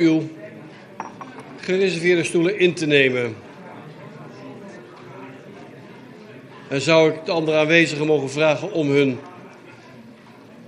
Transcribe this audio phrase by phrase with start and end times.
[0.00, 0.22] uw
[1.60, 3.34] gereserveerde stoelen in te nemen.
[6.68, 9.18] En zou ik de andere aanwezigen mogen vragen om hun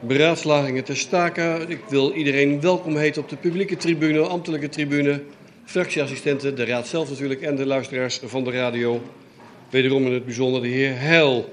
[0.01, 1.71] beraadslagingen te staken.
[1.71, 5.23] Ik wil iedereen welkom heten op de publieke tribune, ambtelijke tribune,
[5.65, 9.03] fractieassistenten, de raad zelf natuurlijk en de luisteraars van de radio.
[9.71, 11.53] Wederom in het bijzonder de heer Heil.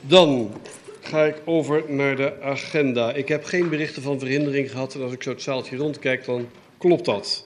[0.00, 0.52] Dan
[1.00, 3.12] ga ik over naar de agenda.
[3.12, 6.46] Ik heb geen berichten van verhindering gehad en als ik zo het zaaltje rondkijk dan
[6.82, 7.44] klopt dat.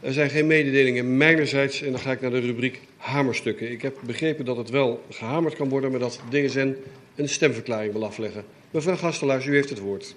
[0.00, 3.70] Er zijn geen mededelingen mijnerzijds en dan ga ik naar de rubriek hamerstukken.
[3.70, 6.76] Ik heb begrepen dat het wel gehamerd kan worden, maar dat DSN
[7.14, 8.44] een stemverklaring wil afleggen.
[8.70, 10.14] Mevrouw Gastelaars, u heeft het woord.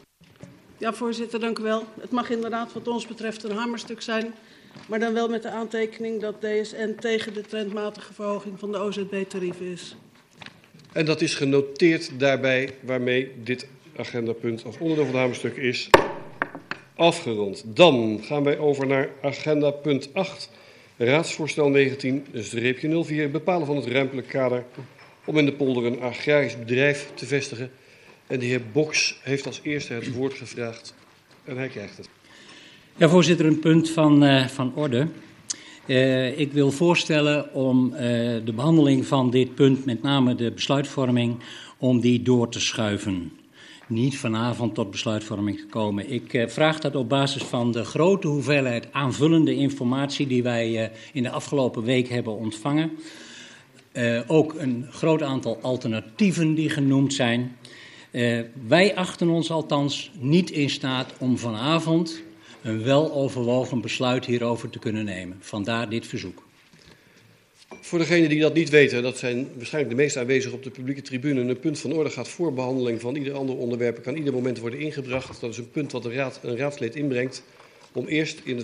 [0.77, 1.83] Ja, voorzitter, dank u wel.
[1.99, 4.33] Het mag inderdaad wat ons betreft een hamerstuk zijn,
[4.87, 9.65] maar dan wel met de aantekening dat DSN tegen de trendmatige verhoging van de OZB-tarieven
[9.65, 9.95] is.
[10.93, 15.89] En dat is genoteerd daarbij waarmee dit agendapunt als onderdeel van het hamerstuk is
[16.95, 17.63] afgerond.
[17.65, 20.49] Dan gaan wij over naar agenda punt 8.
[20.97, 23.31] Raadsvoorstel 19-04.
[23.31, 24.65] Bepalen van het ruimtelijk kader
[25.25, 27.71] om in de polder een agrarisch bedrijf te vestigen.
[28.27, 30.93] En de heer Boks heeft als eerste het woord gevraagd.
[31.43, 32.09] En hij krijgt het.
[32.95, 35.07] Ja, voorzitter, een punt van, uh, van orde.
[35.85, 37.99] Uh, ik wil voorstellen om uh,
[38.45, 41.39] de behandeling van dit punt, met name de besluitvorming,
[41.77, 43.31] om die door te schuiven
[43.87, 46.11] niet vanavond tot besluitvorming gekomen.
[46.11, 50.89] Ik uh, vraag dat op basis van de grote hoeveelheid aanvullende informatie die wij uh,
[51.13, 52.91] in de afgelopen week hebben ontvangen.
[53.93, 57.57] Uh, ook een groot aantal alternatieven die genoemd zijn.
[58.67, 62.21] wij achten ons althans niet in staat om vanavond
[62.61, 65.37] een weloverwogen besluit hierover te kunnen nemen.
[65.39, 66.43] Vandaar dit verzoek.
[67.81, 71.01] Voor degenen die dat niet weten, dat zijn waarschijnlijk de meest aanwezigen op de publieke
[71.01, 71.41] tribune.
[71.41, 74.03] Een punt van orde gaat voor behandeling van ieder ander onderwerp.
[74.03, 75.41] kan ieder moment worden ingebracht.
[75.41, 77.43] Dat is een punt wat de raad, een raadslid inbrengt.
[77.91, 78.63] Om eerst in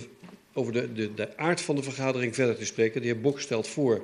[0.52, 3.00] over de, de, de aard van de vergadering verder te spreken.
[3.00, 4.02] De heer Bok stelt voor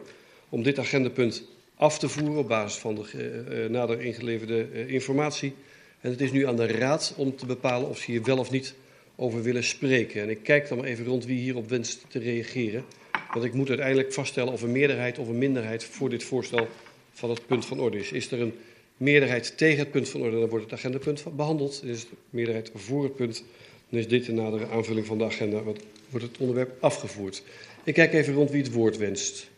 [0.48, 1.42] om dit agendapunt
[1.74, 5.54] af te voeren op basis van de uh, nader ingeleverde uh, informatie.
[6.00, 8.50] En het is nu aan de raad om te bepalen of ze hier wel of
[8.50, 8.74] niet
[9.16, 10.22] over willen spreken.
[10.22, 12.84] En ik kijk dan maar even rond wie hierop wenst te reageren.
[13.32, 16.68] Want ik moet uiteindelijk vaststellen of een meerderheid of een minderheid voor dit voorstel
[17.12, 18.12] van het punt van orde is.
[18.12, 18.54] Is er een
[18.96, 21.80] meerderheid tegen het punt van orde, dan wordt het agendapunt behandeld.
[21.84, 23.44] Is er een meerderheid voor het punt,
[23.88, 25.62] dan is dit de nadere aanvulling van de agenda.
[25.62, 27.42] Wat wordt het onderwerp afgevoerd.
[27.84, 29.50] Ik kijk even rond wie het woord wenst.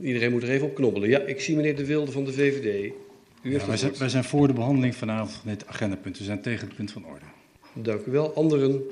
[0.00, 1.08] Iedereen moet er even op knobbelen.
[1.08, 2.92] Ja, ik zie meneer De Wilde van de VVD.
[3.42, 6.18] U ja, wij, zijn, wij zijn voor de behandeling vanavond van dit agendapunt.
[6.18, 7.24] We zijn tegen het punt van orde.
[7.72, 8.34] Dank u wel.
[8.34, 8.82] Anderen?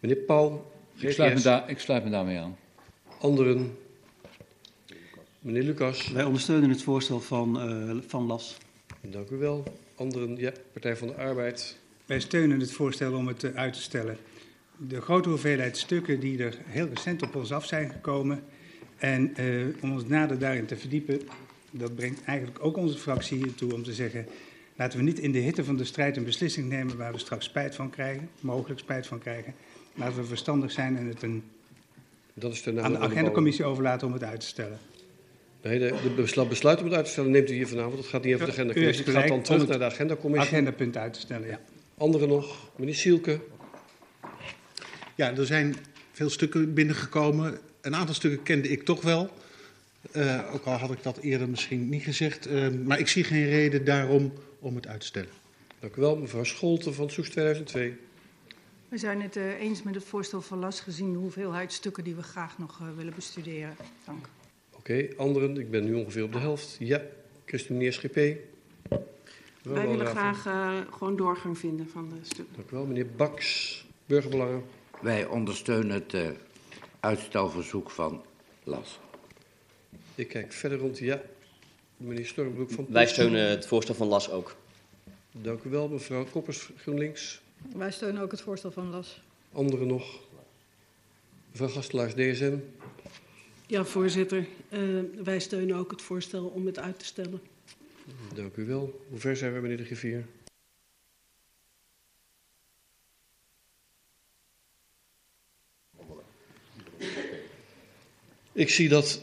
[0.00, 2.56] Meneer Paul, ik sluit, me daar, ik sluit me daarmee aan.
[3.20, 3.76] Anderen?
[5.40, 6.08] Meneer Lucas.
[6.08, 8.56] Wij ondersteunen het voorstel van, uh, van LAS.
[9.00, 9.64] Dank u wel.
[9.94, 10.36] Anderen?
[10.36, 11.78] Ja, Partij van de Arbeid.
[12.06, 14.18] Wij steunen het voorstel om het uh, uit te stellen.
[14.76, 18.44] De grote hoeveelheid stukken die er heel recent op ons af zijn gekomen.
[18.96, 21.20] En uh, om ons nader daarin te verdiepen,
[21.70, 24.26] dat brengt eigenlijk ook onze fractie hiertoe om te zeggen.
[24.76, 27.44] Laten we niet in de hitte van de strijd een beslissing nemen waar we straks
[27.44, 29.54] spijt van krijgen, mogelijk spijt van krijgen.
[29.94, 31.42] Laten we verstandig zijn en het een,
[32.34, 34.78] dat is de aan de agendacommissie overlaten om het uit te stellen.
[35.62, 37.96] Nee, de, de besluit, besluit om het uit te stellen neemt u hier vanavond.
[37.96, 39.04] Dat gaat niet over de agendacommissie.
[39.04, 40.52] Het gaat dan terug naar de agendacommissie.
[40.52, 41.60] Agendapunt uit te stellen, ja.
[41.98, 42.70] Anderen nog?
[42.76, 43.40] Meneer Sielke.
[45.14, 45.76] Ja, er zijn
[46.12, 47.58] veel stukken binnengekomen.
[47.80, 49.30] Een aantal stukken kende ik toch wel.
[50.16, 52.48] Uh, ook al had ik dat eerder misschien niet gezegd.
[52.48, 55.30] Uh, maar ik zie geen reden daarom om het uit te stellen.
[55.80, 57.96] Dank u wel, mevrouw Scholten van Soes 2002.
[58.94, 62.14] We zijn het uh, eens met het voorstel van Las gezien de hoeveelheid stukken die
[62.14, 63.76] we graag nog uh, willen bestuderen.
[64.04, 64.28] Dank.
[64.70, 66.76] Oké, okay, anderen, ik ben nu ongeveer op de helft.
[66.78, 67.02] Ja,
[67.44, 68.36] Christine meneer Schippé.
[69.62, 72.54] Wij willen graag uh, gewoon doorgang vinden van de stukken.
[72.56, 74.64] Dank u wel, meneer Baks, Burgerbelangen.
[75.00, 76.36] Wij ondersteunen het
[77.00, 78.22] uitstelverzoek van
[78.64, 79.00] Las.
[80.14, 81.22] Ik kijk verder rond, ja.
[81.96, 84.56] Meneer Stormbroek van Wij steunen het voorstel van Las ook.
[85.32, 87.42] Dank u wel, mevrouw Koppers, GroenLinks.
[87.72, 89.22] Wij steunen ook het voorstel van Las.
[89.52, 90.20] Anderen nog?
[91.50, 92.56] Mevrouw Gastelaars, DSM.
[93.66, 94.46] Ja, voorzitter.
[94.70, 97.40] Uh, wij steunen ook het voorstel om het uit te stellen.
[98.34, 99.04] Dank u wel.
[99.08, 100.26] Hoe ver zijn we, meneer de griffier?
[108.52, 109.22] Ik zie dat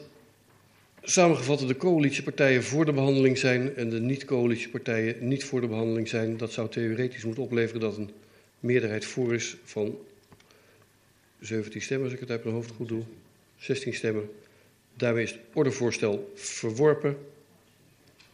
[1.02, 6.38] samengevat de coalitiepartijen voor de behandeling zijn en de niet-coalitiepartijen niet voor de behandeling zijn.
[6.38, 8.12] Dat zou theoretisch moeten opleveren dat een
[8.62, 9.98] meerderheid voor is van
[11.40, 13.04] 17 stemmen, als ik het uit mijn hoofd goed doe.
[13.58, 14.30] 16 stemmen.
[14.94, 17.18] Daarmee is het ordevoorstel verworpen.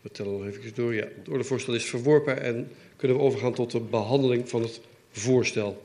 [0.02, 0.94] We tellen nog even door.
[0.94, 4.82] Ja, het ordevoorstel is verworpen en kunnen we overgaan tot de behandeling van het
[5.12, 5.84] voorstel.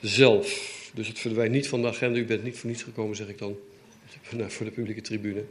[0.00, 0.70] zelf.
[0.94, 2.18] Dus het verdwijnt niet van de agenda.
[2.18, 3.56] U bent niet voor niets gekomen, zeg ik dan,
[4.48, 5.44] voor de publieke tribune.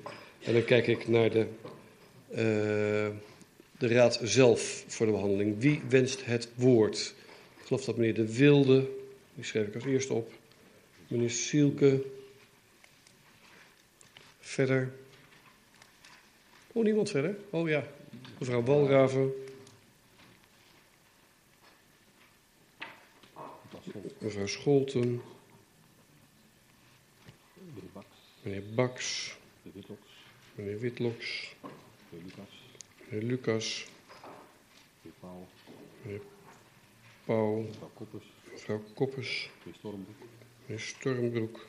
[0.43, 1.45] En dan kijk ik naar de,
[2.31, 2.37] uh,
[3.77, 5.55] de raad zelf voor de behandeling.
[5.59, 7.13] Wie wenst het woord?
[7.71, 8.89] Geloof dat meneer De Wilde,
[9.33, 10.31] die schrijf ik als eerste op.
[11.07, 12.05] Meneer Sielke.
[14.39, 14.93] Verder.
[16.71, 17.37] Oh, niemand verder?
[17.49, 17.87] Oh ja,
[18.39, 19.33] mevrouw Walraven.
[24.17, 25.21] Mevrouw Scholten.
[28.41, 29.37] Meneer Baks.
[30.55, 31.55] Meneer Witloks.
[33.09, 33.85] Meneer Lucas.
[36.01, 36.21] Meneer
[37.25, 37.65] Pauw.
[38.51, 39.49] Mevrouw Koppes.
[40.65, 41.59] Meneer Stormbroek.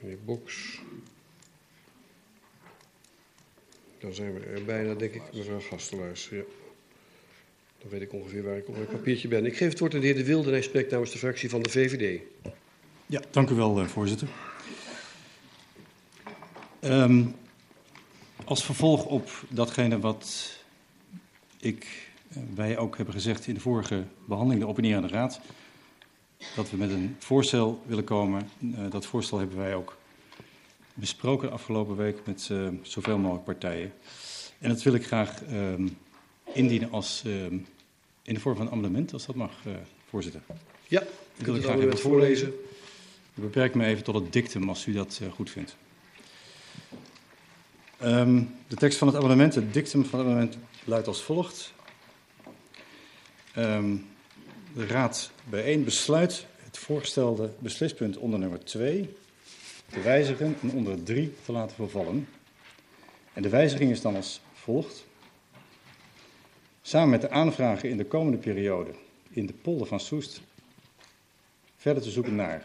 [0.00, 0.80] Meneer Boks.
[3.98, 6.28] Dan zijn we er bijna, denk ik, mevrouw Gastelaars.
[6.28, 6.42] Ja.
[7.78, 9.46] Dan weet ik ongeveer waar ik op mijn papiertje ben.
[9.46, 11.50] Ik geef het woord aan de heer De Wilde en hij spreekt namens de fractie
[11.50, 12.20] van de VVD.
[13.06, 14.28] Ja, dank u wel, eh, voorzitter.
[16.80, 17.34] Um,
[18.44, 20.58] als vervolg op datgene wat
[21.60, 22.09] ik,
[22.54, 25.40] wij ook hebben gezegd in de vorige behandeling, de opinierende raad,
[26.56, 28.48] dat we met een voorstel willen komen.
[28.60, 29.96] Uh, dat voorstel hebben wij ook
[30.94, 33.92] besproken de afgelopen week met uh, zoveel mogelijk partijen.
[34.58, 35.96] En dat wil ik graag um,
[36.52, 37.66] indienen als, um,
[38.22, 39.72] in de vorm van een amendement, als dat mag, uh,
[40.08, 40.40] voorzitter.
[40.88, 41.02] Ja,
[41.36, 42.48] ik wil het graag even voorlezen.
[43.34, 45.76] Ik beperk me even tot het dictum, als u dat uh, goed vindt.
[48.02, 51.72] Um, de tekst van het amendement, het dictum van het amendement, luidt als volgt.
[53.60, 54.06] Um,
[54.74, 59.16] de Raad bijeen besluit het voorgestelde beslispunt onder nummer 2
[59.90, 62.28] te wijzigen en onder 3 te laten vervallen.
[63.32, 65.06] En de wijziging is dan als volgt.
[66.82, 68.90] Samen met de aanvragen in de komende periode
[69.30, 70.40] in de polder van Soest
[71.76, 72.64] verder te zoeken naar,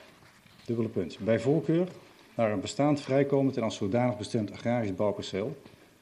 [0.66, 1.88] dubbele punt, bij voorkeur
[2.36, 5.58] naar een bestaand vrijkomend en als zodanig bestemd agrarisch bouwperceel,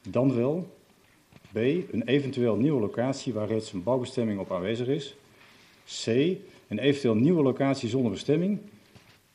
[0.08, 0.76] dan wel
[1.54, 1.56] B.
[1.56, 5.16] Een eventueel nieuwe locatie waar reeds een bouwbestemming op aanwezig is.
[6.04, 6.06] C.
[6.68, 8.58] Een eventueel nieuwe locatie zonder bestemming.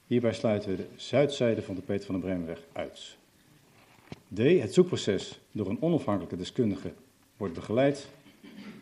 [0.07, 3.18] Hierbij sluiten we de zuidzijde van de Peter van der Bremenweg uit.
[4.33, 4.38] D.
[4.38, 6.92] Het zoekproces door een onafhankelijke deskundige
[7.38, 8.07] wordt begeleid.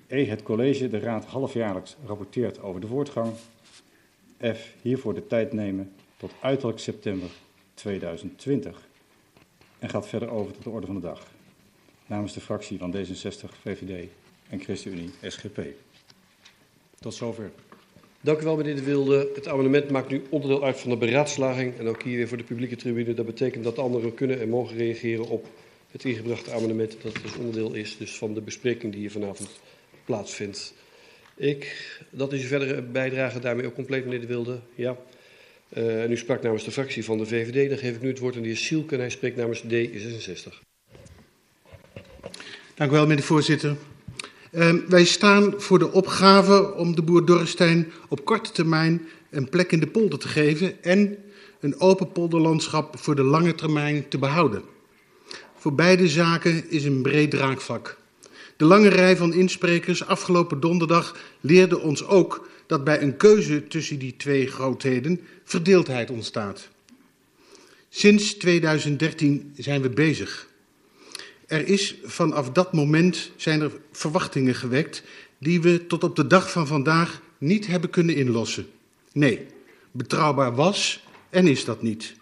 [0.08, 0.26] E.
[0.26, 3.34] Het college de raad halfjaarlijks rapporteert over de voortgang.
[4.44, 4.74] F.
[4.82, 7.30] Hiervoor de tijd nemen tot uiterlijk september
[7.74, 8.88] 2020.
[9.80, 11.36] En gaat verder over tot de orde van de dag.
[12.08, 14.08] Namens de fractie van D66, VVD
[14.50, 15.60] en ChristenUnie, SGP.
[17.00, 17.52] Tot zover.
[18.22, 19.30] Dank u wel, meneer De Wilde.
[19.36, 21.78] Het amendement maakt nu onderdeel uit van de beraadslaging.
[21.78, 23.14] En ook hier weer voor de publieke tribune.
[23.14, 25.48] Dat betekent dat anderen kunnen en mogen reageren op
[25.92, 26.98] het ingebrachte amendement.
[27.02, 29.50] Dat dus onderdeel is dus van de bespreking die hier vanavond
[30.06, 30.74] plaatsvindt.
[31.36, 31.76] Ik,
[32.10, 34.60] dat is uw verdere bijdrage daarmee ook compleet, meneer De Wilde.
[34.76, 34.98] Ja.
[35.78, 37.70] Uh, en u sprak namens de fractie van de VVD.
[37.70, 40.66] Dan geef ik nu het woord aan de heer Sielke en hij spreekt namens D66.
[42.76, 43.76] Dank u wel, meneer de voorzitter.
[44.52, 49.72] Uh, wij staan voor de opgave om de boer Dorrestein op korte termijn een plek
[49.72, 51.18] in de polder te geven en
[51.60, 54.62] een open polderlandschap voor de lange termijn te behouden.
[55.56, 57.98] Voor beide zaken is een breed draagvlak.
[58.58, 64.00] De lange rij van insprekers afgelopen donderdag leerde ons ook dat bij een keuze tussen
[64.00, 66.68] die twee grootheden verdeeldheid ontstaat.
[67.90, 70.47] Sinds 2013 zijn we bezig.
[71.48, 75.04] Er is vanaf dat moment zijn er verwachtingen gewekt
[75.38, 78.68] die we tot op de dag van vandaag niet hebben kunnen inlossen.
[79.14, 79.46] Nee,
[79.92, 82.16] betrouwbaar was en is dat niet.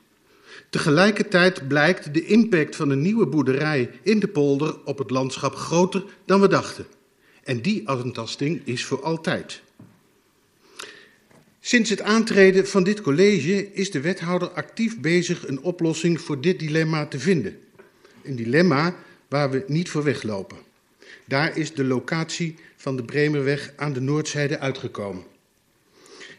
[0.70, 6.04] Tegelijkertijd blijkt de impact van een nieuwe boerderij in de polder op het landschap groter
[6.26, 6.86] dan we dachten.
[7.44, 9.62] En die aantasting is voor altijd.
[11.60, 16.60] Sinds het aantreden van dit college is de wethouder actief bezig een oplossing voor dit
[16.60, 17.58] dilemma te vinden.
[18.24, 18.96] Een dilemma
[19.36, 20.58] waar we niet voor weglopen.
[21.26, 25.24] Daar is de locatie van de Bremerweg aan de noordzijde uitgekomen.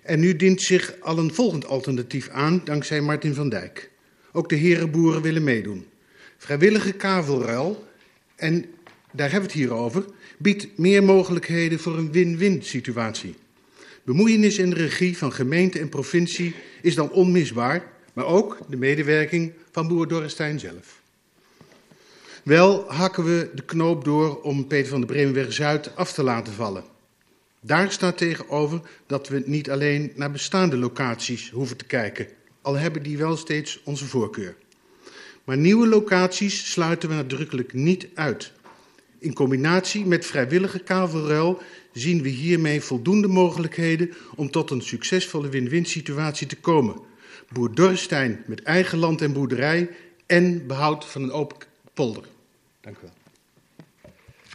[0.02, 3.90] En nu dient zich al een volgend alternatief aan, dankzij Martin van Dijk.
[4.32, 5.86] Ook de herenboeren willen meedoen.
[6.36, 7.84] Vrijwillige kavelruil,
[8.36, 8.64] en
[9.12, 10.04] daar hebben we het hier over,
[10.38, 13.34] biedt meer mogelijkheden voor een win-win situatie.
[14.04, 19.88] Bemoeienis en regie van gemeente en provincie is dan onmisbaar, maar ook de medewerking van
[19.88, 20.95] boer Dorrestein zelf.
[22.46, 26.52] Wel hakken we de knoop door om Peter van de Bremenweg Zuid af te laten
[26.52, 26.84] vallen.
[27.60, 32.26] Daar staat tegenover dat we niet alleen naar bestaande locaties hoeven te kijken,
[32.62, 34.56] al hebben die wel steeds onze voorkeur.
[35.44, 38.52] Maar nieuwe locaties sluiten we nadrukkelijk niet uit.
[39.18, 41.62] In combinatie met vrijwillige kavelruil
[41.92, 47.00] zien we hiermee voldoende mogelijkheden om tot een succesvolle win-win situatie te komen.
[47.52, 49.90] Boer Dorrestein met eigen land en boerderij
[50.26, 51.56] en behoud van een open
[51.94, 52.34] polder.
[52.86, 53.12] Dank u wel.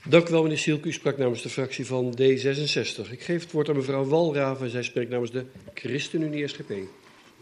[0.08, 0.88] Dank u wel, meneer Sielke.
[0.88, 3.12] U sprak namens de fractie van D66.
[3.12, 4.70] Ik geef het woord aan mevrouw Walraven.
[4.70, 6.74] Zij spreekt namens de ChristenUnie SGP.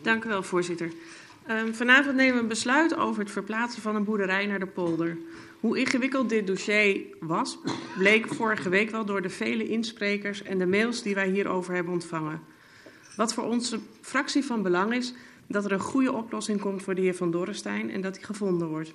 [0.01, 0.91] Dank u wel, voorzitter.
[1.49, 5.17] Um, vanavond nemen we een besluit over het verplaatsen van een boerderij naar de polder.
[5.59, 7.57] Hoe ingewikkeld dit dossier was,
[7.97, 11.93] bleek vorige week wel door de vele insprekers en de mails die wij hierover hebben
[11.93, 12.41] ontvangen.
[13.15, 15.13] Wat voor onze fractie van belang is,
[15.47, 18.67] dat er een goede oplossing komt voor de heer Van Dorrestein en dat die gevonden
[18.67, 18.93] wordt.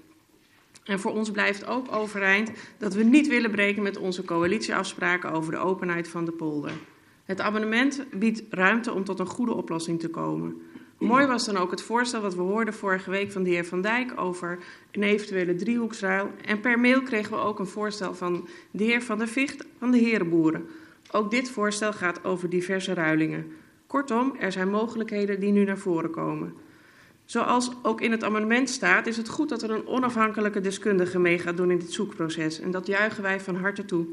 [0.84, 5.52] En voor ons blijft ook overeind dat we niet willen breken met onze coalitieafspraken over
[5.52, 6.72] de openheid van de polder.
[7.24, 10.62] Het amendement biedt ruimte om tot een goede oplossing te komen.
[10.98, 13.80] Mooi was dan ook het voorstel wat we hoorden vorige week van de heer Van
[13.80, 14.58] Dijk over
[14.90, 16.30] een eventuele driehoeksruil.
[16.44, 19.90] En per mail kregen we ook een voorstel van de heer Van der Vicht van
[19.90, 20.66] de herenboeren.
[21.10, 23.52] Ook dit voorstel gaat over diverse ruilingen.
[23.86, 26.54] Kortom, er zijn mogelijkheden die nu naar voren komen.
[27.24, 31.38] Zoals ook in het amendement staat, is het goed dat er een onafhankelijke deskundige mee
[31.38, 32.60] gaat doen in dit zoekproces.
[32.60, 34.06] En dat juichen wij van harte toe.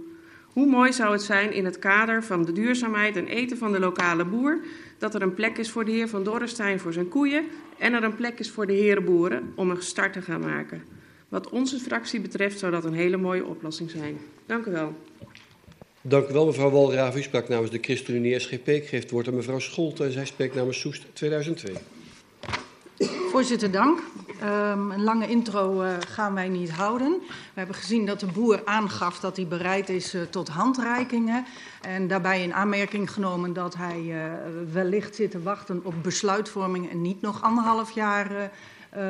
[0.53, 3.80] Hoe mooi zou het zijn in het kader van de duurzaamheid en eten van de
[3.80, 4.60] lokale boer,
[4.98, 7.46] dat er een plek is voor de heer Van Dorrestein voor zijn koeien
[7.77, 10.84] en er een plek is voor de herenboeren om een start te gaan maken.
[11.30, 14.18] Wat onze fractie betreft zou dat een hele mooie oplossing zijn.
[14.46, 14.96] Dank u wel.
[16.01, 17.15] Dank u wel, mevrouw Walraaf.
[17.15, 18.68] U sprak namens de ChristenUnie SGP.
[18.68, 21.75] Ik geef het woord aan mevrouw Scholte zij spreekt namens Soest 2002.
[23.10, 24.00] Voorzitter, dank.
[24.43, 27.12] Um, een lange intro uh, gaan wij niet houden.
[27.27, 31.46] We hebben gezien dat de boer aangaf dat hij bereid is uh, tot handreikingen.
[31.81, 34.24] En daarbij in aanmerking genomen dat hij uh,
[34.72, 38.51] wellicht zit te wachten op besluitvorming en niet nog anderhalf jaar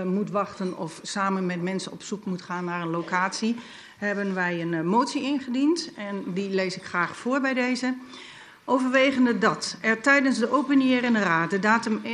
[0.05, 3.55] moet wachten of samen met mensen op zoek moet gaan naar een locatie.
[3.97, 7.95] Hebben wij een motie ingediend en die lees ik graag voor bij deze.
[8.65, 12.09] Overwegende dat er tijdens de openierende raad de datum 31-1-2019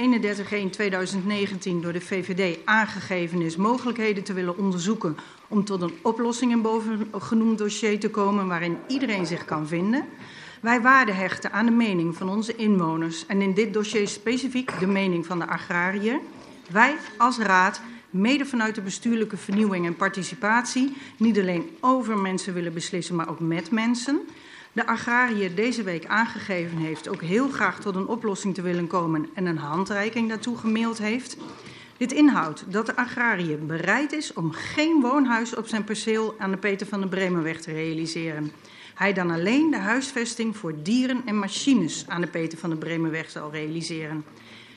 [1.81, 7.57] door de VVD aangegeven is mogelijkheden te willen onderzoeken om tot een oplossing in bovengenoemd
[7.57, 10.05] dossier te komen waarin iedereen zich kan vinden.
[10.61, 14.87] Wij waarde hechten aan de mening van onze inwoners en in dit dossier specifiek de
[14.87, 16.19] mening van de agrariër.
[16.71, 22.73] Wij als raad mede vanuit de bestuurlijke vernieuwing en participatie niet alleen over mensen willen
[22.73, 24.19] beslissen, maar ook met mensen
[24.77, 29.29] de agrariër deze week aangegeven heeft ook heel graag tot een oplossing te willen komen
[29.33, 31.37] en een handreiking daartoe gemaild heeft.
[31.97, 36.57] Dit inhoudt dat de agrariër bereid is om geen woonhuis op zijn perceel aan de
[36.57, 38.51] Peter van der Bremenweg te realiseren.
[38.95, 43.29] Hij dan alleen de huisvesting voor dieren en machines aan de Peter van der Bremenweg
[43.29, 44.25] zal realiseren.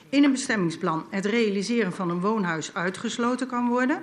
[0.08, 4.02] In een bestemmingsplan het realiseren van een woonhuis uitgesloten kan worden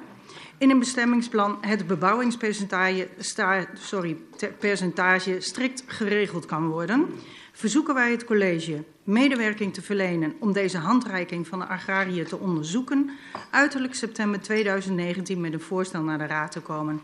[0.58, 4.18] in een bestemmingsplan het bebouwingspercentage sta, sorry,
[4.60, 7.06] percentage strikt geregeld kan worden,
[7.52, 13.10] verzoeken wij het college medewerking te verlenen om deze handreiking van de agrariër te onderzoeken,
[13.52, 17.02] uiterlijk september 2019 met een voorstel naar de Raad te komen.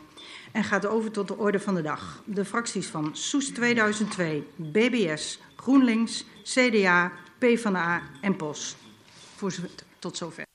[0.51, 2.23] En gaat over tot de orde van de dag.
[2.25, 8.75] De fracties van Soes 2002, BBS, GroenLinks, CDA, PvdA en POS.
[9.35, 10.52] Voorzitter, tot zover.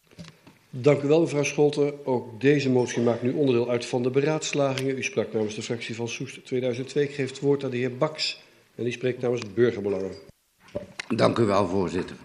[0.80, 2.06] Dank u wel, mevrouw Scholten.
[2.06, 4.98] Ook deze motie maakt nu onderdeel uit van de beraadslagingen.
[4.98, 7.04] U sprak namens de fractie van Soest 2002.
[7.04, 8.42] Ik geef het woord aan de heer Baks.
[8.74, 10.10] En die spreekt namens Burgerbelangen.
[11.08, 12.16] Dank u wel, voorzitter.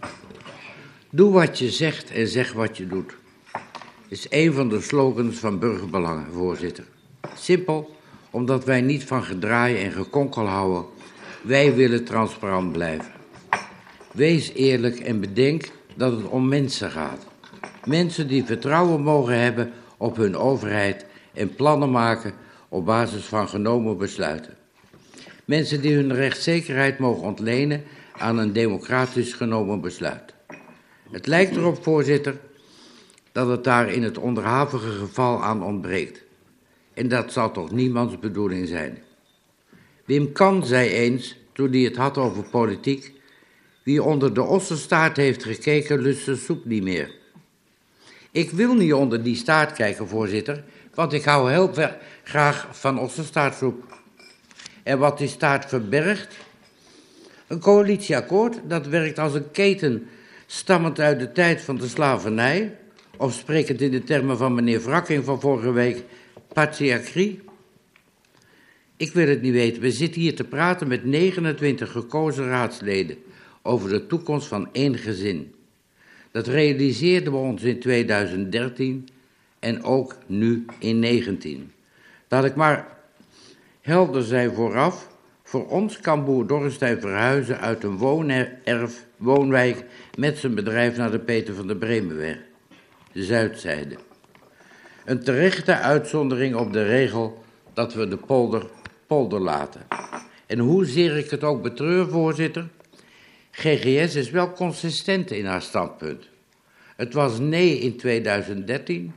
[1.09, 3.15] Doe wat je zegt en zeg wat je doet.
[4.07, 6.85] Is een van de slogans van Burgerbelangen, voorzitter.
[7.35, 7.95] Simpel,
[8.29, 10.85] omdat wij niet van gedraaien en gekonkel houden.
[11.41, 13.11] Wij willen transparant blijven.
[14.11, 17.31] Wees eerlijk en bedenk dat het om mensen gaat.
[17.85, 22.33] Mensen die vertrouwen mogen hebben op hun overheid en plannen maken
[22.69, 24.53] op basis van genomen besluiten.
[25.45, 27.83] Mensen die hun rechtszekerheid mogen ontlenen
[28.17, 30.33] aan een democratisch genomen besluit.
[31.11, 32.39] Het lijkt erop, voorzitter,
[33.31, 36.23] dat het daar in het onderhavige geval aan ontbreekt.
[36.93, 38.97] En dat zal toch niemands bedoeling zijn.
[40.05, 43.13] Wim Kan zei eens, toen hij het had over politiek,
[43.83, 47.21] wie onder de ossenstaart heeft gekeken, lust de soep niet meer.
[48.33, 50.63] Ik wil niet onder die staart kijken, voorzitter,
[50.93, 51.73] want ik hou heel
[52.23, 53.97] graag van ossenstaartsoep.
[54.83, 56.35] En wat die staart verbergt?
[57.47, 60.07] Een coalitieakkoord dat werkt als een keten
[60.45, 62.77] stammend uit de tijd van de slavernij,
[63.17, 66.03] of sprekend in de termen van meneer Wrakking van vorige week,
[66.53, 67.41] patriarchie.
[68.97, 69.81] Ik wil het niet weten.
[69.81, 73.17] We zitten hier te praten met 29 gekozen raadsleden
[73.61, 75.53] over de toekomst van één gezin.
[76.33, 79.07] Dat realiseerden we ons in 2013
[79.59, 81.71] en ook nu in 2019.
[82.27, 82.87] Dat ik maar
[83.81, 85.11] helder zijn vooraf,
[85.43, 89.83] Voor ons kan boer Dorrestein verhuizen uit een woonerf, woonwijk
[90.17, 92.37] met zijn bedrijf naar de Peter van der Bremenweg,
[93.11, 93.95] de zuidzijde.
[95.05, 98.65] Een terechte uitzondering op de regel dat we de polder
[99.07, 99.81] polder laten.
[100.45, 102.67] En hoezeer ik het ook betreur, voorzitter,
[103.55, 106.29] GGS is wel consistent in haar standpunt.
[106.95, 109.13] Het was nee in 2013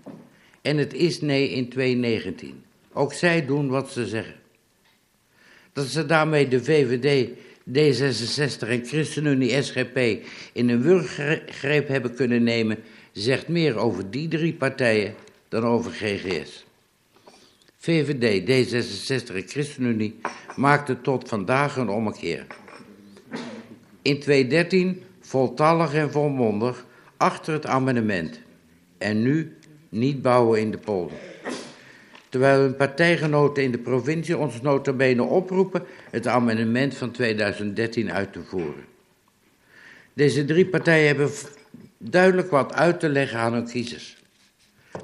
[0.62, 2.62] en het is nee in 2019.
[2.92, 4.34] Ook zij doen wat ze zeggen.
[5.72, 7.28] Dat ze daarmee de VVD,
[7.68, 9.98] D66 en ChristenUnie SGP
[10.52, 12.78] in een wurggreep hebben kunnen nemen,
[13.12, 15.14] zegt meer over die drie partijen
[15.48, 16.64] dan over GGS.
[17.76, 20.20] VVD, D66 en ChristenUnie
[20.56, 22.46] maakten tot vandaag een ommekeer.
[24.06, 26.86] In 2013 voltallig en volmondig
[27.16, 28.40] achter het amendement.
[28.98, 29.56] En nu
[29.88, 31.16] niet bouwen in de polder.
[32.28, 38.42] Terwijl hun partijgenoten in de provincie ons notabene oproepen het amendement van 2013 uit te
[38.42, 38.84] voeren.
[40.12, 41.30] Deze drie partijen hebben
[41.98, 44.16] duidelijk wat uit te leggen aan hun kiezers.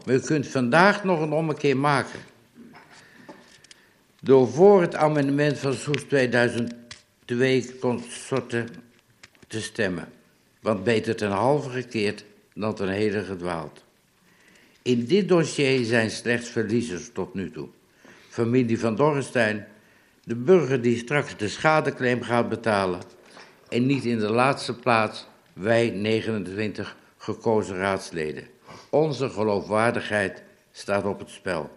[0.07, 2.21] Maar u kunt vandaag nog een ommekeer maken.
[4.21, 8.91] Door voor het amendement van Soes 2002 consorten
[9.53, 10.13] te stemmen.
[10.61, 13.85] Want beter ten halve gekeerd dan ten hele gedwaald.
[14.83, 17.69] In dit dossier zijn slechts verliezers tot nu toe.
[18.29, 19.67] Familie van Dorrestein,
[20.25, 23.01] de burger die straks de schadeclaim gaat betalen.
[23.69, 28.47] En niet in de laatste plaats wij 29 gekozen raadsleden.
[28.91, 31.77] Onze geloofwaardigheid staat op het spel.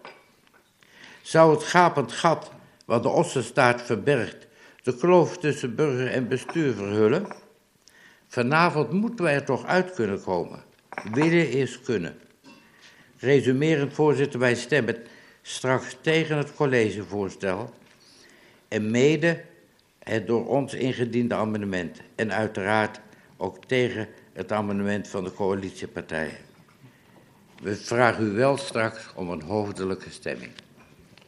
[1.22, 2.50] Zou het gapend gat
[2.84, 4.46] wat de ossenstaart verbergt
[4.82, 7.44] de kloof tussen burger en bestuur verhullen?
[8.28, 10.62] Vanavond moeten wij er toch uit kunnen komen.
[11.12, 12.14] Willen is kunnen.
[13.18, 14.96] Resumerend, voorzitter, wij stemmen
[15.42, 17.74] straks tegen het collegevoorstel
[18.68, 19.44] en mede
[19.98, 22.00] het door ons ingediende amendement.
[22.14, 23.00] En uiteraard
[23.36, 26.36] ook tegen het amendement van de coalitiepartijen.
[27.62, 30.52] We vragen u wel straks om een hoofdelijke stemming.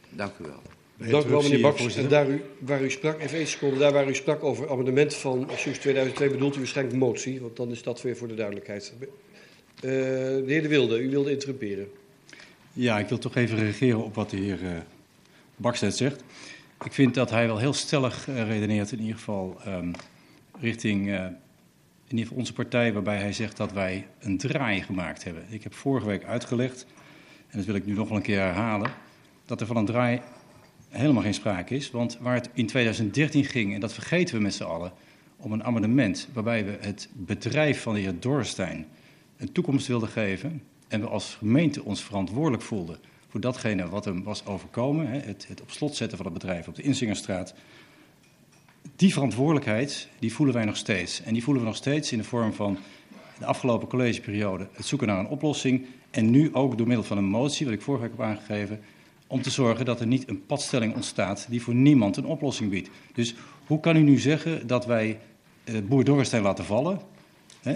[0.09, 0.68] Dank u wel.
[1.07, 1.95] Dank u wel, meneer Baks.
[1.95, 5.15] En daar u, waar u sprak, even één seconde, daar waar u sprak over amendement
[5.15, 8.93] van SUS 2002, bedoelt u waarschijnlijk motie, want dan is dat weer voor de duidelijkheid.
[8.99, 9.09] Uh,
[9.81, 11.87] de heer De Wilde, u wilde interrumperen.
[12.73, 14.69] Ja, ik wil toch even reageren op wat de heer uh,
[15.55, 16.23] Baks net zegt.
[16.83, 19.91] Ik vind dat hij wel heel stellig uh, redeneert, in ieder geval um,
[20.59, 25.23] richting uh, in ieder geval onze partij, waarbij hij zegt dat wij een draai gemaakt
[25.23, 25.43] hebben.
[25.49, 26.85] Ik heb vorige week uitgelegd,
[27.47, 28.91] en dat wil ik nu nog wel een keer herhalen,
[29.45, 30.21] dat er van een draai
[30.89, 31.91] helemaal geen sprake is.
[31.91, 34.91] Want waar het in 2013 ging, en dat vergeten we met z'n allen,
[35.37, 38.85] om een amendement waarbij we het bedrijf van de heer Dorstein
[39.37, 40.63] een toekomst wilden geven.
[40.87, 42.97] En we als gemeente ons verantwoordelijk voelden
[43.27, 45.07] voor datgene wat hem was overkomen.
[45.07, 47.53] Het, het op slot zetten van het bedrijf op de Inzingerstraat.
[48.95, 51.21] Die verantwoordelijkheid, die voelen wij nog steeds.
[51.21, 52.77] En die voelen we nog steeds in de vorm van
[53.39, 55.85] de afgelopen collegeperiode het zoeken naar een oplossing.
[56.11, 58.79] En nu ook door middel van een motie, wat ik vorige week heb aangegeven,
[59.29, 62.89] om te zorgen dat er niet een padstelling ontstaat die voor niemand een oplossing biedt.
[63.13, 65.19] Dus hoe kan u nu zeggen dat wij
[65.65, 66.99] uh, boer Dorrestein laten vallen?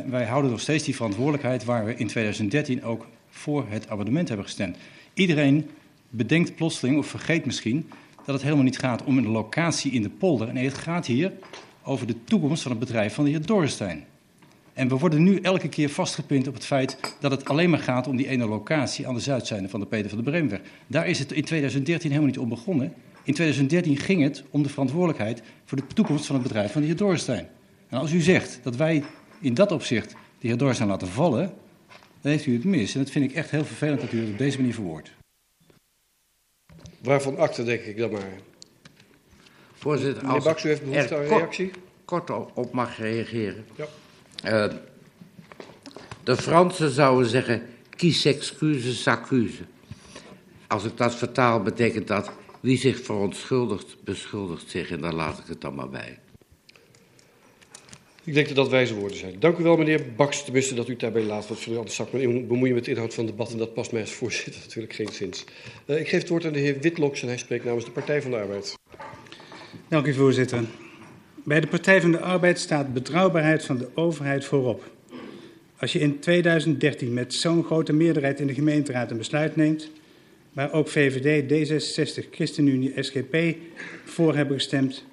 [0.06, 4.46] Wij houden nog steeds die verantwoordelijkheid waar we in 2013 ook voor het abonnement hebben
[4.46, 4.78] gestemd.
[5.13, 5.70] Iedereen
[6.10, 7.89] bedenkt plotseling of vergeet misschien
[8.26, 10.54] dat het helemaal niet gaat om een locatie in de polder.
[10.54, 11.32] Nee, het gaat hier
[11.84, 14.06] over de toekomst van het bedrijf van de heer Dorrestein.
[14.73, 18.07] En we worden nu elke keer vastgepind op het feit dat het alleen maar gaat
[18.07, 20.62] om die ene locatie aan de zuidzijde van de Peter van de Breemweg.
[20.88, 22.93] Daar is het in 2013 helemaal niet om begonnen.
[23.23, 26.88] In 2013 ging het om de verantwoordelijkheid voor de toekomst van het bedrijf van de
[26.88, 27.47] heer Dorstein.
[27.89, 29.03] En als u zegt dat wij
[29.39, 31.53] in dat opzicht de heer Dorstein laten vallen,
[32.21, 32.93] dan heeft u het mis.
[32.93, 35.12] En dat vind ik echt heel vervelend dat u het op deze manier verwoordt.
[37.01, 38.31] Waarvan akte, denk ik dan maar.
[39.73, 41.71] Voorzitter, Meneer Baks, u heeft behoefte aan een reactie?
[42.05, 43.65] Kort op mag reageren.
[43.75, 43.86] Ja.
[44.45, 44.65] Uh,
[46.23, 49.63] de Fransen zouden zeggen, qui s'excuse, s'accuse.
[50.67, 54.91] Als ik dat vertaal, betekent dat, wie zich verontschuldigt, beschuldigt zich.
[54.91, 56.19] En daar laat ik het dan maar bij.
[58.23, 59.39] Ik denk dat dat wijze woorden zijn.
[59.39, 60.43] Dank u wel, meneer Baks.
[60.43, 61.47] Tenminste, dat u het daarbij laat.
[61.47, 63.51] Want anders zou ik me bemoeien met de inhoud van het debat.
[63.51, 65.43] En dat past mij als voorzitter natuurlijk geen zins.
[65.86, 68.21] Uh, ik geef het woord aan de heer Witloks en hij spreekt namens de Partij
[68.21, 68.77] van de Arbeid.
[69.88, 70.63] Dank u, voorzitter.
[71.45, 74.91] Bij de Partij van de Arbeid staat betrouwbaarheid van de overheid voorop.
[75.77, 79.89] Als je in 2013 met zo'n grote meerderheid in de gemeenteraad een besluit neemt,
[80.53, 83.56] waar ook VVD, D66, ChristenUnie, SGP
[84.03, 85.06] voor hebben gestemd,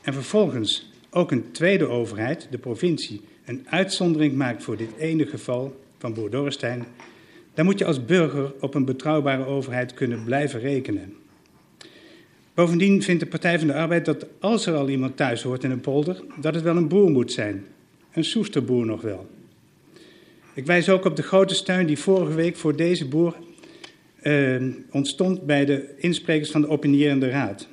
[0.00, 5.80] en vervolgens ook een tweede overheid, de provincie, een uitzondering maakt voor dit ene geval
[5.98, 6.86] van Boer Dorrestein,
[7.54, 11.16] dan moet je als burger op een betrouwbare overheid kunnen blijven rekenen.
[12.58, 15.70] Bovendien vindt de Partij van de Arbeid dat als er al iemand thuis hoort in
[15.70, 17.64] een polder, dat het wel een boer moet zijn.
[18.12, 19.26] Een soesterboer nog wel.
[20.54, 23.36] Ik wijs ook op de grote steun die vorige week voor deze boer
[24.22, 27.68] uh, ontstond bij de insprekers van de opinierende raad.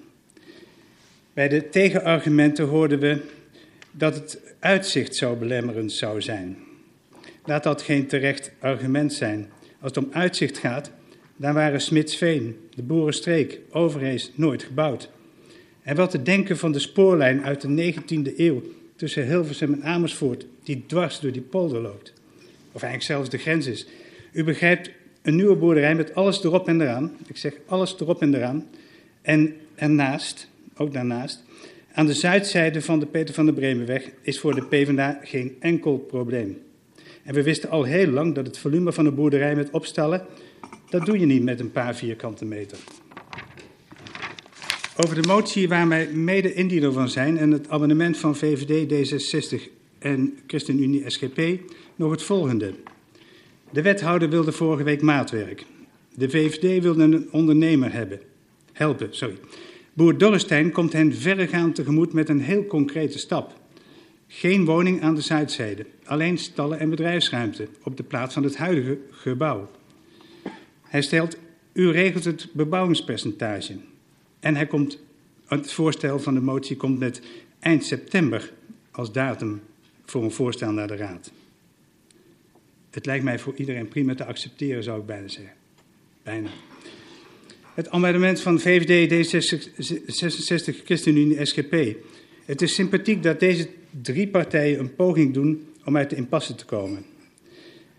[1.33, 3.21] Bij de tegenargumenten hoorden we
[3.91, 6.57] dat het uitzicht zo belemmerend zou zijn.
[7.45, 9.49] Laat dat geen terecht argument zijn.
[9.79, 10.91] Als het om uitzicht gaat,
[11.35, 15.09] dan waren Smitsveen, de Boerenstreek, Overhees nooit gebouwd.
[15.81, 18.61] En wat te denken van de spoorlijn uit de 19e eeuw
[18.95, 22.13] tussen Hilversum en Amersfoort, die dwars door die polder loopt.
[22.71, 23.87] Of eigenlijk zelfs de grens is.
[24.31, 24.89] U begrijpt,
[25.21, 27.11] een nieuwe boerderij met alles erop en eraan.
[27.27, 28.67] Ik zeg alles erop en eraan.
[29.21, 31.43] En ernaast, ook daarnaast,
[31.93, 35.97] aan de zuidzijde van de Peter van der Bremenweg is voor de PvdA geen enkel
[35.97, 36.57] probleem.
[37.23, 40.25] En we wisten al heel lang dat het volume van een boerderij met opstallen,
[40.89, 42.77] dat doe je niet met een paar vierkante meter.
[44.97, 49.71] Over de motie waar wij mede indiener van zijn en het abonnement van VVD, D66
[49.99, 51.59] en ChristenUnie SGP
[51.95, 52.73] nog het volgende.
[53.69, 55.65] De wethouder wilde vorige week maatwerk.
[56.13, 58.19] De VVD wilde een ondernemer hebben.
[58.73, 59.37] Helpen, sorry.
[59.93, 63.53] Boer Dorrestein komt hen verregaand tegemoet met een heel concrete stap.
[64.27, 68.97] Geen woning aan de zuidzijde, alleen stallen en bedrijfsruimte op de plaats van het huidige
[69.11, 69.69] gebouw.
[70.95, 71.37] Hij stelt,
[71.73, 73.75] u regelt het bebouwingspercentage.
[74.39, 74.99] En hij komt,
[75.47, 77.21] het voorstel van de motie komt met
[77.59, 78.51] eind september
[78.91, 79.61] als datum
[80.05, 81.31] voor een voorstel naar de Raad.
[82.89, 85.53] Het lijkt mij voor iedereen prima te accepteren, zou ik bijna zeggen.
[86.23, 86.49] Bijna.
[87.73, 91.95] Het amendement van VVD, D66, ChristenUnie, SGP.
[92.45, 93.69] Het is sympathiek dat deze
[94.01, 97.05] drie partijen een poging doen om uit de impasse te komen.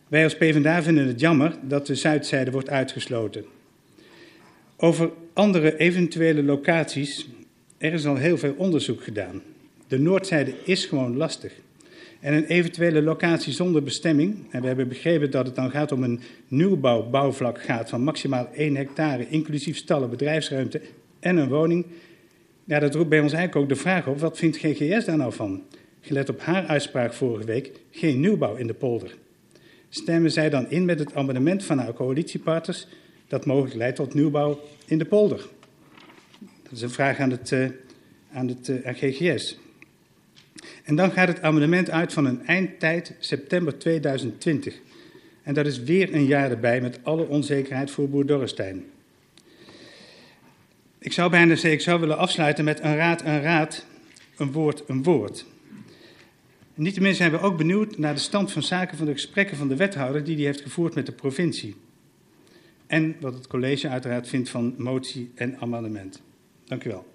[0.09, 3.45] Wij als PvdA vinden het jammer dat de zuidzijde wordt uitgesloten.
[4.77, 7.29] Over andere eventuele locaties,
[7.79, 9.42] er is al heel veel onderzoek gedaan.
[9.88, 11.53] De noordzijde is gewoon lastig.
[12.21, 16.03] En een eventuele locatie zonder bestemming, en we hebben begrepen dat het dan gaat om
[16.03, 20.81] een nieuwbouw bouwvlak gaat van maximaal 1 hectare, inclusief stallen, bedrijfsruimte
[21.21, 21.87] en een woning.
[22.64, 25.33] Ja, dat roept bij ons eigenlijk ook de vraag op, wat vindt GGS daar nou
[25.33, 25.62] van?
[26.01, 29.14] Gelet op haar uitspraak vorige week, geen nieuwbouw in de polder.
[29.88, 32.87] Stemmen zij dan in met het amendement van haar coalitiepartners
[33.29, 35.46] dat mogelijk leidt tot nieuwbouw in de polder?
[36.62, 37.68] Dat is een vraag aan het, uh,
[38.33, 39.59] aan het uh, aan GGS.
[40.85, 44.81] En dan gaat het amendement uit van een eindtijd september 2020.
[45.42, 48.85] En dat is weer een jaar erbij met alle onzekerheid voor boer Dorrestein.
[50.99, 53.87] Ik zou bijna zeggen, ik zou willen afsluiten met een raad, een raad,
[54.37, 55.46] een woord, een woord.
[56.77, 59.77] Niettemin zijn we ook benieuwd naar de stand van zaken van de gesprekken van de
[59.77, 61.77] wethouder die die heeft gevoerd met de provincie.
[62.87, 66.23] En wat het college uiteraard vindt van motie en amendement.
[66.65, 67.07] Dank u wel.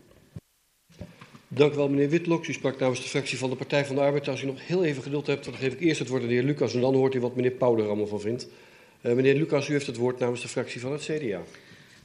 [1.47, 2.47] Dank u wel, meneer Witlok.
[2.47, 4.27] U sprak namens de fractie van de Partij van de Arbeid.
[4.27, 6.33] Als u nog heel even geduld hebt, dan geef ik eerst het woord aan de
[6.33, 8.47] heer Lucas en dan hoort u wat meneer Pauw er allemaal van vindt.
[9.01, 11.41] Uh, meneer Lucas, u heeft het woord namens de fractie van het CDA.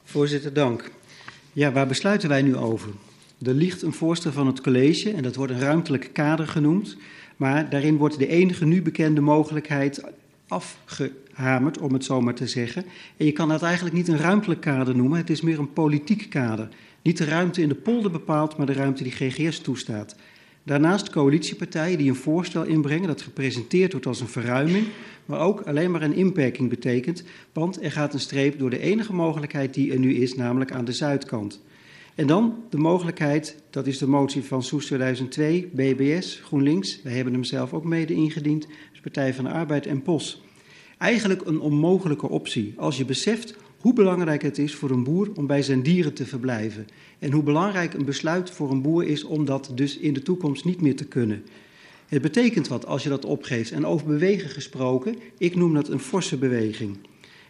[0.05, 0.91] Voorzitter, dank.
[1.53, 2.91] Ja, waar besluiten wij nu over?
[3.43, 6.97] Er ligt een voorstel van het college en dat wordt een ruimtelijk kader genoemd.
[7.37, 10.05] Maar daarin wordt de enige nu bekende mogelijkheid
[10.49, 12.85] afgehamerd, om het zo maar te zeggen.
[13.17, 16.31] En je kan dat eigenlijk niet een ruimtelijk kader noemen, het is meer een politiek
[16.31, 16.69] kader.
[17.03, 20.17] Niet de ruimte in de polder bepaalt, maar de ruimte die GGS toestaat.
[20.63, 24.87] Daarnaast coalitiepartijen die een voorstel inbrengen dat gepresenteerd wordt als een verruiming,
[25.25, 29.13] maar ook alleen maar een inperking betekent, want er gaat een streep door de enige
[29.13, 31.61] mogelijkheid die er nu is, namelijk aan de zuidkant.
[32.17, 37.33] En dan de mogelijkheid, dat is de motie van Soes 2002, BBS, GroenLinks, wij hebben
[37.33, 40.43] hem zelf ook mede ingediend, dus Partij van de Arbeid en POS.
[40.99, 45.47] Eigenlijk een onmogelijke optie als je beseft hoe belangrijk het is voor een boer om
[45.47, 46.87] bij zijn dieren te verblijven.
[47.19, 50.65] En hoe belangrijk een besluit voor een boer is om dat dus in de toekomst
[50.65, 51.43] niet meer te kunnen.
[52.07, 53.73] Het betekent wat als je dat opgeeft.
[53.73, 56.97] En over bewegen gesproken, ik noem dat een forse beweging.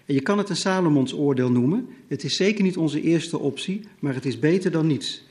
[0.08, 1.88] Je kan het een Salomons oordeel noemen.
[2.08, 5.24] Het is zeker niet onze eerste optie, maar het is beter dan niets.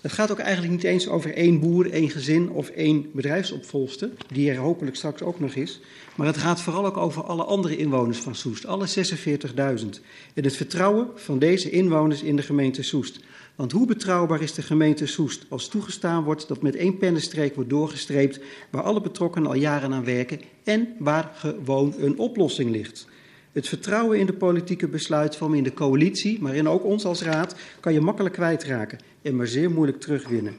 [0.00, 4.50] Het gaat ook eigenlijk niet eens over één boer, één gezin of één bedrijfsopvolgster, die
[4.50, 5.80] er hopelijk straks ook nog is.
[6.14, 9.86] Maar het gaat vooral ook over alle andere inwoners van Soest, alle 46.000.
[10.34, 13.20] En het vertrouwen van deze inwoners in de gemeente Soest.
[13.54, 17.70] Want hoe betrouwbaar is de gemeente Soest als toegestaan wordt dat met één pennenstreek wordt
[17.70, 23.07] doorgestreept waar alle betrokkenen al jaren aan werken en waar gewoon een oplossing ligt?
[23.52, 27.54] Het vertrouwen in de politieke besluitvorming in de coalitie, maar in ook ons als raad,
[27.80, 30.56] kan je makkelijk kwijtraken en maar zeer moeilijk terugwinnen.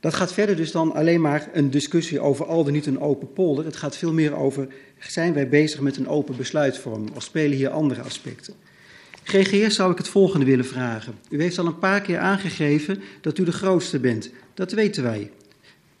[0.00, 3.32] Dat gaat verder dus dan alleen maar een discussie over al dan niet een open
[3.32, 3.64] polder.
[3.64, 4.68] Het gaat veel meer over,
[4.98, 8.54] zijn wij bezig met een open besluitvorming of spelen hier andere aspecten?
[9.22, 11.14] GGS zou ik het volgende willen vragen.
[11.30, 14.30] U heeft al een paar keer aangegeven dat u de grootste bent.
[14.54, 15.30] Dat weten wij.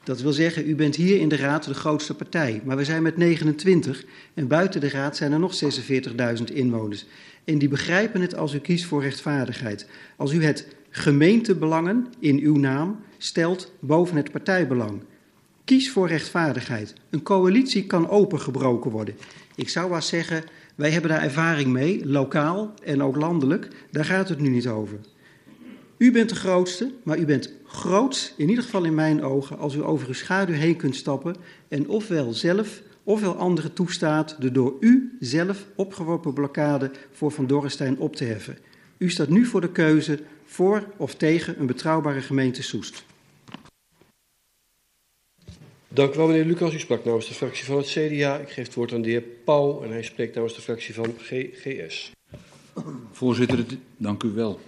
[0.04, 2.62] Dat wil zeggen, u bent hier in de Raad de grootste partij.
[2.64, 5.60] Maar we zijn met 29 en buiten de Raad zijn er nog
[6.38, 7.06] 46.000 inwoners.
[7.44, 9.86] En die begrijpen het als u kiest voor rechtvaardigheid.
[10.16, 15.02] Als u het gemeentebelangen in uw naam stelt boven het partijbelang.
[15.64, 16.94] Kies voor rechtvaardigheid.
[17.10, 19.14] Een coalitie kan opengebroken worden.
[19.54, 23.68] Ik zou wel zeggen, wij hebben daar ervaring mee, lokaal en ook landelijk.
[23.90, 24.98] Daar gaat het nu niet over.
[26.02, 29.74] U bent de grootste, maar u bent groot, in ieder geval in mijn ogen, als
[29.74, 31.36] u over uw schaduw heen kunt stappen
[31.68, 37.98] en ofwel zelf ofwel anderen toestaat de door u zelf opgeworpen blokkade voor Van Dorrestein
[37.98, 38.58] op te heffen.
[38.98, 43.04] U staat nu voor de keuze voor of tegen een betrouwbare gemeente Soest.
[45.88, 46.74] Dank u wel, meneer Lucas.
[46.74, 48.38] U sprak namens de fractie van het CDA.
[48.38, 51.14] Ik geef het woord aan de heer Pauw en hij spreekt namens de fractie van
[51.18, 52.12] GGS.
[53.12, 53.64] Voorzitter,
[53.96, 54.60] dank u wel.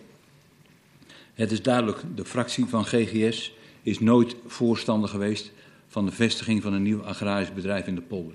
[1.34, 5.52] Het is duidelijk, de fractie van GGS is nooit voorstander geweest
[5.88, 8.34] van de vestiging van een nieuw agrarisch bedrijf in de polder.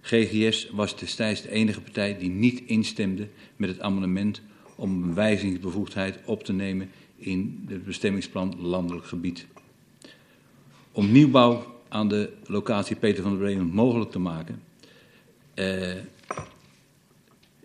[0.00, 4.40] GGS was destijds de enige partij die niet instemde met het amendement
[4.74, 9.46] om een wijzigingsbevoegdheid op te nemen in het bestemmingsplan landelijk gebied.
[10.92, 14.62] Om nieuwbouw aan de locatie Peter van der Bremen mogelijk te maken,
[15.54, 15.94] eh,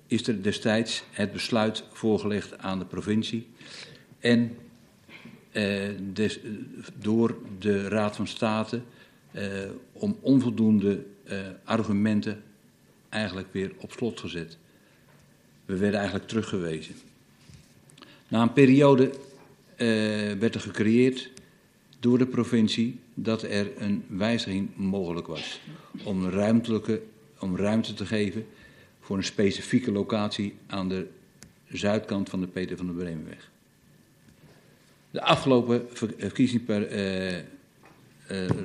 [0.08, 3.48] is er destijds het besluit voorgelegd aan de provincie
[4.20, 4.58] en
[5.52, 6.40] eh, des,
[7.00, 8.82] door de Raad van State
[9.32, 12.44] eh, om onvoldoende eh, argumenten
[13.10, 14.58] eigenlijk weer op slot gezet.
[15.66, 16.96] We werden eigenlijk teruggewezen.
[18.28, 19.12] Na een periode
[19.76, 19.88] eh,
[20.40, 21.32] werd er gecreëerd
[22.00, 25.62] door de provincie dat er een wijziging mogelijk was.
[26.04, 27.02] Om, ruimtelijke,
[27.40, 28.46] om ruimte te geven
[29.00, 31.08] voor een specifieke locatie aan de
[31.68, 33.50] zuidkant van de Peter van der Bremenweg.
[35.18, 36.90] De afgelopen verkiezing per,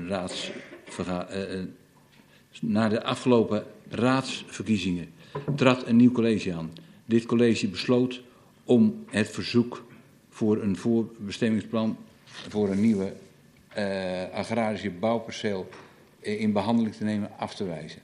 [0.07, 0.51] raads,
[1.01, 1.62] uh,
[2.61, 5.12] na de afgelopen raadsverkiezingen
[5.57, 6.73] trad een nieuw college aan.
[7.05, 8.21] Dit college besloot
[8.65, 9.85] om het verzoek
[10.29, 13.12] voor een voorbestemmingsplan voor een nieuwe
[13.79, 15.69] uh, agrarische bouwperceel
[16.21, 18.01] in behandeling te nemen af te wijzen.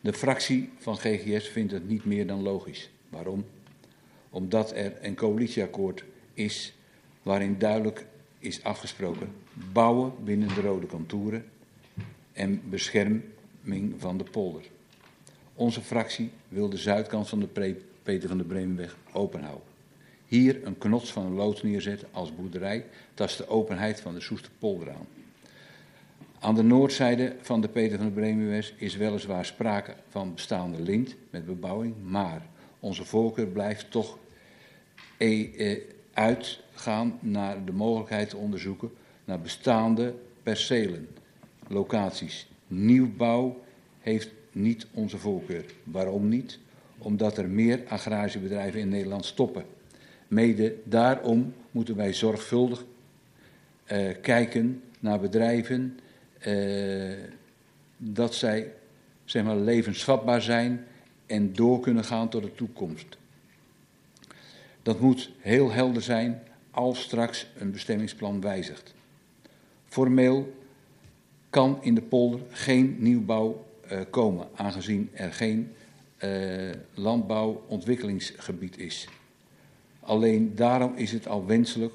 [0.00, 2.90] De fractie van GGS vindt het niet meer dan logisch.
[3.08, 3.44] Waarom?
[4.30, 6.72] Omdat er een coalitieakkoord is
[7.28, 8.06] waarin duidelijk
[8.38, 9.28] is afgesproken
[9.72, 11.44] bouwen binnen de rode kantoren
[12.32, 14.62] en bescherming van de polder.
[15.54, 19.66] Onze fractie wil de zuidkant van de Peter van der Bremenweg openhouden.
[20.26, 24.52] Hier een knots van een loods neerzetten als boerderij, tast de openheid van de Soester
[24.58, 25.06] polder aan.
[26.38, 31.16] Aan de noordzijde van de Peter van der Bremenweg is weliswaar sprake van bestaande lint
[31.30, 32.46] met bebouwing, maar
[32.80, 34.18] onze voorkeur blijft toch
[35.16, 35.80] eh, eh,
[36.78, 38.90] uitgaan naar de mogelijkheid te onderzoeken
[39.24, 41.08] naar bestaande percelen,
[41.66, 42.48] locaties.
[42.66, 43.60] Nieuwbouw
[44.00, 45.64] heeft niet onze voorkeur.
[45.84, 46.58] Waarom niet?
[46.98, 49.64] Omdat er meer agrarische bedrijven in Nederland stoppen.
[50.28, 52.84] Mede daarom moeten wij zorgvuldig
[53.92, 55.98] uh, kijken naar bedrijven
[56.46, 57.12] uh,
[57.96, 58.72] dat zij
[59.24, 60.84] zeg maar, levensvatbaar zijn
[61.26, 63.16] en door kunnen gaan tot de toekomst.
[64.82, 68.94] Dat moet heel helder zijn als straks een bestemmingsplan wijzigt.
[69.86, 70.54] Formeel
[71.50, 75.72] kan in de polder geen nieuwbouw uh, komen, aangezien er geen
[76.24, 79.08] uh, landbouwontwikkelingsgebied is.
[80.00, 81.94] Alleen daarom is het al wenselijk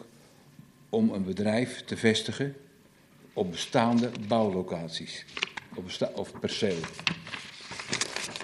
[0.89, 2.55] om een bedrijf te vestigen
[3.33, 5.25] op bestaande bouwlocaties
[5.75, 6.89] op besta of percelen.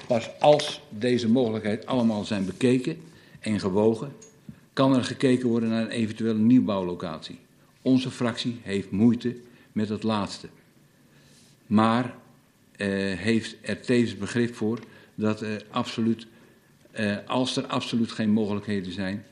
[0.07, 3.01] Pas als deze mogelijkheden allemaal zijn bekeken
[3.39, 4.13] en gewogen,
[4.79, 7.39] kan er gekeken worden naar een eventuele nieuwbouwlocatie.
[7.81, 9.35] Onze fractie heeft moeite
[9.71, 10.47] met het laatste.
[11.67, 12.09] Maar uh,
[13.17, 14.79] heeft er tevens begrip voor
[15.15, 16.27] dat er absoluut,
[16.99, 19.23] uh, als er absoluut geen mogelijkheden zijn,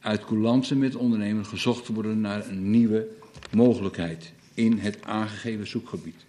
[0.00, 3.06] uit coulance met ondernemers gezocht worden naar een nieuwe
[3.52, 6.24] mogelijkheid in het aangegeven zoekgebied.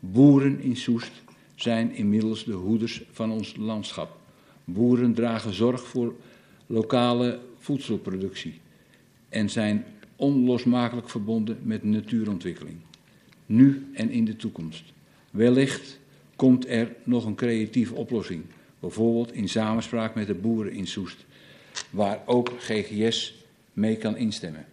[0.00, 1.12] Boeren in Soest
[1.54, 4.16] zijn inmiddels de hoeders van ons landschap.
[4.64, 6.14] Boeren dragen zorg voor
[6.66, 8.60] lokale voedselproductie
[9.28, 9.84] en zijn
[10.16, 12.76] onlosmakelijk verbonden met natuurontwikkeling.
[13.46, 14.84] Nu en in de toekomst.
[15.30, 15.98] Wellicht
[16.36, 18.44] komt er nog een creatieve oplossing,
[18.80, 21.24] bijvoorbeeld in samenspraak met de boeren in Soest,
[21.90, 23.34] waar ook GGS
[23.72, 24.66] mee kan instemmen.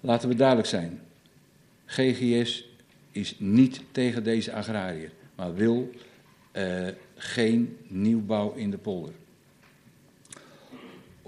[0.00, 1.00] Laten we duidelijk zijn.
[1.84, 2.68] GGS
[3.12, 5.90] is niet tegen deze agrariër, maar wil
[6.52, 9.12] uh, geen nieuwbouw in de polder.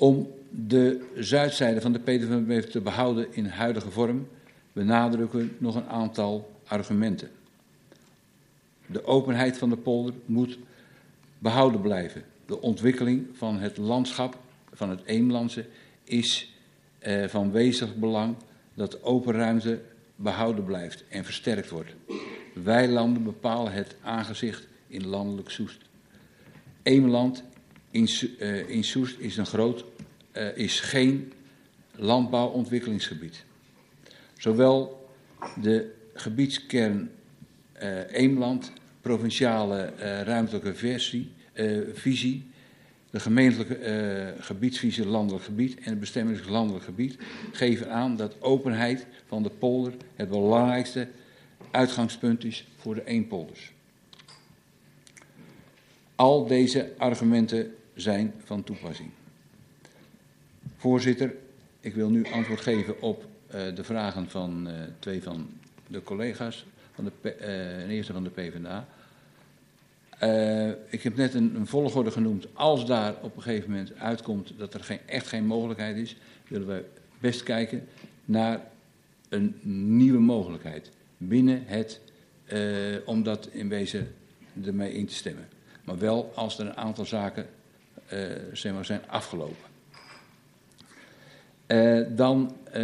[0.01, 4.29] Om de zuidzijde van de Petervenbeef te behouden in huidige vorm
[4.73, 7.31] benadrukken we nog een aantal argumenten.
[8.87, 10.59] De openheid van de polder moet
[11.39, 12.25] behouden blijven.
[12.47, 14.39] De ontwikkeling van het landschap,
[14.73, 15.65] van het Eemlandse,
[16.05, 16.55] is
[16.99, 18.37] eh, van wezenlijk belang
[18.75, 19.81] dat open ruimte
[20.17, 21.95] behouden blijft en versterkt wordt.
[22.53, 25.81] Weilanden bepalen het aangezicht in landelijk Soest.
[26.83, 27.43] Eemland
[27.91, 28.09] in,
[28.39, 29.85] uh, in Soest is, een groot,
[30.55, 31.33] is geen
[31.95, 33.45] landbouwontwikkelingsgebied.
[34.39, 35.09] Zowel
[35.61, 37.11] de gebiedskern
[37.83, 39.93] uh, Eemland, provinciale
[40.25, 41.33] ruimtelijke versie,
[41.93, 42.51] visie,
[43.11, 47.17] de gemeentelijke gebiedsvisie landelijk gebied en het bestemmingslandelijk landelijk gebied
[47.53, 51.09] geven aan dat openheid van de polder het belangrijkste
[51.71, 53.73] uitgangspunt is voor de eenpolders.
[56.15, 59.11] Al deze argumenten zijn van toepassing.
[60.81, 61.35] Voorzitter,
[61.81, 65.49] ik wil nu antwoord geven op uh, de vragen van uh, twee van
[65.87, 68.87] de collega's, van de, uh, eerste van de PvdA.
[70.91, 72.47] ik heb net een, volgorde genoemd.
[72.53, 76.17] Als daar op een gegeven moment uitkomt dat er geen, echt geen mogelijkheid is,
[76.49, 76.85] willen we
[77.19, 77.87] best kijken
[78.25, 78.61] naar
[79.29, 79.55] een
[79.97, 82.01] nieuwe mogelijkheid binnen het,
[83.05, 84.15] om dat in wezen
[84.65, 85.49] ermee in te stemmen.
[85.85, 87.47] Maar wel als er een aantal zaken
[88.53, 89.70] zeg maar, zijn afgelopen.
[91.71, 92.75] Uh, dan uh,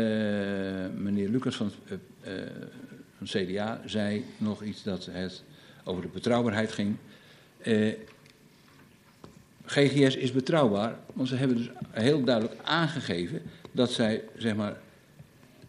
[0.96, 1.70] meneer Lucas van,
[3.16, 5.42] van CDA zei nog iets dat het
[5.84, 6.96] over de betrouwbaarheid ging.
[9.64, 14.76] GGS is betrouwbaar, want ze hebben dus heel duidelijk aangegeven dat zij zeg maar,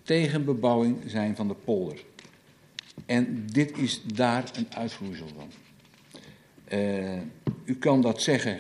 [0.03, 2.03] tegen bebouwing zijn van de polder.
[3.05, 5.49] En dit is daar een uitvloeisel van.
[7.65, 8.59] U kan dat zeggen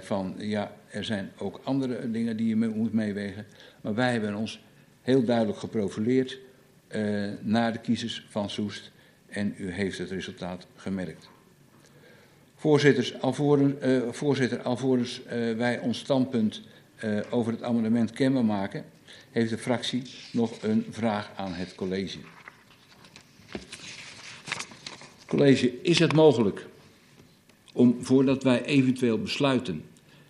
[0.00, 3.46] van ja, er zijn ook andere dingen die je moet meewegen.
[3.86, 4.60] Maar wij hebben ons
[5.02, 6.38] heel duidelijk geprofileerd
[6.88, 8.90] uh, naar de kiezers van Soest.
[9.26, 11.28] En u heeft het resultaat gemerkt.
[12.56, 13.74] Voorzitters, alvorens,
[14.10, 15.22] voorzitter, alvorens
[15.56, 16.62] wij ons standpunt
[17.30, 18.84] over het amendement kenbaar maken,
[19.30, 22.18] heeft de fractie nog een vraag aan het college.
[25.26, 26.66] College, is het mogelijk
[27.72, 29.84] om voordat wij eventueel besluiten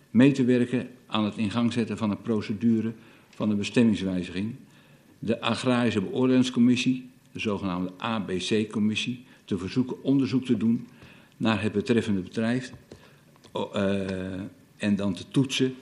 [0.09, 2.93] mee te werken aan het in gang zetten van een procedure
[3.37, 4.55] van een bestemmingswijziging,
[5.19, 10.87] de Agrarische Beoordelingscommissie, de zogenaamde ABC-commissie, te verzoeken onderzoek te doen
[11.37, 12.71] naar het betreffende bedrijf
[13.55, 14.01] uh,
[14.77, 15.75] en dan te toetsen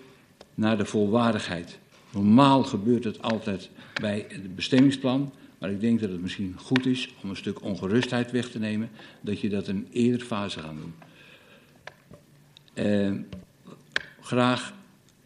[0.53, 1.79] naar de volwaardigheid.
[2.11, 3.69] Normaal gebeurt het altijd
[4.01, 8.31] bij het bestemmingsplan, maar ik denk dat het misschien goed is om een stuk ongerustheid
[8.31, 8.89] weg te nemen,
[9.21, 10.93] dat je dat in een eerder fase gaat doen.
[12.85, 13.13] Uh,
[14.21, 14.73] graag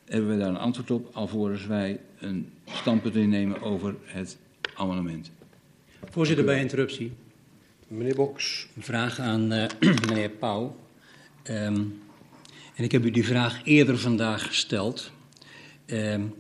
[0.10, 4.38] hebben we daar een antwoord op, alvorens wij een standpunt innemen over het
[4.76, 5.32] amendement.
[6.10, 7.12] Voorzitter, bij interruptie.
[7.88, 8.68] Meneer Boks.
[8.76, 9.66] Een vraag aan uh,
[10.08, 10.76] meneer Pauw.
[11.44, 12.02] Um,
[12.76, 15.12] en ik heb u die vraag eerder vandaag gesteld.
[15.86, 16.34] Um,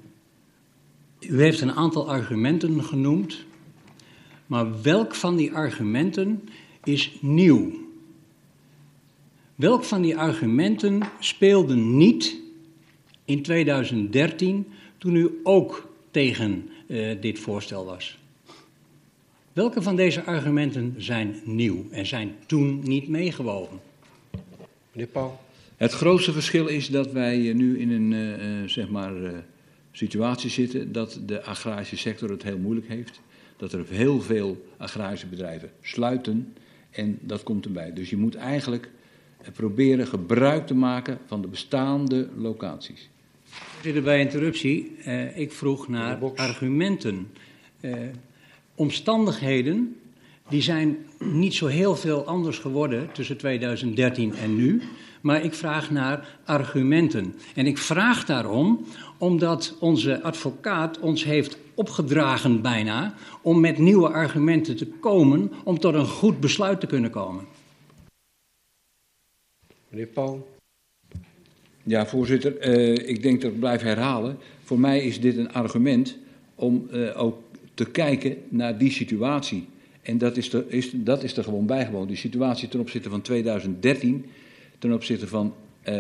[1.19, 3.45] u heeft een aantal argumenten genoemd,
[4.45, 6.49] maar welk van die argumenten
[6.84, 7.71] is nieuw?
[9.55, 12.47] Welk van die argumenten speelde niet
[13.29, 18.17] in 2013 toen u ook tegen uh, dit voorstel was?
[19.53, 23.79] Welke van deze argumenten zijn nieuw en zijn toen niet meegewogen?
[24.91, 25.39] Meneer Pauw.
[25.75, 29.29] Het grootste verschil is dat wij nu in een uh, zeg maar, uh,
[29.91, 33.19] situatie zitten dat de agrarische sector het heel moeilijk heeft.
[33.57, 36.53] Dat er heel veel agrarische bedrijven sluiten
[36.89, 37.93] en dat komt erbij.
[37.93, 38.89] Dus je moet eigenlijk
[39.53, 43.09] proberen gebruik te maken van de bestaande locaties.
[43.79, 44.97] Voorzitter, bij interruptie.
[45.07, 47.31] Uh, ik vroeg naar argumenten.
[47.81, 47.93] Uh,
[48.75, 49.95] omstandigheden
[50.49, 54.81] die zijn niet zo heel veel anders geworden tussen 2013 en nu.
[55.21, 57.35] Maar ik vraag naar argumenten.
[57.55, 58.85] En ik vraag daarom
[59.17, 65.93] omdat onze advocaat ons heeft opgedragen bijna om met nieuwe argumenten te komen om tot
[65.93, 67.45] een goed besluit te kunnen komen.
[69.89, 70.58] Meneer Paul.
[71.84, 72.69] Ja, voorzitter.
[72.69, 74.38] Uh, ik denk dat ik blijf herhalen.
[74.63, 76.17] Voor mij is dit een argument
[76.56, 77.42] om uh, ook
[77.73, 79.67] te kijken naar die situatie.
[80.02, 82.08] En dat is, er, is, dat is er gewoon bijgewoond.
[82.08, 84.25] Die situatie ten opzichte van 2013,
[84.80, 85.54] ten opzichte van
[85.90, 85.94] uh,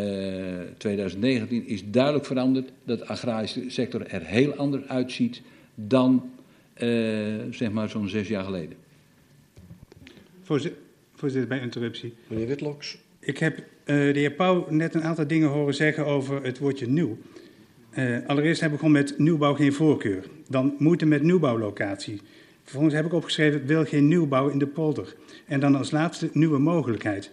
[0.77, 2.71] 2019, is duidelijk veranderd.
[2.83, 5.41] Dat de agrarische sector er heel anders uitziet
[5.75, 6.29] dan
[7.51, 8.77] zeg maar zo'n zes jaar geleden.
[10.41, 10.81] Voorzitter,
[11.15, 12.13] voorzitter bij interruptie.
[12.27, 12.97] Meneer Witloks.
[13.19, 16.87] Ik heb uh, de heer Pauw net een aantal dingen horen zeggen over het woordje
[16.87, 17.17] nieuw.
[17.97, 20.25] Uh, allereerst heb ik gewoon met nieuwbouw geen voorkeur.
[20.47, 22.21] Dan moeite met nieuwbouwlocatie.
[22.63, 25.15] Vervolgens heb ik opgeschreven, wil geen nieuwbouw in de polder.
[25.45, 27.31] En dan als laatste nieuwe mogelijkheid.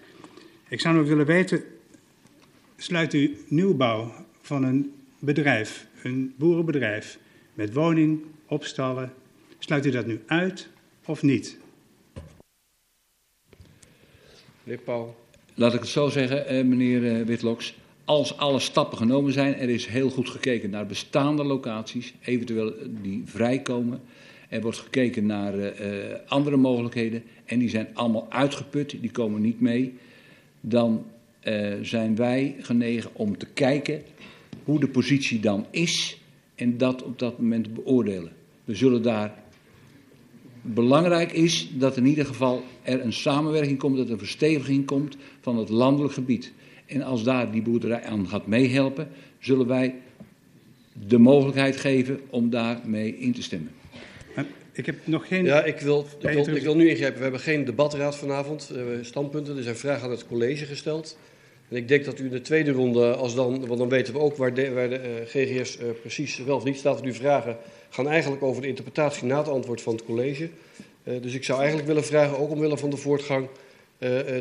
[0.68, 1.62] Ik zou nog willen weten,
[2.76, 7.18] sluit u nieuwbouw van een bedrijf, een boerenbedrijf,
[7.55, 9.12] met woning, opstallen,
[9.59, 10.68] sluit u dat nu uit
[11.05, 11.59] of niet?
[14.62, 15.26] Meneer Pauw.
[15.59, 17.75] Laat ik het zo zeggen, eh, meneer eh, Witloks.
[18.05, 23.23] Als alle stappen genomen zijn, er is heel goed gekeken naar bestaande locaties, eventueel die
[23.25, 24.01] vrijkomen.
[24.49, 25.71] Er wordt gekeken naar uh,
[26.27, 29.95] andere mogelijkheden en die zijn allemaal uitgeput, die komen niet mee.
[30.61, 31.05] Dan
[31.83, 34.03] zijn wij genegen om te kijken
[34.65, 36.19] hoe de positie dan is
[36.55, 38.33] en dat op dat moment beoordelen.
[38.65, 39.35] We zullen daar.
[40.75, 45.17] Belangrijk is dat in ieder geval er een samenwerking komt, dat er een versteviging komt
[45.41, 46.53] van het landelijk gebied.
[46.87, 49.09] En als daar die boerderij aan gaat meehelpen,
[49.39, 49.95] zullen wij
[51.07, 53.71] de mogelijkheid geven om daarmee in te stemmen.
[54.77, 55.45] Ik heb nog geen.
[55.45, 57.17] Ja, ik wil, ik wil, ik wil nu ingrijpen.
[57.17, 58.69] We hebben geen debatraad vanavond.
[58.69, 59.57] We hebben standpunten.
[59.57, 61.19] Er zijn vragen aan het college gesteld.
[61.69, 64.19] En ik denk dat u in de tweede ronde, als dan, want dan weten we
[64.19, 67.03] ook waar de, waar de uh, GGS uh, precies wel of niet staat.
[67.03, 67.57] Nu vragen
[67.97, 70.51] gaan eigenlijk over de interpretatie na het antwoord van het college.
[71.05, 73.49] Uh, dus ik zou eigenlijk willen vragen, ook omwille van de voortgang,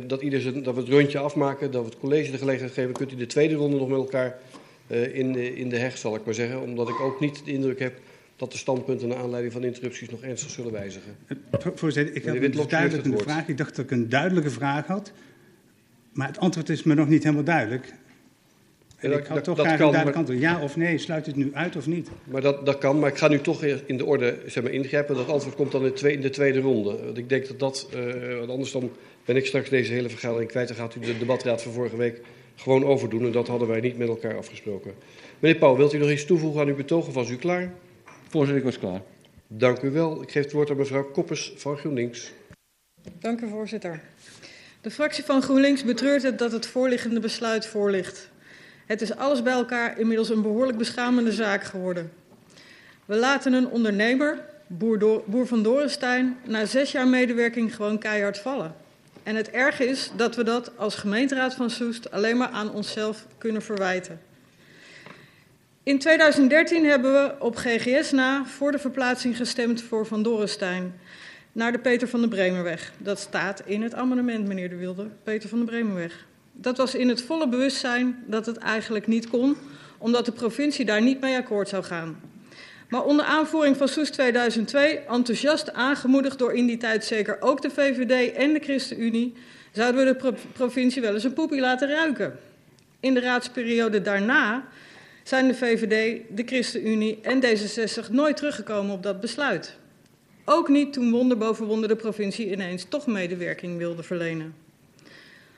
[0.07, 2.93] dat, ieder zijn, dat we het rondje afmaken, dat we het college de gelegenheid geven.
[2.93, 4.37] Kunt u de tweede ronde nog met elkaar
[5.13, 6.61] in, de, in de heg, zal ik maar zeggen.
[6.61, 7.93] Omdat ik ook niet de indruk heb
[8.35, 11.15] dat de standpunten naar aanleiding van interrupties nog ernstig zullen wijzigen.
[11.75, 13.47] Voorzitter, ik heb een duidelijke vraag.
[13.47, 15.11] Ik dacht dat ik een duidelijke vraag had.
[16.11, 17.93] Maar het antwoord is me nog niet helemaal duidelijk.
[19.05, 20.39] En ik had toch graag kan, antwoord.
[20.39, 22.09] Ja of nee, sluit het nu uit of niet?
[22.23, 25.15] Maar dat, dat kan, maar ik ga nu toch in de orde zeg maar, ingrijpen.
[25.15, 26.97] Dat antwoord komt dan in de, tweede, in de tweede ronde.
[27.05, 28.91] Want ik denk dat dat, uh, want anders dan
[29.25, 30.67] ben ik straks deze hele vergadering kwijt.
[30.67, 32.21] Dan gaat u de debatraad van vorige week
[32.55, 33.25] gewoon overdoen.
[33.25, 34.93] En dat hadden wij niet met elkaar afgesproken.
[35.39, 37.73] Meneer Pauw, wilt u nog iets toevoegen aan uw betoog of was u klaar?
[38.29, 39.01] Voorzitter, ik was klaar.
[39.47, 40.21] Dank u wel.
[40.21, 42.31] Ik geef het woord aan mevrouw Koppers van GroenLinks.
[43.19, 44.01] Dank u, voorzitter.
[44.81, 48.29] De fractie van GroenLinks betreurt het dat het voorliggende besluit voorligt.
[48.85, 52.11] Het is alles bij elkaar inmiddels een behoorlijk beschamende zaak geworden.
[53.05, 58.37] We laten een ondernemer, boer, Do boer van Dorenstein, na zes jaar medewerking gewoon keihard
[58.37, 58.75] vallen.
[59.23, 63.25] En het erg is dat we dat als gemeenteraad van Soest alleen maar aan onszelf
[63.37, 64.21] kunnen verwijten.
[65.83, 70.93] In 2013 hebben we op GGS na voor de verplaatsing gestemd voor Van Dorenstein
[71.51, 72.93] naar de Peter van de Bremerweg.
[72.97, 76.25] Dat staat in het amendement, meneer De Wilde, Peter van de Bremerweg.
[76.57, 79.57] Dat was in het volle bewustzijn dat het eigenlijk niet kon,
[79.97, 82.19] omdat de provincie daar niet mee akkoord zou gaan.
[82.89, 87.69] Maar onder aanvoering van Soes 2002, enthousiast aangemoedigd door in die tijd zeker ook de
[87.69, 89.33] VVD en de ChristenUnie,
[89.71, 92.39] zouden we de provincie wel eens een poepie laten ruiken.
[92.99, 94.67] In de raadsperiode daarna
[95.23, 99.77] zijn de VVD, de ChristenUnie en D66 nooit teruggekomen op dat besluit.
[100.45, 104.64] Ook niet toen wonder boven wonder de provincie ineens toch medewerking wilde verlenen.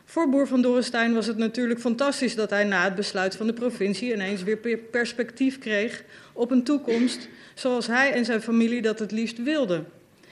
[0.10, 3.54] Voor Boer van Dorenstein was het natuurlijk fantastisch dat hij na het besluit van de
[3.54, 6.04] provincie ineens weer perspectief kreeg
[6.34, 9.88] op een toekomst zoals hij en zijn familie dat het liefst wilden.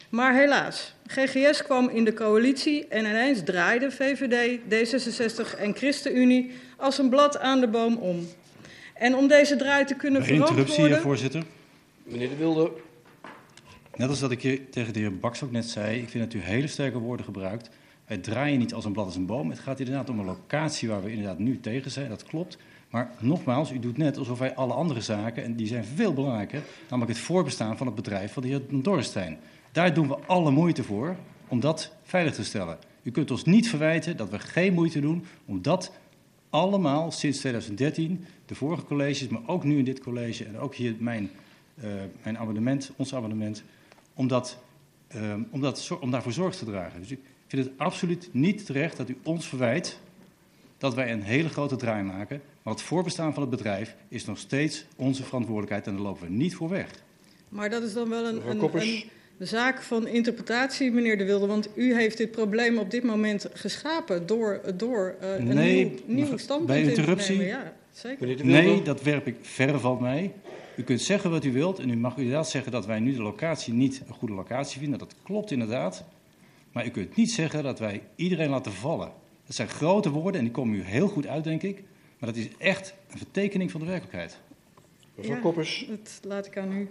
[0.09, 6.97] Maar helaas, GGS kwam in de coalitie en ineens draaide VVD, D66 en ChristenUnie als
[6.97, 8.27] een blad aan de boom om.
[8.93, 10.65] En om deze draai te kunnen verantwoorden...
[10.65, 11.43] Interruptie, voorzitter.
[12.03, 12.71] Meneer De Wilde.
[13.95, 16.41] Net als dat ik je tegen de heer Baks ook net zei, ik vind dat
[16.41, 17.69] u hele sterke woorden gebruikt.
[18.07, 19.49] Wij draaien niet als een blad als een boom.
[19.49, 22.57] Het gaat inderdaad om een locatie waar we inderdaad nu tegen zijn, dat klopt.
[22.89, 26.63] Maar nogmaals, u doet net alsof wij alle andere zaken, en die zijn veel belangrijker,
[26.89, 29.37] namelijk het voorbestaan van het bedrijf van de heer Dorrestein.
[29.71, 31.15] Daar doen we alle moeite voor
[31.47, 32.77] om dat veilig te stellen.
[33.03, 35.91] U kunt ons niet verwijten dat we geen moeite doen om dat
[36.49, 40.95] allemaal sinds 2013, de vorige colleges, maar ook nu in dit college en ook hier
[40.99, 41.29] mijn,
[41.83, 41.85] uh,
[42.23, 43.63] mijn abonnement, ons abonnement,
[44.13, 44.57] om, dat,
[45.15, 46.99] uh, om, dat, om daarvoor zorg te dragen.
[46.99, 49.99] Dus ik vind het absoluut niet terecht dat u ons verwijt
[50.77, 52.41] dat wij een hele grote draai maken.
[52.63, 56.33] Maar het voorbestaan van het bedrijf is nog steeds onze verantwoordelijkheid en daar lopen we
[56.33, 56.89] niet voor weg.
[57.49, 58.75] Maar dat is dan wel een, een,
[59.37, 63.47] een zaak van interpretatie, meneer De Wilde, want u heeft dit probleem op dit moment
[63.53, 67.63] geschapen door, door uh, een nee, nieuw, nieuw standpunt bij interruptie, in te nemen.
[67.63, 68.45] Ja, zeker.
[68.45, 70.33] Nee, dat werp ik verre van mij.
[70.77, 73.21] U kunt zeggen wat u wilt en u mag inderdaad zeggen dat wij nu de
[73.21, 74.99] locatie niet een goede locatie vinden.
[74.99, 76.03] Dat klopt inderdaad.
[76.75, 79.11] Maar u kunt niet zeggen dat wij iedereen laten vallen.
[79.45, 81.83] Dat zijn grote woorden en die komen u heel goed uit, denk ik.
[82.19, 84.37] Maar dat is echt een vertekening van de werkelijkheid.
[85.15, 85.85] Mevrouw ja, Koppers.
[85.89, 86.87] Dat laat ik aan u.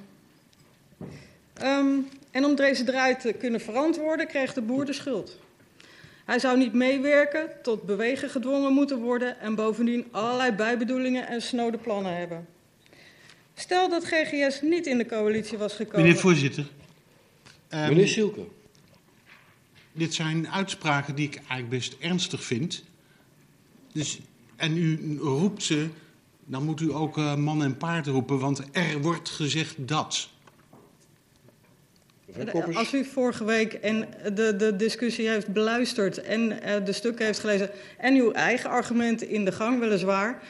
[1.63, 5.39] Um, en om deze draai te kunnen verantwoorden, kreeg de boer de schuld.
[6.25, 11.79] Hij zou niet meewerken, tot bewegen gedwongen moeten worden en bovendien allerlei bijbedoelingen en snode
[11.79, 12.47] plannen hebben.
[13.55, 16.01] Stel dat GGS niet in de coalitie was gekomen.
[16.01, 16.67] Meneer voorzitter.
[17.71, 18.47] Um, Meneer Silke.
[19.97, 22.85] Dit zijn uitspraken die ik eigenlijk best ernstig vind.
[23.93, 24.21] Dus,
[24.57, 25.89] en u roept ze,
[26.45, 30.29] dan moet u ook uh, man en paard roepen, want er wordt gezegd dat.
[32.75, 37.39] Als u vorige week en de, de discussie heeft beluisterd en uh, de stukken heeft
[37.39, 40.43] gelezen en uw eigen argumenten in de gang weliswaar,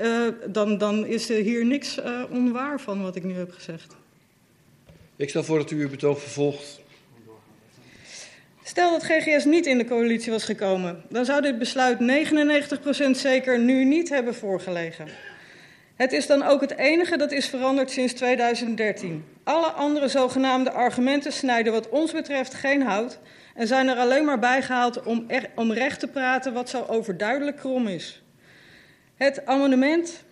[0.00, 3.96] uh, dan, dan is er hier niks uh, onwaar van wat ik nu heb gezegd.
[5.16, 6.79] Ik stel voor dat u uw betoog vervolgt.
[8.70, 13.58] Stel dat GGS niet in de coalitie was gekomen, dan zou dit besluit 99% zeker
[13.58, 15.08] nu niet hebben voorgelegen.
[15.96, 19.24] Het is dan ook het enige dat is veranderd sinds 2013.
[19.44, 23.18] Alle andere zogenaamde argumenten snijden wat ons betreft geen hout
[23.54, 27.88] en zijn er alleen maar bijgehaald om, om recht te praten wat zo overduidelijk krom
[27.88, 28.22] is.
[29.14, 30.24] Het amendement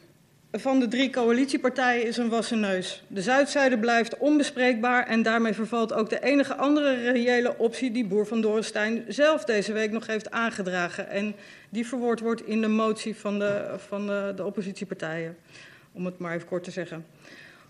[0.53, 3.03] van de drie coalitiepartijen is een wassen neus.
[3.07, 8.26] De Zuidzijde blijft onbespreekbaar en daarmee vervalt ook de enige andere reële optie die Boer
[8.26, 11.09] van Dorenstein zelf deze week nog heeft aangedragen.
[11.09, 11.34] En
[11.68, 15.36] die verwoord wordt in de motie van de, van de, de oppositiepartijen,
[15.92, 17.07] om het maar even kort te zeggen.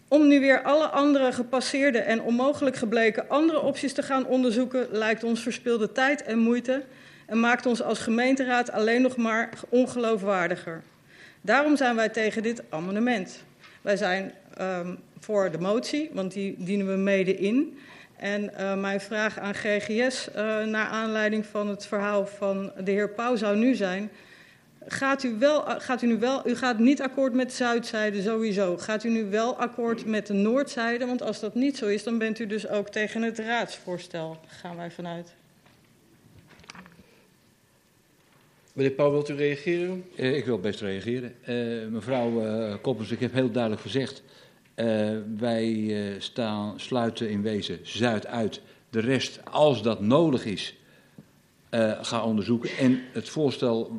[0.09, 5.24] Om nu weer alle andere gepasseerde en onmogelijk gebleken andere opties te gaan onderzoeken, lijkt
[5.24, 6.83] ons verspilde tijd en moeite
[7.26, 10.83] en maakt ons als gemeenteraad alleen nog maar ongeloofwaardiger.
[11.49, 13.44] Daarom zijn wij tegen dit amendement.
[13.82, 17.78] Wij zijn um, voor de motie, want die dienen we mede in.
[18.16, 20.34] En uh, mijn vraag aan GGS, uh,
[20.64, 24.11] naar aanleiding van het verhaal van de heer Pauw, zou nu zijn...
[24.86, 28.76] Gaat u, wel, gaat u nu wel, u gaat niet akkoord met de zuidzijde sowieso.
[28.76, 31.07] Gaat u nu wel akkoord met de noordzijde?
[31.07, 34.76] Want als dat niet zo is, dan bent u dus ook tegen het raadsvoorstel, gaan
[34.76, 35.38] wij vanuit.
[38.79, 40.05] Meneer Pauw, wilt u reageren?
[40.16, 41.35] Uh, ik wil best reageren.
[41.49, 44.22] Uh, mevrouw uh, Koppers, ik heb heel duidelijk gezegd...
[45.39, 48.61] wij staan, sluiten in wezen Zuid uit.
[48.91, 50.74] De rest, als dat nodig is,
[52.01, 52.70] ga onderzoeken.
[52.70, 53.93] En het voorstel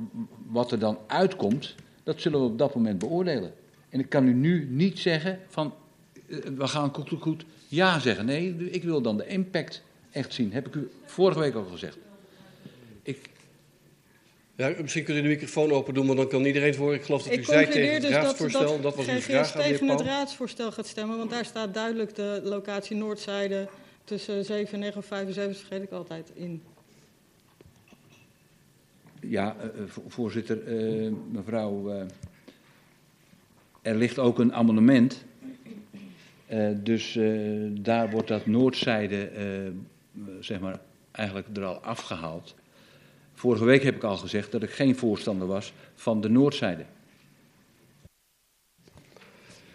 [0.47, 3.53] wat er dan uitkomt, dat zullen we op dat moment beoordelen.
[3.89, 5.73] En ik kan u nu niet zeggen van,
[6.55, 8.25] we gaan goed, goed, goed ja zeggen.
[8.25, 10.53] Nee, ik wil dan de impact echt zien.
[10.53, 11.97] Heb ik u vorige week al gezegd.
[14.59, 16.93] Ja, misschien kunt u de microfoon open doen, maar dan kan iedereen voor.
[16.93, 18.61] Ik geloof dat ik u zei tegen het dus raadsvoorstel.
[18.61, 21.73] Dat, dat, dat was uw vraag aan tegen het raadsvoorstel gaat stemmen, want daar staat
[21.73, 23.67] duidelijk de locatie Noordzijde
[24.03, 26.61] tussen 7 en 9 of 75, vergeet ik altijd, in.
[29.21, 31.93] Ja, uh, voorzitter, uh, mevrouw.
[31.93, 32.01] Uh,
[33.81, 35.23] er ligt ook een amendement.
[36.75, 37.19] dus
[37.71, 39.31] daar wordt dat Noordzijde,
[40.39, 40.79] zeg maar,
[41.11, 42.55] eigenlijk er al afgehaald.
[43.39, 46.85] Vorige week heb ik al gezegd dat ik geen voorstander was van de Noordzijde.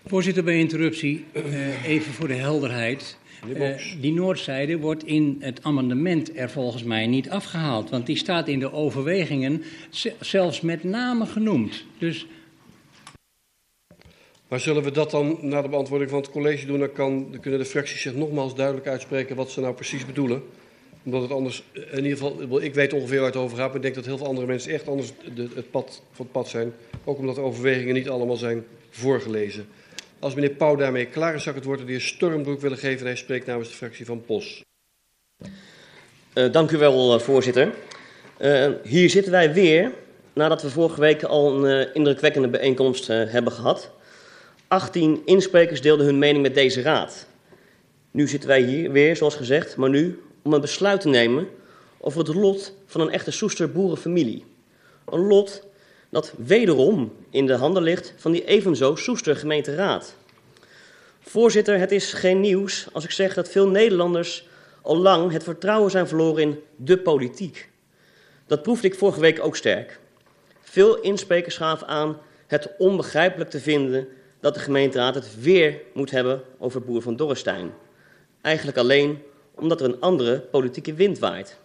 [0.07, 3.19] Voorzitter, bij interruptie, uh, even voor de helderheid.
[3.49, 7.91] Uh, die Noordzijde wordt in het amendement er volgens mij niet afgehaald.
[7.91, 9.63] Want die staat in de overwegingen
[10.21, 11.85] zelfs met name genoemd.
[11.99, 12.27] Dus...
[14.49, 16.79] Maar zullen we dat dan na de beantwoording van het college doen?
[16.79, 20.43] Dan, kan, dan kunnen de fracties zich nogmaals duidelijk uitspreken wat ze nou precies bedoelen
[21.05, 23.83] omdat het anders, in ieder geval, ik weet ongeveer waar het over gaat, maar ik
[23.83, 26.73] denk dat heel veel andere mensen echt anders de, het pad van het pad zijn.
[27.05, 29.67] Ook omdat de overwegingen niet allemaal zijn voorgelezen.
[30.19, 32.79] Als meneer Pauw daarmee klaar is, zou ik het woord aan de heer Stormbroek willen
[32.79, 32.99] geven.
[32.99, 34.63] En hij spreekt namens de fractie van POS.
[36.35, 37.75] Uh, dank u wel, uh, voorzitter.
[38.85, 39.93] Hier zitten wij weer,
[40.33, 43.91] nadat we vorige week al een indrukwekkende bijeenkomst hebben gehad.
[44.69, 47.27] 18 insprekers deelden hun mening met deze raad.
[48.11, 51.49] Nu zitten wij hier weer, zoals gezegd, maar nu om een besluit te nemen
[51.99, 54.45] over het lot van een echte Soester boerenfamilie.
[55.05, 55.67] Een lot
[56.11, 60.15] dat wederom in de handen ligt van die evenzo Soester gemeenteraad.
[61.21, 64.49] Voorzitter, het is geen nieuws als ik zeg dat veel Nederlanders
[64.83, 67.69] al lang het vertrouwen zijn verloren in de politiek.
[68.47, 70.01] Dat proefde ik vorige week ook sterk.
[70.61, 74.09] Veel insprekers gaven aan het onbegrijpelijk te vinden
[74.41, 77.73] dat de gemeenteraad het weer moet hebben over Boer van Dorrestein.
[78.41, 79.23] Eigenlijk alleen
[79.55, 81.59] omdat er een andere politieke wind waait.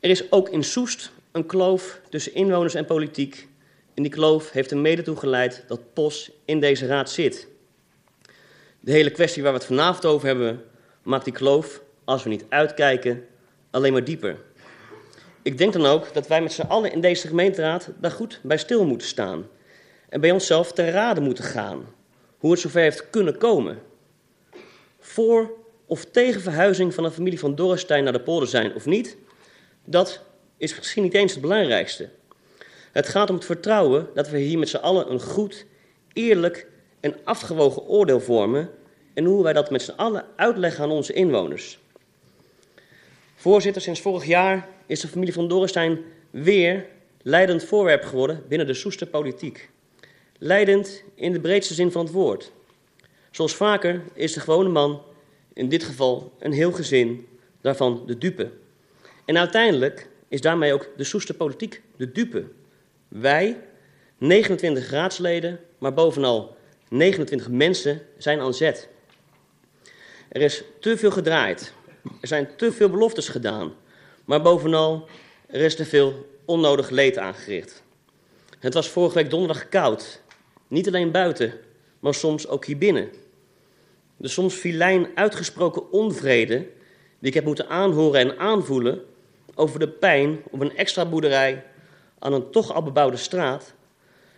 [0.00, 3.48] Er is ook in Soest een kloof tussen inwoners en politiek.
[3.94, 7.48] En die kloof heeft er mede toe geleid dat POS in deze raad zit.
[8.80, 10.64] De hele kwestie waar we het vanavond over hebben,
[11.02, 13.26] maakt die kloof, als we niet uitkijken,
[13.70, 14.36] alleen maar dieper.
[15.42, 18.58] Ik denk dan ook dat wij met z'n allen in deze gemeenteraad daar goed bij
[18.58, 19.48] stil moeten staan.
[20.08, 21.84] En bij onszelf ter rade moeten gaan.
[22.38, 23.78] Hoe het zover heeft kunnen komen.
[24.98, 25.50] Voor
[25.90, 29.16] of tegen verhuizing van een familie van Dorrestein naar de polder zijn of niet,
[29.84, 30.22] dat
[30.56, 32.08] is misschien niet eens het belangrijkste.
[32.92, 35.66] Het gaat om het vertrouwen dat we hier met z'n allen een goed,
[36.12, 36.66] eerlijk
[37.00, 38.70] en afgewogen oordeel vormen
[39.14, 41.78] en hoe wij dat met z'n allen uitleggen aan onze inwoners.
[43.34, 45.98] Voorzitter, sinds vorig jaar is de familie van Dorrestein
[46.30, 46.86] weer
[47.22, 49.70] leidend voorwerp geworden binnen de Soester politiek.
[50.38, 52.52] Leidend in de breedste zin van het woord.
[53.30, 55.02] Zoals vaker is de gewone man,
[55.60, 57.26] in dit geval een heel gezin,
[57.60, 58.50] daarvan de dupe.
[59.24, 62.44] En uiteindelijk is daarmee ook de Soester politiek de dupe.
[63.08, 63.60] Wij,
[64.18, 66.56] 29 raadsleden, maar bovenal
[66.88, 68.88] 29 mensen, zijn aan zet.
[70.28, 71.72] Er is te veel gedraaid.
[72.20, 73.72] Er zijn te veel beloftes gedaan.
[74.24, 75.08] Maar bovenal,
[75.46, 77.82] er is te veel onnodig leed aangericht.
[78.58, 80.20] Het was vorige week donderdag koud.
[80.68, 81.52] Niet alleen buiten,
[81.98, 83.10] maar soms ook hier binnen.
[84.20, 86.56] De soms filijn uitgesproken onvrede
[87.18, 89.02] die ik heb moeten aanhoren en aanvoelen
[89.54, 91.64] over de pijn op een extra boerderij
[92.18, 93.74] aan een toch al bebouwde straat,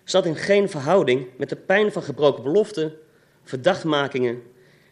[0.05, 2.93] zat in geen verhouding met de pijn van gebroken beloften,
[3.43, 4.43] verdachtmakingen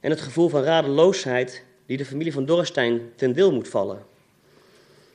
[0.01, 4.03] en het gevoel van radeloosheid die de familie van Dorrestein ten deel moet vallen.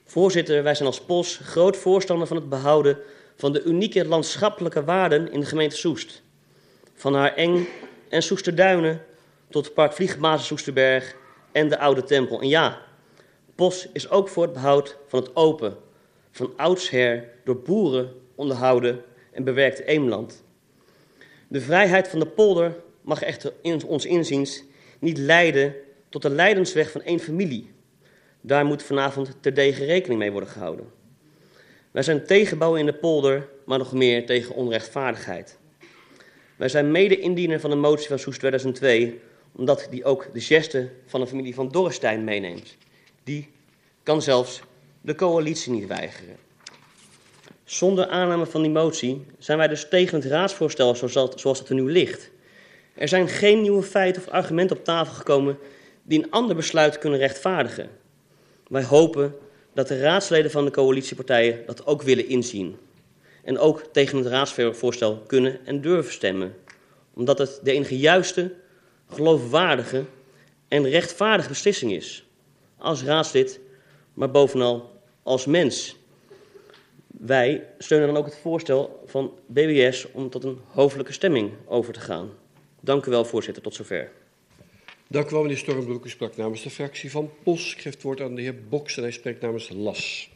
[0.05, 2.97] Voorzitter, wij zijn als POS groot voorstander van het behouden
[3.35, 6.21] van de unieke landschappelijke waarden in de gemeente Soest.
[6.93, 7.67] Van haar Eng
[8.09, 9.01] en Soesterduinen
[9.55, 11.15] tot het Park Vliegbasis Soesterberg
[11.51, 12.41] en de Oude Tempel.
[12.41, 12.81] En ja,
[13.55, 15.77] POS is ook voor het behoud van het open,
[16.31, 20.43] van oudsher door boeren onderhouden en bewerkte Eemland.
[21.47, 24.63] De vrijheid van de polder mag echter in ons inziens
[24.99, 25.75] niet leiden
[26.09, 27.71] tot de leidensweg van één familie.
[28.41, 30.91] Daar moet vanavond terdege rekening mee worden gehouden.
[31.91, 35.57] Wij zijn tegen bouwen in de polder, maar nog meer tegen onrechtvaardigheid.
[36.55, 39.19] Wij zijn mede-indiener van de motie van Soest 2002,
[39.55, 42.75] omdat die ook de geste van de familie van Dorrestein meeneemt.
[43.23, 43.49] Die
[44.03, 44.61] kan zelfs
[45.01, 46.35] de coalitie niet weigeren.
[47.63, 51.91] Zonder aanname van die motie zijn wij dus tegen het raadsvoorstel zoals dat er nu
[51.91, 52.29] ligt.
[52.93, 55.57] Er zijn geen nieuwe feiten of argumenten op tafel gekomen
[56.03, 57.89] die een ander besluit kunnen rechtvaardigen.
[58.67, 59.35] Wij hopen
[59.73, 62.77] dat de raadsleden van de coalitiepartijen dat ook willen inzien.
[63.43, 66.55] En ook tegen het raadsvoorstel kunnen en durven stemmen.
[67.13, 68.53] Omdat het de enige juiste,
[69.09, 70.05] geloofwaardige
[70.67, 72.25] en rechtvaardige beslissing is.
[72.77, 73.59] Als raadslid,
[74.13, 75.95] maar bovenal als mens.
[77.07, 81.99] Wij steunen dan ook het voorstel van BBS om tot een hoofdelijke stemming over te
[81.99, 82.29] gaan.
[82.79, 83.63] Dank u wel, voorzitter.
[83.63, 84.11] Tot zover.
[85.07, 86.05] Dank u wel, meneer Stormbroek.
[86.05, 87.73] U sprak namens de fractie van POS.
[87.73, 90.29] Ik geef het woord aan de heer Boks en hij spreekt namens LAS.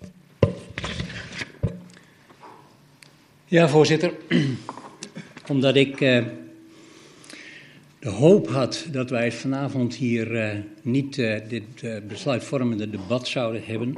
[3.46, 4.14] Ja, voorzitter.
[5.52, 6.26] Omdat ik uh,
[8.00, 13.96] de hoop had dat wij vanavond hier uh, niet uh, dit besluitvormende debat zouden hebben,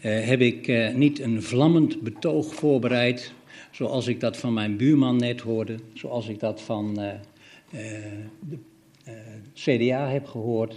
[0.00, 3.32] heb ik niet een vlammend betoog voorbereid,
[3.70, 7.14] zoals ik dat van mijn buurman net hoorde, zoals ik dat van de
[9.54, 10.74] CDA heb gehoord,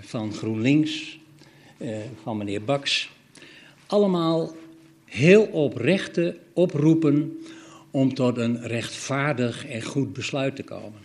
[0.00, 1.18] van GroenLinks,
[2.22, 3.10] van meneer Baks.
[3.86, 4.50] Allemaal
[5.04, 7.38] heel oprechte oproepen
[7.90, 11.01] om tot een rechtvaardig en goed besluit te komen.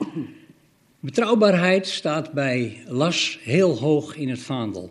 [1.00, 4.90] Betrouwbaarheid staat bij LAS heel hoog in het vaandel.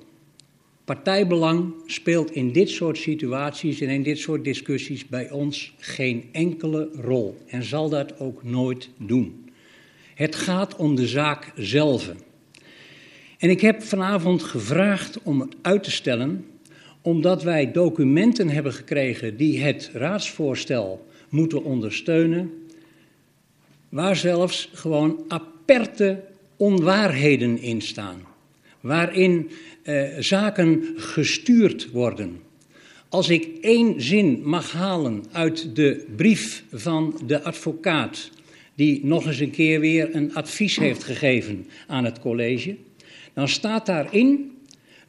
[0.86, 6.89] Partijbelang speelt in dit soort situaties en in dit soort discussies bij ons geen enkele
[6.93, 9.49] rol en zal dat ook nooit doen.
[10.16, 12.12] Het gaat om de zaak zelf.
[13.38, 16.45] En ik heb vanavond gevraagd om het uit te stellen
[17.01, 22.59] omdat wij documenten hebben gekregen die het raadsvoorstel moeten ondersteunen,
[23.90, 26.24] waar zelfs gewoon aperte
[26.58, 28.22] onwaarheden in staan,
[28.80, 29.50] waarin
[29.84, 32.40] eh, zaken gestuurd worden.
[33.10, 38.30] Als ik één zin mag halen uit de brief van de advocaat,
[38.76, 42.76] die nog eens een keer weer een advies heeft gegeven aan het college,
[43.34, 44.58] dan staat daarin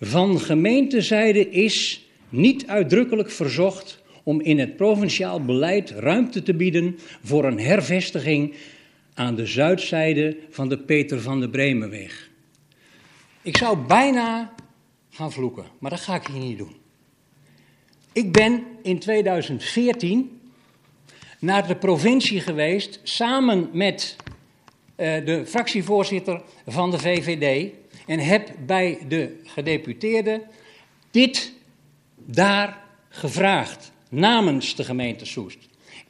[0.01, 4.00] van gemeentezijde is niet uitdrukkelijk verzocht
[4.31, 8.55] om in het provinciaal beleid ruimte te bieden voor een hervestiging
[9.15, 12.31] aan de zuidzijde van de Peter van de Bremenweg.
[13.43, 14.55] Ik zou bijna
[15.11, 16.77] gaan vloeken, maar dat ga ik hier niet doen.
[18.13, 20.41] Ik ben in 2014
[21.39, 24.27] naar de provincie geweest samen met uh,
[25.25, 27.73] de fractievoorzitter van de VVD
[28.07, 30.43] en heb bij de gedeputeerden
[31.11, 31.53] dit
[32.17, 35.59] daar gevraagd namens de gemeente Soest.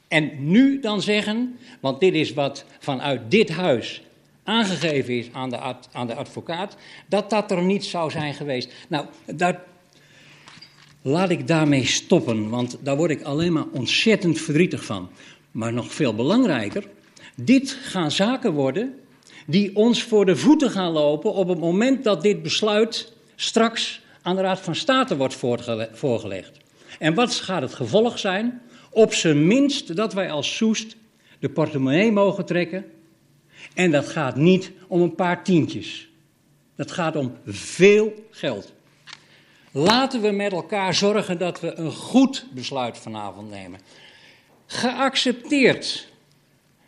[0.09, 4.03] En nu dan zeggen, want dit is wat vanuit dit huis
[4.45, 5.59] aangegeven is aan de,
[5.93, 6.77] aan de advocaat,
[7.07, 8.73] dat dat er niet zou zijn geweest.
[8.89, 9.63] Nou, daar,
[11.03, 15.09] laat ik daarmee stoppen, want daar word ik alleen maar ontzettend verdrietig van.
[15.51, 16.85] Maar nog veel belangrijker,
[17.37, 18.95] dit gaan zaken worden
[19.47, 24.37] die ons voor de voeten gaan lopen op het moment dat dit besluit straks aan
[24.37, 25.35] de Raad van State wordt
[25.93, 26.59] voorgelegd.
[27.01, 28.63] En wat gaat het gevolg zijn?
[28.91, 30.97] Op zijn minst dat wij als Soest
[31.39, 32.85] de portemonnee mogen trekken.
[33.75, 36.09] En dat gaat niet om een paar tientjes.
[36.77, 38.73] Dat gaat om veel geld.
[39.71, 43.81] Laten we met elkaar zorgen dat we een goed besluit vanavond nemen.
[44.67, 46.09] Geaccepteerd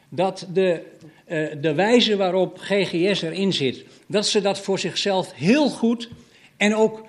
[0.08, 0.82] dat de,
[1.28, 6.08] uh, de wijze waarop GGS erin zit, dat ze dat voor zichzelf heel goed
[6.56, 7.04] en ook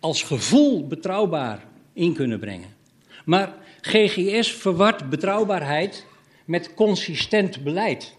[0.00, 2.74] als gevoel betrouwbaar in kunnen brengen.
[3.24, 6.06] Maar GGS verwart betrouwbaarheid
[6.44, 8.16] met consistent beleid.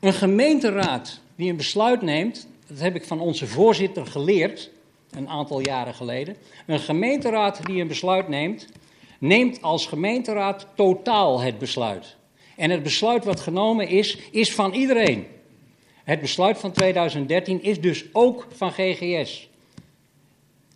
[0.00, 4.70] Een gemeenteraad die een besluit neemt, dat heb ik van onze voorzitter geleerd,
[5.10, 6.36] een aantal jaren geleden.
[6.66, 8.68] Een gemeenteraad die een besluit neemt,
[9.18, 12.16] neemt als gemeenteraad totaal het besluit.
[12.56, 15.26] En het besluit wat genomen is, is van iedereen.
[16.04, 19.47] Het besluit van 2013 is dus ook van GGS.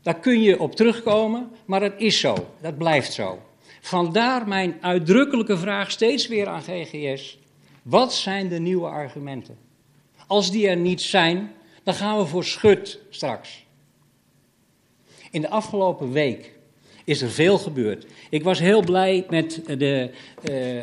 [0.02, 2.34] Daar kun je op terugkomen, maar het is zo.
[2.60, 3.38] Dat blijft zo.
[3.80, 7.38] Vandaar mijn uitdrukkelijke vraag steeds weer aan GGS.
[7.82, 9.58] Wat zijn de nieuwe argumenten?
[10.26, 13.64] Als die er niet zijn, dan gaan we voor schut straks.
[15.30, 16.52] In de afgelopen week
[17.04, 18.06] is er veel gebeurd.
[18.30, 20.10] Ik was heel blij met de,
[20.50, 20.82] uh,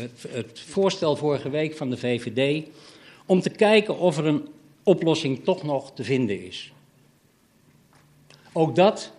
[0.00, 2.66] het, het, voorstel vorige week van de VVD
[3.26, 4.48] om te kijken of er een
[4.82, 6.72] oplossing toch nog te vinden is.
[8.52, 9.12] Ook dat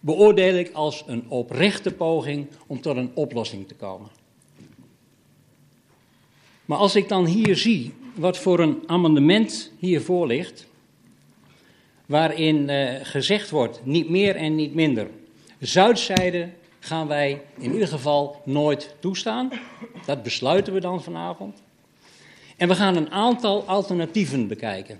[0.00, 4.08] beoordeel ik als een oprechte poging om tot een oplossing te komen.
[6.64, 10.66] Maar als ik dan hier zie wat voor een amendement hiervoor ligt,
[12.06, 15.10] waarin uh, gezegd wordt niet meer en niet minder.
[15.58, 16.48] Zuidzijde
[16.78, 19.50] gaan wij in ieder geval nooit toestaan.
[20.06, 21.62] Dat besluiten we dan vanavond.
[22.56, 24.98] En we gaan een aantal alternatieven bekijken.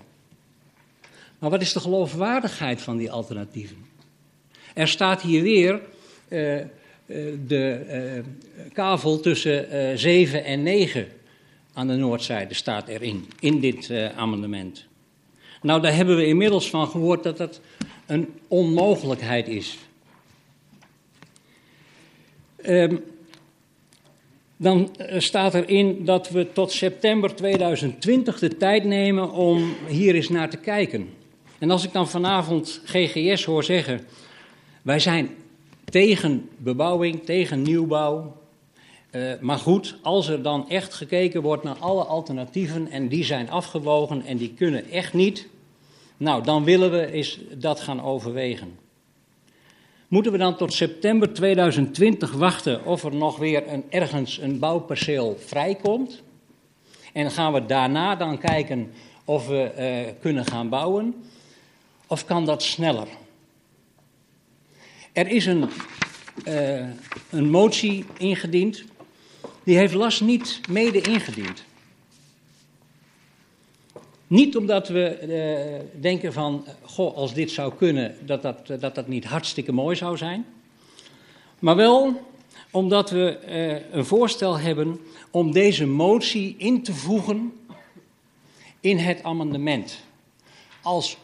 [1.39, 3.77] Maar wat is de geloofwaardigheid van die alternatieven?
[4.73, 5.81] Er staat hier weer
[6.27, 6.65] uh, uh,
[7.47, 7.85] de
[8.55, 11.07] uh, kavel tussen 7 en 9
[11.73, 14.85] aan de noordzijde staat erin, in dit amendement.
[15.61, 17.61] Nou, daar hebben we inmiddels van gehoord dat dat
[18.05, 19.77] een onmogelijkheid is.
[22.65, 23.03] Um,
[24.57, 30.49] dan staat erin dat we tot september 2020 de tijd nemen om hier eens naar
[30.49, 31.09] te kijken.
[31.59, 34.07] En als ik dan vanavond GGS hoor zeggen,
[34.81, 35.29] wij zijn
[35.85, 38.35] tegen bebouwing, tegen nieuwbouw.
[39.11, 43.49] Uh, maar goed, als er dan echt gekeken wordt naar alle alternatieven en die zijn
[43.49, 45.47] afgewogen en die kunnen echt niet,
[46.17, 48.77] nou dan willen we eens dat gaan overwegen.
[50.07, 55.37] Moeten we dan tot september 2020 wachten of er nog weer een, ergens een bouwperceel
[55.39, 56.23] vrijkomt?
[57.13, 58.91] En gaan we daarna dan kijken
[59.25, 61.15] of we uh, kunnen gaan bouwen?
[62.07, 63.07] Of kan dat sneller?
[65.11, 65.69] Er is een,
[66.47, 66.87] uh,
[67.29, 68.83] een motie ingediend.
[69.63, 71.63] Die heeft last niet mede ingediend.
[74.27, 75.19] Niet omdat we
[75.93, 79.95] uh, denken van, goh, als dit zou kunnen, dat dat, dat dat niet hartstikke mooi
[79.95, 80.45] zou zijn.
[81.59, 82.25] Maar wel
[82.71, 83.39] omdat we
[83.91, 84.99] een voorstel hebben
[85.31, 87.53] om deze motie in te voegen
[88.79, 89.99] in het amendement.
[90.81, 91.17] Als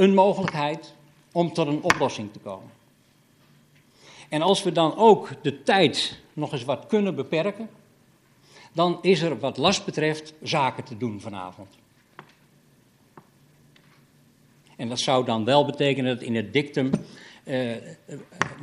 [0.00, 0.94] een mogelijkheid
[1.32, 2.70] om tot een oplossing te komen.
[4.28, 7.70] En als we dan ook de tijd nog eens wat kunnen beperken,
[8.72, 11.78] dan is er wat last betreft zaken te doen vanavond.
[14.76, 16.90] En dat zou dan wel betekenen dat in het dictum
[17.44, 17.72] uh,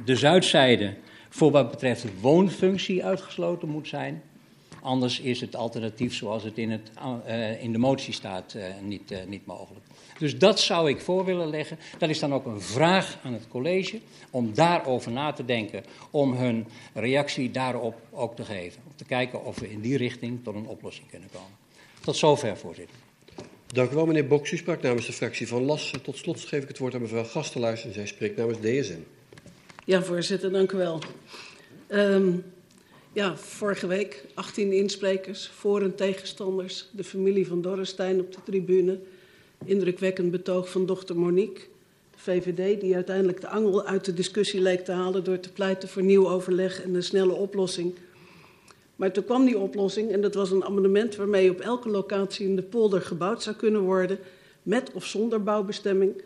[0.06, 0.96] de zuidzijde
[1.30, 4.24] voor wat betreft woonfunctie uitgesloten moet zijn.
[4.88, 6.92] Anders is het alternatief zoals het in, het,
[7.28, 9.86] uh, in de motie staat uh, niet, niet mogelijk.
[10.20, 11.80] Dus dat zou ik voor willen leggen.
[11.98, 16.34] Dat is dan ook een vraag aan het college om daarover na te denken, om
[16.34, 18.82] hun reactie daarop ook te geven.
[18.86, 21.58] Om te kijken of we in die richting tot een oplossing kunnen komen.
[22.02, 22.96] Tot zover, voorzitter.
[23.68, 24.52] Dank u wel, meneer Boks.
[24.52, 25.94] U sprak namens de fractie van LAS.
[26.04, 29.06] Tot slot geef ik het woord aan mevrouw Gastelaars en zij spreekt namens DSN.
[29.86, 31.02] Ja, voorzitter, dank u wel.
[31.90, 32.44] Um,
[33.18, 39.00] ja, vorige week 18 insprekers, voor- en tegenstanders, de familie van Dorrestein op de tribune.
[39.66, 41.62] Indrukwekkend betoog van dochter Monique,
[42.12, 45.90] de VVD, die uiteindelijk de angel uit de discussie leek te halen door te pleiten
[45.90, 47.96] voor nieuw overleg en een snelle oplossing.
[48.96, 52.56] Maar toen kwam die oplossing en dat was een amendement waarmee op elke locatie in
[52.56, 54.20] de polder gebouwd zou kunnen worden,
[54.64, 56.22] met of zonder bouwbestemming,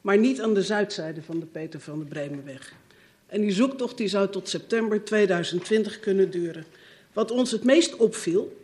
[0.00, 2.74] maar niet aan de zuidzijde van de Peter van de Bremenweg.
[3.36, 6.64] En die zoektocht die zou tot september 2020 kunnen duren.
[7.12, 8.56] Wat ons het meest opviel,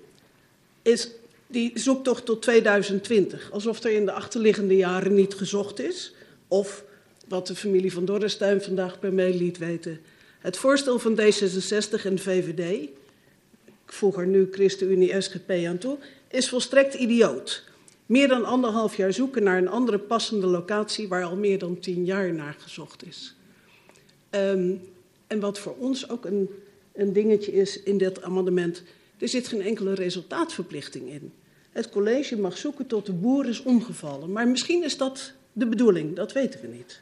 [0.82, 1.10] is
[1.46, 3.50] die zoektocht tot 2020.
[3.50, 6.14] Alsof er in de achterliggende jaren niet gezocht is.
[6.48, 6.84] Of,
[7.28, 10.00] wat de familie van Dorrestein vandaag bij mij liet weten...
[10.38, 12.82] het voorstel van D66 en VVD...
[13.64, 15.98] ik voeg er nu ChristenUnie SGP aan toe...
[16.28, 17.64] is volstrekt idioot.
[18.06, 21.08] Meer dan anderhalf jaar zoeken naar een andere passende locatie...
[21.08, 23.34] waar al meer dan tien jaar naar gezocht is.
[24.34, 24.80] Um,
[25.26, 26.50] en wat voor ons ook een,
[26.92, 28.82] een dingetje is in dit amendement...
[29.18, 31.32] er zit geen enkele resultaatverplichting in.
[31.70, 34.32] Het college mag zoeken tot de boer is omgevallen.
[34.32, 37.00] Maar misschien is dat de bedoeling, dat weten we niet.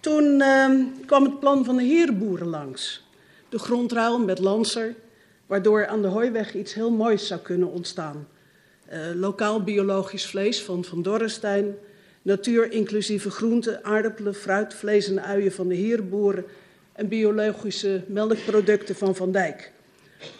[0.00, 3.02] Toen uh, kwam het plan van de herenboeren langs.
[3.48, 4.94] De grondruil met Lanser,
[5.46, 8.28] waardoor aan de hooiweg iets heel moois zou kunnen ontstaan.
[8.92, 11.74] Uh, lokaal biologisch vlees van Van Dorrestein,
[12.28, 16.44] natuur inclusieve groenten, aardappelen, fruit, vlees en uien van de herenboeren
[16.92, 19.72] en biologische melkproducten van Van Dijk.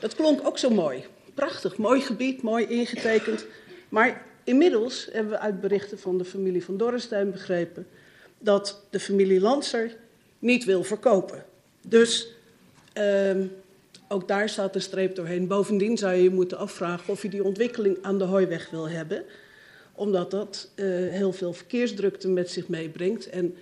[0.01, 1.05] Dat klonk ook zo mooi.
[1.35, 3.47] Prachtig, mooi gebied, mooi ingetekend.
[3.89, 7.87] Maar inmiddels hebben we uit berichten van de familie van Dorrestein begrepen
[8.39, 9.97] dat de familie Lanser
[10.39, 11.45] niet wil verkopen.
[11.87, 12.29] Dus
[12.99, 13.37] uh,
[14.09, 15.47] ook daar staat een streep doorheen.
[15.47, 19.25] Bovendien zou je je moeten afvragen of je die ontwikkeling aan de hooiweg wil hebben,
[19.99, 23.29] omdat dat uh, heel veel verkeersdrukte met zich meebrengt.
[23.29, 23.55] En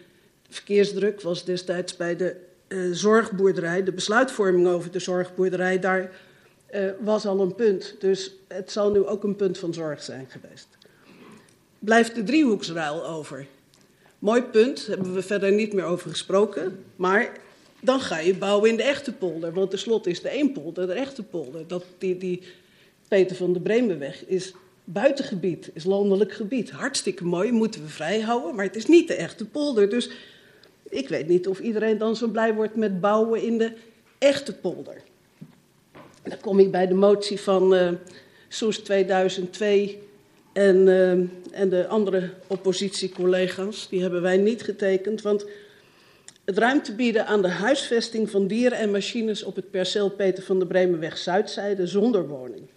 [0.49, 2.37] verkeersdruk was destijds bij de
[2.69, 6.11] uh, zorgboerderij, de besluitvorming over de zorgboerderij, daar
[6.75, 7.95] uh, was al een punt.
[7.99, 10.69] Dus het zal nu ook een punt van zorg zijn geweest.
[11.79, 13.47] Blijft de driehoeksruil over.
[14.19, 16.85] Mooi punt, hebben we verder niet meer over gesproken.
[16.97, 17.33] Maar
[17.81, 19.53] dan ga je bouwen in de echte polder.
[19.53, 21.67] Want tenslotte is de eenpolder de echte polder.
[21.67, 22.43] Dat, die, die
[23.09, 24.55] Peter van de Bremenweg is
[24.87, 26.71] buitengebied, is landelijk gebied.
[26.71, 28.55] Hartstikke mooi, moeten we vrijhouden.
[28.55, 29.89] Maar het is niet de echte polder.
[29.89, 30.11] Dus
[30.89, 33.73] ik weet niet of iedereen dan zo blij wordt met bouwen in de
[34.19, 35.03] echte polder.
[36.23, 37.91] Dan kom ik bij de motie van uh,
[38.49, 40.03] Soes 2002
[40.53, 41.11] en, uh,
[41.61, 43.89] en de andere oppositiecollega's.
[43.89, 45.47] Die hebben wij niet getekend, want
[46.45, 50.59] het ruimte bieden aan de huisvesting van dieren en machines op het perceel Peter van
[50.59, 52.69] der Bremenweg Zuidzijde zonder woning.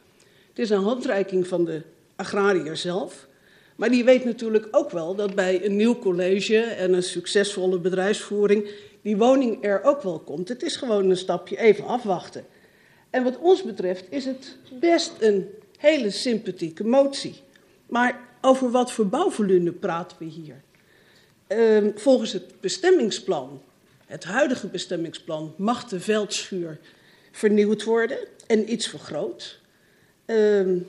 [0.50, 1.82] Het is een handreiking van de
[2.20, 3.28] agrariër zelf.
[3.76, 8.70] Maar die weet natuurlijk ook wel dat bij een nieuw college en een succesvolle bedrijfsvoering
[9.02, 10.50] die woning er ook wel komt.
[10.50, 12.46] Het is gewoon een stapje even afwachten.
[13.10, 17.42] En wat ons betreft is het best een hele sympathieke motie.
[17.88, 20.62] Maar over wat voor bouwvolume praten we hier?
[21.48, 23.62] Uh, volgens het bestemmingsplan,
[24.06, 26.80] het huidige bestemmingsplan, mag de veldschuur
[27.32, 28.18] vernieuwd worden
[28.48, 29.60] en iets vergroot.
[30.26, 30.82] Uh,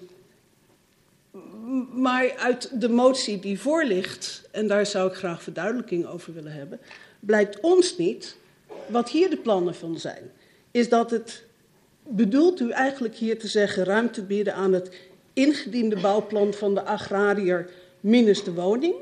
[1.92, 6.52] maar uit de motie die voor ligt, en daar zou ik graag verduidelijking over willen
[6.52, 6.80] hebben,
[7.20, 8.36] blijkt ons niet
[8.86, 10.30] wat hier de plannen van zijn.
[10.70, 11.44] Is dat het,
[12.02, 14.90] bedoelt u eigenlijk hier te zeggen, ruimte bieden aan het
[15.32, 18.94] ingediende bouwplan van de agrariër minus de woning?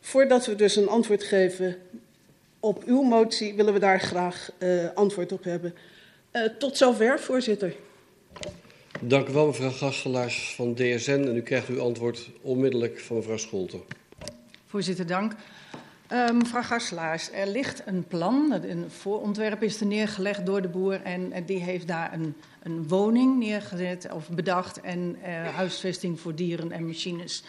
[0.00, 1.76] Voordat we dus een antwoord geven
[2.60, 5.74] op uw motie, willen we daar graag uh, antwoord op hebben.
[6.32, 7.74] Uh, tot zover, voorzitter.
[9.00, 11.10] Dank u wel, mevrouw Gastelaars van DSN.
[11.10, 13.80] En u krijgt uw antwoord onmiddellijk van mevrouw Scholten.
[14.66, 15.34] Voorzitter, dank.
[16.12, 21.02] Uh, mevrouw Gastelaars, er ligt een plan, een voorontwerp is er neergelegd door de boer
[21.02, 26.72] en die heeft daar een, een woning neergezet of bedacht en uh, huisvesting voor dieren
[26.72, 27.42] en machines.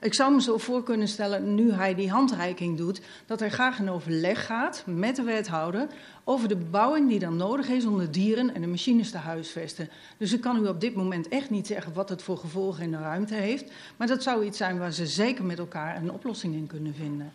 [0.00, 3.78] Ik zou me zo voor kunnen stellen, nu hij die handreiking doet, dat er graag
[3.78, 5.86] een overleg gaat met de wethouder
[6.24, 9.88] over de bebouwing die dan nodig is om de dieren en de machines te huisvesten.
[10.18, 12.90] Dus ik kan u op dit moment echt niet zeggen wat het voor gevolgen in
[12.90, 13.72] de ruimte heeft.
[13.96, 17.32] Maar dat zou iets zijn waar ze zeker met elkaar een oplossing in kunnen vinden.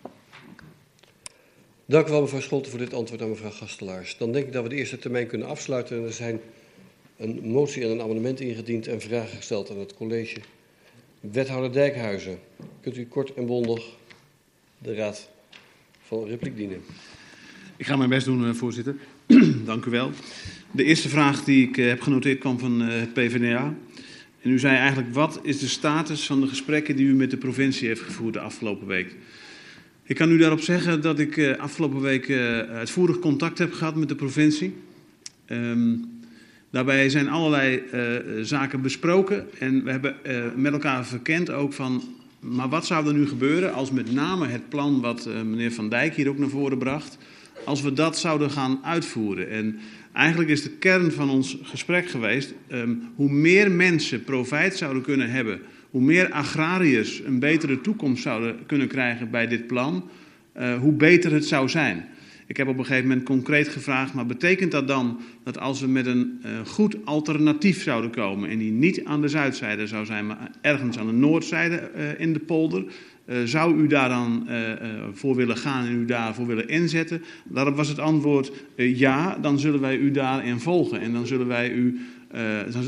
[1.86, 4.18] Dank u wel, mevrouw Scholten, voor dit antwoord aan mevrouw Gastelaars.
[4.18, 6.04] Dan denk ik dat we de eerste termijn kunnen afsluiten.
[6.04, 6.40] Er zijn
[7.18, 10.40] een motie en een amendement ingediend en vragen gesteld aan het college.
[11.22, 12.40] Wethouder Dijkhuizen,
[12.82, 13.84] kunt u kort en bondig
[14.78, 15.30] de raad
[16.08, 16.82] van repliek dienen?
[17.78, 18.96] Ik ga mijn best doen, eh, voorzitter.
[19.66, 20.12] Dank u wel.
[20.72, 23.76] De eerste vraag die ik eh, heb genoteerd kwam van eh, het PvdA.
[24.42, 27.38] En u zei eigenlijk, wat is de status van de gesprekken die u met de
[27.38, 29.16] provincie heeft gevoerd de afgelopen week?
[30.04, 32.30] Ik kan u daarop zeggen dat ik afgelopen week
[32.70, 34.74] uitvoerig contact heb gehad met de provincie.
[35.48, 36.11] Um,
[36.72, 38.02] daarbij zijn allerlei uh,
[38.42, 42.04] zaken besproken en we hebben uh, met elkaar verkend ook van,
[42.40, 45.90] maar wat zou er nu gebeuren als met name het plan wat uh, meneer Van
[45.90, 47.18] Dijk hier ook naar voren bracht,
[47.66, 49.50] als we dat zouden gaan uitvoeren.
[49.50, 49.80] En
[50.14, 55.30] eigenlijk is de kern van ons gesprek geweest, um, hoe meer mensen profijt zouden kunnen
[55.30, 60.10] hebben, hoe meer agrariërs een betere toekomst zouden kunnen krijgen bij dit plan,
[60.80, 62.06] hoe beter het zou zijn.
[62.52, 65.88] Ik heb op een gegeven moment concreet gevraagd, maar betekent dat dan dat als we
[65.88, 70.28] met een uh, goed alternatief zouden komen en die niet aan de zuidzijde zou zijn,
[70.28, 72.84] maar ergens aan de noordzijde uh, in de polder,
[73.26, 74.48] uh, zou u daar dan
[75.14, 77.24] voor willen gaan en u daarvoor willen inzetten?
[77.44, 81.72] Daarop was het antwoord ja, dan zullen wij u daarin volgen en dan zullen wij
[81.72, 82.00] u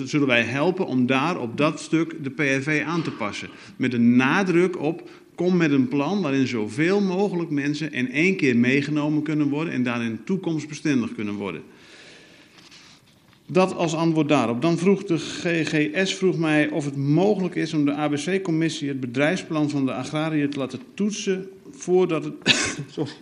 [0.03, 3.49] zullen wij helpen om daar op dat stuk de PRV aan te passen.
[3.76, 5.09] Met een nadruk op
[5.43, 9.83] Kom met een plan waarin zoveel mogelijk mensen in één keer meegenomen kunnen worden en
[9.83, 11.61] daarin toekomstbestendig kunnen worden.
[13.45, 14.61] Dat als antwoord daarop.
[14.61, 19.69] Dan vroeg de GGS vroeg mij of het mogelijk is om de ABC-commissie het bedrijfsplan
[19.69, 22.33] van de agrariër te laten toetsen voordat het,
[22.95, 23.13] sorry,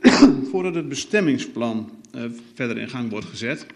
[0.50, 2.22] voordat het bestemmingsplan uh,
[2.54, 3.66] verder in gang wordt gezet.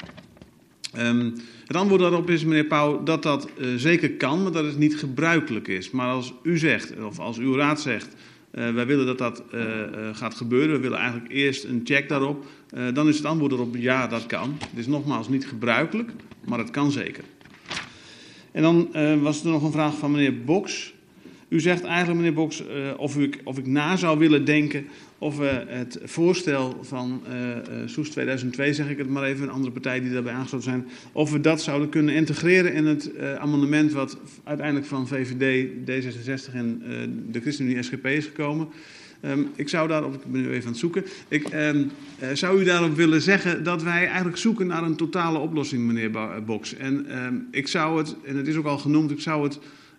[0.99, 1.35] Um,
[1.71, 4.97] het antwoord daarop is, meneer Pauw, dat dat uh, zeker kan, maar dat het niet
[4.97, 5.91] gebruikelijk is.
[5.91, 8.09] Maar als u zegt, of als uw raad zegt,
[8.55, 9.63] uh, wij willen dat dat uh,
[10.13, 12.45] gaat gebeuren, we willen eigenlijk eerst een check daarop,
[12.93, 14.57] dan is het antwoord erop ja, dat kan.
[14.71, 16.11] Het is nogmaals niet gebruikelijk,
[16.47, 17.25] maar het kan zeker.
[18.53, 18.89] En dan
[19.23, 20.95] was er nog een vraag van meneer Boks.
[21.49, 22.63] U zegt eigenlijk, meneer Boks,
[22.97, 24.87] of, u, of ik na zou willen denken
[25.21, 27.57] of we het voorstel van uh,
[27.87, 31.33] Soes 2002, zeg ik het maar even, een andere partij die daarbij aangesloten zijn, of
[31.33, 36.83] we dat zouden kunnen integreren in het amendement wat uiteindelijk van VVD, D66 en
[37.31, 38.69] de ChristenUnie SGP is gekomen.
[39.25, 41.91] Um, ik zou daarop, ik ben nu even aan het zoeken, ik um,
[42.33, 46.11] zou u daarop willen zeggen dat wij eigenlijk zoeken naar een totale oplossing, meneer
[46.47, 46.75] Boks.
[46.75, 49.59] En um, ik zou het, en het is ook al genoemd, ik zou het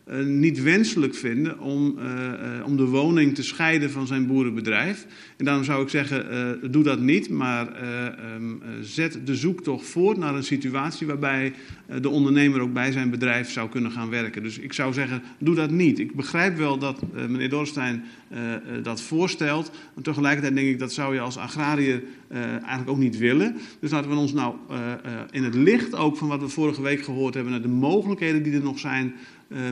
[0.09, 5.05] uh, niet wenselijk vinden om, uh, uh, om de woning te scheiden van zijn boerenbedrijf.
[5.37, 7.67] En daarom zou ik zeggen, doe dat niet, maar
[8.35, 11.53] um, zet de zoektocht voort naar een situatie waarbij
[12.01, 14.43] de ondernemer ook bij zijn bedrijf zou kunnen gaan werken.
[14.43, 15.99] Dus ik zou zeggen, doe dat niet.
[15.99, 18.03] Ik begrijp wel dat meneer Dorstein
[18.83, 19.71] dat voorstelt.
[19.93, 23.55] Maar tegelijkertijd denk ik, dat zou je als agrariër eigenlijk ook niet willen.
[23.79, 24.55] Dus laten we ons nou
[25.31, 28.53] in het licht ook van wat we vorige week gehoord hebben, naar de mogelijkheden die
[28.53, 29.13] er nog zijn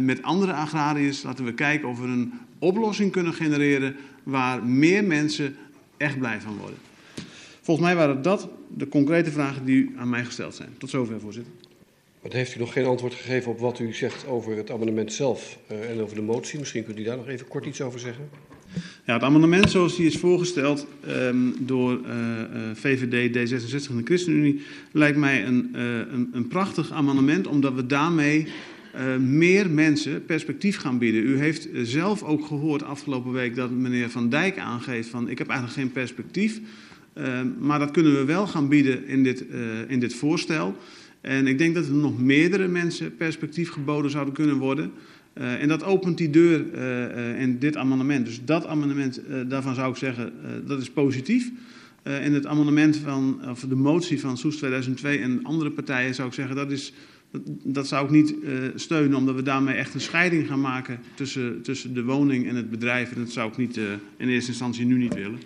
[0.01, 5.55] met andere agrariërs laten we kijken of we een oplossing kunnen genereren waar meer mensen
[5.97, 6.77] echt blij van worden.
[7.61, 10.69] Volgens mij waren dat de concrete vragen die aan mij gesteld zijn.
[10.77, 11.53] Tot zover, voorzitter.
[12.21, 15.57] Maar heeft u nog geen antwoord gegeven op wat u zegt over het amendement zelf
[15.71, 16.59] uh, en over de motie?
[16.59, 18.29] Misschien kunt u daar nog even kort iets over zeggen.
[19.05, 22.09] Ja, het amendement zoals die is voorgesteld um, door uh,
[22.73, 24.61] VVD, D66 en de ChristenUnie
[24.91, 28.47] lijkt mij een, uh, een, een prachtig amendement, omdat we daarmee
[28.95, 31.23] uh, meer mensen perspectief gaan bieden.
[31.23, 35.47] U heeft zelf ook gehoord afgelopen week dat meneer Van Dijk aangeeft van ik heb
[35.47, 36.59] eigenlijk geen perspectief.
[37.17, 40.75] Uh, maar dat kunnen we wel gaan bieden in dit, uh, in dit voorstel.
[41.21, 44.91] En ik denk dat er nog meerdere mensen perspectief geboden zouden kunnen worden.
[45.33, 46.73] En dat opent die deur
[47.37, 48.25] in dit amendement.
[48.25, 50.33] Dus dat amendement, daarvan zou ik zeggen,
[50.65, 51.51] dat is positief.
[52.03, 56.33] in het amendement van, of de motie van Soes 2002 en andere partijen zou ik
[56.33, 56.93] zeggen, dat is
[57.31, 60.99] dat, dat zou ik niet uh, steunen, omdat we daarmee echt een scheiding gaan maken
[61.13, 63.11] tussen, tussen de woning en het bedrijf.
[63.11, 63.83] En dat zou ik niet, uh,
[64.17, 65.39] in eerste instantie nu niet willen.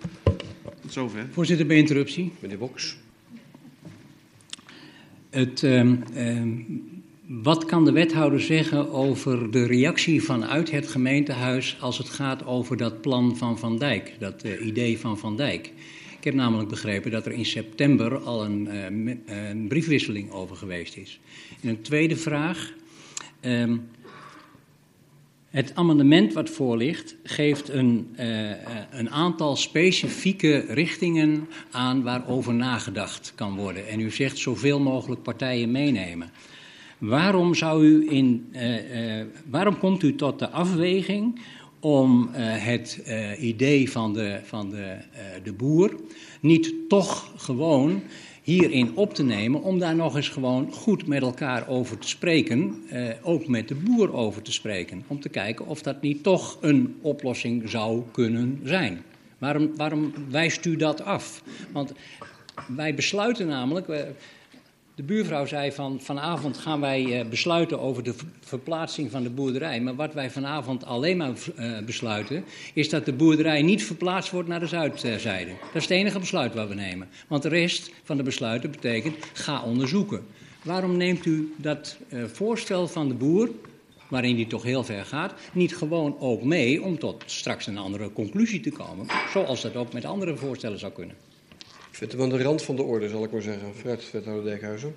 [0.80, 1.26] Tot zover.
[1.30, 2.32] Voorzitter, bij interruptie.
[2.40, 2.96] Meneer Boks.
[5.30, 6.82] Het, um, um,
[7.26, 12.76] wat kan de wethouder zeggen over de reactie vanuit het gemeentehuis als het gaat over
[12.76, 15.72] dat plan van Van Dijk, dat uh, idee van Van Dijk?
[16.18, 20.96] Ik heb namelijk begrepen dat er in september al een, uh, een briefwisseling over geweest
[20.96, 21.20] is.
[21.64, 22.72] En een tweede vraag.
[23.40, 23.88] Um,
[25.50, 28.50] het amendement wat voor ligt geeft een, uh,
[28.90, 33.88] een aantal specifieke richtingen aan waarover nagedacht kan worden.
[33.88, 36.30] En u zegt zoveel mogelijk partijen meenemen.
[36.98, 41.40] Waarom, zou u in, uh, uh, waarom komt u tot de afweging
[41.80, 43.02] om het
[43.40, 44.96] idee van de, van de,
[45.42, 45.96] de boer
[46.40, 48.02] niet toch gewoon
[48.44, 52.84] hierin op te nemen om daar nog eens gewoon goed met elkaar over te spreken,
[52.88, 56.58] eh, ook met de boer over te spreken, om te kijken of dat niet toch
[56.60, 59.02] een oplossing zou kunnen zijn.
[59.38, 61.42] Waarom, waarom wijst u dat af?
[61.72, 61.92] Want
[62.76, 63.86] wij besluiten namelijk,
[64.94, 69.80] de buurvrouw zei van vanavond gaan wij uh, besluiten over de verplaatsing van de boerderij.
[69.80, 74.48] Maar wat wij vanavond alleen maar uh, besluiten is dat de boerderij niet verplaatst wordt
[74.48, 75.50] naar de zuidzijde.
[75.50, 77.08] Dat is het enige besluit wat we nemen.
[77.28, 80.26] Want de rest van de besluiten betekent ga onderzoeken.
[80.62, 83.50] Waarom neemt u dat uh, voorstel van de boer,
[84.08, 88.12] waarin die toch heel ver gaat, niet gewoon ook mee om tot straks een andere
[88.12, 89.06] conclusie te komen?
[89.32, 91.16] Zoals dat ook met andere voorstellen zou kunnen.
[91.94, 93.74] Ik vind hem aan de rand van de orde, zal ik maar zeggen.
[93.74, 94.94] Vooruit, wethouder Dijkhuizen.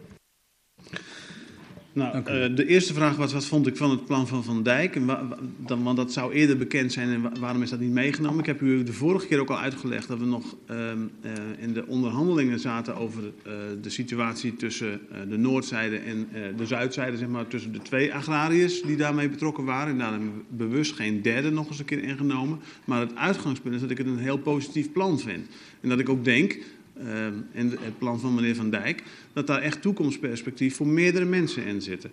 [1.94, 4.96] Nou, uh, de eerste vraag was, wat vond ik van het plan van Van Dijk?
[4.96, 5.28] En wa,
[5.58, 8.40] dan, want dat zou eerder bekend zijn en wa, waarom is dat niet meegenomen?
[8.40, 11.74] Ik heb u de vorige keer ook al uitgelegd dat we nog uh, uh, in
[11.74, 13.24] de onderhandelingen zaten over
[13.82, 16.28] de situatie tussen de noordzijde en
[16.58, 19.92] de zuidzijde, zeg maar, tussen de twee agrariërs die daarmee betrokken waren.
[19.92, 22.60] En daar hebben we bewust geen derde nog eens een keer ingenomen.
[22.86, 25.48] Maar het uitgangspunt is dat ik het een heel positief plan vind.
[25.82, 26.58] En dat ik ook denk,
[27.04, 31.66] uh, en het plan van meneer Van Dijk, dat daar echt toekomstperspectief voor meerdere mensen
[31.66, 32.12] in zitten.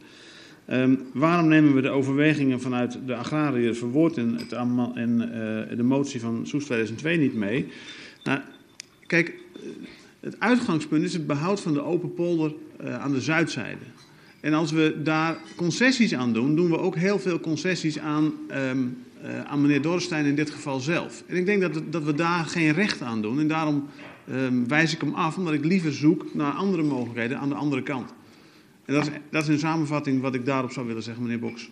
[0.71, 6.21] Um, waarom nemen we de overwegingen vanuit de agrariër verwoord in, het, uh, de motie
[6.21, 7.69] van Soes 2002 niet mee?
[8.23, 8.41] Nou,
[9.07, 9.35] kijk,
[10.21, 12.55] het uitgangspunt is het behoud van de open polder
[12.99, 13.85] aan de zuidzijde.
[14.45, 19.41] En als we daar concessies aan doen, doen we ook heel veel concessies aan, uh,
[19.45, 21.23] aan meneer Dorrestein in dit geval zelf.
[21.27, 23.41] En ik denk dat, dat we daar geen recht aan doen.
[23.41, 23.89] En daarom
[24.31, 27.83] um, wijs ik hem af, omdat ik liever zoek naar andere mogelijkheden aan de andere
[27.83, 28.15] kant.
[28.85, 31.71] En dat is, dat is een samenvatting wat ik daarop zou willen zeggen, meneer Boks.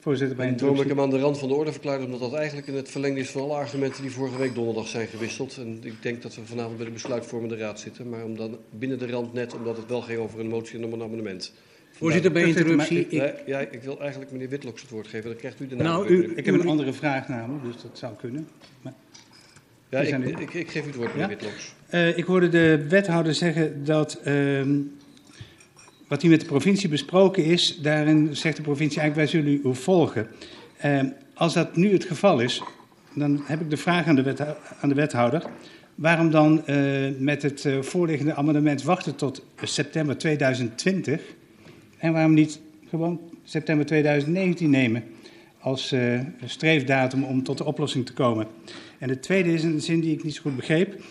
[0.00, 2.66] Voorzitter, bij een ik hem aan de rand van de orde verklaard, omdat dat eigenlijk
[2.66, 5.56] in het verlengde is van alle argumenten die vorige week donderdag zijn gewisseld.
[5.56, 8.98] En ik denk dat we vanavond bij de besluitvormende raad zitten, maar om dan binnen
[8.98, 11.52] de rand net, omdat het wel ging over een motie en om een amendement.
[11.90, 12.98] Voorzitter, bij interruptie.
[12.98, 13.10] Ik...
[13.10, 15.84] Ja, ja, ik wil eigenlijk meneer Witloks het woord geven, dan krijgt u de naam.
[15.84, 18.48] Nou, u, ik heb een andere vraag namelijk, dus dat zou kunnen.
[18.82, 18.94] Maar...
[19.90, 21.36] Ja, ik, ik, ik, geef u het woord, meneer
[21.90, 22.08] ja?
[22.08, 24.62] Uh, ik hoorde de wethouder zeggen dat uh,
[26.08, 29.74] wat hier met de provincie besproken is, daarin zegt de provincie eigenlijk wij zullen u
[29.74, 30.26] volgen.
[30.84, 31.00] Uh,
[31.34, 32.62] als dat nu het geval is,
[33.14, 34.40] dan heb ik de vraag aan de, wet,
[34.80, 35.42] aan de wethouder.
[35.94, 36.62] Waarom dan
[37.18, 41.20] met het voorliggende amendement wachten tot september 2020
[41.98, 45.04] en waarom niet gewoon september 2019 nemen
[45.60, 45.94] als
[46.44, 48.46] streefdatum om tot de oplossing te komen?
[48.98, 51.02] En de tweede is een zin die ik niet zo goed begreep.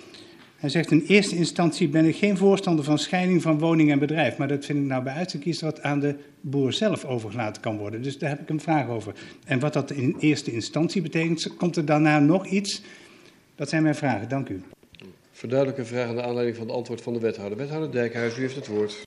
[0.57, 4.37] Hij zegt in eerste instantie ben ik geen voorstander van scheiding van woning en bedrijf.
[4.37, 7.77] Maar dat vind ik nou bij uitstek iets wat aan de boer zelf overgelaten kan
[7.77, 8.01] worden.
[8.01, 9.13] Dus daar heb ik een vraag over.
[9.45, 12.81] En wat dat in eerste instantie betekent, komt er daarna nog iets?
[13.55, 14.29] Dat zijn mijn vragen.
[14.29, 14.61] Dank u.
[15.31, 17.57] Verduidelijke vraag aan de aanleiding van het antwoord van de wethouder.
[17.57, 19.05] Wethouder Dijkhuis, u heeft het woord.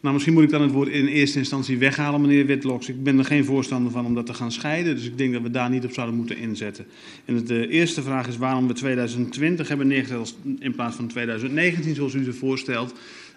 [0.00, 2.88] Nou, misschien moet ik dan het woord in eerste instantie weghalen, meneer Witloks.
[2.88, 5.42] Ik ben er geen voorstander van om dat te gaan scheiden, dus ik denk dat
[5.42, 6.86] we daar niet op zouden moeten inzetten.
[7.24, 12.14] En de eerste vraag is waarom we 2020 hebben neergezet in plaats van 2019, zoals
[12.14, 12.94] u ze voorstelt.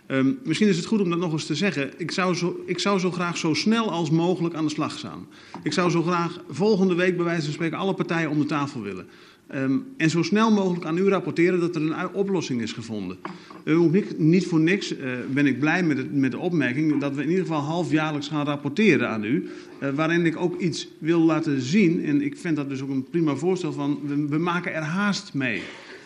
[0.07, 1.91] Um, misschien is het goed om dat nog eens te zeggen.
[1.97, 5.27] Ik zou, zo, ik zou zo graag zo snel als mogelijk aan de slag gaan.
[5.63, 8.81] Ik zou zo graag volgende week bij wijze van spreken alle partijen om de tafel
[8.81, 9.07] willen.
[9.55, 13.17] Um, en zo snel mogelijk aan u rapporteren dat er een oplossing is gevonden.
[13.63, 17.15] Uh, niet, niet voor niks uh, ben ik blij met, het, met de opmerking dat
[17.15, 19.49] we in ieder geval halfjaarlijks gaan rapporteren aan u.
[19.83, 22.05] Uh, waarin ik ook iets wil laten zien.
[22.05, 25.33] En ik vind dat dus ook een prima voorstel van we, we maken er haast
[25.33, 25.61] mee.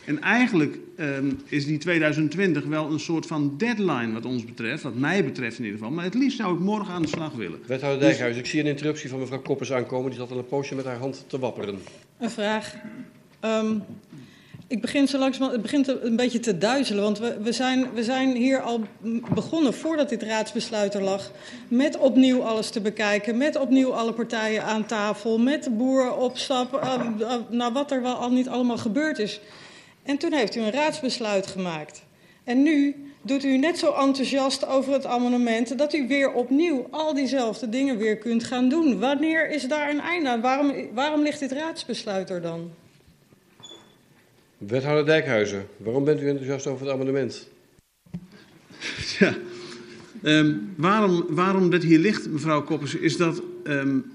[0.05, 4.95] En eigenlijk um, is die 2020 wel een soort van deadline wat ons betreft, wat
[4.95, 5.93] mij betreft in ieder geval.
[5.93, 7.59] Maar het liefst zou ik morgen aan de slag willen.
[7.65, 8.39] Wethouder Dijkhuis, dus...
[8.43, 10.09] ik zie een interruptie van mevrouw Koppers aankomen.
[10.09, 11.79] Die zat al een poosje met haar hand te wapperen.
[12.19, 12.75] Een vraag.
[13.47, 13.83] Um,
[14.67, 18.03] ik begin zo langzaam, het begint een beetje te duizelen, want we, we, zijn, we
[18.03, 18.81] zijn hier al
[19.33, 21.31] begonnen voordat dit raadsbesluit er lag,
[21.67, 26.37] met opnieuw alles te bekijken, met opnieuw alle partijen aan tafel, met de boeren op
[26.37, 29.39] stap, uh, nou wat er wel al niet allemaal gebeurd is.
[30.03, 32.03] En toen heeft u een raadsbesluit gemaakt.
[32.43, 37.13] En nu doet u net zo enthousiast over het amendement dat u weer opnieuw al
[37.13, 38.99] diezelfde dingen weer kunt gaan doen.
[38.99, 40.41] Wanneer is daar een einde aan?
[40.41, 42.71] Waarom, waarom ligt dit raadsbesluit er dan?
[44.58, 47.47] Wethouder Dijkhuizen, waarom bent u enthousiast over het amendement?
[49.20, 49.36] Ja,
[50.24, 54.05] um, waarom, waarom dit hier ligt, mevrouw Koppers, is dat um,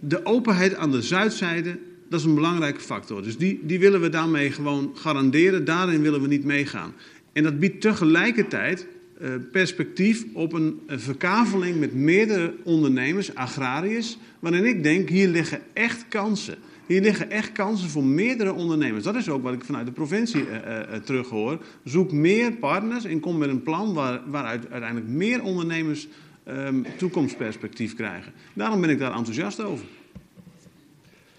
[0.00, 3.22] de openheid aan de zuidzijde, dat is een belangrijke factor.
[3.22, 6.94] Dus die, die willen we daarmee gewoon garanderen, daarin willen we niet meegaan.
[7.32, 8.86] En dat biedt tegelijkertijd
[9.20, 15.60] uh, perspectief op een, een verkaveling met meerdere ondernemers, agrariërs, waarin ik denk, hier liggen
[15.72, 16.56] echt kansen.
[16.86, 19.04] Hier liggen echt kansen voor meerdere ondernemers.
[19.04, 21.58] Dat is ook wat ik vanuit de provincie uh, uh, terughoor.
[21.84, 26.08] Zoek meer partners en kom met een plan waar, waaruit uiteindelijk meer ondernemers
[26.48, 28.32] um, toekomstperspectief krijgen.
[28.52, 29.84] Daarom ben ik daar enthousiast over.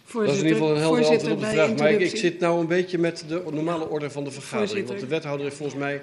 [0.04, 1.78] Voorzitter, dat is in ieder geval een helder antwoord op de vraag.
[1.78, 4.70] Maar ik, ik, zit nou een beetje met de normale orde van de vergadering.
[4.70, 4.96] Voorzitter.
[4.96, 6.02] Want de wethouder heeft volgens mij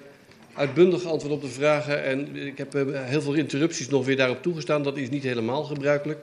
[0.54, 2.04] uitbundig antwoord op de vragen.
[2.04, 4.82] En ik heb uh, heel veel interrupties nog weer daarop toegestaan.
[4.82, 6.18] Dat is niet helemaal gebruikelijk.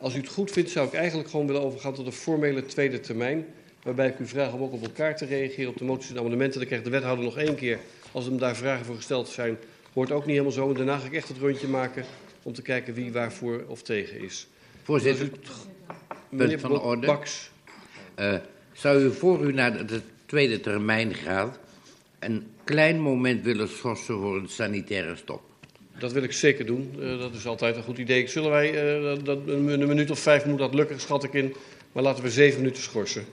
[0.00, 3.00] Als u het goed vindt, zou ik eigenlijk gewoon willen overgaan tot een formele tweede
[3.00, 3.46] termijn.
[3.82, 6.58] Waarbij ik u vraag om ook op elkaar te reageren op de moties en amendementen.
[6.58, 7.78] Dan krijgt de wethouder nog één keer,
[8.12, 9.58] als hem daar vragen voor gesteld zijn,
[9.92, 10.68] hoort ook niet helemaal zo.
[10.68, 12.04] En daarna ga ik echt het rondje maken
[12.42, 14.46] om te kijken wie waarvoor of tegen is.
[14.82, 15.30] Voorzitter,
[16.36, 17.06] punt van de orde.
[17.06, 17.50] Baks.
[18.18, 18.34] Uh,
[18.72, 21.58] zou u voor u naar de tweede termijn gaat
[22.18, 25.49] een klein moment willen schorsen voor een sanitaire stop?
[26.00, 26.94] Dat wil ik zeker doen.
[26.98, 28.26] Uh, dat is altijd een goed idee.
[28.26, 31.54] Zullen wij, uh, dat, een, een, minuut of vijf moet dat lukken, schat ik in.
[31.92, 33.24] Maar laten we zeven minuten schorsen.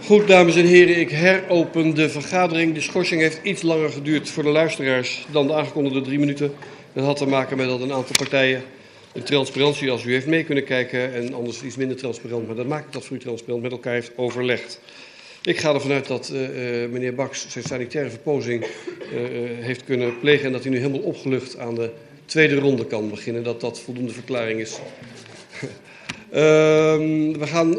[0.00, 2.74] Goed, dames en heren, ik heropen de vergadering.
[2.74, 6.52] De schorsing heeft iets langer geduurd voor de luisteraars dan de aangekondigde drie minuten.
[6.92, 8.62] Dat had te maken met dat een aantal partijen
[9.14, 12.66] de transparantie, als u heeft mee kunnen kijken, en anders iets minder transparant, maar dat
[12.66, 14.80] maakt dat voor u transparant, met elkaar heeft overlegd.
[15.44, 16.40] Ik ga ervan uit dat uh,
[16.90, 18.68] meneer Baks zijn sanitaire verpozing uh,
[19.60, 21.90] heeft kunnen plegen en dat hij nu helemaal opgelucht aan de
[22.24, 23.42] tweede ronde kan beginnen.
[23.42, 24.78] Dat dat voldoende verklaring is.
[26.30, 27.74] Ehm, we gaan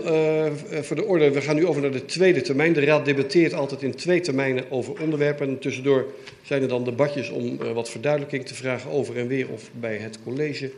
[0.83, 2.73] voor de orde, we gaan nu over naar de tweede termijn.
[2.73, 5.47] De Raad debatteert altijd in twee termijnen over onderwerpen.
[5.47, 6.05] En tussendoor
[6.41, 10.19] zijn er dan debatjes om wat verduidelijking te vragen over en weer of bij het
[10.23, 10.71] college.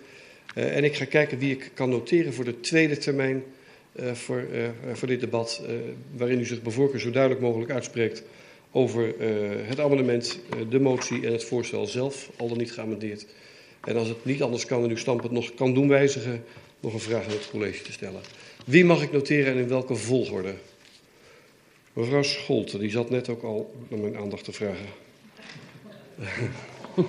[0.54, 3.44] En ik ga kijken wie ik kan noteren voor de tweede termijn
[4.14, 4.46] voor,
[4.94, 5.62] voor dit debat.
[6.16, 8.24] waarin u zich bij voorkeur zo duidelijk mogelijk uitspreekt
[8.72, 9.14] over
[9.66, 13.26] het amendement, de motie en het voorstel zelf, al dan niet geamendeerd.
[13.84, 16.44] En als het niet anders kan en uw standpunt nog kan doen wijzigen,
[16.80, 18.22] nog een vraag aan het college te stellen.
[18.66, 20.54] Wie mag ik noteren en in welke volgorde?
[21.94, 24.86] Mevrouw Scholte, die zat net ook al naar mijn aandacht te vragen.
[26.98, 27.06] Nee,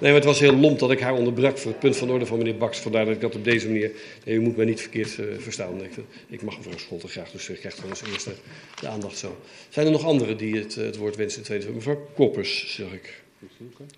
[0.00, 2.38] maar het was heel lomp dat ik haar onderbrak voor het punt van orde van
[2.38, 2.78] meneer Baks.
[2.78, 3.90] Vandaar dat ik dat op deze manier.
[4.24, 5.82] Nee, u moet mij niet verkeerd uh, verstaan.
[5.82, 5.92] Ik,
[6.26, 8.34] ik, mag mevrouw Scholte graag, dus ik krijg dan als eerste
[8.80, 9.36] de aandacht zo.
[9.68, 11.70] Zijn er nog anderen die het, het woord wensen tweede?
[11.70, 13.22] Mevrouw Koppers, zeg ik.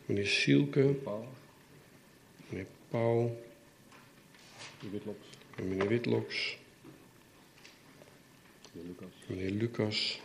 [0.07, 0.95] Meneer Sielke.
[2.49, 3.37] Meneer Pauw.
[4.81, 5.27] Meneer Witloks.
[5.57, 6.59] En meneer Witloks.
[8.73, 9.27] Meneer Lucas.
[9.27, 10.20] Meneer Lucas.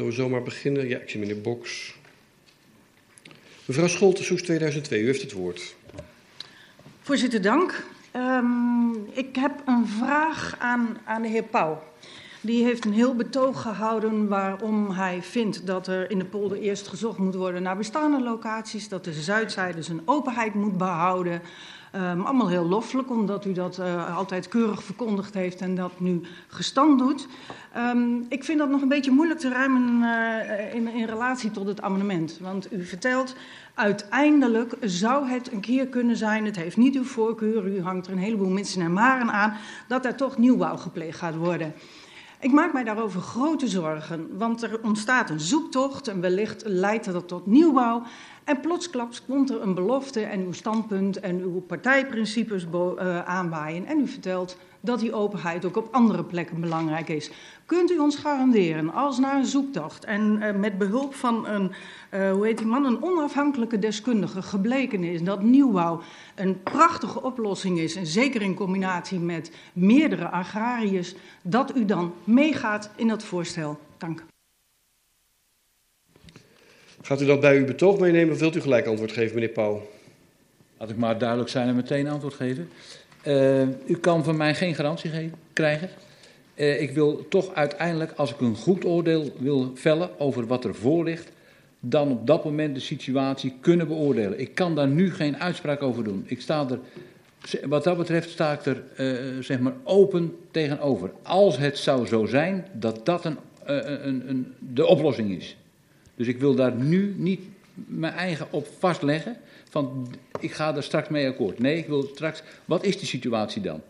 [0.00, 0.88] Zullen we zomaar beginnen?
[0.88, 1.94] Ja, ik zie meneer Boks.
[3.64, 5.74] Mevrouw Scholte, Soes 2002, u heeft het woord.
[7.02, 7.84] Voorzitter, dank.
[8.16, 11.82] Um, ik heb een vraag aan, aan de heer Pauw.
[12.40, 16.88] Die heeft een heel betoog gehouden waarom hij vindt dat er in de polder eerst
[16.88, 21.42] gezocht moet worden naar bestaande locaties, dat de zuidzijde zijn openheid moet behouden.
[21.94, 26.20] Um, allemaal heel loffelijk, omdat u dat uh, altijd keurig verkondigd heeft en dat nu
[26.48, 27.28] gestand doet.
[27.76, 31.66] Um, ik vind dat nog een beetje moeilijk te ruimen uh, in, in relatie tot
[31.66, 32.38] het amendement.
[32.40, 33.34] Want u vertelt,
[33.74, 38.12] uiteindelijk zou het een keer kunnen zijn, het heeft niet uw voorkeur, u hangt er
[38.12, 39.56] een heleboel mensen en maren aan,
[39.88, 41.74] dat er toch nieuwbouw gepleegd gaat worden.
[42.40, 47.28] Ik maak mij daarover grote zorgen, want er ontstaat een zoektocht en wellicht leidt dat
[47.28, 48.02] tot nieuwbouw.
[48.44, 53.86] En plotsklaps komt er een belofte en uw standpunt en uw partijprincipes uh, aanwaaien.
[53.86, 57.30] En u vertelt dat die openheid ook op andere plekken belangrijk is.
[57.66, 61.72] Kunt u ons garanderen, als na een zoektocht en uh, met behulp van een,
[62.14, 66.00] uh, hoe heet die man, een onafhankelijke deskundige gebleken is dat nieuwbouw
[66.34, 72.90] een prachtige oplossing is, en zeker in combinatie met meerdere agrariërs, dat u dan meegaat
[72.96, 73.78] in dat voorstel?
[73.98, 74.24] Dank.
[77.10, 79.82] Gaat u dat bij uw betoog meenemen of wilt u gelijk antwoord geven, meneer Pauw?
[80.78, 82.68] Laat ik maar duidelijk zijn en meteen antwoord geven.
[83.26, 85.88] Uh, u kan van mij geen garantie krijgen.
[86.54, 90.74] Uh, ik wil toch uiteindelijk, als ik een goed oordeel wil vellen over wat er
[90.74, 91.30] voor ligt,
[91.80, 94.40] dan op dat moment de situatie kunnen beoordelen.
[94.40, 96.24] Ik kan daar nu geen uitspraak over doen.
[96.26, 96.78] Ik sta er,
[97.68, 101.10] wat dat betreft sta ik er uh, zeg maar open tegenover.
[101.22, 105.56] Als het zou zo zijn dat dat een, een, een, de oplossing is.
[106.20, 107.40] Dus ik wil daar nu niet
[107.74, 109.36] mijn eigen op vastleggen.
[109.68, 110.08] Van
[110.40, 111.58] ik ga er straks mee akkoord.
[111.58, 112.42] Nee, ik wil straks.
[112.64, 113.80] Wat is de situatie dan?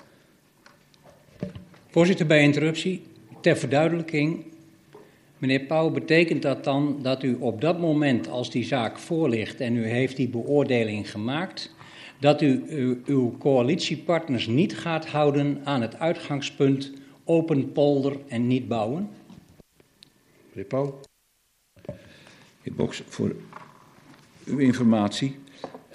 [1.88, 3.02] Voorzitter, bij interruptie.
[3.40, 4.44] Ter verduidelijking.
[5.38, 9.76] Meneer Pauw, betekent dat dan dat u op dat moment, als die zaak voorligt en
[9.76, 11.74] u heeft die beoordeling gemaakt,
[12.20, 16.92] dat u uw, uw coalitiepartners niet gaat houden aan het uitgangspunt
[17.24, 19.08] open polder en niet bouwen?
[20.52, 21.00] Meneer Pauw.
[22.62, 23.34] Heer Boks, voor
[24.44, 25.36] uw informatie.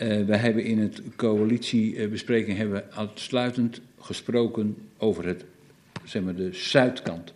[0.01, 5.43] Uh, wij hebben in het coalitiebespreking hebben we uitsluitend gesproken over het,
[6.03, 7.33] zeg maar, de zuidkant.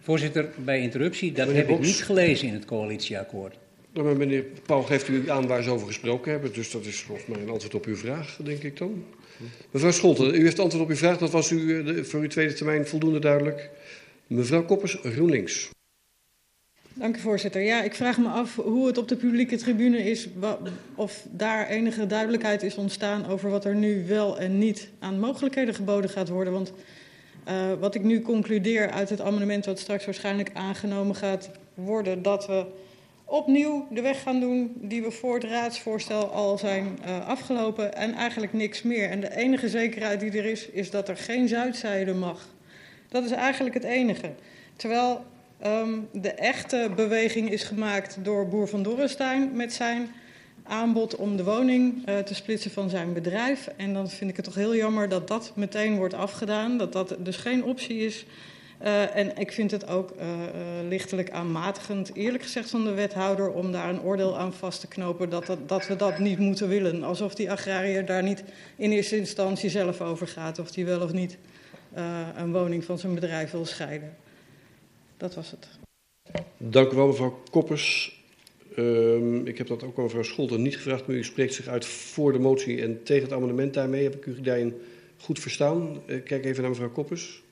[0.00, 1.80] Voorzitter, bij interruptie, dat meneer heb Boks.
[1.80, 3.56] ik niet gelezen in het coalitieakkoord.
[3.92, 7.00] Nou, maar meneer Paul geeft u aan waar ze over gesproken hebben, dus dat is
[7.00, 9.04] volgens mij een antwoord op uw vraag, denk ik dan.
[9.70, 12.52] Mevrouw Scholten, u heeft antwoord op uw vraag, dat was u de, voor uw tweede
[12.52, 13.70] termijn voldoende duidelijk.
[14.26, 15.70] Mevrouw Koppers, GroenLinks.
[16.96, 17.62] Dank u, voorzitter.
[17.62, 20.28] Ja, ik vraag me af hoe het op de publieke tribune is,
[20.94, 25.74] of daar enige duidelijkheid is ontstaan over wat er nu wel en niet aan mogelijkheden
[25.74, 26.52] geboden gaat worden.
[26.52, 26.72] Want
[27.48, 32.46] uh, wat ik nu concludeer uit het amendement wat straks waarschijnlijk aangenomen gaat worden, dat
[32.46, 32.66] we
[33.24, 38.14] opnieuw de weg gaan doen die we voor het raadsvoorstel al zijn uh, afgelopen en
[38.14, 39.10] eigenlijk niks meer.
[39.10, 42.48] En de enige zekerheid die er is, is dat er geen zuidzijde mag.
[43.08, 44.30] Dat is eigenlijk het enige.
[44.76, 45.24] Terwijl
[45.66, 50.08] um, de echte beweging is gemaakt door Boer van Dorrestein met zijn
[50.62, 53.68] aanbod om de woning uh, te splitsen van zijn bedrijf.
[53.76, 56.78] En dan vind ik het toch heel jammer dat dat meteen wordt afgedaan.
[56.78, 58.26] Dat dat dus geen optie is.
[58.82, 60.24] Uh, en ik vind het ook uh,
[60.88, 65.30] lichtelijk aanmatigend, eerlijk gezegd, van de wethouder om daar een oordeel aan vast te knopen
[65.30, 67.02] dat, dat, dat we dat niet moeten willen.
[67.02, 68.44] Alsof die agrariër daar niet
[68.76, 71.38] in eerste instantie zelf over gaat of die wel of niet
[72.36, 74.23] een woning van zijn bedrijf wil scheiden.
[75.16, 75.68] Dat was het.
[76.56, 78.18] Dank u wel, mevrouw Koppers.
[78.78, 81.86] Um, ik heb dat ook aan mevrouw Scholten niet gevraagd, maar u spreekt zich uit
[81.86, 84.02] voor de motie en tegen het amendement daarmee.
[84.02, 84.74] Heb ik u daarin
[85.18, 86.00] goed verstaan?
[86.06, 87.42] Uh, kijk even naar mevrouw Koppers.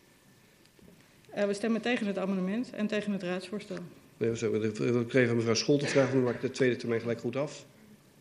[1.36, 3.78] Uh, we stemmen tegen het amendement en tegen het raadsvoorstel.
[4.16, 4.39] Nee, ik
[4.76, 7.66] wil even mevrouw Scholten vragen, dan maak ik de tweede termijn gelijk goed af.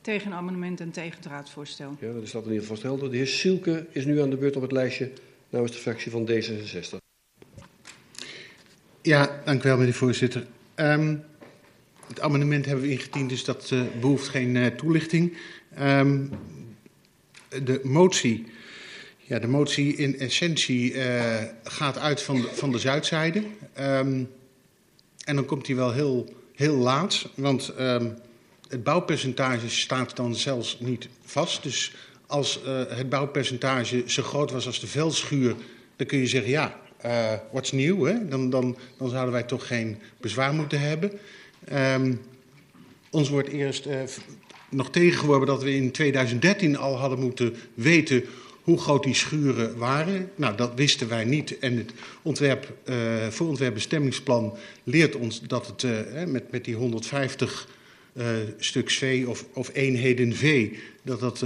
[0.01, 1.95] Tegen het amendement en tegen het raadsvoorstel.
[1.99, 3.11] Ja, dat is dat in ieder geval helder.
[3.11, 5.11] De heer Sielke is nu aan de beurt op het lijstje
[5.49, 7.00] namens de fractie van D66.
[9.03, 10.45] Ja, dank u wel, meneer voorzitter.
[10.75, 11.23] Um,
[12.07, 15.37] het amendement hebben we ingediend, dus dat uh, behoeft geen uh, toelichting.
[15.79, 16.29] Um,
[17.63, 18.45] de motie,
[19.17, 23.43] ja, de motie in essentie uh, gaat uit van de, van de zuidzijde.
[23.79, 24.29] Um,
[25.25, 27.73] en dan komt hij wel heel, heel laat, want
[28.67, 31.63] het bouwpercentage staat dan zelfs niet vast.
[31.63, 31.93] Dus
[32.27, 32.59] als
[32.89, 35.55] het bouwpercentage zo groot was als de veldschuur,
[35.95, 38.03] dan kun je zeggen ja, uh, wat is nieuw?
[38.03, 38.27] Hè?
[38.27, 41.11] Dan, dan, dan zouden wij toch geen bezwaar moeten hebben.
[41.73, 42.21] Um,
[43.09, 43.93] ons wordt eerst uh,
[44.69, 48.23] nog tegengeworpen dat we in 2013 al hadden moeten weten
[48.61, 50.31] hoe groot die schuren waren.
[50.35, 51.59] Nou, dat wisten wij niet.
[51.59, 51.91] En het
[52.21, 55.85] ontwerp, uh, voorontwerpbestemmingsplan leert ons dat het
[56.27, 57.67] met, met die 150
[58.13, 58.25] uh,
[58.57, 60.69] stuks V of, of eenheden V,
[61.03, 61.45] dat dat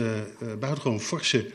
[0.59, 1.45] buitengewoon forse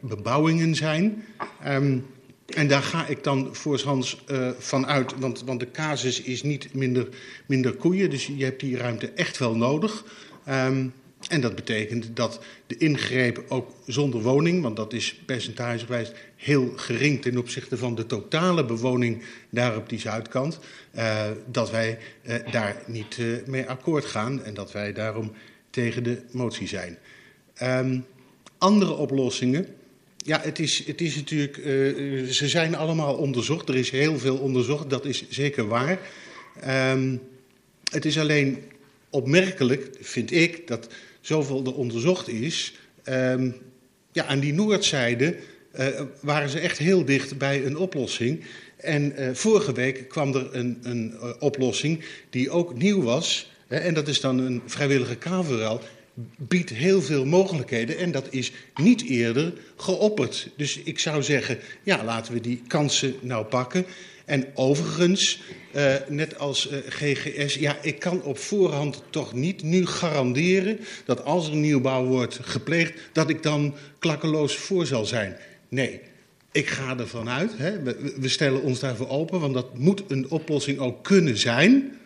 [0.00, 1.24] bebouwingen zijn.
[1.66, 2.06] Um,
[2.46, 6.74] en daar ga ik dan voorshands uh, van uit, want, want de casus is niet
[6.74, 7.08] minder,
[7.46, 10.04] minder koeien, dus je hebt die ruimte echt wel nodig.
[10.48, 10.92] Um,
[11.28, 17.22] en dat betekent dat de ingreep ook zonder woning, want dat is percentagegewijs heel gering
[17.22, 20.58] ten opzichte van de totale bewoning daar op die zuidkant,
[20.96, 25.32] uh, dat wij uh, daar niet mee akkoord gaan en dat wij daarom
[25.70, 26.98] tegen de motie zijn.
[27.62, 28.04] Um,
[28.58, 29.66] andere oplossingen.
[30.26, 33.68] Ja, het is, het is natuurlijk, uh, ze zijn allemaal onderzocht.
[33.68, 35.98] Er is heel veel onderzocht, dat is zeker waar.
[36.92, 37.20] Um,
[37.92, 38.62] het is alleen
[39.10, 40.88] opmerkelijk, vind ik, dat
[41.20, 42.74] zoveel er onderzocht is.
[43.08, 43.54] Um,
[44.12, 45.36] ja, aan die noordzijde
[45.78, 45.86] uh,
[46.20, 48.44] waren ze echt heel dicht bij een oplossing.
[48.76, 53.50] En uh, vorige week kwam er een, een oplossing die ook nieuw was.
[53.66, 55.80] Hè, en dat is dan een vrijwillige kaveruil
[56.36, 60.48] biedt heel veel mogelijkheden en dat is niet eerder geopperd.
[60.56, 63.86] Dus ik zou zeggen, ja, laten we die kansen nou pakken.
[64.24, 65.42] En overigens,
[65.76, 71.24] uh, net als uh, GGS, ja, ik kan op voorhand toch niet nu garanderen dat
[71.24, 75.36] als er nieuwbouw wordt gepleegd, dat ik dan klakkeloos voor zal zijn.
[75.68, 76.00] Nee,
[76.52, 80.30] ik ga ervan uit, hè, we, we stellen ons daarvoor open, want dat moet een
[80.30, 81.98] oplossing ook kunnen zijn.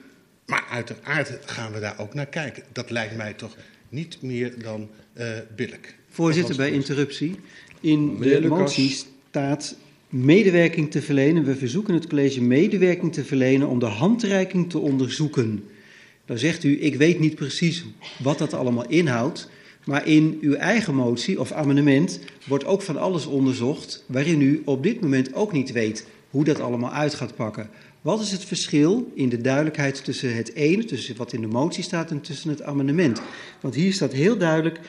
[0.47, 2.63] Maar uiteraard gaan we daar ook naar kijken.
[2.73, 3.57] Dat lijkt mij toch
[3.89, 4.89] niet meer dan
[5.19, 5.95] uh, billig.
[6.09, 7.35] Voorzitter, bij interruptie.
[7.81, 8.91] In de motie
[9.29, 9.77] staat
[10.09, 11.45] medewerking te verlenen.
[11.45, 15.65] We verzoeken het college medewerking te verlenen om de handreiking te onderzoeken.
[16.25, 17.85] Dan zegt u, ik weet niet precies
[18.23, 19.51] wat dat allemaal inhoudt.
[19.85, 24.83] Maar in uw eigen motie of amendement wordt ook van alles onderzocht waarin u op
[24.83, 27.71] dit moment ook niet weet hoe dat allemaal uit gaat pakken.
[28.01, 31.83] Wat is het verschil in de duidelijkheid tussen het ene, tussen wat in de motie
[31.83, 33.23] staat en tussen het amendement?
[33.61, 34.81] Want hier staat heel duidelijk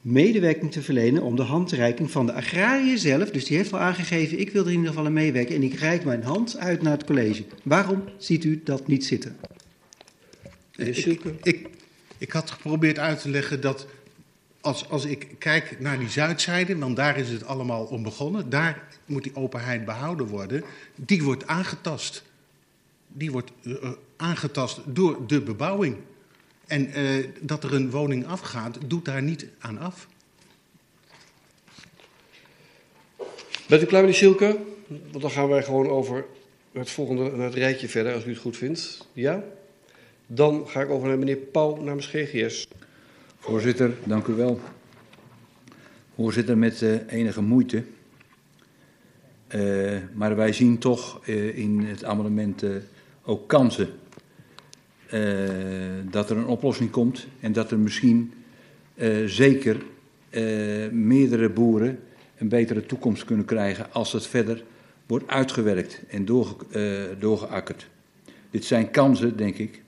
[0.00, 3.30] medewerking te verlenen om de handreiking van de agrariër zelf.
[3.30, 5.74] Dus die heeft al aangegeven, ik wil er in ieder geval aan meewerken en ik
[5.74, 7.44] reik mijn hand uit naar het college.
[7.62, 9.36] Waarom ziet u dat niet zitten?
[10.76, 11.68] Ik, ik,
[12.18, 13.86] ik had geprobeerd uit te leggen dat
[14.60, 18.82] als, als ik kijk naar die zuidzijde, want daar is het allemaal om begonnen, daar
[19.06, 20.64] moet die openheid behouden worden,
[20.94, 22.22] die wordt aangetast
[23.12, 25.96] die wordt uh, aangetast door de bebouwing.
[26.66, 30.08] En uh, dat er een woning afgaat, doet daar niet aan af.
[33.68, 34.58] Bent u klaar, meneer Silke?
[34.86, 36.24] Want dan gaan wij gewoon over
[36.72, 39.08] het volgende het rijtje verder, als u het goed vindt.
[39.12, 39.44] Ja?
[40.26, 42.68] Dan ga ik over naar meneer Pauw namens GGS.
[43.38, 44.60] Voorzitter, dank u wel.
[46.14, 47.84] Voorzitter, met uh, enige moeite.
[49.54, 52.64] Uh, maar wij zien toch uh, in het amendement
[53.24, 53.88] ook kansen
[55.14, 55.20] uh,
[56.10, 58.32] dat er een oplossing komt en dat er misschien
[58.94, 59.76] uh, zeker
[60.30, 61.98] uh, meerdere boeren
[62.38, 64.64] een betere toekomst kunnen krijgen als het verder
[65.06, 66.56] wordt uitgewerkt en doorge,
[67.18, 67.88] doorgeakkerd.
[68.50, 69.82] Dit zijn kansen, denk ik.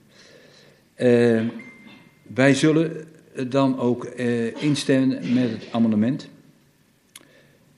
[2.33, 3.07] Wij zullen
[3.47, 4.05] dan ook
[4.59, 6.29] instemmen met het amendement.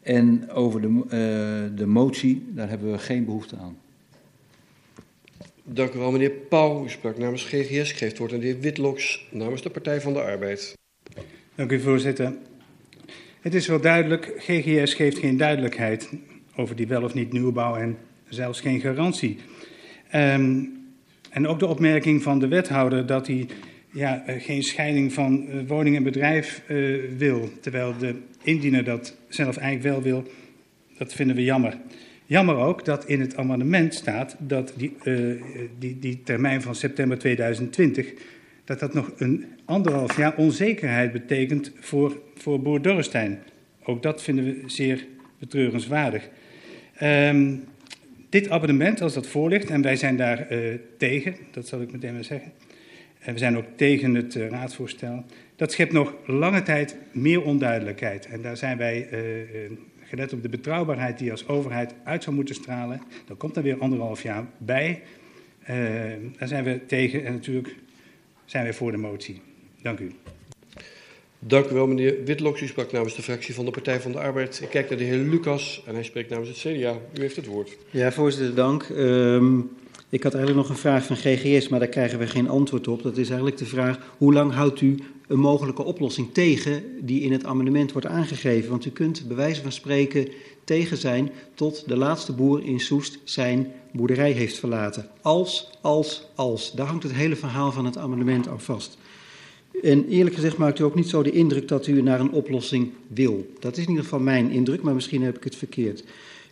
[0.02, 3.78] En over de, de motie, daar hebben we geen behoefte aan.
[5.70, 6.86] Dank u wel, meneer Pauw.
[6.86, 7.92] U sprak namens GGS.
[7.92, 10.74] Geeft woord aan de heer Witloks namens de Partij van de Arbeid.
[11.56, 12.34] Dank u, voorzitter.
[13.42, 16.10] Het is wel duidelijk, GGS geeft geen duidelijkheid
[16.56, 17.98] over die wel of niet nieuwbouw en
[18.30, 19.38] zelfs geen garantie.
[20.16, 20.76] Um,
[21.30, 23.48] en ook de opmerking van de wethouder dat hij
[23.92, 29.58] ja, geen scheiding van uh, woning en bedrijf uh, wil, terwijl de indiener dat zelf
[29.58, 30.32] eigenlijk wel wil,
[30.98, 31.78] dat vinden we jammer.
[32.28, 35.42] Jammer ook dat in het amendement staat dat die, uh,
[35.80, 38.14] die, die termijn van september 2020,
[38.64, 43.40] dat dat nog een anderhalf jaar onzekerheid betekent voor, voor boer Dorrestein.
[43.84, 45.06] Ook dat vinden we zeer
[45.40, 46.30] betreurenswaardig.
[47.04, 47.64] Um,
[48.30, 52.14] dit abonnement, als dat voorligt, en wij zijn daar uh, tegen, dat zal ik meteen
[52.14, 52.52] maar zeggen.
[53.20, 55.26] En we zijn ook tegen het uh, raadsvoorstel.
[55.56, 58.26] Dat schept nog lange tijd meer onduidelijkheid.
[58.26, 59.08] En daar zijn wij,
[60.08, 63.80] gelet op de betrouwbaarheid die als overheid uit zou moeten stralen, dan komt er weer
[63.80, 65.02] anderhalf jaar bij.
[66.38, 67.76] daar zijn we tegen en natuurlijk
[68.46, 69.42] zijn wij voor de motie.
[69.82, 70.12] Dank u.
[71.40, 72.62] Dank u wel, meneer Witloks.
[72.62, 74.60] U sprak namens de fractie van de Partij van de Arbeid.
[74.62, 76.98] Ik kijk naar de heer Lucas en hij spreekt namens het CDA.
[77.18, 77.78] U heeft het woord.
[77.90, 78.90] Ja, voorzitter, dank.
[78.90, 79.70] Um,
[80.10, 83.04] ik had eigenlijk nog een vraag van GGS, maar daar krijgen we geen antwoord op.
[83.04, 84.98] Dat is eigenlijk de vraag, hoe lang houdt u
[85.28, 88.70] een mogelijke oplossing tegen die in het amendement wordt aangegeven?
[88.70, 90.28] Want u kunt bij wijze van spreken
[90.64, 95.10] tegen zijn tot de laatste boer in Soest zijn boerderij heeft verlaten.
[95.22, 96.72] Als, als, als.
[96.72, 98.98] Daar hangt het hele verhaal van het amendement aan vast.
[99.82, 102.92] En eerlijk gezegd maakt u ook niet zo de indruk dat u naar een oplossing
[103.08, 103.54] wil.
[103.60, 106.04] Dat is in ieder geval mijn indruk, maar misschien heb ik het verkeerd.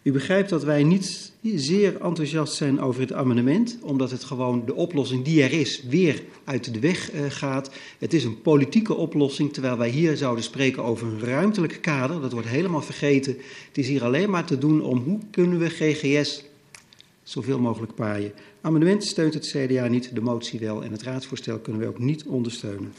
[0.06, 4.76] U begrijpt dat wij niet zeer enthousiast zijn over het amendement, omdat het gewoon de
[4.76, 7.72] oplossing die er is weer uit de weg uh, gaat.
[8.00, 12.22] Het is een politieke oplossing, terwijl wij hier zouden spreken over een ruimtelijk kader.
[12.22, 13.38] Dat wordt helemaal vergeten.
[13.68, 16.44] Het is hier alleen maar te doen om hoe kunnen we GGS
[17.24, 18.34] zoveel mogelijk paaien.
[18.62, 22.26] Amendement steunt het CDA niet, de motie wel en het raadsvoorstel kunnen we ook niet
[22.26, 22.94] ondersteunen.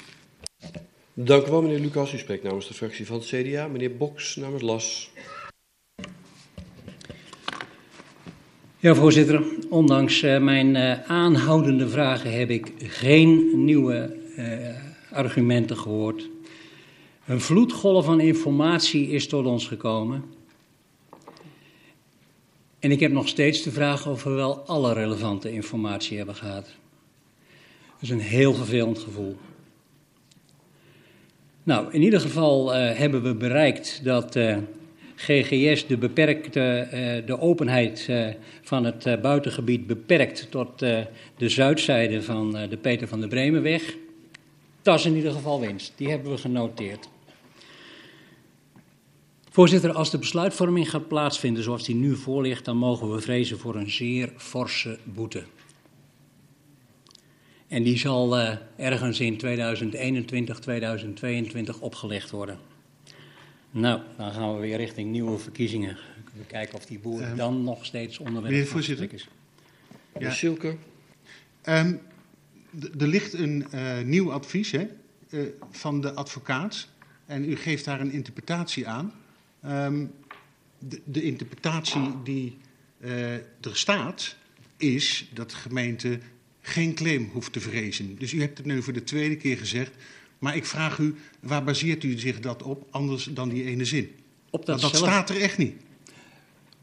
[1.15, 2.15] Dank u wel, meneer Lucas.
[2.15, 3.69] U spreekt namens de fractie van het CDA.
[3.69, 5.11] Meneer Boks namens LAS.
[8.87, 9.43] Ja, voorzitter.
[9.69, 14.47] Ondanks uh, mijn uh, aanhoudende vragen heb ik geen nieuwe uh,
[15.13, 16.29] argumenten gehoord.
[17.27, 20.25] Een vloedgolf van informatie is tot ons gekomen.
[22.79, 26.65] En ik heb nog steeds de vraag of we wel alle relevante informatie hebben gehad.
[26.65, 29.37] Dat is een heel vervelend gevoel.
[31.63, 34.39] Nou, in ieder geval hebben we bereikt dat
[35.17, 38.11] GGS de, beperkte, uh, de openheid
[38.63, 40.79] van het buitengebied beperkt tot
[41.37, 43.97] de zuidzijde van de Peter van der Bremenweg.
[44.83, 45.93] Dat is in ieder geval winst.
[45.97, 47.09] Die hebben we genoteerd.
[49.51, 53.75] Voorzitter, als de besluitvorming gaat plaatsvinden zoals die nu voorligt, dan mogen we vrezen voor
[53.75, 55.43] een zeer forse boete.
[57.69, 58.39] En die zal
[58.77, 62.59] ergens in 2021, 2022 opgelegd worden.
[63.77, 65.97] Nou, dan gaan we weer richting nieuwe verkiezingen.
[66.32, 69.12] We kijken of die boer um, dan nog steeds onderwerp meneer voorzitter.
[69.12, 69.28] is.
[70.19, 70.77] Ja, Silke.
[71.65, 72.01] Um,
[72.98, 74.89] er ligt een uh, nieuw advies hè,
[75.31, 76.89] uh, van de advocaat.
[77.27, 79.12] En u geeft daar een interpretatie aan.
[79.66, 80.12] Um,
[80.78, 82.57] de, de, interpretatie die
[83.01, 84.36] uh, er staat,
[84.77, 86.19] is dat de gemeente
[86.61, 88.19] geen claim hoeft te vrezen.
[88.19, 89.93] Dus u hebt het nu voor de tweede keer gezegd.
[90.39, 94.11] Maar ik vraag u, waar baseert u zich dat op, anders dan die ene zin?
[94.51, 95.13] Op dat, Want dat zelf...
[95.13, 95.75] staat er echt niet.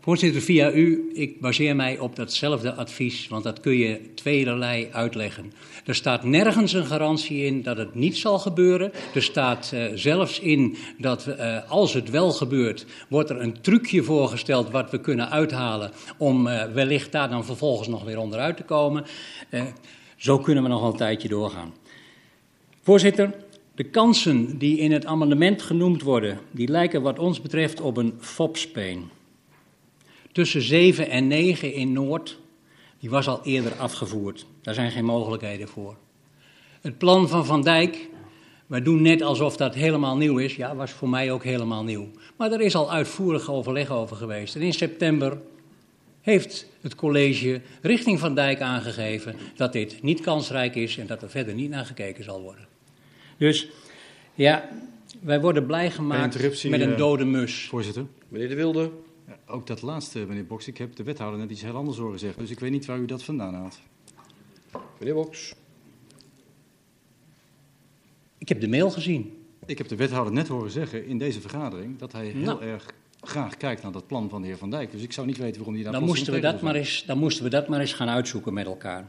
[0.03, 5.53] Voorzitter, via u, ik baseer mij op datzelfde advies, want dat kun je tweelerlei uitleggen.
[5.85, 8.91] Er staat nergens een garantie in dat het niet zal gebeuren.
[9.13, 14.03] Er staat uh, zelfs in dat uh, als het wel gebeurt, wordt er een trucje
[14.03, 18.63] voorgesteld wat we kunnen uithalen om uh, wellicht daar dan vervolgens nog weer onderuit te
[18.63, 19.05] komen.
[20.17, 21.73] zo kunnen we nog een tijdje doorgaan.
[22.81, 23.33] Voorzitter,
[23.75, 28.13] de kansen die in het amendement genoemd worden, die lijken wat ons betreft op een
[28.19, 29.09] fopspeen
[30.31, 32.39] tussen 7 en 9 in Noord,
[32.99, 34.45] die was al eerder afgevoerd.
[34.61, 35.95] Daar zijn geen mogelijkheden voor.
[36.81, 38.09] Het plan van Van Dijk,
[38.67, 42.09] wij doen net alsof dat helemaal nieuw is, ja, was voor mij ook helemaal nieuw.
[42.35, 44.55] Maar er is al uitvoerig overleg over geweest.
[44.55, 45.37] En in september
[46.21, 51.29] heeft het college richting Van Dijk aangegeven dat dit niet kansrijk is en dat er
[51.29, 52.72] verder niet naar gekeken zal worden.
[53.43, 53.69] Dus
[54.33, 54.69] ja,
[55.21, 57.67] wij worden blij gemaakt met een dode mus.
[57.67, 58.05] Voorzitter.
[58.27, 58.91] Meneer De Wilde.
[59.27, 60.67] Ja, ook dat laatste, meneer Boks.
[60.67, 62.41] Ik heb de wethouder net iets heel anders horen zeggen.
[62.41, 63.79] Dus ik weet niet waar u dat vandaan haalt.
[64.99, 65.55] Meneer Boks.
[68.37, 69.45] Ik heb de mail gezien.
[69.65, 72.63] Ik heb de wethouder net horen zeggen in deze vergadering dat hij heel Nou.
[72.63, 72.85] erg
[73.21, 74.91] graag kijkt naar dat plan van de heer Van Dijk.
[74.91, 77.17] Dus ik zou niet weten waarom hij daar Dan moesten, we dat maar eens, dan
[77.17, 79.07] moesten we dat maar eens gaan uitzoeken met elkaar.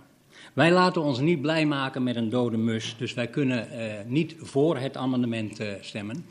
[0.55, 4.35] Wij laten ons niet blij maken met een dode mus, dus wij kunnen eh, niet
[4.39, 6.27] voor het amendement eh, stemmen.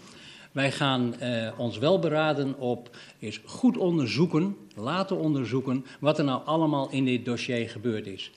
[0.52, 6.46] Wij gaan eh, ons wel beraden op is goed onderzoeken, laten onderzoeken wat er nou
[6.46, 8.32] allemaal in dit dossier gebeurd is.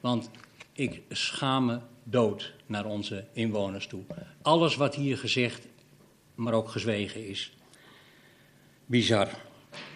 [0.00, 0.30] Want
[0.72, 4.02] ik schaam me dood naar onze inwoners toe.
[4.42, 5.66] Alles wat hier gezegd,
[6.34, 7.56] maar ook gezwegen is.
[8.86, 9.28] Bizar.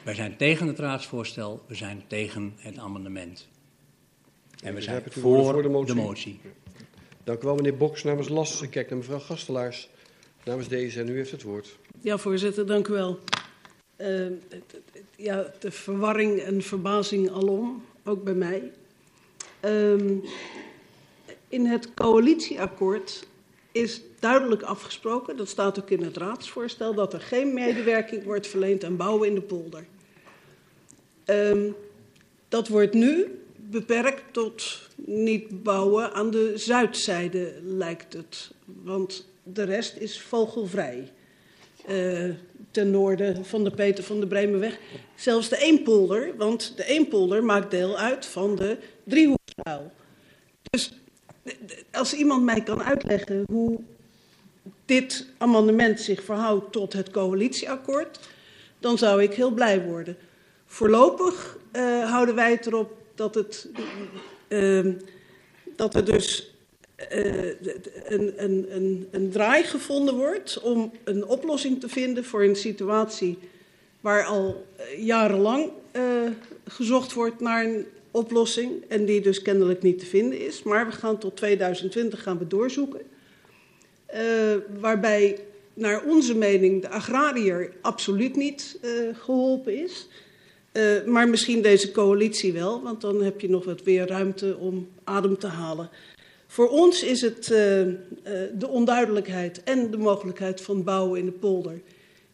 [0.04, 3.48] Wij zijn tegen het raadsvoorstel, we zijn tegen het amendement.
[4.62, 5.94] En we zijn voor, de motie.
[5.94, 6.40] de motie.
[7.24, 8.62] Dank u wel, meneer Boks namens LAS.
[8.62, 9.88] Ik kijk naar mevrouw Gastelaars
[10.44, 11.76] namens deze en u heeft het woord.
[12.00, 13.18] Ja, voorzitter, dank u wel.
[13.96, 14.26] Eh,
[15.16, 18.72] ja, de verwarring en verbazing alom, ook bij mij.
[19.60, 20.14] Ehm,
[21.48, 23.26] in het coalitieakkoord
[23.72, 28.84] is duidelijk afgesproken, dat staat ook in het raadsvoorstel, dat er geen medewerking wordt verleend
[28.84, 29.86] aan bouwen in de polder.
[31.24, 31.70] Ehm,
[32.48, 38.50] dat wordt nu beperkt tot niet bouwen aan de zuidzijde, lijkt het.
[38.64, 41.12] Want de rest is vogelvrij.
[41.86, 42.30] Eh,
[42.70, 44.78] ten noorden van de Peter van de Bremenweg.
[45.14, 49.92] Zelfs de Eempolder, want de Eempolder maakt deel uit van de driehoeksuil.
[50.70, 50.92] Dus
[51.92, 53.80] als iemand mij kan uitleggen hoe
[54.84, 58.18] dit amendement zich verhoudt tot het coalitieakkoord,
[58.78, 60.16] dan zou ik heel blij worden.
[60.66, 63.68] Voorlopig eh, houden wij het erop dat, het,
[64.48, 64.86] eh,
[65.76, 66.54] dat er dus
[66.96, 67.46] eh,
[68.04, 73.38] een, een, een, een draai gevonden wordt om een oplossing te vinden voor een situatie
[74.00, 74.66] waar al
[74.96, 76.02] jarenlang eh,
[76.64, 80.62] gezocht wordt naar een oplossing en die dus kennelijk niet te vinden is.
[80.62, 83.00] Maar we gaan tot 2020 gaan we doorzoeken.
[84.06, 84.22] Eh,
[84.80, 85.38] waarbij
[85.74, 90.08] naar onze mening de agrariër absoluut niet eh, geholpen is.
[90.76, 94.88] Eh, maar misschien deze coalitie wel, want dan heb je nog wat weer ruimte om
[95.04, 95.90] adem te halen.
[96.46, 97.94] Voor ons is het eh, eh,
[98.54, 101.80] de onduidelijkheid en de mogelijkheid van bouwen in de polder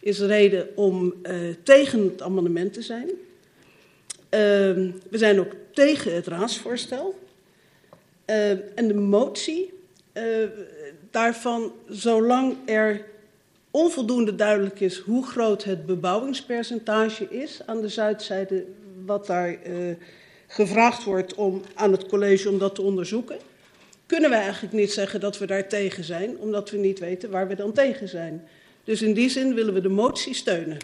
[0.01, 1.15] is reden om
[1.63, 3.11] tegen het amendement te zijn.
[4.29, 7.19] Ehm, we zijn ook tegen het raadsvoorstel.
[8.25, 9.73] Eh, en de motie
[11.11, 13.05] daarvan, zolang er
[13.73, 18.65] onvoldoende duidelijk is hoe groot het bebouwingspercentage is aan de zuidzijde,
[19.05, 19.75] wat daar eh,
[20.47, 23.37] gevraagd wordt om, aan het college om dat te onderzoeken,
[24.07, 27.49] kunnen we eigenlijk niet zeggen dat we daar tegen zijn, omdat we niet weten waar
[27.49, 28.49] we dan tegen zijn.
[28.85, 30.79] Dus in die zin willen we de motie steunen.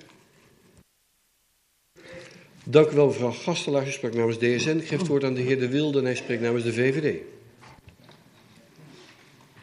[2.64, 3.88] Dank u wel, mevrouw Gastelaars.
[3.88, 4.68] U spreekt namens DSN.
[4.68, 7.20] Ik geef het woord aan de heer De Wilde en hij spreekt namens de VVD.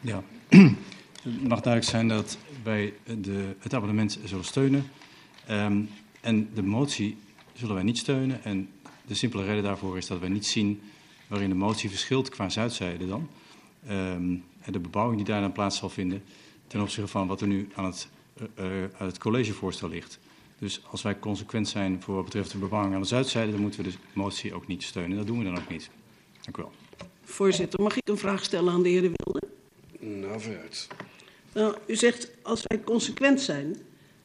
[0.02, 0.24] Ja,
[1.24, 4.86] het mag duidelijk zijn dat wij de, het abonnement zullen steunen.
[5.46, 5.82] Ehm,
[6.22, 7.18] en de motie
[7.54, 8.44] zullen wij niet steunen.
[8.44, 8.70] En
[9.06, 10.82] de simpele reden daarvoor is dat wij niet zien
[11.28, 13.30] waarin de motie verschilt qua zuidzijde dan.
[13.88, 16.24] Ehm, en de bebouwing die daar dan plaats zal vinden
[16.68, 18.08] ten opzichte van wat er nu aan het,
[18.42, 20.20] uh, uh, aan het collegevoorstel ligt.
[20.60, 23.84] Dus als wij consequent zijn voor wat betreft de bebouwing aan de zuidzijde, dan moeten
[23.84, 25.18] we de motie ook niet steunen.
[25.18, 25.90] Dat doen we dan ook niet.
[26.42, 26.72] Dank u wel.
[27.24, 29.42] Voorzitter, mag ik een vraag stellen aan de heer De Wilde?
[30.00, 30.88] Nou, vooruit.
[31.56, 33.76] Nou, u zegt als wij consequent zijn,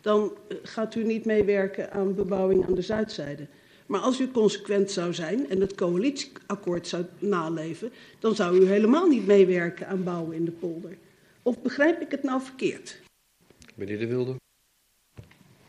[0.01, 3.47] dan eh, gaat u niet meewerken aan bebouwing aan de zuidzijde.
[3.86, 9.07] Maar als u consequent zou zijn en het coalitieakkoord zou naleven, dan zou u helemaal
[9.07, 10.97] niet meewerken aan bouwen in de polder.
[11.43, 13.01] Of begrijp ik het nou verkeerd?
[13.74, 14.35] Meneer De Wilde.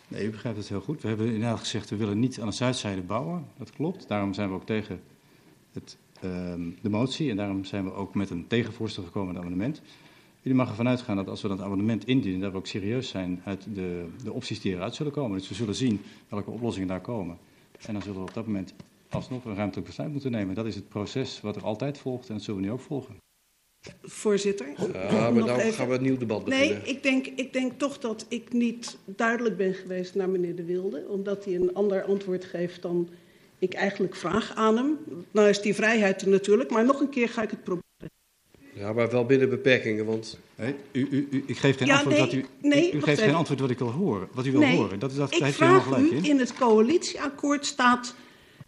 [0.08, 1.02] Nee, u begrijpt het heel goed.
[1.02, 3.48] We hebben inderdaad gezegd, we willen niet aan de zuidzijde bouwen.
[3.58, 4.08] Dat klopt.
[4.08, 5.02] Daarom zijn we ook tegen
[5.72, 7.30] het, uh, de motie.
[7.30, 9.82] En daarom zijn we ook met een tegenvoorstel gekomen aan het amendement.
[10.42, 13.42] Jullie mag ervan uitgaan dat als we dat amendement indienen, dat we ook serieus zijn
[13.46, 15.38] uit de, de opties die eruit zullen komen.
[15.38, 17.38] Dus we zullen zien welke oplossingen daar komen.
[17.86, 18.74] En dan zullen we op dat moment
[19.10, 20.56] alsnog een ruimtelijk besluit moeten nemen.
[20.56, 23.16] Dat is het proces wat er altijd volgt en dat zullen we nu ook volgen.
[24.02, 24.68] Voorzitter.
[24.94, 26.82] Ja, maar dan gaan we een nieuw debat beginnen.
[26.82, 30.64] Nee, ik denk, ik denk toch dat ik niet duidelijk ben geweest naar meneer De
[30.64, 33.10] Wilde, omdat hij een ander antwoord geeft dan
[33.60, 34.98] ik eigenlijk vraag aan hem.
[35.32, 37.90] Nou is die vrijheid er natuurlijk, maar nog een keer ga ik het proberen.
[38.74, 40.40] Ja, maar wel binnen beperkingen, want...
[40.56, 42.46] Nee, u, u, u, ik geef geen Ja, antwoord nee, wat u...
[42.62, 44.28] nee, u geeft geen antwoord wat ik wil horen.
[44.34, 45.00] Wat u wil nee, horen.
[45.00, 46.24] Dat, is- dat ik daar heeft u helemaal vraag gelijk u, in.
[46.26, 48.16] in het coalitieakkoord staat,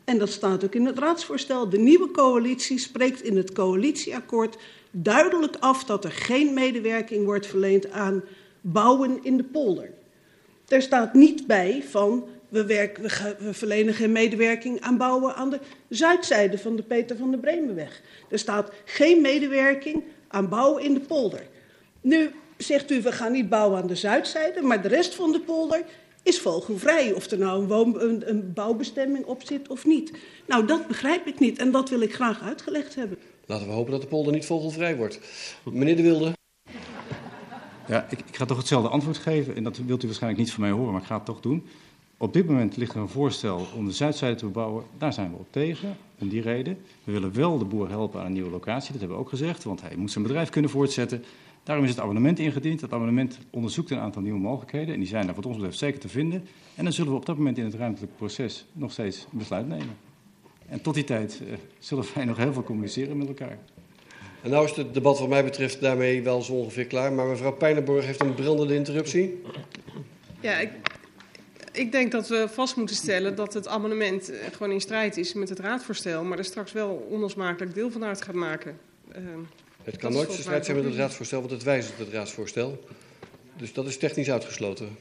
[0.03, 4.57] en dat staat ook in het raadsvoorstel, de nieuwe coalitie spreekt in het coalitieakkoord
[4.91, 8.23] duidelijk af dat er geen medewerking wordt verleend aan
[8.61, 9.91] bouwen in de polder.
[10.67, 15.49] Er staat niet bij van we, werken, we, we, verlenen geen medewerking aan bouwen aan
[15.49, 15.59] de
[15.89, 18.01] zuidzijde van de Peter van der Bremenweg.
[18.29, 21.47] Er staat geen medewerking aan bouwen in de polder.
[22.01, 25.39] Nu zegt u, we gaan niet bouwen aan de zuidzijde, maar de rest van de
[25.39, 25.83] polder
[26.23, 27.13] is vogelvrij.
[27.13, 30.11] Of er nou een, woon, een, een bouwbestemming op zit of niet.
[30.47, 33.17] Nou, dat begrijp ik niet en dat wil ik graag uitgelegd hebben.
[33.45, 35.19] Laten we hopen dat de polder niet vogelvrij wordt.
[35.63, 36.31] Meneer De Wilde.
[37.87, 39.55] Ja, ik, ik, ga toch hetzelfde antwoord geven.
[39.55, 41.67] En dat wilt u waarschijnlijk niet van mij horen, maar ik ga het toch doen.
[42.23, 44.83] Op dit moment ligt er een voorstel om de zuidzijde te bebouwen.
[44.97, 46.77] Daar zijn we op tegen, om die reden.
[47.03, 49.63] We willen wel de boer helpen aan een nieuwe locatie, dat hebben we ook gezegd.
[49.63, 51.23] Want hij moet zijn bedrijf kunnen voortzetten.
[51.63, 52.79] Daarom is het abonnement ingediend.
[52.79, 54.93] Dat abonnement onderzoekt een aantal nieuwe mogelijkheden.
[54.93, 56.47] En die zijn daar wat ons betreft zeker te vinden.
[56.75, 59.67] En dan zullen we op dat moment in het ruimtelijk proces nog steeds een besluit
[59.67, 59.95] nemen.
[60.67, 63.57] En tot die tijd uh, zullen wij nog heel veel communiceren met elkaar.
[64.41, 67.13] En nou is het debat wat mij betreft daarmee wel zo ongeveer klaar.
[67.13, 69.41] Maar mevrouw Pijnenborg heeft een brandende interruptie.
[70.39, 70.69] Ja, ik,
[71.73, 75.33] ik denk dat we vast moeten stellen dat het amendement eh, gewoon in strijd is
[75.33, 76.23] met het raadvoorstel.
[76.23, 78.79] Maar er straks wel onlosmakelijk deel van uit gaat maken.
[79.11, 79.17] Uh,
[79.83, 82.85] het kan nooit in strijd zijn met het raadsvoorstel, want het wijzigt het raadsvoorstel.
[83.57, 84.97] Dus dat is technisch uitgesloten.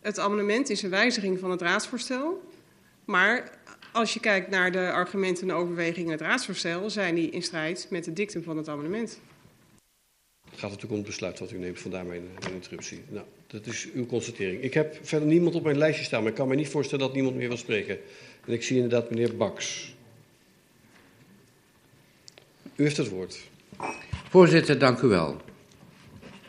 [0.00, 2.42] Het amendement is een wijziging van het raadsvoorstel.
[3.04, 3.58] Maar
[3.92, 7.86] als je kijkt naar de argumenten en overwegingen in het raadsvoorstel, zijn die in strijd
[7.90, 9.18] met het dictum van het amendement.
[10.54, 13.02] Het gaat natuurlijk om het besluit wat u neemt, vandaar mijn, mijn interruptie.
[13.08, 14.62] Nou, dat is uw constatering.
[14.62, 17.14] Ik heb verder niemand op mijn lijstje staan, maar ik kan me niet voorstellen dat
[17.14, 17.98] niemand meer wil spreken.
[18.46, 19.94] En ik zie inderdaad meneer Baks.
[22.76, 23.40] U heeft het woord.
[24.28, 25.40] Voorzitter, dank u wel.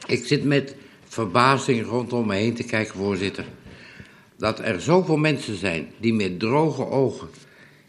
[0.07, 3.45] Ik zit met verbazing rondom me heen te kijken, voorzitter.
[4.38, 7.30] Dat er zoveel mensen zijn die met droge ogen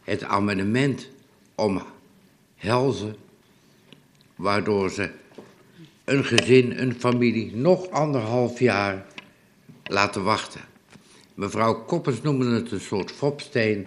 [0.04, 1.08] het amendement
[1.54, 3.16] omhelzen,
[4.34, 5.10] waardoor ze
[6.06, 9.06] een gezin, een familie nog anderhalf jaar
[9.84, 10.60] laten wachten.
[11.34, 13.86] Mevrouw Koppers noemde het een soort fopsteen,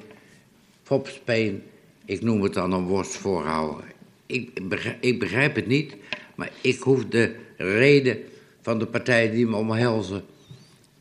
[0.83, 1.63] fopspeen.
[2.05, 3.97] Ik noem het dan een worst voorhouden
[4.29, 5.95] ik begrijp, ik begrijp het niet,
[6.35, 8.17] maar ik hoef de reden
[8.61, 10.23] van de partijen die me omhelzen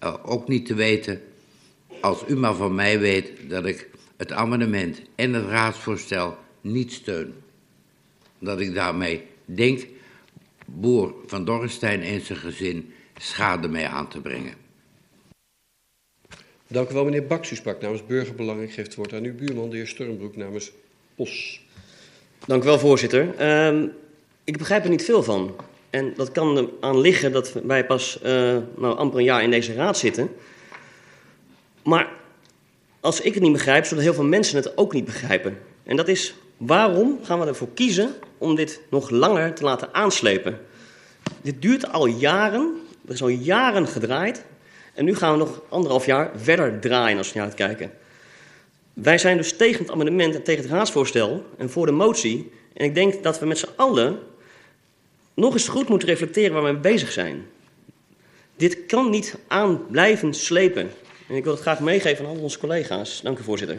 [0.02, 1.20] uh, ook niet te weten.
[2.00, 7.34] Als u maar van mij weet dat ik het amendement en het raadsvoorstel niet steun.
[8.38, 9.86] Dat ik daarmee denk
[10.74, 14.54] boer van Dorrestein en zijn gezin schade mee aan te brengen.
[16.66, 17.50] Dank u wel, meneer Baks.
[17.50, 18.62] U sprak namens Burgerbelang.
[18.62, 20.72] Ik geef het woord aan uw buurman, de heer Sturmbroek, namens
[21.14, 21.66] POS.
[22.46, 23.34] Dank u wel, voorzitter.
[23.40, 23.88] Uh,
[24.44, 25.56] ik begrijp er niet veel van.
[25.90, 28.30] En dat kan er aan liggen dat wij pas uh,
[28.76, 30.30] nou, amper een jaar in deze raad zitten.
[31.82, 32.08] Maar
[33.00, 35.58] als ik het niet begrijp, zullen heel veel mensen het ook niet begrijpen.
[35.82, 40.58] En dat is waarom gaan we ervoor kiezen om dit nog langer te laten aanslepen?
[41.42, 44.44] Dit duurt al jaren, er is al jaren gedraaid.
[44.94, 47.92] En nu gaan we nog anderhalf jaar verder draaien als we naar het kijken.
[48.92, 52.52] Wij zijn dus tegen het amendement en tegen het raadsvoorstel en voor de motie.
[52.74, 54.18] En ik denk dat we met z'n allen
[55.34, 57.46] nog eens goed moeten reflecteren waar we mee bezig zijn.
[58.56, 60.90] Dit kan niet aan blijven slepen.
[61.28, 63.20] En ik wil het graag meegeven aan al onze collega's.
[63.22, 63.78] Dank u, voorzitter.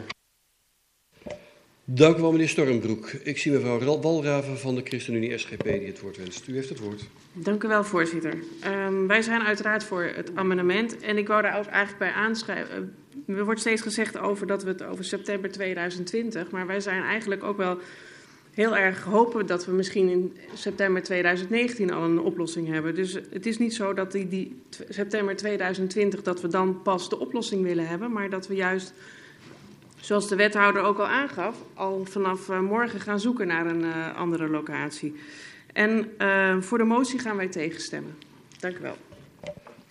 [1.92, 3.10] Dank u wel, meneer Stormbroek.
[3.10, 6.48] Ik zie mevrouw Walraven van de ChristenUnie SGP die het woord wenst.
[6.48, 7.04] U heeft het woord.
[7.32, 8.34] Dank u wel, voorzitter.
[8.66, 11.00] Um, wij zijn uiteraard voor het amendement.
[11.00, 12.94] En ik wou daar ook eigenlijk bij aanschrijven.
[13.26, 16.50] Er wordt steeds gezegd over dat we het over september 2020.
[16.50, 17.78] Maar wij zijn eigenlijk ook wel
[18.50, 22.94] heel erg hopen dat we misschien in september 2019 al een oplossing hebben.
[22.94, 27.18] Dus het is niet zo dat die, die september 2020 dat we dan pas de
[27.18, 28.92] oplossing willen hebben, maar dat we juist,
[30.00, 34.16] zoals de wethouder ook al aangaf, al vanaf uh, morgen gaan zoeken naar een uh,
[34.16, 35.14] andere locatie.
[35.72, 38.16] En uh, voor de motie gaan wij tegenstemmen.
[38.58, 38.96] Dank u wel.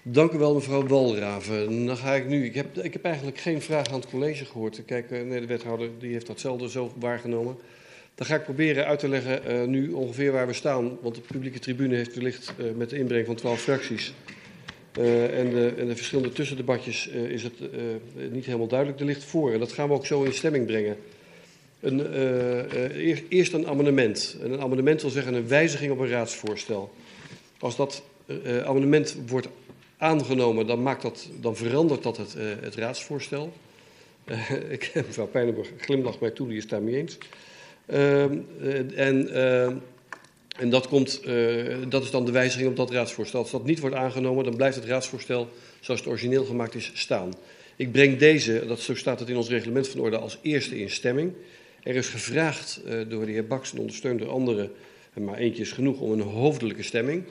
[0.01, 1.85] Dank u wel, mevrouw Walraven.
[1.85, 2.45] Dan ga ik nu.
[2.45, 4.85] Ik heb, ik heb eigenlijk geen vraag aan het college gehoord.
[4.85, 7.57] Kijk, nee, de wethouder die heeft datzelfde zo waargenomen.
[8.15, 10.97] Dan ga ik proberen uit te leggen nu ongeveer waar we staan.
[11.01, 14.13] Want de publieke tribune heeft wellicht met de inbreng van twaalf fracties
[14.97, 17.53] uh, en, de, en, de, verschillende tussendebatjes is het
[18.31, 18.99] niet helemaal duidelijk.
[18.99, 20.97] Er ligt voor en dat gaan we ook zo in stemming brengen.
[21.79, 22.13] Een,
[22.93, 24.37] eerst, eerst een amendement.
[24.41, 26.91] En een amendement wil zeggen een wijziging op een raadsvoorstel.
[27.59, 28.03] Als dat
[28.65, 29.47] amendement wordt
[29.97, 33.53] aangenomen, dan, maakt dat, dan verandert dat het, het raadsvoorstel.
[34.69, 37.17] ik, mevrouw Pijnenburg glimlacht mij toe, die is daarmee eens.
[37.93, 38.23] Uh,
[38.95, 39.71] en, uh,
[40.59, 43.41] en dat, komt, uh, dat is dan de wijziging op dat raadsvoorstel.
[43.41, 45.47] Als dat niet wordt aangenomen, dan blijft het raadsvoorstel
[45.79, 47.33] zoals het origineel gemaakt is staan.
[47.75, 50.89] Ik breng deze, dat, zo staat het in ons reglement van orde, als eerste in
[50.89, 51.33] stemming.
[51.83, 54.71] Er is gevraagd uh, door de heer Baks en ondersteund door anderen,
[55.13, 57.23] maar eentje is genoeg, om een hoofdelijke stemming.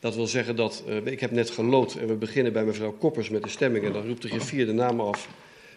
[0.00, 3.28] Dat wil zeggen dat, uh, ik heb net gelood en we beginnen bij mevrouw Koppers
[3.28, 3.84] met de stemming.
[3.84, 5.28] En dan roept de griffier de naam af.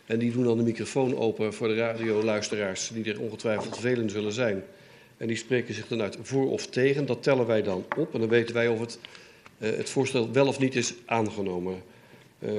[0.06, 4.34] En die doen dan de microfoon open voor de radioluisteraars, die er ongetwijfeld velen zullen
[4.34, 4.64] zijn.
[5.20, 7.06] En die spreken zich dan uit voor of tegen.
[7.06, 9.00] Dat tellen wij dan op en dan weten wij of het,
[9.58, 11.82] uh, het voorstel wel of niet is aangenomen.
[12.40, 12.52] Uh,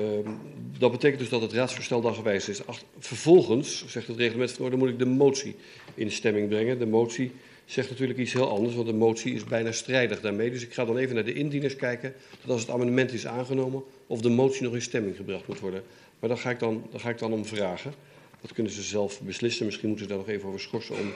[0.78, 2.66] dat betekent dus dat het raadsvoorstel dan gewijzigd is.
[2.66, 5.56] Ach, vervolgens, zegt het reglement van orde, moet ik de motie
[5.94, 6.78] in stemming brengen.
[6.78, 7.32] De motie
[7.64, 10.50] zegt natuurlijk iets heel anders, want de motie is bijna strijdig daarmee.
[10.50, 13.82] Dus ik ga dan even naar de indieners kijken, dat als het amendement is aangenomen,
[14.06, 15.82] of de motie nog in stemming gebracht moet worden.
[16.18, 17.94] Maar ga ik dan, daar ga ik dan om vragen.
[18.40, 19.64] Dat kunnen ze zelf beslissen.
[19.66, 21.12] Misschien moeten ze daar nog even over schorsen om,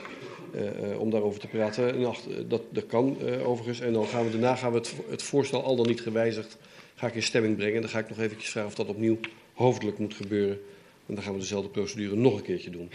[0.55, 2.01] uh, uh, om daarover te praten.
[2.01, 3.79] Nacht, uh, dat, dat kan overigens.
[3.79, 6.57] En dan gaan we daarna gaan we het, het voorstel al dan niet gewijzigd
[6.95, 7.81] ga ik in stemming brengen.
[7.81, 9.19] Dan ga ik nog eventjes vragen of dat opnieuw
[9.53, 10.59] hoofdelijk moet gebeuren.
[11.05, 12.89] En dan gaan we dezelfde procedure nog een keertje doen.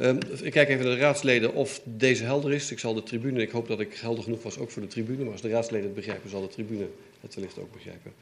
[0.00, 2.70] Um, ik kijk even naar de raadsleden of deze helder is.
[2.70, 5.22] Ik zal de tribune, ik hoop dat ik helder genoeg was ook voor de tribune.
[5.22, 6.86] Maar als de raadsleden het begrijpen, zal de tribune
[7.20, 8.12] het wellicht ook begrijpen.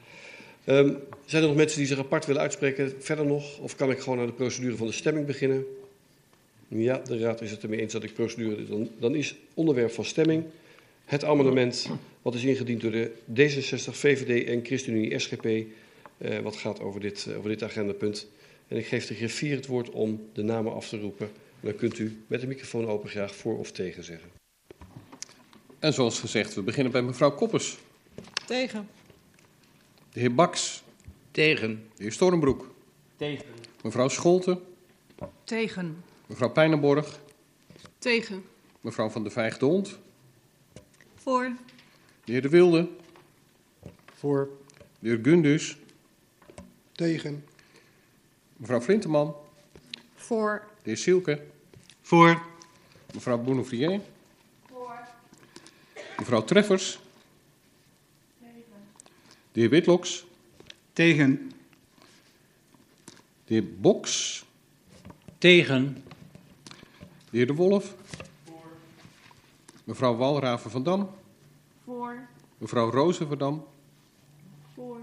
[0.67, 2.95] Um, zijn er nog mensen die zich apart willen uitspreken?
[2.99, 3.59] Verder nog?
[3.59, 5.65] Of kan ik gewoon aan de procedure van de stemming beginnen?
[6.69, 8.67] Ja, de raad is het ermee eens dat ik procedure.
[8.67, 10.45] Dan, dan is onderwerp van stemming
[11.07, 11.89] het amendement
[12.23, 15.45] wat is ingediend door de D66, VVD en ChristenUnie SGP.
[15.45, 18.27] Uh, wat gaat over dit, uh, over dit agendapunt.
[18.69, 21.27] En ik geef de griffier het woord om de namen af te roepen.
[21.61, 24.29] En dan kunt u met de microfoon open graag voor of tegen zeggen.
[25.79, 27.79] En zoals gezegd, we beginnen bij mevrouw Koppers.
[28.47, 28.89] Tegen.
[30.17, 30.83] De heer Baks.
[31.31, 31.89] Tegen.
[31.97, 32.71] De heer Stormbroek.
[33.17, 33.47] Tegen.
[33.83, 34.61] Mevrouw Scholten.
[35.45, 36.05] Tegen.
[36.27, 37.21] Mevrouw Pijnenborg.
[37.99, 38.45] Tegen.
[38.81, 39.99] Mevrouw van der Vijg de Hond.
[41.15, 41.53] Voor.
[42.25, 42.89] De heer De Wilde.
[44.15, 44.49] Voor.
[44.99, 45.77] De heer Gundus.
[46.93, 47.45] Tegen.
[48.57, 49.37] Mevrouw Flinteman.
[50.15, 50.63] Voor.
[50.83, 51.45] De heer Sielke.
[52.01, 52.43] Voor.
[53.15, 54.01] Mevrouw Bounouvier.
[54.67, 54.99] Voor.
[56.19, 57.01] Mevrouw Treffers.
[59.57, 60.27] De heer Witloks.
[60.93, 61.53] Tegen.
[63.45, 64.45] De heer Boks.
[65.39, 66.05] Tegen.
[67.31, 67.95] De heer De Wolf.
[69.85, 71.11] Mevrouw Walraven van Dam.
[71.85, 72.29] Voor.
[72.59, 73.67] Mevrouw Rozen van Dam.
[74.75, 74.99] Voor.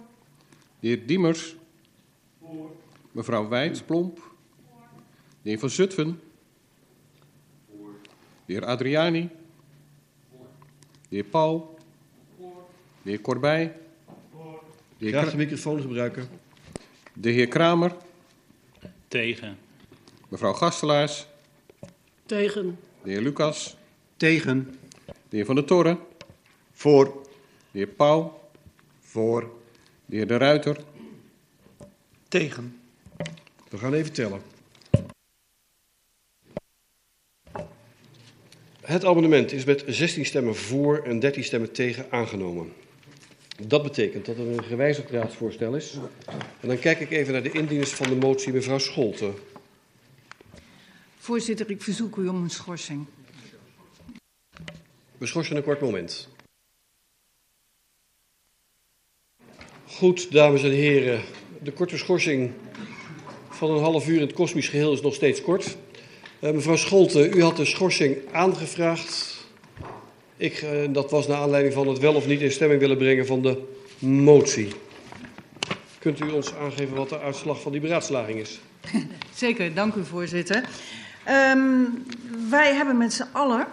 [0.80, 1.56] De heer Diemers.
[2.40, 2.72] Voor.
[3.12, 4.36] Mevrouw Wijtsplomp.
[5.42, 6.22] De heer Van Zutphen.
[7.70, 7.92] Voor.
[8.46, 9.30] De heer Adriani.
[10.30, 10.46] Voor.
[11.10, 11.78] De heer Paul.
[12.38, 12.66] Voor.
[13.02, 13.82] De heer Corbij.
[15.04, 16.28] De heer Graag de microfoon gebruiken.
[17.14, 17.96] De heer Kramer.
[19.08, 19.58] Tegen.
[20.30, 21.28] Mevrouw Gastelaars.
[22.26, 22.80] Tegen.
[23.04, 23.78] De heer Lucas.
[24.18, 24.76] Tegen.
[25.06, 25.98] De heer Van der Torre.
[26.72, 27.06] Voor.
[27.72, 28.40] De heer Pauw.
[29.00, 29.52] Voor.
[30.06, 30.78] De heer De Ruiter.
[32.28, 32.80] Tegen.
[33.70, 34.42] We gaan even tellen.
[38.82, 42.74] Het amendement is met 16 stemmen voor en 13 stemmen tegen aangenomen.
[43.68, 45.98] Dat betekent dat er een gewijzigd raadsvoorstel is.
[46.60, 49.34] En dan kijk ik even naar de indieners van de motie, mevrouw Scholten.
[51.18, 53.06] Voorzitter, ik verzoek u om een schorsing.
[55.18, 56.28] We schorsen een kort moment.
[59.86, 61.22] Goed, dames en heren.
[61.62, 62.52] De korte schorsing
[63.50, 65.78] van een half uur in het kosmisch geheel is nog steeds kort.
[66.42, 69.33] Uh, mevrouw Scholte, u had de schorsing aangevraagd.
[70.38, 73.26] Ik, uh, dat was naar aanleiding van het wel of niet in stemming willen brengen
[73.26, 73.64] van de
[74.00, 74.68] motie.
[76.00, 78.60] Kunt u ons aangeven wat de uitslag van die beraadslaging is?
[79.36, 80.64] Zeker, dank u voorzitter.
[81.56, 82.04] Um,
[82.50, 83.68] wij hebben met z'n allen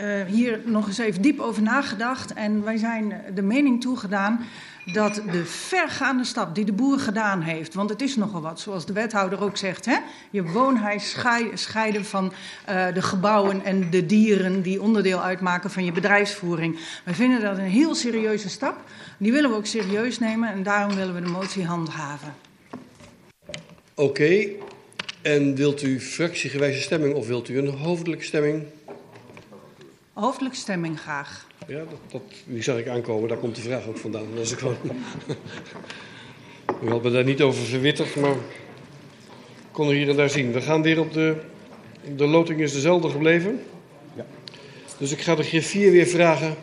[0.00, 2.32] uh, hier nog eens even diep over nagedacht.
[2.32, 4.46] En wij zijn de mening toegedaan
[4.84, 8.86] dat de vergaande stap die de boer gedaan heeft, want het is nogal wat, zoals
[8.86, 9.96] de wethouder ook zegt, hè?
[10.30, 11.16] je woonhuis
[11.54, 12.32] scheiden van
[12.68, 16.78] uh, de gebouwen en de dieren die onderdeel uitmaken van je bedrijfsvoering.
[17.04, 18.80] Wij vinden dat een heel serieuze stap.
[19.18, 22.34] Die willen we ook serieus nemen en daarom willen we de motie handhaven.
[23.94, 24.56] Oké, okay.
[25.22, 28.64] en wilt u fractiegewijze stemming of wilt u een hoofdelijke stemming?
[30.12, 31.46] Hoofdelijke stemming graag.
[31.66, 33.28] Ja, dat, dat, die zag ik aankomen.
[33.28, 34.26] Daar komt de vraag ook vandaan.
[34.34, 34.76] Dat is gewoon...
[36.84, 40.52] U had me daar niet over verwittigd, maar ik kon er hier en daar zien.
[40.52, 41.36] We gaan weer op de...
[42.16, 43.60] De loting is dezelfde gebleven.
[44.14, 44.26] Ja.
[44.98, 46.56] Dus ik ga de griffier weer vragen.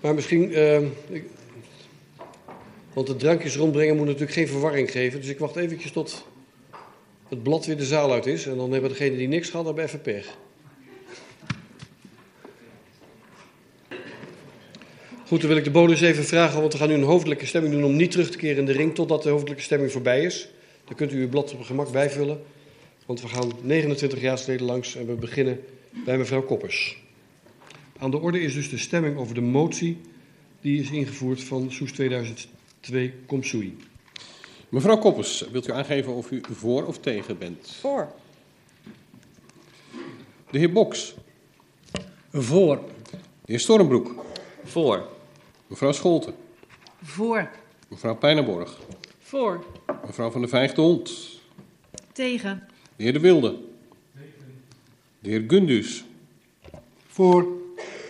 [0.00, 0.52] Maar misschien...
[0.52, 1.24] Uh, ik,
[2.92, 5.20] want de drankjes rondbrengen moet natuurlijk geen verwarring geven.
[5.20, 6.26] Dus ik wacht eventjes tot
[7.28, 8.46] het blad weer de zaal uit is.
[8.46, 10.36] En dan hebben degenen die niks gehad, hebben even pech.
[15.34, 17.74] Goed, dan wil ik de bonus even vragen, want we gaan nu een hoofdelijke stemming
[17.74, 20.48] doen om niet terug te keren in de ring totdat de hoofdelijke stemming voorbij is.
[20.84, 22.42] Dan kunt u uw blad op een gemak bijvullen,
[23.06, 25.60] want we gaan 29 jaarsleden langs en we beginnen
[26.04, 26.96] bij mevrouw Koppers.
[27.98, 30.00] Aan de orde is dus de stemming over de motie
[30.60, 33.76] die is ingevoerd van Soes 2002 Komsui.
[34.68, 37.76] Mevrouw Koppers, wilt u aangeven of u voor of tegen bent?
[37.80, 38.12] Voor.
[40.50, 41.14] De heer Boks.
[42.32, 42.76] Voor.
[43.44, 44.24] De heer Stormbroek.
[44.64, 45.12] Voor.
[45.74, 46.34] Mevrouw Scholten.
[47.02, 47.50] Voor.
[47.88, 48.78] Mevrouw Pijnenborg.
[49.18, 49.64] Voor.
[50.06, 51.40] Mevrouw van der Vijfde Hond.
[52.12, 52.68] Tegen.
[52.96, 53.58] De heer De Wilde.
[55.18, 56.04] De heer Gundus.
[57.06, 57.46] Voor.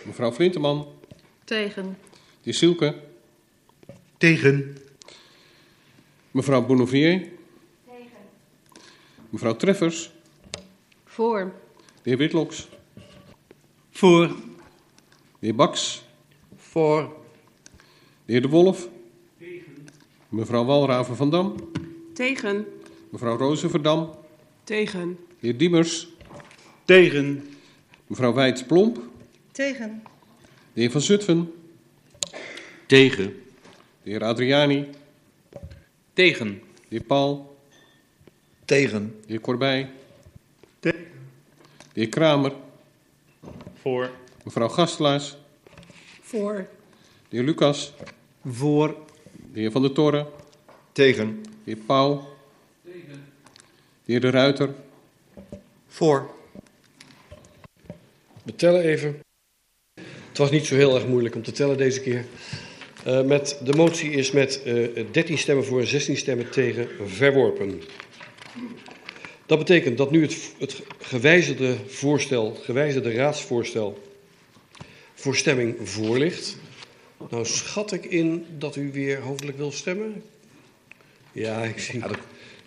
[0.04, 0.88] Mevrouw Flinteman.
[1.44, 1.98] Tegen.
[2.00, 2.94] De heer Silke.
[4.18, 4.76] Tegen.
[6.30, 7.28] Mevrouw Bounovier.
[9.30, 10.10] Mevrouw Treffers.
[11.04, 11.52] Voor.
[12.02, 12.68] De heer Witloks.
[13.90, 14.26] Voor.
[14.26, 14.34] De
[15.46, 16.02] heer Baks.
[16.56, 17.22] Voor.
[18.24, 18.88] De heer De Wolf.
[20.28, 21.70] Mevrouw Walraven van Dam.
[22.14, 22.66] Tegen.
[23.10, 24.10] Mevrouw Rozeverdam.
[24.64, 25.18] Tegen.
[25.28, 26.08] De heer Diemers.
[26.84, 27.48] Tegen.
[28.06, 29.00] Mevrouw Wijts Plomp.
[29.52, 30.02] Tegen.
[30.72, 31.52] De heer Van Zutphen.
[32.86, 33.42] Tegen.
[34.02, 34.88] De heer Adriani.
[36.12, 36.62] Tegen.
[36.74, 37.56] De heer Paul.
[38.64, 39.16] Tegen.
[39.20, 39.90] De heer Corbij.
[40.80, 41.06] Tegen.
[41.92, 42.52] De heer Kramer.
[43.80, 44.10] Voor.
[44.44, 45.36] Mevrouw Gastelaars.
[46.20, 46.68] Voor.
[47.34, 47.92] De heer Lucas.
[48.44, 48.96] Voor.
[49.52, 50.26] De heer Van der Torre.
[50.92, 51.42] Tegen.
[51.42, 52.28] De heer Pauw.
[52.82, 52.92] De
[54.04, 54.74] heer De Ruiter.
[55.88, 56.30] Voor.
[58.42, 59.20] We tellen even.
[60.28, 62.24] Het was niet zo heel erg moeilijk om te tellen deze keer.
[63.06, 67.82] Uh, met, de motie is met uh, 13 stemmen voor en 16 stemmen tegen verworpen.
[69.46, 74.02] Dat betekent dat nu het, het gewijzigde voorstel, het gewijzigde raadsvoorstel
[75.14, 76.56] voor stemming voor ligt.
[77.30, 80.22] Nou schat ik in dat u weer hoofdelijk wil stemmen.
[81.32, 81.98] Ja, ik zie,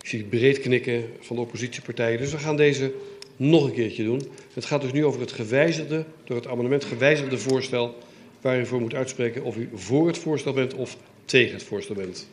[0.00, 2.18] ik zie breed knikken van de oppositiepartijen.
[2.18, 2.92] Dus we gaan deze
[3.36, 4.22] nog een keertje doen.
[4.52, 7.98] Het gaat dus nu over het gewijzigde, door het amendement gewijzigde voorstel...
[8.40, 11.94] waar u voor moet uitspreken of u voor het voorstel bent of tegen het voorstel
[11.94, 12.28] bent.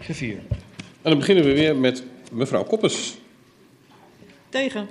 [0.00, 0.38] Griffier.
[1.02, 2.02] En dan beginnen we weer met
[2.32, 3.18] mevrouw Koppes.
[4.48, 4.88] Tegen.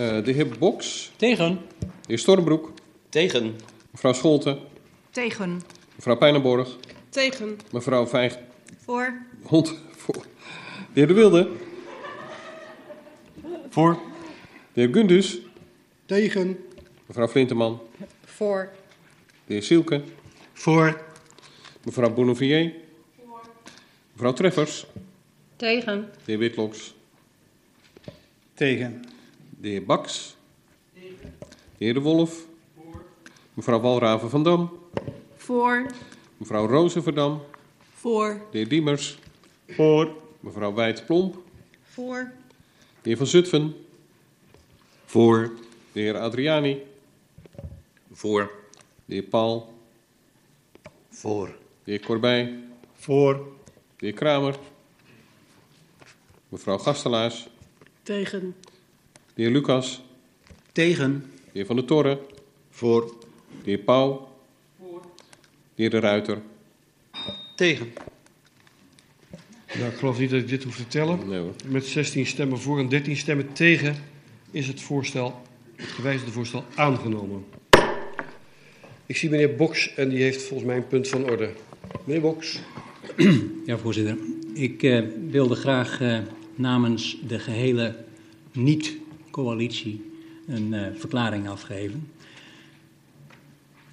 [0.00, 1.10] Uh, de heer Boks.
[1.16, 1.60] Tegen.
[1.78, 2.72] De heer Stormbroek.
[3.08, 3.56] Tegen.
[3.90, 4.58] Mevrouw Scholten.
[5.18, 5.62] Tegen.
[5.94, 6.76] Mevrouw Pijnenborg.
[7.08, 7.58] Tegen.
[7.72, 8.38] Mevrouw Vijg...
[8.76, 9.22] Voor.
[9.42, 9.74] Hond.
[9.90, 10.22] Voor.
[10.92, 11.50] De heer De Wilde.
[13.68, 13.98] Voor.
[14.72, 15.38] De heer Gundus.
[16.06, 16.64] Tegen.
[17.06, 17.80] Mevrouw Flinteman.
[18.24, 18.70] Voor.
[19.46, 20.02] De heer Sielke.
[20.52, 21.00] Voor.
[21.84, 22.74] Mevrouw Bounovier.
[23.26, 23.40] Voor.
[24.12, 24.86] Mevrouw Treffers.
[25.56, 26.00] Tegen.
[26.00, 26.94] De heer Witloks.
[28.54, 29.04] Tegen.
[29.60, 30.36] De heer Baks.
[30.94, 31.34] Tegen.
[31.78, 32.46] De heer De Wolf.
[32.76, 33.02] Voor.
[33.54, 34.77] Mevrouw Walraven van Dam.
[35.48, 35.86] Voor.
[36.36, 37.42] Mevrouw Rozeverdam.
[37.94, 38.40] Voor.
[38.50, 39.18] De heer Diemers.
[39.68, 40.16] Voor.
[40.40, 41.36] Mevrouw Wijts Plomp.
[41.82, 42.32] Voor.
[43.02, 43.74] De heer Van Zutphen.
[45.04, 45.52] Voor.
[45.92, 46.82] De heer Adriani.
[48.12, 48.50] Voor.
[49.04, 49.74] De heer Paul.
[51.08, 51.46] Voor.
[51.84, 52.64] De heer Corbij.
[52.94, 53.34] Voor.
[53.96, 54.56] De heer Kramer.
[56.48, 57.48] Mevrouw Gastelaars.
[58.02, 58.56] Tegen.
[59.34, 60.02] De heer Lucas.
[60.72, 61.32] Tegen.
[61.44, 62.20] De heer Van der Torre.
[62.70, 63.14] Voor.
[63.62, 64.28] De heer Pauw.
[65.78, 66.38] De heer De Ruiter.
[67.56, 67.92] Tegen.
[69.78, 71.28] Nou, ik geloof niet dat ik dit hoef te tellen.
[71.28, 71.54] Nee, hoor.
[71.66, 73.96] Met 16 stemmen voor en 13 stemmen tegen
[74.50, 75.42] is het voorstel,
[75.76, 77.44] het gewijzigde voorstel, aangenomen.
[79.06, 81.50] Ik zie meneer Boks en die heeft volgens mij een punt van orde.
[82.04, 82.60] Meneer Boks.
[83.66, 84.16] Ja, voorzitter.
[84.54, 86.18] Ik uh, wilde graag uh,
[86.54, 87.96] namens de gehele
[88.52, 90.10] niet-coalitie
[90.46, 92.10] een uh, verklaring afgeven.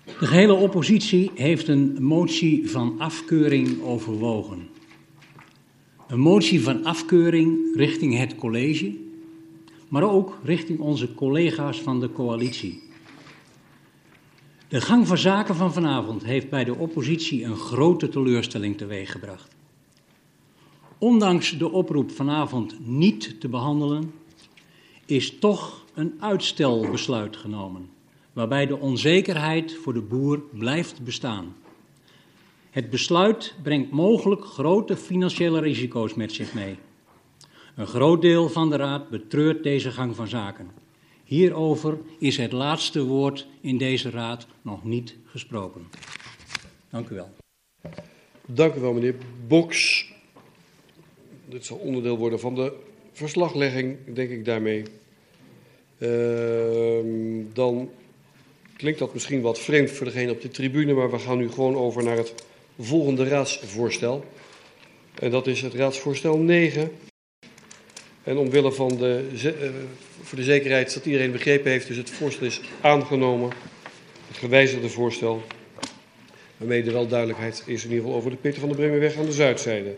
[0.06, 4.68] De gehele oppositie heeft een motie van afkeuring overwogen.
[6.08, 8.98] Een motie van afkeuring richting het college,
[9.88, 12.84] maar ook richting onze collega's van de coalitie.
[14.68, 19.56] De gang van zaken van vanavond heeft bij de oppositie een grote teleurstelling teweeggebracht.
[20.98, 24.12] Ondanks de oproep vanavond niet te behandelen,
[25.06, 27.90] is toch een uitstelbesluit genomen,
[28.36, 31.56] waarbij de onzekerheid voor de boer blijft bestaan.
[32.70, 36.76] Het besluit brengt mogelijk grote financiële risico's met zich mee.
[37.76, 40.72] Een groot deel van de Raad betreurt deze gang van zaken.
[41.24, 45.82] Hierover is het laatste woord in deze Raad nog niet gesproken.
[46.90, 47.30] Dank u wel.
[48.46, 49.16] Dank u wel, meneer
[49.48, 50.12] Boks.
[51.46, 52.74] Dit zal onderdeel worden van de
[53.12, 54.84] verslaglegging, denk ik daarmee.
[55.98, 57.90] Uh, dan
[58.78, 61.76] klinkt dat misschien wat vreemd voor degene op de tribune, maar we gaan nu gewoon
[61.76, 62.34] over naar het
[62.80, 64.26] volgende raadsvoorstel.
[65.20, 66.92] En dat is het raadsvoorstel 9.
[68.24, 69.52] En omwille van de, uh,
[70.22, 73.52] voor de zekerheid dat iedereen begrepen heeft, dus het voorstel is aangenomen.
[74.28, 75.42] Het gewijzigde voorstel.
[76.58, 79.26] Waarmee er wel duidelijkheid is in ieder geval over de Peter van der Bremenweg aan
[79.26, 79.96] de zuidzijde.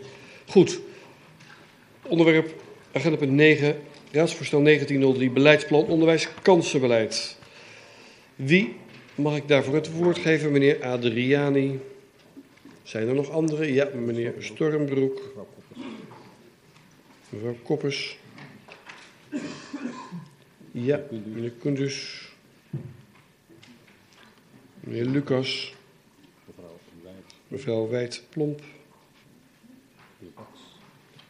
[0.48, 0.80] Goed.
[2.08, 2.54] Onderwerp
[2.91, 3.80] agenda punt 9.
[4.12, 5.30] Raadsvoorstel 1903.
[5.30, 7.36] Beleidsplan onderwijs kansenbeleid.
[8.38, 8.76] Wie
[9.15, 10.51] mag ik daarvoor het woord geven?
[10.51, 11.80] Meneer Adriani.
[12.84, 13.73] Zijn er nog anderen?
[13.73, 15.47] Ja, meneer Stormbroek.
[17.30, 18.18] Mevrouw Koppers.
[20.72, 22.27] Ja, meneer Kundus.
[24.80, 25.73] Meneer Lucas.
[27.47, 28.61] Mevrouw Wijd-Plomp.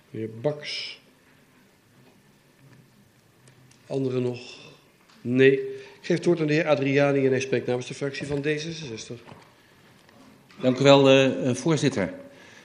[0.10, 1.02] Meneer Baks.
[3.88, 4.40] Anderen nog?
[5.22, 5.77] Nee.
[6.08, 9.14] Geef het woord aan de heer Adriani en hij spreekt namens de fractie van D66.
[10.62, 12.14] Dank u wel, uh, voorzitter.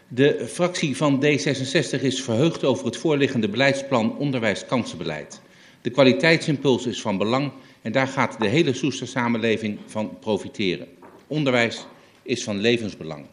[0.08, 5.40] De fractie van D66 is verheugd over het voorliggende beleidsplan onderwijs-kansenbeleid.
[5.80, 7.52] De kwaliteitsimpuls is van belang
[7.82, 10.88] en daar gaat de hele Soester samenleving van profiteren.
[11.26, 11.86] Onderwijs
[12.22, 13.26] is van levensbelang.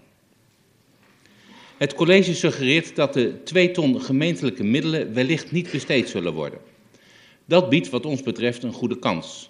[1.78, 6.60] Het college suggereert dat de 2 ton gemeentelijke middelen wellicht niet besteed zullen worden.
[7.46, 9.50] Dat biedt wat ons betreft een goede kans.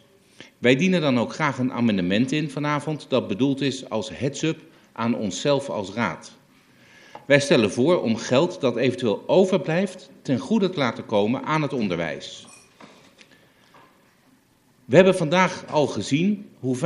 [0.60, 4.60] Wij dienen dan ook graag een amendement in vanavond dat bedoeld is als heads-up
[4.92, 6.32] aan onszelf als raad.
[7.26, 11.74] Wij stellen voor om geld dat eventueel overblijft ten goede te laten komen aan het
[11.74, 12.48] onderwijs.
[14.86, 16.78] We hebben vandaag al gezien hoe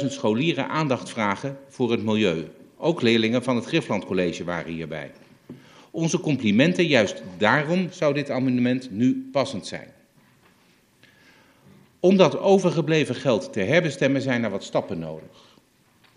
[0.00, 2.48] 15.000 scholieren aandacht vragen voor het milieu.
[2.76, 5.12] Ook leerlingen van het Griffland College waren hierbij.
[5.90, 9.93] Onze complimenten, juist daarom zou dit amendement nu passend zijn.
[12.04, 15.58] Om dat overgebleven geld te herbestemmen zijn er wat stappen nodig.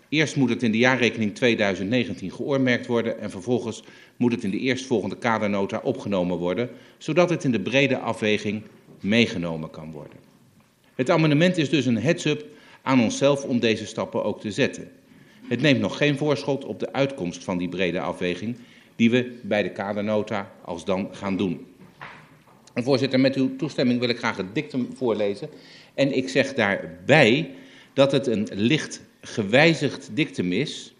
[0.08, 3.82] Eerst moet het in de jaarrekening 2019 geoormerkt worden en vervolgens
[4.16, 8.62] moet het in de eerstvolgende kadernota opgenomen worden, zodat het in de brede afweging
[9.00, 10.18] meegenomen kan worden.
[10.94, 12.44] Het amendement is dus een heads-up
[12.82, 14.90] aan onszelf om deze stappen ook te zetten.
[15.46, 18.56] Het neemt nog geen voorschot op de uitkomst van die brede afweging,
[18.96, 21.66] die we bij de kadernota als dan gaan doen.
[22.78, 25.48] En voorzitter, met uw toestemming wil ik graag het dictum voorlezen.
[25.98, 27.50] En ik zeg daarbij
[27.92, 30.94] dat het een licht gewijzigd dictum is,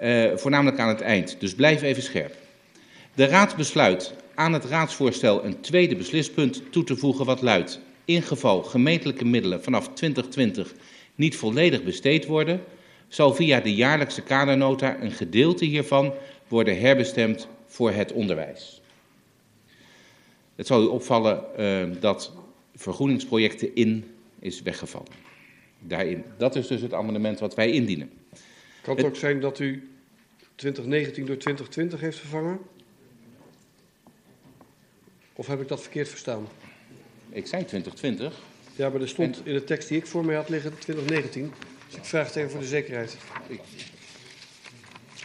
[0.00, 1.36] uh, voornamelijk aan het eind.
[1.40, 2.34] Dus blijf even scherp.
[3.14, 7.80] De Raad besluit aan het raadsvoorstel een tweede beslispunt toe te voegen wat luidt.
[8.04, 10.74] In geval gemeentelijke middelen vanaf 2020
[11.14, 12.60] niet volledig besteed worden,
[13.08, 16.14] zal via de jaarlijkse kadernota een gedeelte hiervan
[16.48, 18.80] worden herbestemd voor het onderwijs.
[20.56, 22.32] Het zal u opvallen uh, dat
[22.78, 24.04] vergroeningsprojecten in
[24.38, 25.12] is weggevallen.
[25.80, 26.24] Daarin.
[26.36, 28.10] Dat is dus het amendement wat wij indienen.
[28.82, 29.88] Kan het, ook zijn dat u
[30.54, 32.58] 2019 door 2020 heeft vervangen?
[35.32, 36.48] Of heb ik dat verkeerd verstaan?
[37.28, 38.40] Ik zei 2020.
[38.76, 41.52] Ja, maar er stond in de tekst die ik voor mij had liggen 2019.
[41.86, 43.16] Dus ik vraag het even voor de zekerheid.
[43.46, 43.60] Ik...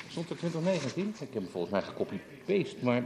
[0.10, 1.08] Stond er 2019?
[1.08, 3.04] Ik heb hem volgens mij gecopy-paste, maar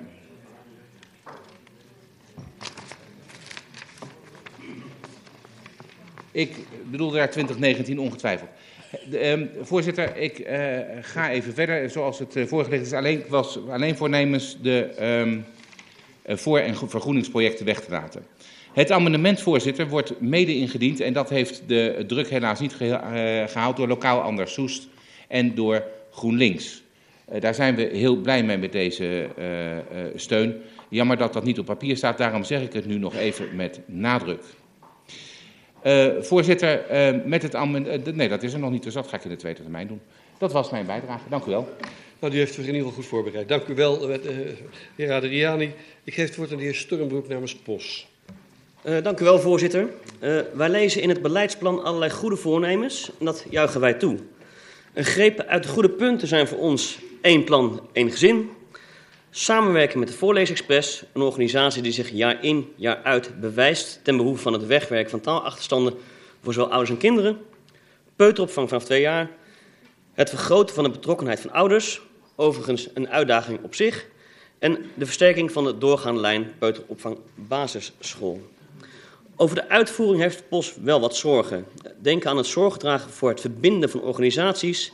[6.37, 6.55] Ik
[6.91, 8.49] bedoel daar 2019 ongetwijfeld.
[9.11, 10.47] Uh, voorzitter, ik uh,
[11.01, 11.89] ga even verder.
[11.89, 15.45] Zoals het uh, voorgelegd is, alleen, was alleen voornemens de um,
[16.37, 18.25] voor- en vergroeningsprojecten weg te laten.
[18.73, 23.77] Het amendement, voorzitter, wordt mede ingediend en dat heeft de druk helaas niet ge gehaald
[23.77, 24.87] door lokaal Anders Soest
[25.27, 26.83] en door GroenLinks.
[27.39, 29.29] daar zijn we heel blij mee met deze
[30.15, 30.61] steun.
[30.89, 33.79] Jammer dat dat niet op papier staat, daarom zeg ik het nu nog even met
[33.85, 34.43] nadruk.
[35.83, 38.07] Uh, voorzitter, uh, met het amendement.
[38.07, 39.87] Uh, nee, dat is er nog niet, dus dat ga ik in de tweede termijn
[39.87, 40.01] doen.
[40.37, 41.29] Dat was mijn bijdrage.
[41.29, 41.69] Dank u wel.
[42.19, 43.47] Nou, die heeft zich in ieder geval goed voorbereid.
[43.47, 44.09] Dank u wel,
[44.95, 45.73] heer Adriani.
[46.03, 48.07] Ik geef het woord aan de heer Sturmbroek namens POS.
[48.81, 49.89] dank u wel, voorzitter.
[50.53, 54.17] wij lezen in het beleidsplan allerlei goede voornemens en dat juichen wij toe.
[54.93, 58.49] Een greep uit de goede punten zijn voor ons één plan, één gezin,
[59.39, 64.41] Samenwerken met de Voorleesexpress, een organisatie die zich jaar in, jaar uit bewijst ten behoeve
[64.41, 65.93] van het wegwerken van taalachterstanden
[66.41, 67.37] voor zowel ouders en kinderen.
[68.15, 69.29] Peuteropvang vanaf twee jaar.
[70.13, 72.01] Het vergroten van de betrokkenheid van ouders,
[72.35, 74.07] overigens een uitdaging op zich.
[74.59, 78.41] En de versterking van de doorgaande lijn peuteropvang basisschool.
[79.35, 81.65] Over de uitvoering heeft POS wel wat zorgen.
[82.01, 84.91] Denk aan het zorgdragen voor het verbinden van organisaties,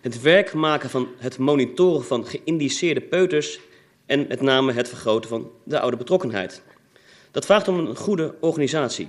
[0.00, 3.60] het werk maken van het monitoren van geïndiceerde peuters
[4.08, 6.62] en met name het vergroten van de oude betrokkenheid.
[7.30, 9.08] Dat vraagt om een goede organisatie.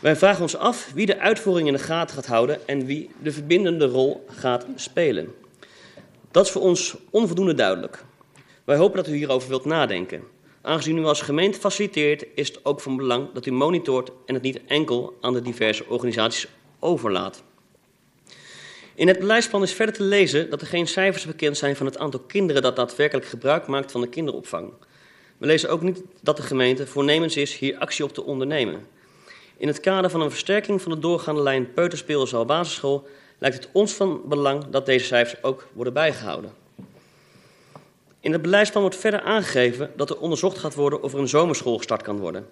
[0.00, 3.32] Wij vragen ons af wie de uitvoering in de gaten gaat houden en wie de
[3.32, 5.34] verbindende rol gaat spelen.
[6.30, 8.04] Dat is voor ons onvoldoende duidelijk.
[8.64, 10.22] Wij hopen dat u hierover wilt nadenken.
[10.62, 14.42] Aangezien u als gemeente faciliteert, is het ook van belang dat u monitort en het
[14.42, 16.48] niet enkel aan de diverse organisaties
[16.78, 17.42] overlaat.
[18.98, 21.98] In het beleidsplan is verder te lezen dat er geen cijfers bekend zijn van het
[21.98, 24.72] aantal kinderen dat daadwerkelijk gebruik maakt van de kinderopvang.
[25.36, 28.86] We lezen ook niet dat de gemeente voornemens is hier actie op te ondernemen.
[29.56, 33.08] In het kader van een versterking van de doorgaande lijn peuterspeelzaal basisschool
[33.38, 36.52] lijkt het ons van belang dat deze cijfers ook worden bijgehouden.
[38.20, 41.76] In het beleidsplan wordt verder aangegeven dat er onderzocht gaat worden of er een zomerschool
[41.76, 42.48] gestart kan worden.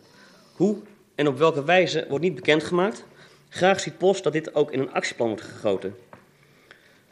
[0.52, 0.76] Hoe
[1.14, 3.04] en op welke wijze wordt niet bekendgemaakt.
[3.48, 5.96] Graag ziet Post dat dit ook in een actieplan wordt gegoten.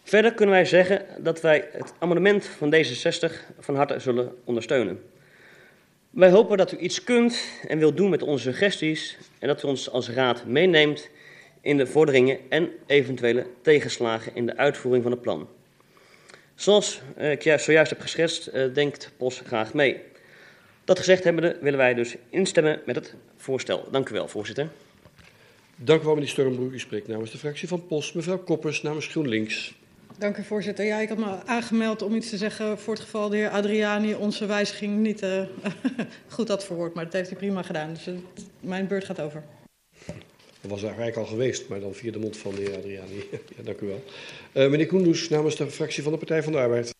[0.05, 5.02] Verder kunnen wij zeggen dat wij het amendement van D66 van harte zullen ondersteunen.
[6.10, 9.66] Wij hopen dat u iets kunt en wilt doen met onze suggesties en dat u
[9.66, 11.10] ons als raad meeneemt
[11.60, 15.48] in de vorderingen en eventuele tegenslagen in de uitvoering van het plan.
[16.55, 20.01] Zoals eh, ik juist zojuist heb geschetst, uh, denkt POS graag mee.
[20.85, 23.89] Dat gezegd hebbende willen wij dus instemmen met het voorstel.
[23.90, 24.68] Dank u wel, voorzitter.
[25.76, 26.72] Dank u wel, meneer Sturmbroek.
[26.72, 28.12] U spreekt namens de fractie van POS.
[28.12, 29.74] Mevrouw Koppers namens GroenLinks.
[30.18, 30.84] Dank u, voorzitter.
[30.84, 34.14] Ja, ik had me aangemeld om iets te zeggen voor het geval de heer Adriani
[34.14, 35.42] onze wijziging niet uh,
[36.28, 36.94] goed had verwoord.
[36.94, 37.92] Maar dat heeft hij prima gedaan.
[37.92, 38.16] Dus het,
[38.60, 39.42] mijn beurt gaat over.
[40.60, 43.24] Dat was eigenlijk al geweest, maar dan via de mond van de heer Adriani.
[43.56, 44.04] ja, dank u wel.
[44.52, 46.94] Uh, meneer Koendoes namens de fractie van de Partij van de Arbeid.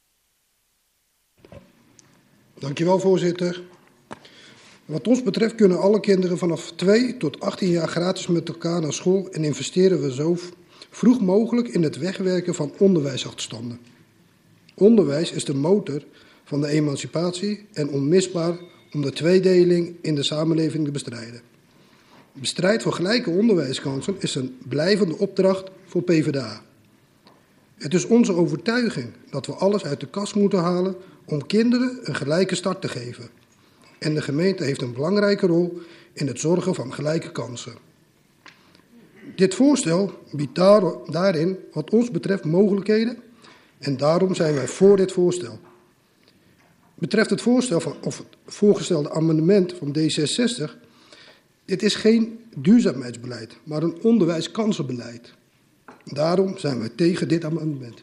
[2.59, 3.63] Dank u wel, voorzitter.
[4.85, 8.93] Wat ons betreft kunnen alle kinderen vanaf 2 tot 18 jaar gratis met elkaar naar
[8.93, 10.37] school en investeren we zo
[10.95, 13.79] vroeg mogelijk in het wegwerken van onderwijsachterstanden.
[14.75, 16.03] Onderwijs is de motor
[16.45, 18.59] van de emancipatie en onmisbaar
[18.93, 21.41] om de tweedeling in de samenleving te bestrijden.
[22.33, 26.63] Bestrijd voor gelijke onderwijskansen is een blijvende opdracht voor PvdA.
[27.75, 32.15] Het is onze overtuiging dat we alles uit de kast moeten halen om kinderen een
[32.15, 33.29] gelijke start te geven.
[33.99, 35.81] En de gemeente heeft een belangrijke rol
[36.13, 37.75] in het zorgen van gelijke kansen.
[39.35, 40.55] Dit voorstel biedt
[41.11, 43.23] daarin, wat ons betreft, mogelijkheden
[43.79, 45.59] en daarom zijn wij voor dit voorstel.
[46.95, 50.71] Betreft het voorstel van, of het voorgestelde amendement van D66,
[51.65, 55.35] dit is geen duurzaamheidsbeleid, maar een onderwijskansenbeleid.
[56.05, 58.03] Daarom zijn wij tegen dit amendement.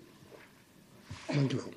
[1.34, 1.74] Dank u wel.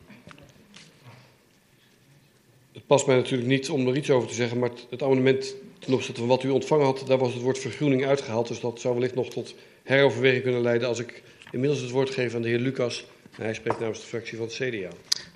[2.72, 5.54] Het past mij natuurlijk niet om er iets over te zeggen, maar het amendement
[5.84, 8.48] ten opzichte van wat u ontvangen had, daar was het woord vergroening uitgehaald.
[8.48, 12.34] Dus dat zou wellicht nog tot heroverweging kunnen leiden als ik inmiddels het woord geef
[12.34, 13.06] aan de heer Lucas.
[13.36, 14.88] Hij spreekt namens de fractie van het CDA.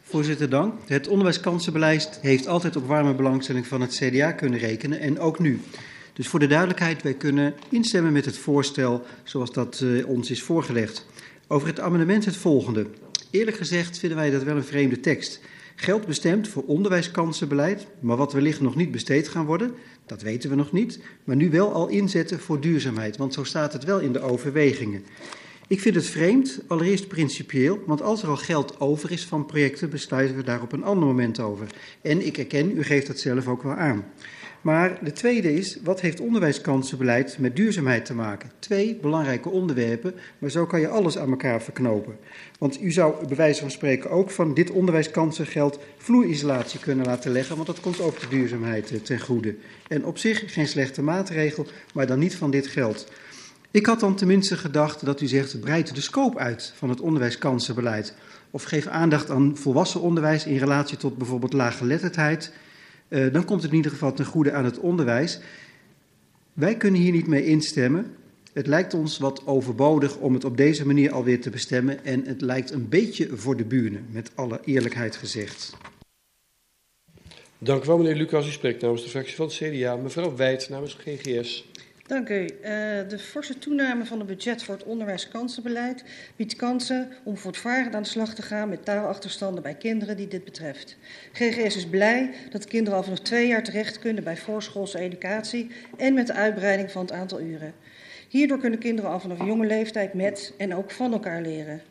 [0.02, 0.74] Voorzitter, dank.
[0.86, 5.60] Het onderwijskansenbeleid heeft altijd op warme belangstelling van het CDA kunnen rekenen en ook nu.
[6.12, 10.42] Dus voor de duidelijkheid, wij kunnen instemmen met het voorstel zoals dat uh, ons is
[10.42, 11.06] voorgelegd.
[11.48, 12.86] Over het amendement het volgende.
[13.30, 15.40] Eerlijk gezegd vinden wij dat wel een vreemde tekst.
[15.74, 19.74] Geld bestemd voor onderwijskansenbeleid, maar wat wellicht nog niet besteed gaan worden,
[20.08, 23.72] dat weten we nog niet, maar nu wel al inzetten voor duurzaamheid, want zo staat
[23.72, 25.04] het wel in de overwegingen.
[25.68, 29.90] Ik vind het vreemd, allereerst principieel, want als er al geld over is van projecten,
[29.90, 31.66] besluiten we daar op een ander moment over.
[32.02, 34.04] En ik erken, u geeft dat zelf ook wel aan.
[34.60, 38.50] Maar de tweede is, wat heeft onderwijskansenbeleid met duurzaamheid te maken?
[38.58, 42.16] Twee belangrijke onderwerpen, maar zo kan je alles aan elkaar verknopen.
[42.58, 47.54] Want u zou bij wijze van spreken ook van dit onderwijskansengeld vloerisolatie kunnen laten leggen,
[47.54, 49.54] want dat komt ook de duurzaamheid eh, ten goede.
[49.88, 53.06] En op zich geen slechte maatregel, maar dan niet van dit geld.
[53.70, 58.14] Ik had dan tenminste gedacht dat u zegt, breid de scope uit van het onderwijskansenbeleid.
[58.50, 62.52] Of geef aandacht aan volwassen onderwijs in relatie tot bijvoorbeeld laaggeletterdheid
[63.08, 65.40] uh, dan komt het in ieder geval ten goede aan het onderwijs.
[66.52, 68.14] Wij kunnen hier niet mee instemmen.
[68.52, 72.04] Het lijkt ons wat overbodig om het op deze manier alweer te bestemmen.
[72.04, 75.76] En het lijkt een beetje voor de buren, met alle eerlijkheid gezegd.
[77.58, 78.46] Dank u wel, meneer Lucas.
[78.46, 79.96] U spreekt namens de fractie van het CDA.
[79.96, 81.66] Mevrouw Wijd namens GGS.
[82.08, 82.42] Dank u.
[82.42, 82.48] Uh,
[83.08, 86.04] de forse toename van het budget voor het onderwijskansenbeleid
[86.36, 90.44] biedt kansen om voortvarend aan de slag te gaan met taalachterstanden bij kinderen die dit
[90.44, 90.96] betreft.
[91.32, 96.14] GGS is blij dat kinderen al vanaf twee jaar terecht kunnen bij voorschoolse educatie en
[96.14, 97.74] met de uitbreiding van het aantal uren.
[98.28, 101.82] Hierdoor kunnen kinderen al vanaf jonge leeftijd met en ook van elkaar leren.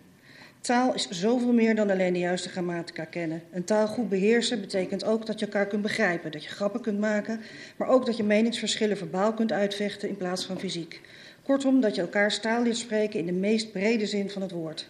[0.67, 3.43] Taal is zoveel meer dan alleen de juiste grammatica kennen.
[3.51, 6.99] Een taal goed beheersen betekent ook dat je elkaar kunt begrijpen, dat je grappen kunt
[6.99, 7.41] maken,
[7.77, 11.01] maar ook dat je meningsverschillen verbaal kunt uitvechten in plaats van fysiek.
[11.43, 14.89] Kortom, dat je elkaars taal leert spreken in de meest brede zin van het woord.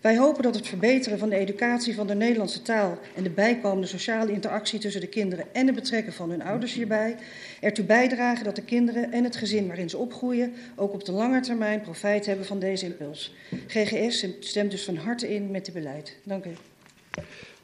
[0.00, 3.86] Wij hopen dat het verbeteren van de educatie van de Nederlandse taal en de bijkomende
[3.86, 7.16] sociale interactie tussen de kinderen en het betrekken van hun ouders hierbij
[7.60, 11.40] ertoe bijdragen dat de kinderen en het gezin waarin ze opgroeien ook op de lange
[11.40, 13.34] termijn profijt hebben van deze impuls.
[13.66, 16.16] GGS stemt dus van harte in met dit beleid.
[16.22, 16.50] Dank u.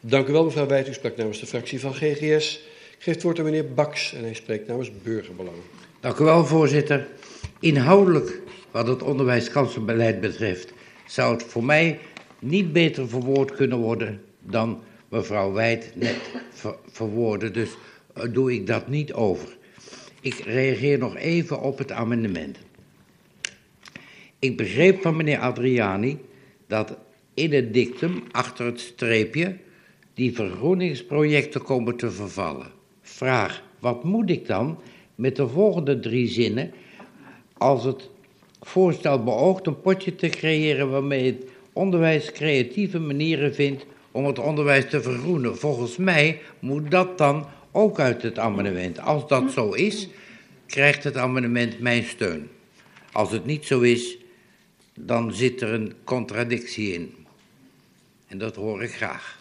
[0.01, 0.89] Dank u wel, mevrouw Wijt.
[0.89, 2.55] U sprak namens de fractie van GGS.
[2.97, 5.57] Ik geef het woord aan meneer Baks en hij spreekt namens Burgerbelang.
[6.01, 7.07] Dank u wel, voorzitter.
[7.61, 8.41] Inhoudelijk,
[8.71, 10.73] wat het onderwijskansenbeleid betreft,
[11.07, 11.99] zou het voor mij
[12.43, 16.17] niet beter verwoord kunnen worden dan mevrouw Wijd net
[16.51, 17.51] ver verwoordde.
[17.51, 17.71] Dus
[18.19, 19.57] uh, doe ik dat niet over.
[20.21, 22.59] Ik reageer nog even op het amendement.
[24.39, 26.19] Ik begreep van meneer Adriani
[26.67, 26.97] dat
[27.35, 29.57] in het dictum, achter het streepje,
[30.15, 32.67] die vergroeningsprojecten komen te vervallen.
[33.03, 34.79] Vraag, wat moet ik dan
[35.15, 36.73] met de volgende drie zinnen
[37.57, 38.11] als het
[38.61, 44.91] voorstel beoogt een potje te creëren waarmee het onderwijs creatieve manieren vindt om het onderwijs
[44.91, 45.59] te vergroenen.
[45.59, 49.01] Volgens mij moet dat dan ook uit het amendement.
[49.01, 50.09] Als dat zo is,
[50.67, 52.51] krijgt het amendement mijn steun.
[53.13, 54.17] Als het niet zo is,
[54.95, 57.15] dan zit er een contradictie in.
[58.27, 59.41] En dat hoor ik graag.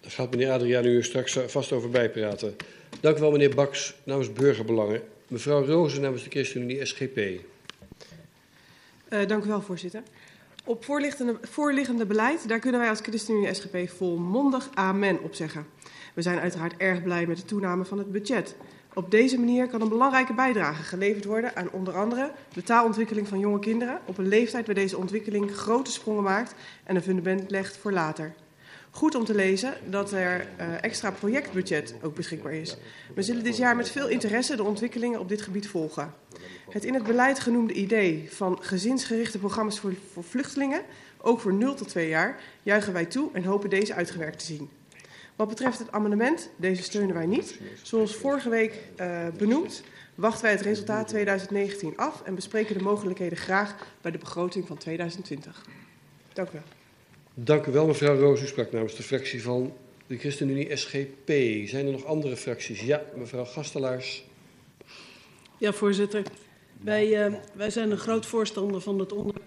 [0.00, 2.56] Daar gaat meneer Adriaan u straks vast over bijpraten.
[3.00, 5.02] Dank u wel, meneer Baks, namens Burgerbelangen.
[5.28, 7.16] Mevrouw Rozen namens de ChristenUnie SGP.
[7.16, 7.38] Uh,
[9.26, 10.02] dank u wel, voorzitter.
[10.64, 10.84] Op
[11.40, 15.66] voorliggende, beleid, daar kunnen wij als ChristenUnie SGP volmondig amen op zeggen.
[16.14, 18.54] We zijn uiteraard erg blij met de toename van het budget.
[18.94, 23.38] Op deze manier kan een belangrijke bijdrage geleverd worden aan onder andere de taalontwikkeling van
[23.38, 27.76] jonge kinderen op een leeftijd waar deze ontwikkeling grote sprongen maakt en een fundament legt
[27.76, 28.34] voor later.
[28.94, 32.76] Goed om te lezen dat er uh, extra projectbudget ook beschikbaar is.
[33.14, 36.14] We zullen dit jaar met veel interesse de ontwikkelingen op dit gebied volgen.
[36.70, 40.82] Het in het beleid genoemde idee van gezinsgerichte programma's voor, voor vluchtelingen,
[41.20, 44.70] ook voor 0 tot 2 jaar, juichen wij toe en hopen deze uitgewerkt te zien.
[45.36, 47.58] Wat betreft het amendement, deze steunen wij niet.
[47.82, 49.82] Zoals vorige week uh, benoemd,
[50.14, 54.76] wachten wij het resultaat 2019 af en bespreken de mogelijkheden graag bij de begroting van
[54.76, 55.66] 2020.
[56.32, 56.81] Dank u wel.
[57.34, 58.42] Dank u wel, mevrouw Roos.
[58.42, 59.72] U sprak namens de fractie van
[60.06, 61.28] de ChristenUnie SGP.
[61.68, 62.80] Zijn er nog andere fracties?
[62.80, 64.24] Ja, mevrouw Gastelaars.
[65.58, 66.22] Ja, voorzitter.
[66.80, 69.46] Wij, uh, wij zijn een groot voorstander van het onderwijs.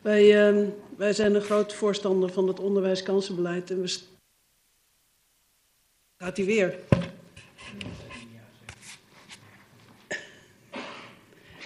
[0.00, 3.98] Wij, uh, wij zijn een groot voorstander van het onderwijskansenbeleid en we.
[6.18, 6.78] Gaat hij weer?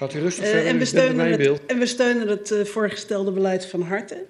[0.00, 0.62] Gaat u rustig verder?
[0.62, 4.24] Uh, en, we steunen het, en we steunen het voorgestelde beleid van harte.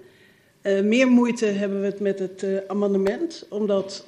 [0.62, 4.06] Uh, meer moeite hebben we het met het amendement, omdat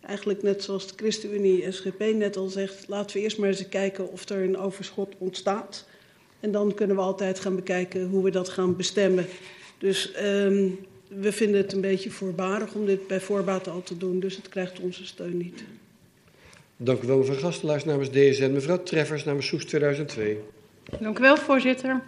[0.00, 4.12] eigenlijk net zoals de ChristenUnie SGP net al zegt, laten we eerst maar eens kijken
[4.12, 5.86] of er een overschot ontstaat.
[6.40, 9.26] En dan kunnen we altijd gaan bekijken hoe we dat gaan bestemmen.
[9.78, 10.78] Dus um,
[11.08, 14.48] we vinden het een beetje voorbarig om dit bij voorbaat al te doen, dus het
[14.48, 15.64] krijgt onze steun niet.
[16.82, 18.52] Dank u wel, mevrouw Gastelaars namens DSN.
[18.52, 20.40] Mevrouw Treffers namens Soes 2002.
[21.00, 22.00] Dank u wel, voorzitter.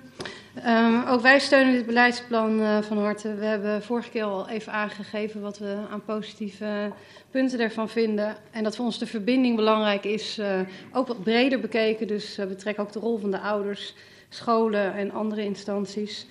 [0.66, 3.34] Um, ook wij steunen dit beleidsplan uh, van harte.
[3.34, 6.92] We hebben vorige keer al even aangegeven wat we aan positieve
[7.30, 8.36] punten ervan vinden.
[8.50, 10.60] En dat voor ons de verbinding belangrijk is, uh,
[10.92, 12.06] ook wat breder bekeken.
[12.06, 13.94] Dus uh, we trekken ook de rol van de ouders,
[14.28, 16.26] scholen en andere instanties.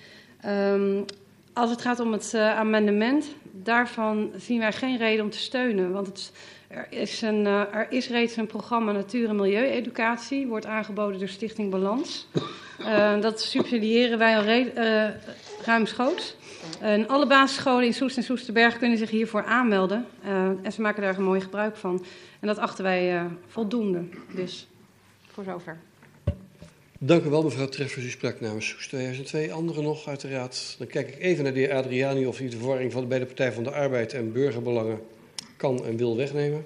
[0.45, 1.05] Um,
[1.53, 5.91] als het gaat om het amendement, daarvan zien wij geen reden om te steunen.
[5.91, 6.31] Want het,
[6.72, 11.69] er, is een, er is reeds een programma Natuur- en Milieueducatie, wordt aangeboden door Stichting
[11.69, 12.27] Balans.
[12.80, 15.10] Uh, dat subsidiëren wij al uh,
[15.65, 16.35] ruimschoots.
[16.80, 20.06] En alle basisscholen in Soest en Soesterberg kunnen zich hiervoor aanmelden.
[20.26, 22.06] Uh, en ze maken daar een mooi gebruik van.
[22.39, 24.03] En dat achten wij voldoende.
[24.35, 24.68] Dus
[25.27, 25.80] voor zover.
[27.03, 28.06] Dank u wel, mevrouw Treffers.
[28.06, 29.53] U sprak namens Soest 2002.
[29.53, 30.76] Anderen nog, uiteraard.
[30.77, 33.26] Dan kijk ik even naar de heer Adriani of hij de verwarring van, bij de
[33.26, 34.99] Partij van de Arbeid en Burgerbelangen
[35.61, 36.65] kan en wil wegnemen.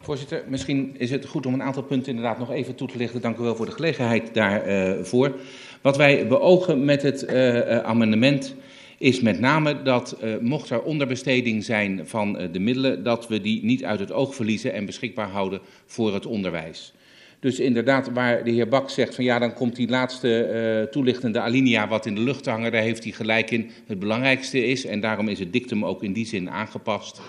[0.00, 3.20] Voorzitter, misschien is het goed om een aantal punten inderdaad nog even toe te lichten.
[3.20, 5.28] Dank u wel voor de gelegenheid daarvoor.
[5.28, 5.34] Uh,
[5.80, 8.54] Wat wij beogen met het uh, amendement
[8.98, 13.64] is met name dat uh, mocht er onderbesteding zijn van de middelen, dat we die
[13.64, 16.92] niet uit het oog verliezen en beschikbaar houden voor het onderwijs.
[17.40, 21.40] Dus inderdaad, waar de heer Bak zegt van ja, dan komt die laatste uh, toelichtende
[21.40, 23.70] alinea wat in de lucht hangen, daar heeft hij gelijk in.
[23.86, 27.20] Het belangrijkste is, en daarom is het dictum ook in die zin aangepast,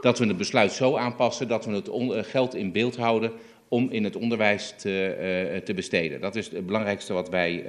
[0.00, 3.32] dat we het besluit zo aanpassen dat we het geld in beeld houden
[3.68, 5.16] om in het onderwijs te,
[5.54, 6.20] uh, te besteden.
[6.20, 7.64] Dat is het belangrijkste wat wij,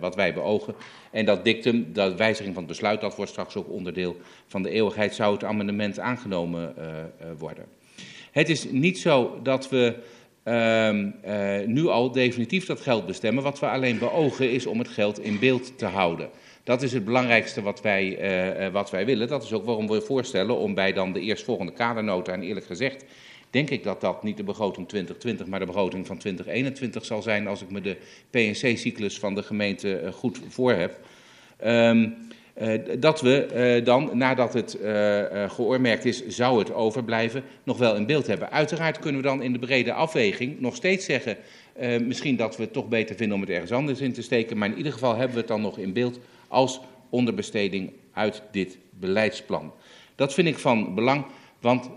[0.00, 0.74] wat wij beogen.
[1.10, 4.16] En dat dictum, dat wijziging van het besluit, dat wordt straks ook onderdeel
[4.46, 6.74] van de eeuwigheid, zou het amendement aangenomen
[7.38, 7.64] worden.
[8.30, 9.94] Het is niet zo dat we
[11.66, 13.42] nu al definitief dat geld bestemmen.
[13.42, 16.28] Wat we alleen beogen is om het geld in beeld te houden.
[16.66, 18.18] Dat is het belangrijkste wat wij,
[18.66, 19.28] uh, wat wij willen.
[19.28, 23.04] Dat is ook waarom we voorstellen om bij dan de eerstvolgende kadernota, en eerlijk gezegd
[23.50, 27.46] denk ik dat dat niet de begroting 2020, maar de begroting van 2021 zal zijn
[27.46, 27.96] als ik me de
[28.30, 30.98] PNC-cyclus van de gemeente uh, goed voor heb.
[31.64, 32.10] Uh,
[32.98, 38.26] dat we dan, nadat het uh, geoormerkt is, zou het overblijven, nog wel in beeld
[38.26, 38.50] hebben.
[38.50, 41.36] Uiteraard kunnen we dan in de brede afweging nog steeds zeggen,
[42.06, 44.68] misschien dat we het toch beter vinden om het ergens anders in te steken, maar
[44.68, 46.18] in ieder geval hebben we het dan nog in beeld
[46.48, 49.72] als onderbesteding uit dit beleidsplan.
[50.14, 51.24] Dat vind ik van belang,
[51.60, 51.90] want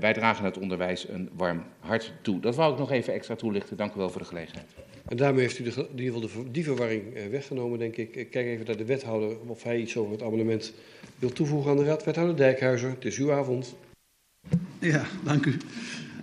[0.00, 2.40] wij dragen het onderwijs een warm hart toe.
[2.40, 3.76] Dat wou ik nog even extra toelichten.
[3.76, 4.66] Dank u wel voor de gelegenheid.
[5.08, 8.16] En daarmee heeft u de, in ieder geval de, die verwarring weggenomen, denk ik.
[8.16, 10.72] Ik kijk even naar de wethouder of hij iets over het amendement
[11.18, 12.04] wil toevoegen aan de raad.
[12.04, 13.74] Wethouder Dijkhuizer, het is uw avond.
[14.78, 15.56] Ja, dank u.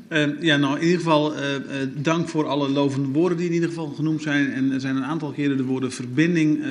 [0.10, 1.60] Uh, ja, nou, in ieder geval uh, uh,
[1.96, 4.52] dank voor alle lovende woorden die in ieder geval genoemd zijn.
[4.52, 6.64] En er zijn een aantal keren de woorden verbinding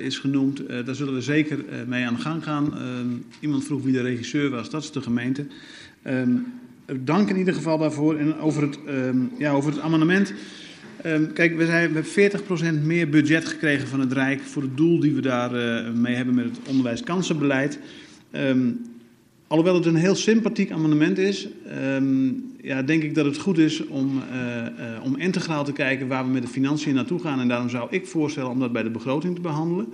[0.00, 0.62] is genoemd.
[0.84, 2.74] daar zullen we zeker mee aan de gang gaan.
[2.74, 3.06] Ehm,
[3.40, 5.46] iemand vroeg wie de regisseur was, dat is de gemeente.
[6.02, 6.30] Ehm,
[7.00, 8.16] dank in ieder geval daarvoor.
[8.16, 8.78] En over het,
[9.38, 10.32] ja, over het amendement...
[11.34, 15.00] Kijk, we, zijn, we hebben 40% meer budget gekregen van het Rijk voor het doel
[15.00, 15.50] die we daar
[15.94, 17.78] mee hebben met het onderwijskansenbeleid.
[19.46, 23.86] Alhoewel het een heel sympathiek amendement is, um, ja, denk ik dat het goed is
[23.86, 27.40] om, uh, uh, om integraal te kijken waar we met de financiën naartoe gaan.
[27.40, 29.88] En daarom zou ik voorstellen om dat bij de begroting te behandelen.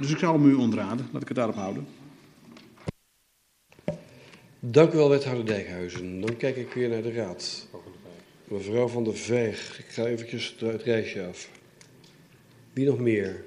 [0.00, 1.06] dus ik zou hem u ontraden.
[1.12, 1.86] Laat ik het daarop houden.
[4.60, 6.20] Dank u wel, wethouder Dijkhuizen.
[6.20, 7.68] Dan kijk ik weer naar de raad.
[8.44, 11.48] Mevrouw van der Veeg, ik ga eventjes het reisje af.
[12.72, 13.44] Wie nog meer?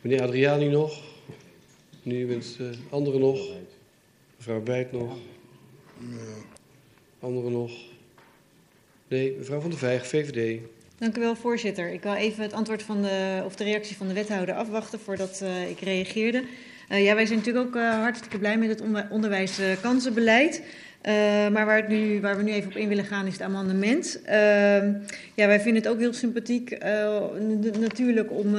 [0.00, 1.01] Meneer Adriani nog?
[2.02, 3.40] Nu bent uh, anderen nog?
[4.36, 5.16] Mevrouw Bijt nog?
[7.20, 7.72] Anderen nog?
[9.08, 10.60] Nee, mevrouw van der Veeg, VVD.
[10.98, 11.92] Dank u wel, voorzitter.
[11.92, 15.40] Ik wil even het antwoord van de, of de reactie van de wethouder afwachten voordat
[15.42, 16.44] uh, ik reageerde.
[16.90, 20.62] Uh, ja, wij zijn natuurlijk ook hartstikke blij met het onderwijskansenbeleid.
[21.08, 24.20] Uh, maar waar, nu, waar, we nu even op in willen gaan is het amendement.
[24.26, 24.32] Uh,
[25.34, 27.18] ja, wij vinden het ook heel sympathiek uh,
[27.80, 28.56] natuurlijk om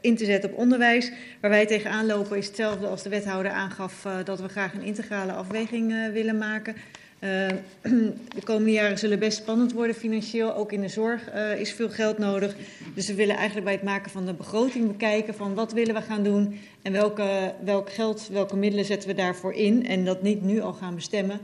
[0.00, 1.12] in te zetten op onderwijs.
[1.40, 5.32] Waar wij tegenaan lopen is hetzelfde als de wethouder aangaf dat we graag een integrale
[5.32, 6.74] afweging willen maken.
[7.18, 10.54] de komende jaren zullen best spannend worden financieel.
[10.54, 12.54] Ook in de zorg is veel geld nodig.
[12.94, 16.02] Dus we willen eigenlijk bij het maken van de begroting bekijken van wat willen we
[16.02, 19.86] gaan doen en welke, welk geld, welke middelen zetten we daarvoor in.
[19.86, 21.40] En dat niet nu al gaan bestemmen.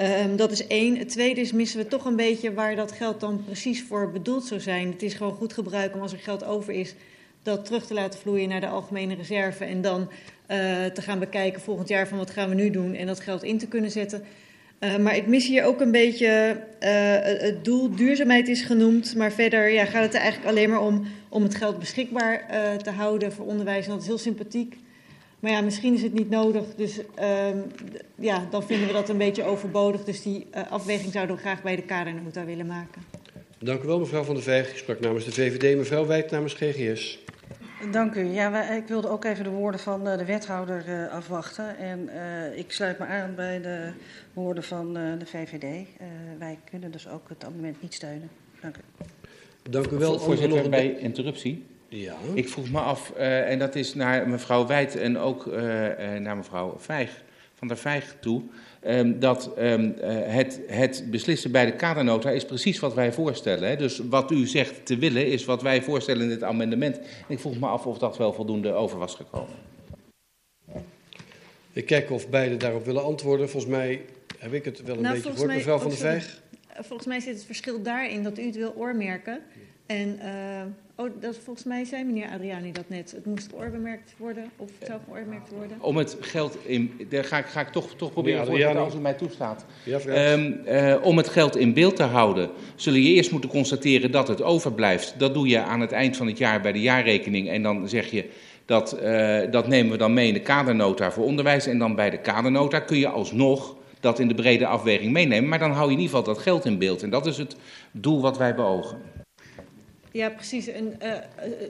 [0.00, 0.96] Um, dat is één.
[0.96, 4.44] Het tweede is missen we toch een beetje waar dat geld dan precies voor bedoeld
[4.44, 4.90] zou zijn.
[4.90, 6.94] Het is gewoon goed gebruik om als er geld over is,
[7.42, 9.64] dat terug te laten vloeien naar de algemene reserve.
[9.64, 13.06] En dan uh, te gaan bekijken volgend jaar van wat gaan we nu doen en
[13.06, 14.22] dat geld in te kunnen zetten.
[14.80, 16.88] Uh, maar ik mis hier ook een beetje, uh,
[17.42, 19.16] het doel duurzaamheid is genoemd.
[19.16, 22.46] Maar verder ja, gaat het er eigenlijk alleen maar om, om het geld beschikbaar
[22.82, 23.84] te houden voor onderwijs.
[23.84, 24.76] En dat is heel sympathiek.
[25.44, 26.64] Maar ja, misschien is het niet nodig.
[26.76, 27.64] Dus um,
[28.14, 30.04] ja, dan vinden we dat een beetje overbodig.
[30.04, 33.02] Dus die uh, afweging zouden we graag bij de kadernota willen maken.
[33.58, 34.70] Dank u wel, mevrouw Van der Veeg.
[34.70, 35.76] Ik sprak namens de VVD.
[35.76, 37.18] Mevrouw Wijk namens GGS.
[37.90, 38.24] Dank u.
[38.24, 41.78] Ja, ik wilde ook even de woorden van de wethouder uh, afwachten.
[41.78, 43.90] En uh, ik sluit me aan bij de
[44.32, 45.64] woorden van de VVD.
[45.64, 46.06] Uh,
[46.38, 48.30] wij kunnen dus ook het amendement niet steunen.
[48.60, 48.80] Dank u.
[49.70, 50.18] Dank u wel.
[50.18, 51.64] Voorzitter, bij interruptie.
[51.96, 52.16] Ja.
[52.34, 56.20] Ik vroeg me af, uh, en dat is naar mevrouw Wijt en ook uh, uh,
[56.20, 57.22] naar mevrouw Vijg,
[57.54, 58.42] van der Vijg toe,
[58.86, 63.68] um, dat um, het, het beslissen bij de kadernota is precies wat wij voorstellen.
[63.68, 63.76] Hè?
[63.76, 66.98] Dus wat u zegt te willen is wat wij voorstellen in dit amendement.
[66.98, 69.54] En ik vroeg me af of dat wel voldoende over was gekomen.
[71.72, 73.50] Ik kijk of beiden daarop willen antwoorden.
[73.50, 74.00] Volgens mij
[74.38, 76.42] heb ik het wel een nou, beetje gehoord, mij, mevrouw van der Vijg.
[76.80, 79.40] Volgens mij zit het verschil daarin dat u het wil oormerken.
[79.86, 83.10] En uh, oh, dat, volgens mij zei meneer Adriani dat net.
[83.10, 85.76] Het moest geoormerkt worden of het zou geoormerkt worden.
[85.80, 87.06] Om het geld in.
[87.08, 89.64] Daar ga ik, ga ik toch, toch proberen ja, als u mij toestaat.
[89.84, 94.10] Ja, um, uh, om het geld in beeld te houden, zul je eerst moeten constateren
[94.10, 95.14] dat het overblijft.
[95.18, 97.48] Dat doe je aan het eind van het jaar bij de jaarrekening.
[97.48, 98.24] En dan zeg je.
[98.66, 101.66] Dat, uh, dat nemen we dan mee in de kadernota voor onderwijs.
[101.66, 105.48] En dan bij de kadernota kun je alsnog dat in de brede afweging meenemen.
[105.48, 107.02] Maar dan hou je in ieder geval dat geld in beeld.
[107.02, 107.56] En dat is het
[107.92, 108.98] doel wat wij beogen.
[110.14, 110.66] Ja, precies.
[110.66, 111.14] En, uh,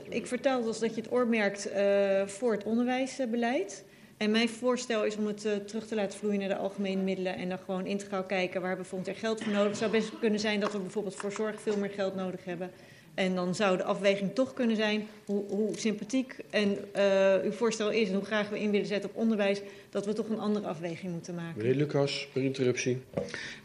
[0.08, 3.84] ik vertel dus dat je het oormerkt uh, voor het onderwijsbeleid.
[4.16, 7.36] En mijn voorstel is om het terug te laten vloeien naar de algemene middelen.
[7.36, 10.40] En dan gewoon integraal kijken waar bijvoorbeeld er geld voor nodig Het zou best kunnen
[10.40, 12.70] zijn dat we bijvoorbeeld voor zorg veel meer geld nodig hebben.
[13.14, 17.90] En dan zou de afweging toch kunnen zijn hoe, hoe sympathiek en, uh, uw voorstel
[17.90, 19.60] is en hoe graag we in willen zetten op onderwijs,
[19.90, 21.56] dat we toch een andere afweging moeten maken.
[21.56, 22.98] Meneer Lucas, per interruptie.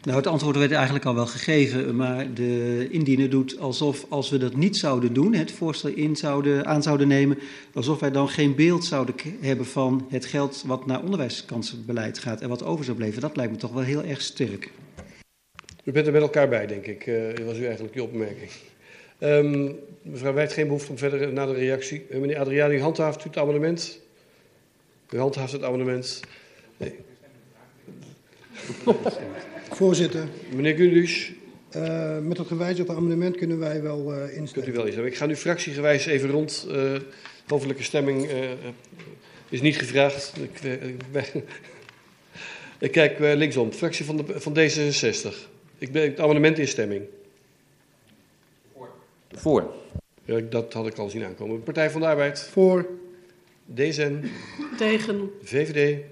[0.01, 4.37] Nou, het antwoord werd eigenlijk al wel gegeven, maar de indiener doet alsof als we
[4.37, 7.37] dat niet zouden doen, het voorstel in zouden, aan zouden nemen,
[7.73, 12.49] alsof wij dan geen beeld zouden hebben van het geld wat naar onderwijskansenbeleid gaat en
[12.49, 13.21] wat over zou blijven.
[13.21, 14.71] Dat lijkt me toch wel heel erg sterk.
[15.83, 17.05] U bent er met elkaar bij, denk ik.
[17.07, 18.51] Uh, was u eigenlijk uw opmerking.
[19.19, 19.71] Ehm,
[20.01, 22.05] mevrouw Wijd, geen behoefte om verder naar de reactie.
[22.09, 23.99] Uh, meneer Adriani, handhaaft u het amendement?
[25.09, 26.19] U handhaaft het amendement.
[26.77, 26.95] Nee.
[29.79, 30.27] Voorzitter.
[30.55, 31.31] Meneer Gundus.
[31.75, 34.51] Uh, met het gewijzigde amendement kunnen wij wel uh, instemmen.
[34.53, 35.11] Kunt u wel instemmen.
[35.11, 36.67] Ik ga nu fractiegewijs even rond.
[36.69, 36.95] Uh,
[37.47, 38.29] hoofdelijke stemming
[39.49, 40.33] is niet gevraagd.
[40.41, 40.79] Ik,
[42.79, 43.71] ik kijk linksom.
[43.71, 45.35] Fractie van, de, van D66.
[45.77, 47.03] Ik ben het amendement in stemming.
[49.35, 49.73] Voor.
[50.25, 51.63] Ja, dat had ik al zien aankomen.
[51.63, 52.41] Partij van de Arbeid.
[52.41, 52.89] Voor.
[53.65, 54.23] DZN.
[54.77, 55.31] Tegen.
[55.41, 56.03] VVD.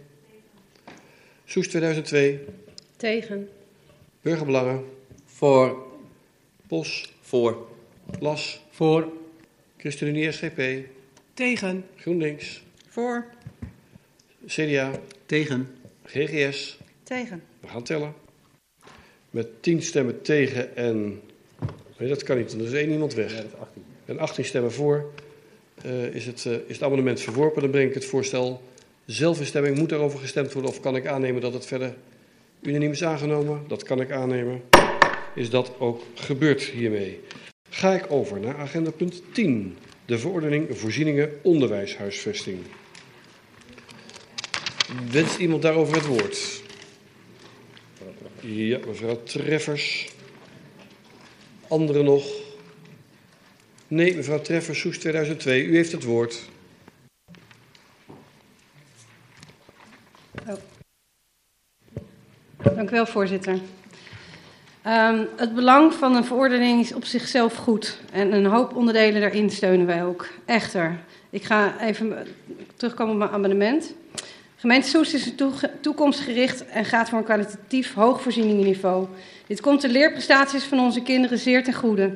[1.46, 2.40] Soes 2002.
[2.96, 3.50] Tegen.
[4.22, 4.86] Burgerbelangen.
[5.26, 5.86] Voor.
[6.68, 7.14] Bos.
[7.22, 7.68] Voor.
[8.20, 8.62] Las.
[8.70, 9.12] Voor.
[9.78, 10.62] ChristenUnie SGP.
[11.34, 11.86] Tegen.
[11.96, 12.64] GroenLinks.
[12.88, 13.26] Voor.
[14.46, 14.92] CDA.
[15.26, 15.76] Tegen.
[16.04, 16.80] GGS.
[17.04, 17.44] Tegen.
[17.60, 18.14] We gaan tellen.
[19.30, 21.22] Met 10 stemmen tegen en.
[21.98, 23.32] Nee, dat kan niet, er is één iemand weg.
[23.32, 23.84] Ja, dat is 18.
[24.06, 25.12] En 18 stemmen voor.
[25.86, 27.62] Uh, is, het, uh, is het amendement verworpen.
[27.62, 28.62] Dan breng ik het voorstel
[29.06, 29.78] zelf in stemming.
[29.78, 31.96] Moet daarover gestemd worden of kan ik aannemen dat het verder
[32.62, 33.64] unaniem is aangenomen?
[33.68, 34.62] Dat kan ik aannemen.
[35.36, 37.20] Is dat ook gebeurd hiermee?
[37.70, 39.78] Ga ik over naar agenda punt 10.
[40.06, 42.60] De verordening voorzieningen onderwijshuisvesting.
[45.12, 46.62] Wenst iemand daarover het woord?
[48.40, 50.08] Ja, mevrouw Treffers.
[51.68, 52.26] Anderen nog?
[53.88, 55.66] Nee, mevrouw Treffers, Soes 2002.
[55.66, 56.50] U heeft het woord.
[60.48, 60.54] Oh.
[62.76, 63.54] Dank u wel, voorzitter.
[64.88, 68.00] Um, het belang van een verordening is op zichzelf goed.
[68.12, 70.28] En een hoop onderdelen daarin steunen wij ook.
[70.46, 71.00] Echter,
[71.30, 72.28] ik ga even
[72.76, 73.94] terugkomen op mijn amendement.
[74.56, 75.34] Gemeente Soest is
[75.82, 79.08] toekomstgericht en gaat voor een kwalitatief hoog voorzieningenniveau.
[79.48, 82.14] Dit komt de leerprestaties van onze kinderen zeer ten goede.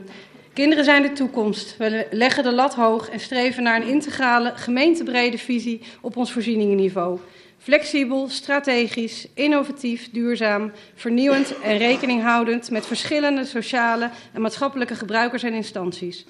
[0.53, 1.78] Kinderen zijn de toekomst.
[1.78, 7.20] We leggen de lat hoog en streven naar een integrale, gemeentebrede visie op ons voorzieningenniveau.
[7.58, 15.53] Flexibel, strategisch, innovatief, duurzaam, vernieuwend en rekening houdend met verschillende sociale en maatschappelijke gebruikers en
[15.53, 16.26] instanties.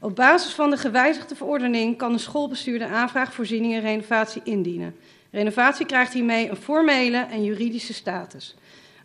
[0.00, 4.94] Op basis van de gewijzigde verordening kan de schoolbestuur de aanvraag voorziening en renovatie indienen.
[5.30, 8.54] Renovatie krijgt hiermee een formele en juridische status.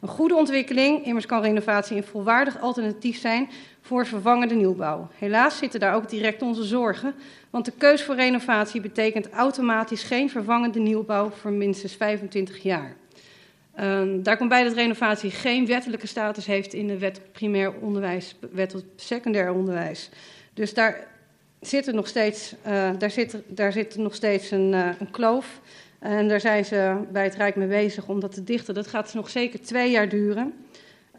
[0.01, 3.49] Een goede ontwikkeling, immers kan renovatie een volwaardig alternatief zijn
[3.81, 5.07] voor vervangende nieuwbouw.
[5.17, 7.13] Helaas zitten daar ook direct onze zorgen,
[7.49, 12.95] want de keus voor renovatie betekent automatisch geen vervangende nieuwbouw voor minstens 25 jaar.
[13.79, 18.35] Um, daar komt bij dat renovatie geen wettelijke status heeft in de wet primair onderwijs,
[18.51, 20.09] wet op secundair onderwijs.
[20.53, 21.07] Dus daar
[21.61, 25.61] zit er nog steeds, uh, daar zit, daar zit nog steeds een, uh, een kloof.
[25.99, 28.73] En daar zijn ze bij het Rijk mee bezig om dat te dichten.
[28.73, 30.53] Dat gaat nog zeker twee jaar duren.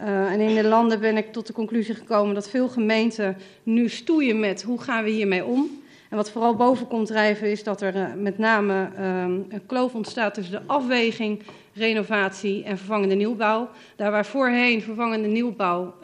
[0.00, 3.88] Uh, en in de landen ben ik tot de conclusie gekomen dat veel gemeenten nu
[3.88, 5.82] stoeien met hoe gaan we hiermee om.
[6.08, 9.94] En wat vooral boven komt drijven is dat er uh, met name uh, een kloof
[9.94, 11.42] ontstaat tussen de afweging
[11.72, 13.68] renovatie en vervangende nieuwbouw.
[13.96, 15.94] Daar waar voorheen vervangende nieuwbouw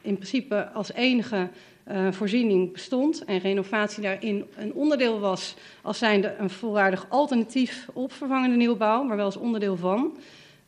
[0.00, 1.48] in principe als enige
[1.92, 8.12] uh, voorziening bestond en renovatie daarin een onderdeel was als zijnde een volwaardig alternatief op
[8.12, 10.16] vervangende nieuwbouw, maar wel als onderdeel van,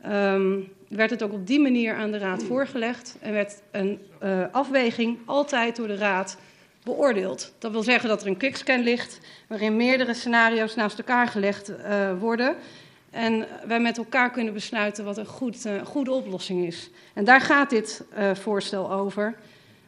[0.06, 4.44] um, werd het ook op die manier aan de Raad voorgelegd en werd een uh,
[4.52, 6.38] afweging altijd door de Raad
[6.82, 7.54] beoordeeld.
[7.58, 12.18] Dat wil zeggen dat er een quickscan ligt waarin meerdere scenario's naast elkaar gelegd uh,
[12.18, 12.56] worden.
[13.10, 16.90] En wij met elkaar kunnen besluiten wat een goed, goede oplossing is.
[17.14, 18.04] En daar gaat dit
[18.34, 19.36] voorstel over.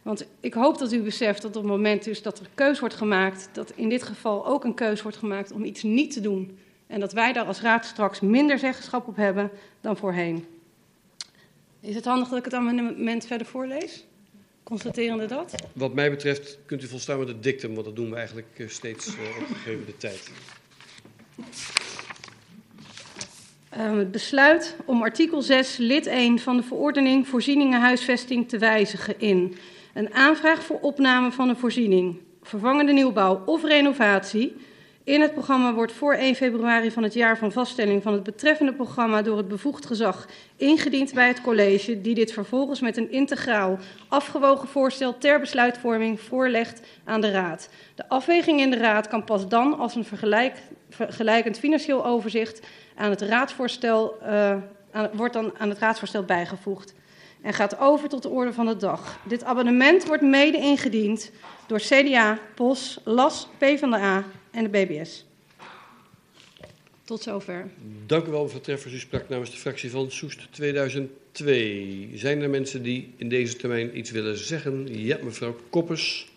[0.02, 2.94] Want ik hoop dat u beseft dat op het moment dus dat er keus wordt
[2.94, 6.58] gemaakt, dat in dit geval ook een keus wordt gemaakt om iets niet te doen.
[6.86, 9.50] En dat wij daar als raad straks minder zeggenschap op hebben
[9.80, 10.46] dan voorheen.
[11.80, 14.04] Is het handig dat ik het amendement verder voorlees?
[14.62, 15.54] Constaterende dat?
[15.72, 18.68] Wat mij betreft kunt u volstaan met het dictum, want dat doen we eigenlijk eh,
[18.68, 19.12] steeds uh,
[19.42, 20.30] op een gegeven de tijd.
[23.76, 29.20] Uh, het besluit om artikel 6, lid 1 van de verordening voorzieningen huisvesting te wijzigen
[29.20, 29.56] in
[29.94, 34.56] een aanvraag voor opname van een voorziening, vervangende nieuwbouw of renovatie
[35.04, 38.72] in het programma wordt voor 1 februari van het jaar van vaststelling van het betreffende
[38.72, 40.26] programma door het bevoegd gezag
[40.56, 46.80] ingediend bij het college, die dit vervolgens met een integraal afgewogen voorstel ter besluitvorming voorlegt
[47.04, 47.68] aan de Raad.
[47.94, 50.56] De afweging in de Raad kan pas dan als een vergelijk,
[50.90, 54.56] vergelijkend financieel overzicht aan het raadsvoorstel, uh,
[55.12, 56.94] wordt dan aan het raadsvoorstel bijgevoegd
[57.42, 59.18] en gaat over tot de orde van de dag.
[59.28, 61.30] Dit abonnement wordt mede ingediend
[61.66, 65.24] door CDA, POS, LAS, PvdA en de BBS.
[67.04, 67.68] Tot zover.
[68.06, 68.94] Dank u wel, mevrouw Treffers.
[68.94, 72.10] U sprak namens de fractie van Soest 2002.
[72.14, 74.86] Zijn er mensen die in deze termijn iets willen zeggen?
[75.04, 76.28] Ja, mevrouw Koppers.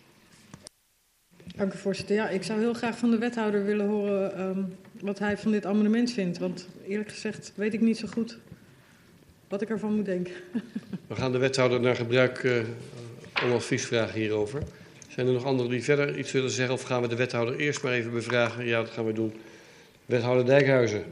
[1.56, 2.14] Dank u, voorzitter.
[2.16, 5.66] Ja, ik zou heel graag van de wethouder willen horen um, wat hij van dit
[5.66, 6.38] amendement vindt.
[6.38, 8.38] Want eerlijk gezegd weet ik niet zo goed
[9.48, 10.32] wat ik ervan moet denken.
[11.06, 12.62] We gaan de wethouder naar gebruik uh,
[13.44, 14.62] om advies vragen hierover.
[15.08, 16.74] Zijn er nog anderen die verder iets willen zeggen?
[16.74, 18.66] Of gaan we de wethouder eerst maar even bevragen?
[18.66, 19.32] Ja, dat gaan we doen.
[20.06, 21.04] Wethouder Dijkhuizen.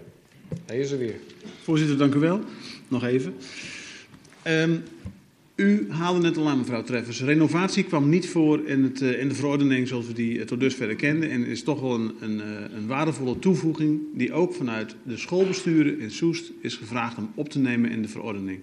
[0.66, 1.14] Hij is er weer.
[1.62, 2.40] Voorzitter, dank u wel.
[2.88, 3.36] Nog even.
[4.46, 4.84] Um,
[5.62, 7.22] u haalde net al aan, mevrouw Treffers.
[7.22, 10.60] Renovatie kwam niet voor in, het, uh, in de verordening zoals we die uh, tot
[10.60, 11.30] dusver kenden.
[11.30, 12.44] En is toch wel een, een, uh,
[12.76, 17.58] een, waardevolle toevoeging die ook vanuit de schoolbesturen in Soest is gevraagd om op te
[17.58, 18.60] nemen in de verordening.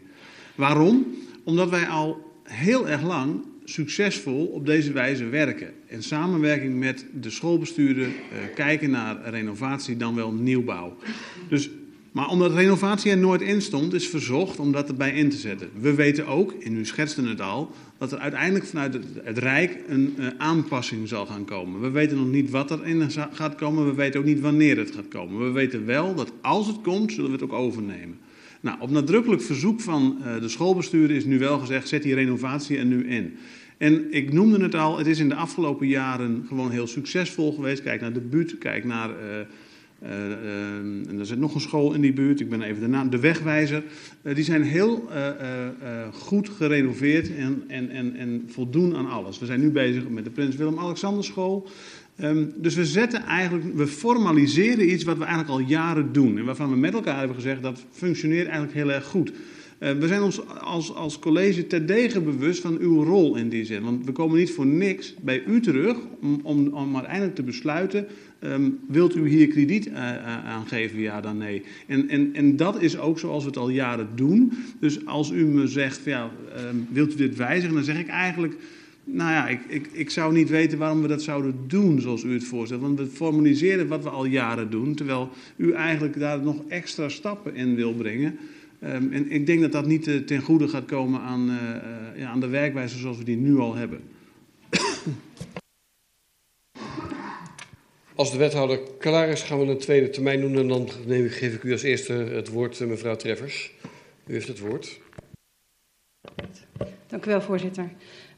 [0.56, 1.06] Waarom?
[1.44, 5.74] Omdat wij al heel erg lang succesvol op deze wijze werken.
[5.86, 8.12] In samenwerking met de schoolbesturen
[8.56, 10.98] kijken naar renovatie dan wel nieuwbouw.
[11.50, 11.70] Dus
[12.12, 15.70] maar omdat renovatie er nooit in stond, is verzocht om dat erbij in te zetten.
[15.80, 20.16] We weten ook, en u schetste het al, dat er uiteindelijk vanuit het, Rijk een
[20.20, 21.82] uh, aanpassing zal gaan komen.
[21.82, 25.08] We weten nog niet wat erin gaat komen, we weten ook niet wanneer het gaat
[25.08, 25.46] komen.
[25.46, 28.18] We weten wel dat als het komt, zullen we het ook overnemen.
[28.62, 32.78] Nou, op nadrukkelijk verzoek van uh, de schoolbesturen is nu wel gezegd, zet die renovatie
[32.78, 33.38] er nu in.
[33.78, 37.84] En ik noemde het al, het is in de afgelopen jaren gewoon heel succesvol geweest.
[37.84, 39.10] Kijk naar de buurt, kijk naar...
[39.10, 39.16] Uh,
[40.04, 40.10] uh,
[41.10, 43.20] en er zit nog een school in die buurt, ik ben even de naam, de
[43.20, 43.84] Wegwijzer.
[44.24, 45.10] Uh, die zijn heel
[46.14, 49.40] goed gerenoveerd en, en, en, en voldoen aan alles.
[49.40, 51.68] We zijn nu bezig met de Prins Willem-Alexander School.
[52.24, 56.38] Um, dus we zetten eigenlijk, we formaliseren iets wat we eigenlijk al jaren doen.
[56.38, 59.32] En waarvan we met elkaar hebben gezegd dat functioneert eigenlijk heel erg goed.
[59.80, 63.84] We zijn ons als, als college terdege bewust van uw rol in die zin.
[63.84, 68.08] Want we komen niet voor niks bij u terug om, om, om uiteindelijk te besluiten
[68.44, 71.62] Um, wilt u hier krediet uh, uh, aangeven, ja dan nee?
[71.88, 74.52] En, en, en dat is ook zoals we het al jaren doen.
[74.80, 76.32] Dus als u me zegt, ja,
[76.70, 78.56] um, wilt u dit wijzigen, dan zeg ik eigenlijk...
[79.04, 82.34] Nou ja, ik, ik, ik zou niet weten waarom we dat zouden doen zoals u
[82.34, 82.82] het voorstelt.
[82.82, 87.56] Want we formaliseren wat we al jaren doen, terwijl u eigenlijk daar nog extra stappen
[87.56, 88.38] in wil brengen.
[88.84, 91.50] Um, en ik denk dat dat niet uh, ten goede gaat komen aan,
[92.16, 94.00] ja, aan de werkwijze zoals we die nu al hebben.
[98.20, 100.58] Als de wethouder klaar is, gaan we een tweede termijn doen.
[100.58, 103.72] En dan neem geef ik u als eerste het woord, mevrouw Treffers.
[104.28, 105.00] U heeft het woord.
[107.08, 107.90] Dank u wel, voorzitter.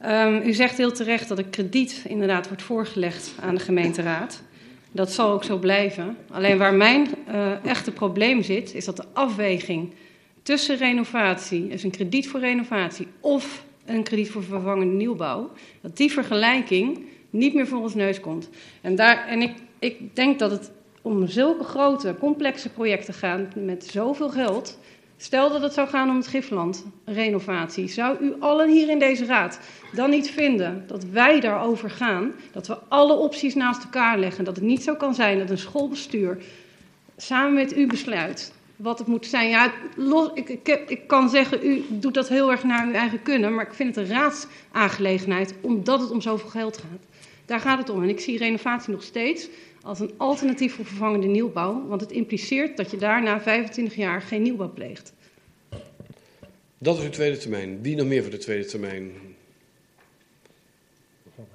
[0.06, 4.42] Um, u zegt heel terecht dat het krediet inderdaad wordt voorgelegd aan de gemeenteraad.
[4.92, 6.18] Dat zal ook zo blijven.
[6.30, 9.94] Alleen waar mijn uh, echte probleem zit, is dat de afweging
[10.44, 15.52] tussen renovatie, dus een krediet voor renovatie of een krediet voor vervangende nieuwbouw,
[15.82, 18.50] dat die vergelijking niet meer voor ons neus komt.
[18.82, 19.52] En, daar, en ik,
[19.82, 20.72] ik denk dat het
[21.02, 24.78] om zulke grote, complexe projecten gaat met zoveel geld.
[25.18, 27.88] Stel dat het zou gaan om het Gifland, renovatie.
[27.88, 29.60] Zou u allen hier in deze raad
[29.94, 32.32] dan niet vinden dat wij daarover gaan?
[32.52, 34.44] Dat we alle opties naast elkaar leggen.
[34.44, 36.38] Dat het niet zo kan zijn dat een schoolbestuur
[37.18, 39.50] samen met u besluit wat het moet zijn.
[39.50, 43.22] Ja, los, ik, ik, ik, kan zeggen, u doet dat heel erg naar uw eigen
[43.22, 43.56] kunnen.
[43.56, 47.06] Maar ik vind het een raadsaangelegenheid omdat het om zoveel geld gaat.
[47.46, 48.04] Daar gaat het om.
[48.04, 49.48] En ik zie renovatie nog steeds
[49.82, 51.88] als een alternatief voor vervangende nieuwbouw.
[51.88, 55.14] Want het impliceert dat je daar na 25 jaar geen nieuwbouw pleegt.
[56.78, 57.82] Dat is uw tweede termijn.
[57.82, 59.12] Wie nog meer voor de tweede termijn?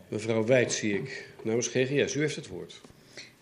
[0.09, 2.15] Mevrouw Wijd zie ik namens GGS.
[2.15, 2.81] U heeft het woord.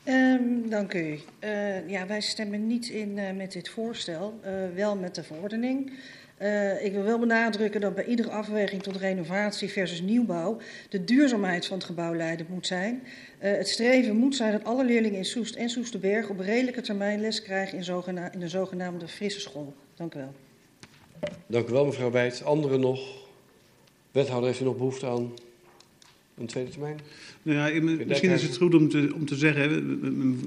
[0.09, 1.19] Um, dank u.
[1.41, 5.93] Uh, ja, wij stemmen niet in uh, met dit voorstel, uh, wel met de verordening.
[6.43, 11.67] Uh, ik wil wel benadrukken dat bij iedere afweging tot renovatie versus nieuwbouw de duurzaamheid
[11.67, 13.03] van het gebouw leidend moet zijn.
[13.45, 17.21] Uh, het streven moet zijn dat alle leerlingen in Soest en Soesterberg op redelijke termijn
[17.21, 19.75] les krijgen in, in de zogenaamde frisse school.
[19.95, 20.33] Dank u wel.
[21.47, 22.45] Dank u wel, mevrouw Bijt.
[22.45, 23.01] Anderen nog?
[24.11, 25.33] Wethouder, heeft u nog behoefte aan
[26.35, 27.01] een tweede termijn?
[27.45, 29.99] Nou ja, misschien is het goed om te, om te zeggen,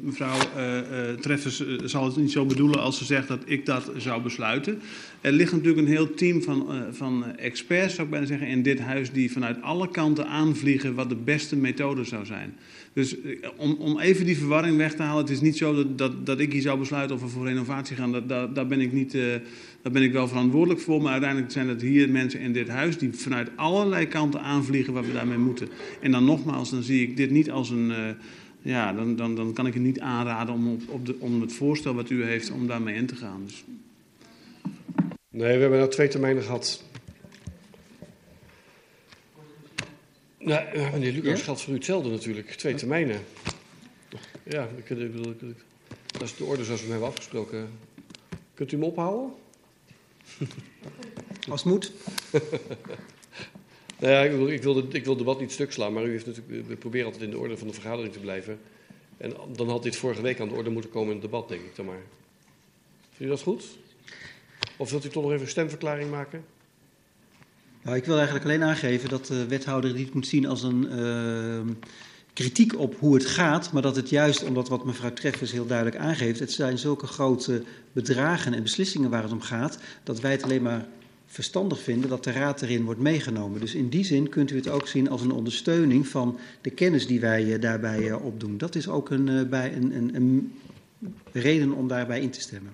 [0.02, 3.65] mevrouw uh, uh, Treffers uh, zal het niet zo bedoelen als ze zegt dat ik
[3.65, 4.82] dat zou besluiten.
[5.22, 8.80] Er ligt natuurlijk een heel team van, van experts, zou ik bijna zeggen, in dit
[8.80, 12.56] huis die vanuit alle kanten aanvliegen wat de beste methode zou zijn.
[12.94, 13.15] Dus
[13.57, 16.40] om, om even die verwarring weg te halen, het is niet zo dat, dat, dat
[16.40, 18.11] ik hier zou besluiten of we voor renovatie gaan.
[18.11, 19.18] Dat, dat, daar, ben ik niet,
[19.88, 21.02] daar ben ik wel verantwoordelijk voor.
[21.02, 25.06] Maar uiteindelijk zijn het hier mensen in dit huis die vanuit allerlei kanten aanvliegen wat
[25.06, 25.70] we daarmee moeten.
[26.02, 27.90] En dan nogmaals, dan zie ik dit niet als een.
[27.90, 28.10] Uh,
[28.62, 31.54] ja, dan, dan, dan kan ik het niet aanraden om, op, op de, om het
[31.54, 33.42] voorstel wat u heeft, om daarmee in te gaan.
[33.46, 33.64] Dus.
[35.30, 36.84] Nee, we hebben nou twee termijnen gehad.
[40.38, 41.46] Nou, meneer Lucas, ja?
[41.46, 42.50] geldt voor u hetzelfde natuurlijk.
[42.50, 43.20] Twee termijnen.
[44.44, 45.12] Ja, ik, ik,
[46.12, 47.70] dat is de orde zoals we hem hebben afgesproken.
[48.54, 49.46] Kunt u hem ophouden?
[51.50, 51.92] Als het moet.
[54.00, 56.06] Nou ja, ik wil, ik, wil de, ik wil het debat niet stuk slaan, maar
[56.06, 58.60] u heeft natuurlijk, we proberen altijd in de orde van de vergadering te blijven.
[59.18, 61.62] En dan had dit vorige week aan de orde moeten komen in het debat, denk
[61.62, 62.02] ik dan maar.
[63.10, 63.64] Vindt u dat goed?
[64.78, 66.46] Of wilt u toch nog even een stemverklaring maken?
[67.82, 71.74] Nou, ik wil eigenlijk alleen aangeven dat de wethouder dit moet zien als een uh,
[72.38, 75.98] kritiek op hoe het gaat, maar dat het juist, omdat wat mevrouw Treffers heel duidelijk
[75.98, 80.44] aangeeft, het zijn zulke grote bedragen en beslissingen waar het om gaat, dat wij het
[80.44, 80.88] alleen maar
[81.26, 83.60] verstandig vinden dat de raad erin wordt meegenomen.
[83.60, 87.08] Dus in die zin kunt u het ook zien als een ondersteuning van de kennis
[87.08, 88.58] die wij uh, daarbij uh, opdoen.
[88.58, 90.54] Dat is ook een, uh, bij een, een, een
[91.32, 92.74] reden om daarbij in te stemmen.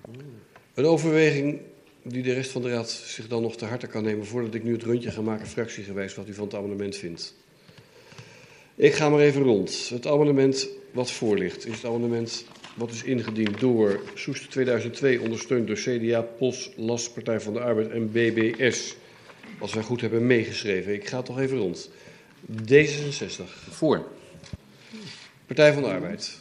[0.74, 1.60] Een overweging
[2.02, 4.64] die de rest van de raad zich dan nog te harte kan nemen voordat ik
[4.64, 7.34] nu het rondje ga maken fractiegewijs wat u van het amendement vindt.
[8.74, 9.88] Ik ga maar even rond.
[9.88, 15.66] Het amendement wat voor ligt is het amendement wat is ingediend door Soester 2002, ondersteund
[15.66, 18.96] door CDA, POS, LAS, Partij van de Arbeid en BBS.
[19.58, 20.92] Als wij goed hebben meegeschreven.
[20.92, 21.90] Ik ga toch even rond.
[22.62, 23.44] D66.
[23.70, 24.06] Voor.
[25.46, 26.40] Partij van de Arbeid.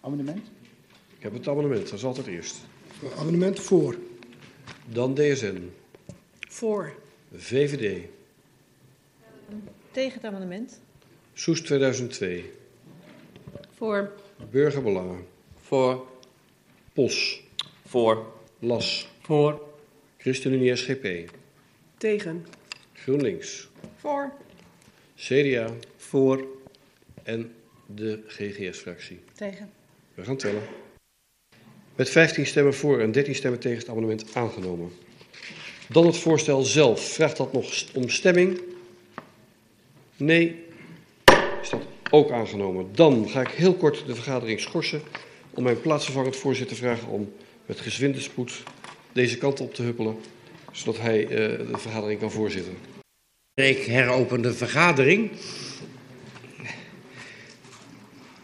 [0.00, 0.46] Amendement?
[1.16, 2.56] Ik heb het amendement, dat is altijd eerst.
[3.18, 3.96] Amendement voor.
[4.92, 5.70] Dan DSN.
[6.48, 6.94] Voor.
[7.34, 8.06] VVD.
[9.90, 10.80] Tegen het amendement.
[11.36, 12.52] Soes 2002.
[13.76, 14.12] Voor.
[14.50, 15.26] Burgerbelangen.
[15.60, 16.06] Voor.
[16.92, 17.42] POS.
[17.86, 18.32] Voor.
[18.58, 19.08] LAS.
[19.20, 19.60] Voor.
[20.18, 21.30] ChristenUnie SGP.
[21.98, 22.46] Tegen.
[22.92, 23.68] GroenLinks.
[23.96, 24.32] Voor.
[25.16, 25.70] CDA.
[25.96, 26.46] Voor.
[27.22, 27.54] En
[27.86, 29.20] de GGS-fractie.
[29.32, 29.70] Tegen.
[30.14, 30.62] We gaan tellen.
[31.94, 34.92] Met 15 stemmen voor en 13 stemmen tegen het amendement aangenomen.
[35.88, 37.12] Dan het voorstel zelf.
[37.12, 38.60] Vraagt dat nog om stemming?
[40.16, 40.63] Nee.
[42.14, 42.88] Ook aangenomen.
[42.92, 45.02] Dan ga ik heel kort de vergadering schorsen
[45.50, 47.32] om mijn plaatsvervangend voorzitter vragen om
[47.66, 48.62] met gezwinde spoed
[49.12, 50.16] deze kant op te huppelen,
[50.72, 52.76] zodat hij uh, de vergadering kan voorzitten.
[53.54, 55.30] Ik heropen de vergadering.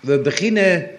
[0.00, 0.90] We beginnen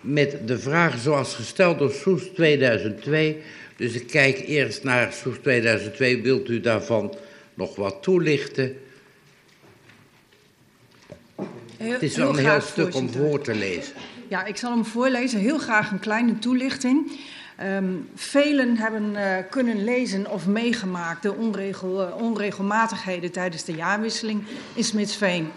[0.00, 3.42] met de vragen zoals gesteld door Soes 2002.
[3.76, 6.22] Dus ik kijk eerst naar Soes 2002.
[6.22, 7.14] Wilt u daarvan
[7.54, 8.76] nog wat toelichten?
[11.80, 13.94] Heel, Het is wel een heel stuk om voor te lezen.
[14.28, 15.38] Ja, ik zal hem voorlezen.
[15.38, 17.20] Heel graag een kleine toelichting.
[17.62, 24.42] Um, velen hebben uh, kunnen lezen of meegemaakt de onregel, uh, onregelmatigheden tijdens de jaarwisseling
[24.74, 25.48] in Smitsveen.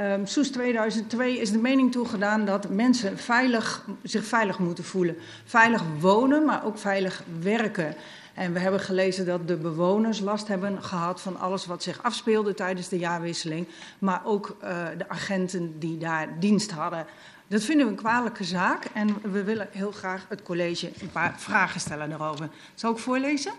[0.00, 5.16] Um, Soes 2002 is de mening toegedaan dat mensen veilig, zich veilig moeten voelen.
[5.44, 7.94] Veilig wonen, maar ook veilig werken.
[8.34, 12.54] En we hebben gelezen dat de bewoners last hebben gehad van alles wat zich afspeelde
[12.54, 13.66] tijdens de jaarwisseling.
[13.98, 17.06] Maar ook uh, de agenten die daar dienst hadden.
[17.48, 21.34] Dat vinden we een kwalijke zaak en we willen heel graag het college een paar
[21.40, 22.48] vragen stellen daarover.
[22.74, 23.52] Zal ik voorlezen?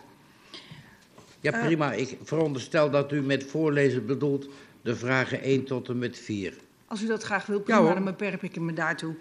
[1.39, 1.93] Ja, prima.
[1.93, 4.47] Ik veronderstel dat u met voorlezen bedoelt
[4.81, 6.53] de vragen 1 tot en met 4.
[6.87, 9.15] Als u dat graag wil, prima, ja, dan beperk ik me daartoe.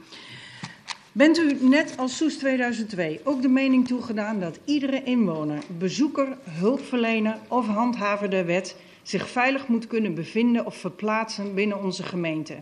[1.12, 7.38] Bent u net als Soes 2002 ook de mening toegedaan dat iedere inwoner, bezoeker, hulpverlener
[7.48, 12.56] of handhaver der wet zich veilig moet kunnen bevinden of verplaatsen binnen onze gemeente?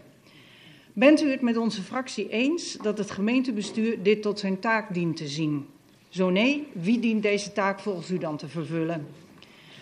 [0.93, 5.17] Bent u het met onze fractie eens dat het gemeentebestuur dit tot zijn taak dient
[5.17, 5.67] te zien?
[6.09, 9.07] Zo nee, wie dient deze taak volgens u dan te vervullen?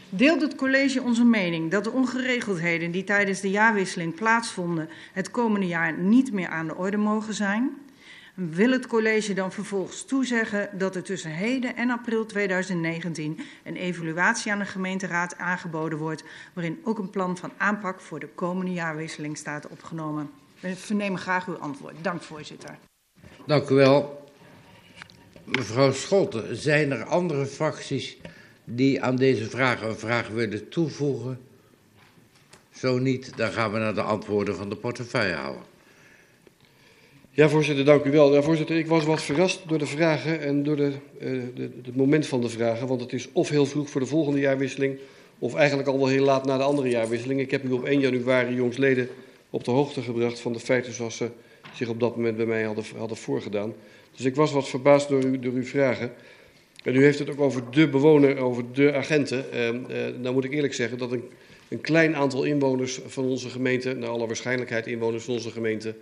[0.08, 5.66] Deelt het college onze mening dat de ongeregeldheden die tijdens de jaarwisseling plaatsvonden het komende
[5.66, 7.84] jaar niet meer aan de orde mogen zijn?
[8.36, 14.52] Wil het college dan vervolgens toezeggen dat er tussen heden en april 2019 een evaluatie
[14.52, 19.36] aan de gemeenteraad aangeboden wordt, waarin ook een plan van aanpak voor de komende jaarwisseling
[19.36, 20.30] staat opgenomen?
[20.60, 21.94] We vernemen graag uw antwoord.
[22.02, 22.78] Dank, voorzitter.
[23.46, 24.30] Dank u wel.
[25.44, 28.16] Mevrouw Scholten, zijn er andere fracties
[28.64, 31.40] die aan deze vraag een vraag willen toevoegen?
[32.74, 35.62] Zo niet, dan gaan we naar de antwoorden van de portefeuillehouder.
[37.36, 38.34] Ja, voorzitter, dank u wel.
[38.34, 41.96] Ja, voorzitter, ik was wat verrast door de vragen en door de, uh, de, het
[41.96, 42.86] moment van de vragen.
[42.86, 44.98] Want het is of heel vroeg voor de volgende jaarwisseling,
[45.38, 47.40] of eigenlijk al wel heel laat na de andere jaarwisseling.
[47.40, 49.08] Ik heb u op 1 januari jongsleden
[49.50, 51.28] op de hoogte gebracht van de feiten zoals ze
[51.74, 53.74] zich op dat moment bij mij hadden, hadden voorgedaan.
[54.16, 56.12] Dus ik was wat verbaasd door, uw vragen.
[56.82, 59.44] En u heeft het ook over de bewoner, over de agenten.
[59.54, 59.70] Uh,
[60.20, 61.24] nou moet ik eerlijk zeggen dat een,
[61.68, 65.94] een klein aantal inwoners van onze gemeente, naar alle waarschijnlijkheid inwoners van onze gemeente,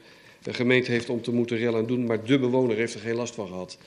[0.47, 3.15] een gemeente heeft om te moeten rellen en doen, maar de bewoner heeft er geen
[3.15, 3.79] last van gehad.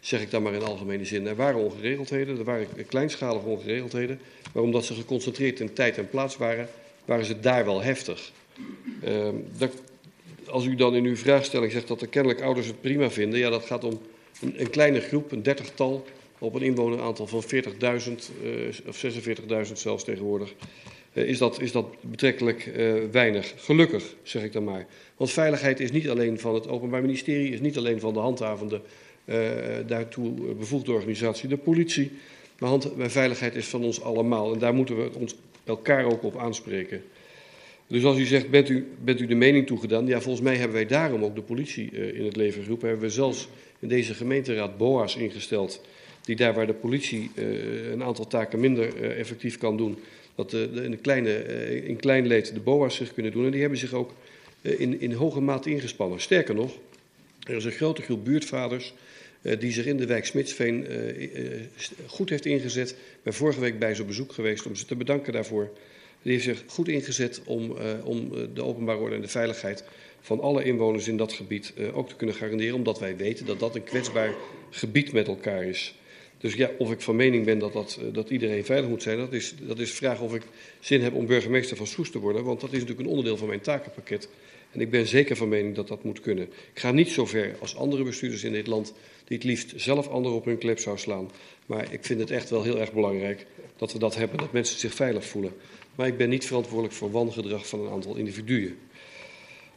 [0.00, 1.26] Zeg ik dan maar in algemene zin.
[1.26, 4.20] Er waren ongeregeldheden, er waren kleinschalige ongeregeldheden,
[4.52, 6.68] maar omdat ze geconcentreerd in tijd en plaats waren,
[7.04, 8.32] waren ze daar wel heftig.
[9.04, 9.28] Uh,
[9.58, 9.72] dat,
[10.46, 13.50] als u dan in uw vraagstelling zegt dat er kennelijk ouders het prima vinden, ja,
[13.50, 14.00] dat gaat om
[14.40, 16.04] een, een kleine groep, een dertigtal,
[16.38, 17.50] op een inwoneraantal van 40.000
[18.42, 19.04] uh, of
[19.66, 20.54] 46.000 zelfs tegenwoordig.
[21.12, 23.54] uh, is, dat, is dat betrekkelijk uh, weinig.
[23.56, 24.86] Gelukkig, zeg ik dan maar.
[25.16, 28.80] Want veiligheid is niet alleen van het Openbaar Ministerie, is niet alleen van de handhavende,
[29.24, 29.36] uh,
[29.86, 32.10] daartoe bevoegde organisatie, de politie.
[32.58, 35.34] Maar, hand, veiligheid is van ons allemaal en daar moeten we ons
[35.64, 37.02] elkaar ook op aanspreken.
[37.86, 40.06] Dus als u zegt, bent u, bent u de mening toegedaan?
[40.06, 42.88] Ja, volgens mij hebben wij daarom ook de politie uh, in het leven geroepen.
[42.88, 45.80] Hebben we zelfs in deze gemeenteraad BOA's ingesteld.
[46.22, 49.98] Die daar waar de politie uh, een aantal taken minder effectief kan doen.
[50.34, 51.44] Dat de, in, de kleine,
[51.84, 53.44] in klein leed de BOA's zich kunnen doen.
[53.44, 54.12] En die hebben zich ook
[54.64, 56.20] in, in hoge mate ingespannen.
[56.20, 56.78] Sterker nog,
[57.46, 58.94] er is een grote groep buurtvaders
[59.58, 60.86] die zich in de wijk Smitsveen
[62.06, 62.90] goed heeft ingezet.
[62.90, 65.70] Ik ben vorige week bij ze op bezoek geweest om ze te bedanken daarvoor.
[66.22, 69.84] Die heeft zich goed ingezet om, om de openbare orde en de veiligheid
[70.20, 72.74] van alle inwoners in dat gebied ook te kunnen garanderen.
[72.74, 74.34] Omdat wij weten dat dat een kwetsbaar
[74.70, 75.94] gebied met elkaar is.
[76.38, 79.32] Dus ja, of ik van mening ben dat, dat, dat iedereen veilig moet zijn, dat
[79.32, 80.42] is, dat is de vraag of ik
[80.80, 82.44] zin heb om burgemeester van Soest te worden.
[82.44, 84.28] Want dat is natuurlijk een onderdeel van mijn takenpakket.
[84.74, 86.44] En ik ben zeker van mening dat dat moet kunnen.
[86.44, 88.92] Ik ga niet zo ver als andere bestuurders in dit land
[89.24, 91.30] die het liefst zelf anderen op hun klep zou slaan.
[91.66, 93.46] Maar ik vind het echt wel heel erg belangrijk
[93.76, 95.52] dat we dat hebben, dat mensen zich veilig voelen.
[95.94, 98.78] Maar ik ben niet verantwoordelijk voor wangedrag van een aantal individuen.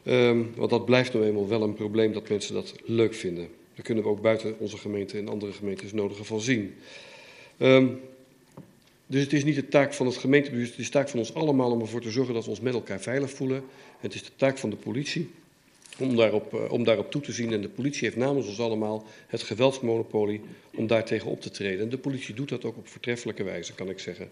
[0.04, 3.48] Um, want dat blijft nou eenmaal wel een probleem dat mensen dat leuk vinden.
[3.76, 6.76] Daar kunnen we ook buiten onze gemeente en andere gemeentes nodige van zien.
[7.60, 8.00] Um,
[9.08, 11.34] dus het is niet de taak van het gemeentebestuur, het is de taak van ons
[11.34, 13.64] allemaal om ervoor te zorgen dat we ons met elkaar veilig voelen.
[14.00, 15.30] Het is de taak van de politie
[16.00, 17.54] om daarop, uh, om daarop toe te zien.
[17.54, 20.42] En de politie heeft namens ons allemaal het geweldsmonopolie
[20.76, 21.80] om daartegen op te treden.
[21.80, 24.30] En de politie doet dat ook op voortreffelijke wijze, kan ik zeggen.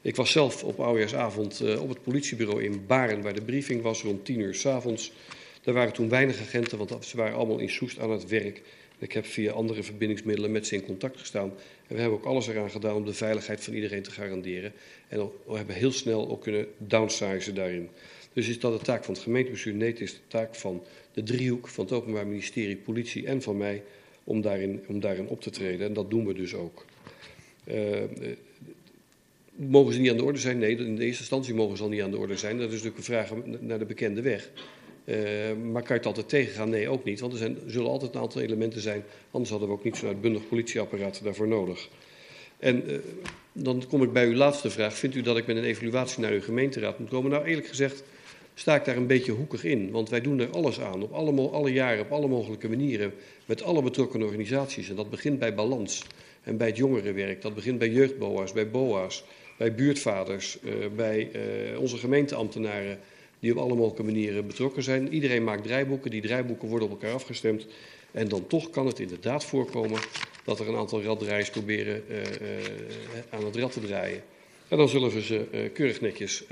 [0.00, 4.02] Ik was zelf op oudejaarsavond uh, op het politiebureau in Baren, waar de briefing was,
[4.02, 5.12] rond tien uur s'avonds.
[5.64, 8.62] Er waren toen weinig agenten, want ze waren allemaal in Soest aan het werk.
[8.98, 11.52] Ik heb via andere verbindingsmiddelen met ze in contact gestaan.
[11.86, 14.72] En we hebben ook alles eraan gedaan om de veiligheid van iedereen te garanderen.
[15.08, 17.88] En we hebben heel snel ook kunnen downsizen daarin.
[18.32, 19.74] Dus is dat de taak van het gemeentebestuur?
[19.74, 20.82] Nee, het is de taak van
[21.12, 23.82] de driehoek, van het Openbaar Ministerie, politie en van mij,
[24.24, 25.86] om daarin, om daarin op te treden.
[25.86, 26.84] En dat doen we dus ook.
[27.64, 28.02] Uh,
[29.56, 30.58] Mogen ze niet aan de orde zijn?
[30.58, 32.58] Nee, in de eerste instantie mogen ze al niet aan de orde zijn.
[32.58, 34.50] Dat is natuurlijk een vraag naar de bekende weg.
[35.04, 35.16] Uh,
[35.72, 36.70] maar kan je het altijd tegengaan?
[36.70, 37.20] Nee, ook niet.
[37.20, 39.04] Want er, zijn, zullen altijd een aantal elementen zijn.
[39.30, 41.88] Anders hadden we ook niet zo'n uitbundig politieapparaat daarvoor nodig.
[42.58, 42.98] En uh,
[43.52, 44.94] dan kom ik bij uw laatste vraag.
[44.94, 47.30] Vindt u dat ik met een evaluatie naar uw gemeenteraad moet komen?
[47.30, 48.02] Nou, eerlijk gezegd
[48.54, 49.90] sta ik daar een beetje hoekig in.
[49.90, 51.02] Want wij doen er alles aan.
[51.02, 53.14] Op alle, alle jaren, op alle mogelijke manieren.
[53.46, 54.88] Met alle betrokken organisaties.
[54.88, 56.04] En dat begint bij balans.
[56.42, 57.42] En bij het jongerenwerk.
[57.42, 59.24] Dat begint bij jeugdboa's, bij boa's
[59.56, 61.30] bij buurtvaders, uh, bij
[61.78, 62.98] onze gemeenteambtenaren,
[63.44, 65.12] die op alle mogelijke manieren betrokken zijn.
[65.12, 67.66] Iedereen maakt draaiboeken, die draaiboeken worden op elkaar afgestemd.
[68.12, 70.00] En dan toch kan het inderdaad voorkomen
[70.44, 72.18] dat er een aantal raddraaiers proberen uh,
[73.30, 74.22] aan het rad te draaien.
[74.68, 76.44] En dan zullen we ze keurig netjes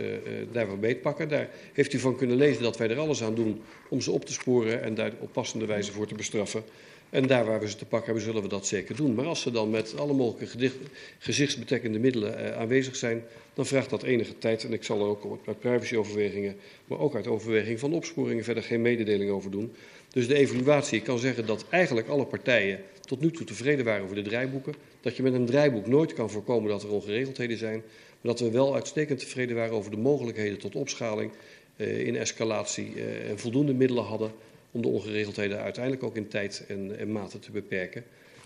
[0.53, 1.29] daarvan beetpakken.
[1.29, 4.25] Daar heeft u van kunnen lezen dat wij er alles aan doen om ze op
[4.25, 6.63] te sporen en daar op passende wijze voor te bestraffen.
[7.13, 9.15] En daar waar we ze te pakken hebben, zullen we dat zeker doen.
[9.15, 10.71] Maar als ze dan met alle mogelijke
[11.19, 13.23] gezichtsbetekkende middelen uh, aanwezig zijn,
[13.55, 14.65] dan vraagt dat enige tijd.
[14.65, 18.83] En ik zal er ook uit privacyoverwegingen, maar ook uit overweging van opsporingen verder geen
[18.83, 19.73] mededeling over doen.
[20.09, 24.17] Dus de evaluatie, kan zeggen dat eigenlijk alle partijen tot nu toe tevreden waren over
[24.17, 24.75] de draaiboeken.
[25.01, 27.83] Dat je met een draaiboek nooit kan voorkomen dat er ongeregeldheden zijn.
[28.21, 31.31] Maar dat we wel uitstekend tevreden waren over de mogelijkheden tot opschaling
[31.77, 34.33] uh, in escalatie uh, en voldoende middelen hadden
[34.73, 38.05] om de ongeregeldheden uiteindelijk ook in tijd en, en mate te beperken.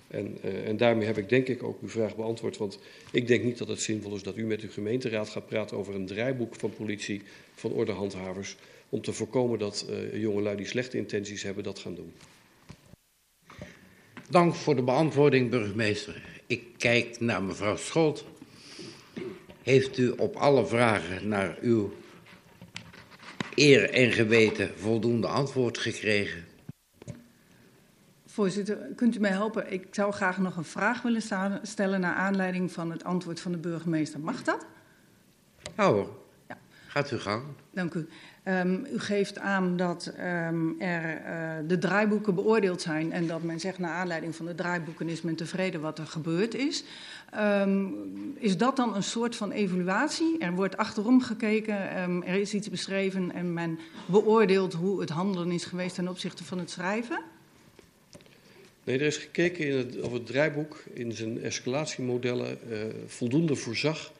[0.08, 2.56] En, uh, en, daarmee heb ik denk ik ook uw vraag beantwoord.
[2.56, 2.78] Want
[3.10, 5.94] ik denk niet dat het zinvol is dat u met uw gemeenteraad gaat praten over
[5.94, 7.22] een draaiboek van politie,
[7.54, 8.56] van ordehandhavers.
[8.88, 12.12] Om te voorkomen dat uh, jongelui die slechte intenties hebben dat gaan doen.
[14.30, 16.22] Dank voor de beantwoording, burgemeester.
[16.46, 18.24] Ik kijk naar mevrouw Scholt.
[19.62, 21.92] Heeft u op alle vragen naar uw
[23.56, 26.44] eer en geweten voldoende antwoord gekregen?
[28.26, 29.72] Voorzitter, kunt u mij helpen?
[29.72, 31.22] Ik zou graag nog een vraag willen
[31.62, 34.20] stellen naar aanleiding van het antwoord van de burgemeester.
[34.20, 34.66] Mag dat?
[35.76, 36.16] Ja hoor.
[36.48, 36.58] Ja.
[36.86, 37.42] Gaat uw gang.
[37.70, 38.08] Dank u.
[38.48, 43.60] Um, u geeft aan dat um, er uh, de draaiboeken beoordeeld zijn en dat men
[43.60, 46.84] zegt naar aanleiding van de draaiboeken is men tevreden wat er gebeurd is.
[47.38, 50.38] Um, is dat dan een soort van evaluatie?
[50.38, 51.76] Er wordt achterom gekeken,
[52.26, 56.58] er is iets beschreven en men beoordeelt hoe het handelen is geweest ten opzichte van
[56.58, 57.20] het schrijven?
[58.84, 64.12] Nee, er is gekeken in het, of het draaiboek in zijn escalatiemodellen uh, voldoende voorzag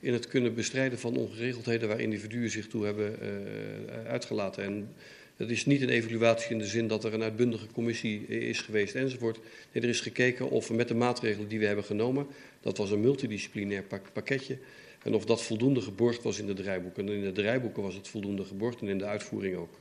[0.00, 4.64] in het kunnen bestrijden van ongeregeldheden waar individuen zich toe hebben uh, uitgelaten.
[4.64, 4.88] En
[5.36, 8.94] dat is niet een evaluatie in de zin dat er een uitbundige commissie is geweest
[8.94, 9.38] enzovoort.
[9.72, 12.26] Nee, er is gekeken of we met de maatregelen die we hebben genomen,
[12.62, 14.58] dat was een multidisciplinair pak pakketje,
[15.02, 17.08] En of dat voldoende geborgd was in de draaiboeken.
[17.08, 19.80] En in de draaiboeken was het voldoende geborgd en in de uitvoering ook.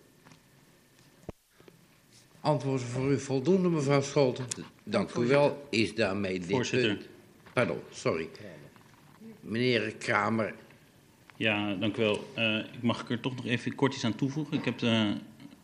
[2.40, 4.46] Antwoord voor u voldoende, mevrouw Scholten.
[4.84, 5.68] Dank u wel.
[5.70, 6.96] Is daarmee dit Voorzitter.
[6.96, 7.08] punt...
[7.54, 8.30] Pardon, sorry.
[9.40, 10.54] Meneer Kramer.
[11.36, 12.28] Ja, dank u wel.
[12.38, 14.58] Uh, ik mag er toch nog even kort iets aan toevoegen.
[14.58, 15.14] Ik heb de,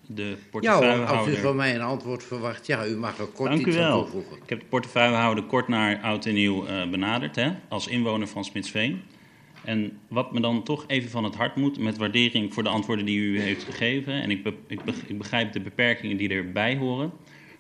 [0.08, 1.08] de Ja, portefeuillehouder...
[1.08, 3.70] hoor, als u van mij een antwoord verwacht, ja, u mag er kort Dank u
[3.70, 4.02] iets aan wel.
[4.02, 4.38] toevoegen.
[4.44, 8.46] Ik heb de portefeuillehouder kort naar oud en nieuw uh, benaderd, hè, als inwoner van
[8.46, 9.02] Smitsveen.
[9.64, 13.06] En wat me dan toch even van het hart moet, met waardering voor de antwoorden
[13.06, 14.14] die u heeft gegeven.
[14.14, 17.12] En ik, be, ik, be, ik begrijp de beperkingen die erbij horen.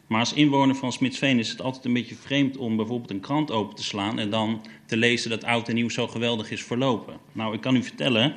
[0.08, 3.52] Maar als inwoner van Smitsveen is het altijd een beetje vreemd om bijvoorbeeld een krant
[3.52, 7.18] open te slaan en dan te lezen dat oud en nieuw zo geweldig is verlopen.
[7.32, 8.34] Nou, ik kan u vertellen,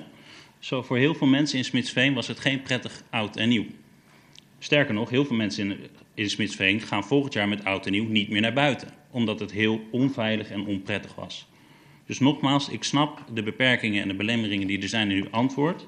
[0.59, 3.67] zo voor heel veel mensen in Smitsveen was het geen prettig oud en nieuw.
[4.63, 5.79] Sterker nog, heel veel mensen in,
[6.15, 9.53] in Smitsveen gaan volgend jaar met oud en nieuw niet meer naar buiten, omdat het
[9.53, 11.49] heel onveilig en onprettig was.
[12.07, 15.87] Dus nogmaals, ik snap de beperkingen en de belemmeringen die er zijn in uw antwoord.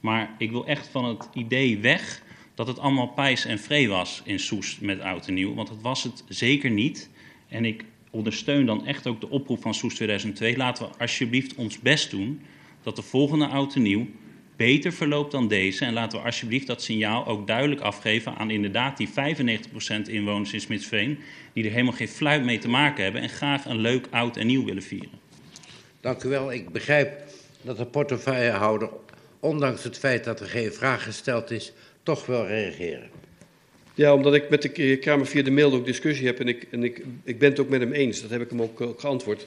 [0.00, 2.22] Maar ik wil echt van het idee weg
[2.54, 5.54] dat het allemaal pijs en vree was in Soest met oud en nieuw.
[5.54, 7.10] Want dat was het zeker niet.
[7.48, 10.56] En ik ondersteun dan echt ook de oproep van Soest 2002.
[10.56, 12.40] Laten we alsjeblieft ons best doen
[12.82, 14.06] dat de volgende oud en nieuw
[14.58, 15.84] beter verloopt dan deze.
[15.84, 19.12] En laten we alsjeblieft dat signaal ook duidelijk afgeven aan inderdaad die 95%
[20.06, 21.18] inwoners in Smitsveen...
[21.52, 24.46] die er helemaal geen fluit mee te maken hebben en graag een leuk oud en
[24.46, 25.10] nieuw willen vieren.
[26.00, 26.52] Dank u wel.
[26.52, 27.22] Ik begrijp
[27.62, 28.90] dat de portefeuillehouder,
[29.40, 31.72] ondanks het feit dat er geen vraag gesteld is,
[32.02, 33.10] toch wil reageren.
[33.94, 36.84] Ja, omdat ik met de Kamer via de mail ook discussie heb en ik, en
[36.84, 38.20] ik, ik ben het ook met hem eens.
[38.20, 39.46] Dat heb ik hem ook, ook geantwoord.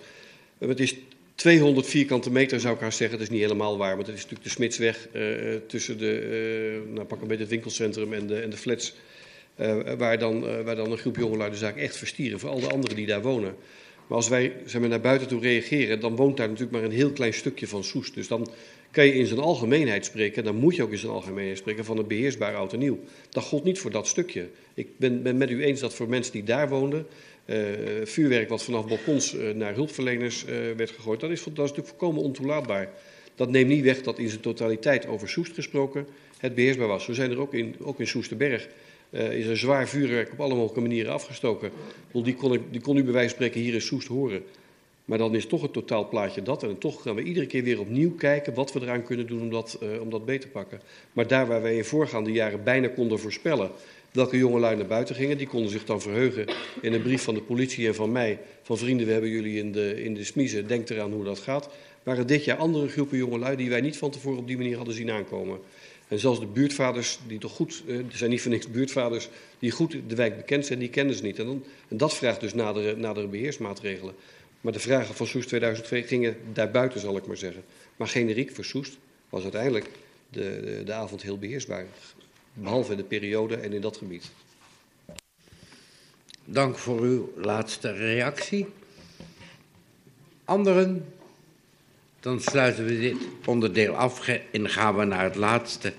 [0.57, 0.95] Het is
[1.41, 3.17] 200 vierkante meter zou ik haar zeggen.
[3.17, 6.93] Dat is niet helemaal waar, want het is natuurlijk de Smitsweg uh, tussen de, uh,
[6.93, 8.95] nou pak een beetje het winkelcentrum en de, en de flats.
[9.59, 12.69] Uh, waar, dan, waar dan een groep jongelui de zaak echt verstieren voor al de
[12.69, 13.55] anderen die daar wonen.
[14.07, 16.95] Maar als wij zeg maar, naar buiten toe reageren, dan woont daar natuurlijk maar een
[16.95, 18.13] heel klein stukje van Soest.
[18.13, 18.49] Dus dan
[18.91, 21.97] kan je in zijn algemeenheid spreken, dan moet je ook in zijn algemeenheid spreken van
[21.97, 22.99] een beheersbaar oud en nieuw.
[23.29, 24.49] Dat gold niet voor dat stukje.
[24.73, 27.05] Ik ben, ben met u eens dat voor mensen die daar woonden,
[28.03, 31.87] vuurwerk wat vanaf balkons uh, naar hulpverleners uh, werd gegooid, dat is, dat is natuurlijk
[31.87, 32.89] volkomen ontoelaatbaar.
[33.35, 37.03] Dat neemt niet weg dat in zijn totaliteit over Soest gesproken het beheersbaar was.
[37.03, 38.67] Zo zijn er ook in, ook in Soesterberg
[39.09, 41.71] is er zwaar vuurwerk op alle mogelijke manieren afgestoken.
[42.11, 44.43] Die kon, die kon u bij wijze van spreken hier in Soest horen.
[45.05, 46.63] Maar dan is toch het totaalplaatje dat.
[46.63, 49.49] En toch gaan we iedere keer weer opnieuw kijken wat we eraan kunnen doen om
[49.49, 50.81] dat, uh, om dat beter te pakken.
[51.13, 53.71] Maar daar waar wij in voorgaande jaren bijna konden voorspellen
[54.11, 56.45] welke jongelui naar buiten gingen, die konden zich dan verheugen
[56.81, 58.39] in een brief van de politie en van mij.
[58.61, 61.69] Van vrienden, we hebben jullie in de, in de smiezen, denk eraan hoe dat gaat.
[62.03, 64.95] Waren dit jaar andere groepen jongelui die wij niet van tevoren op die manier hadden
[64.95, 65.59] zien aankomen.
[66.07, 69.97] En zelfs de buurtvaders, die toch goed, er zijn niet voor niks buurtvaders, die goed
[70.07, 71.39] de wijk bekend zijn, die kennen ze niet.
[71.39, 74.13] En, dan, en dat vraagt dus nadere, nadere beheersmaatregelen.
[74.61, 77.63] Maar de vragen van Soest 2002 gingen daarbuiten, zal ik maar zeggen.
[77.95, 78.97] Maar generiek voor Soest
[79.29, 79.89] was uiteindelijk
[80.29, 81.85] de, de, de avond heel beheersbaar.
[82.53, 84.31] Behalve in de periode en in dat gebied.
[86.45, 88.67] Dank voor uw laatste reactie.
[90.45, 91.05] Anderen?
[92.19, 95.93] Dan sluiten we dit onderdeel af en gaan we naar het laatste,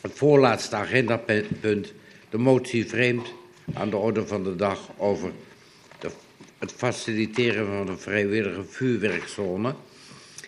[0.00, 1.92] het voorlaatste agendapunt,
[2.30, 3.32] de motie vreemd
[3.74, 5.32] aan de orde van de dag over
[6.58, 9.74] het faciliteren van een vrijwillige vuurwerkzone.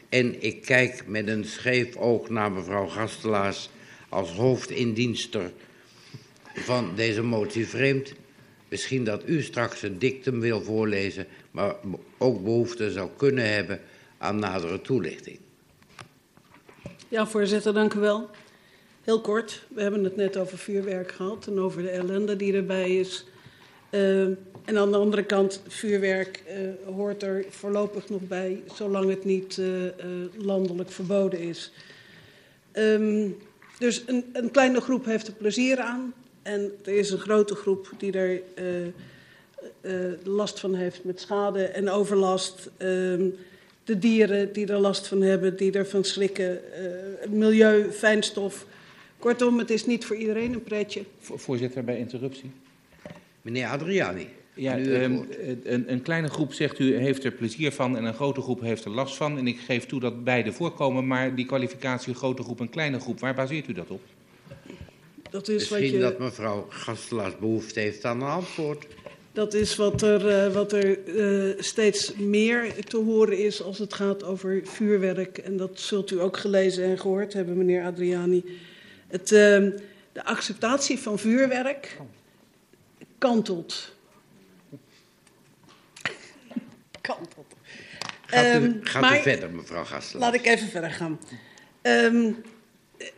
[0.08, 3.70] En ik kijk met een scheef oog naar mevrouw Gastelaars
[4.10, 5.50] als hoofdindienster
[6.54, 8.12] van deze motie vreemd.
[8.68, 11.74] Misschien dat u straks een dictum wil voorlezen, maar
[12.18, 13.80] ook behoefte zou kunnen hebben
[14.18, 15.38] aan nadere toelichting.
[17.08, 18.30] Ja, voorzitter, dank u wel.
[19.02, 22.96] Heel kort, we hebben het net over vuurwerk gehad en over de ellende die erbij
[22.96, 23.24] is.
[23.90, 24.22] Uh,
[24.64, 29.56] en aan de andere kant, vuurwerk uh, hoort er voorlopig nog bij, zolang het niet
[29.56, 29.66] uh,
[30.36, 31.72] landelijk verboden is.
[32.72, 33.36] Um,
[33.80, 36.14] dus een, een, kleine groep heeft er plezier aan.
[36.42, 38.42] En er is een grote groep die er
[40.24, 42.70] last van heeft met schade en overlast.
[42.78, 43.34] Um,
[43.84, 46.60] de dieren die er last van hebben, die ervan schrikken,
[47.22, 48.66] uh, milieu, fijnstof.
[49.18, 51.04] Kortom, het is niet voor iedereen een pretje.
[51.20, 52.50] Voorzitter, bij interruptie.
[53.42, 54.28] Meneer Adriani.
[54.60, 55.26] Ja, um,
[55.62, 58.84] een, een, kleine groep, zegt u, heeft er plezier van en een grote groep heeft
[58.84, 59.38] er last van.
[59.38, 63.20] En ik geef toe dat beide voorkomen, maar die kwalificatie grote groep en kleine groep,
[63.20, 64.00] waar baseert u dat op?
[65.30, 65.98] Dat is Misschien wat je...
[65.98, 68.86] dat mevrouw Gastelaars behoefte heeft aan een antwoord.
[69.32, 73.94] Dat is wat er, uh, wat er uh, steeds meer te horen is als het
[73.94, 75.38] gaat over vuurwerk.
[75.38, 78.44] En dat zult u ook gelezen en gehoord hebben, meneer Adriani.
[79.06, 79.38] Het, uh,
[80.12, 81.96] de acceptatie van vuurwerk
[83.18, 83.98] kantelt.
[88.26, 90.30] Gaat u, Ehm, gaat maar- u verder, mevrouw Gastelaar.
[90.30, 91.20] Laat ik even verder gaan.
[91.82, 92.32] Ehm,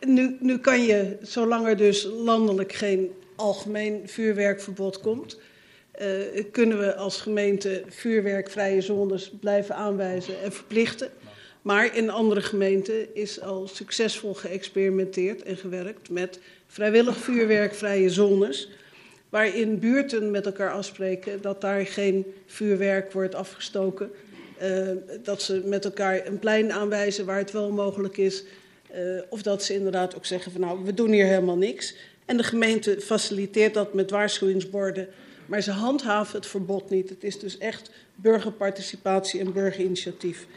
[0.05, 5.39] nu, nu kan je, zolang er dus landelijk geen algemeen vuurwerkverbod komt,
[5.91, 6.07] eh,
[6.51, 11.09] kunnen we als gemeente vuurwerkvrije zones blijven aanwijzen en verplichten.
[11.61, 18.69] Maar in andere gemeenten is al succesvol geëxperimenteerd en gewerkt met vrijwillig vuurwerkvrije zones.
[19.33, 24.11] Waarin buurten met elkaar afspreken dat daar geen vuurwerk wordt afgestoken.
[24.57, 24.87] Eh,
[25.23, 28.43] dat ze met elkaar een plein aanwijzen waar het wel mogelijk is.
[28.91, 31.95] Eh, of dat ze inderdaad ook zeggen van nou, we doen hier helemaal niks.
[32.25, 35.07] En de gemeente faciliteert dat met waarschuwingsborden.
[35.45, 37.09] Maar ze handhaven het verbod niet.
[37.09, 40.47] Het is dus echt burgerparticipatie en burgerinitiatief.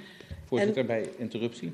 [0.47, 1.73] Voorzitter, bij interruptie.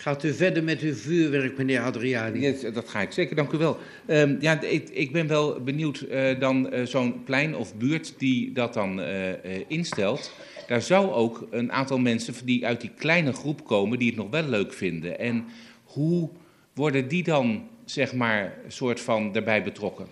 [0.00, 2.40] Gaat u verder met uw vuurwerk, meneer Adriani?
[2.40, 3.78] Ja, dat ga ik zeker, dank u wel.
[4.06, 8.52] Ehm, ja, ik, ik ben wel benieuwd eh, dan eh, zo'n plein of buurt die
[8.52, 10.32] dat dan eh, eh, instelt.
[10.66, 14.30] Daar zou ook een aantal mensen die uit die kleine groep komen die het nog
[14.30, 15.18] wel leuk vinden.
[15.18, 15.44] En
[15.84, 16.28] hoe
[16.74, 20.06] worden die dan, zeg maar, soort van erbij betrokken?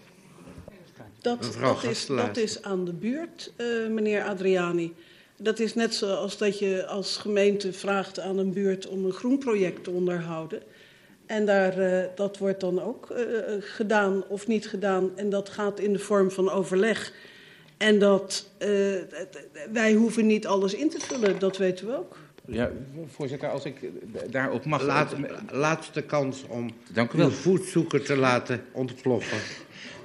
[1.20, 4.94] Dat, is, dat is aan de buurt, eh, meneer Adriani.
[5.40, 9.84] Dat is net zoals dat je als gemeente vraagt aan een buurt om een groenproject
[9.84, 10.62] te onderhouden.
[11.26, 13.24] En daar, eh, dat wordt dan ook eh,
[13.60, 15.10] gedaan of niet gedaan.
[15.16, 17.12] En dat gaat in de vorm van overleg.
[17.76, 18.68] En dat, eh,
[19.72, 22.16] wij hoeven niet alles in te vullen, dat weten we ook.
[22.46, 22.70] Ja,
[23.06, 23.76] voorzitter, als ik
[24.30, 24.82] daarop mag...
[24.82, 25.14] Laat,
[25.50, 27.26] laatste kans om Dank u wel.
[27.26, 29.38] uw voetzoeker te laten ontploffen.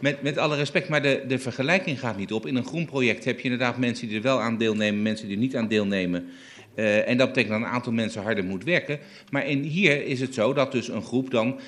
[0.04, 2.46] Met, met alle respect, maar de, de vergelijking gaat niet op.
[2.46, 5.36] In een groen project heb je inderdaad mensen die er wel aan deelnemen, mensen die
[5.36, 6.26] er niet aan deelnemen.
[6.76, 9.00] Eh, en dat betekent dat een aantal mensen harder moet werken.
[9.30, 11.60] Maar in, hier is het zo dat dus een groep dan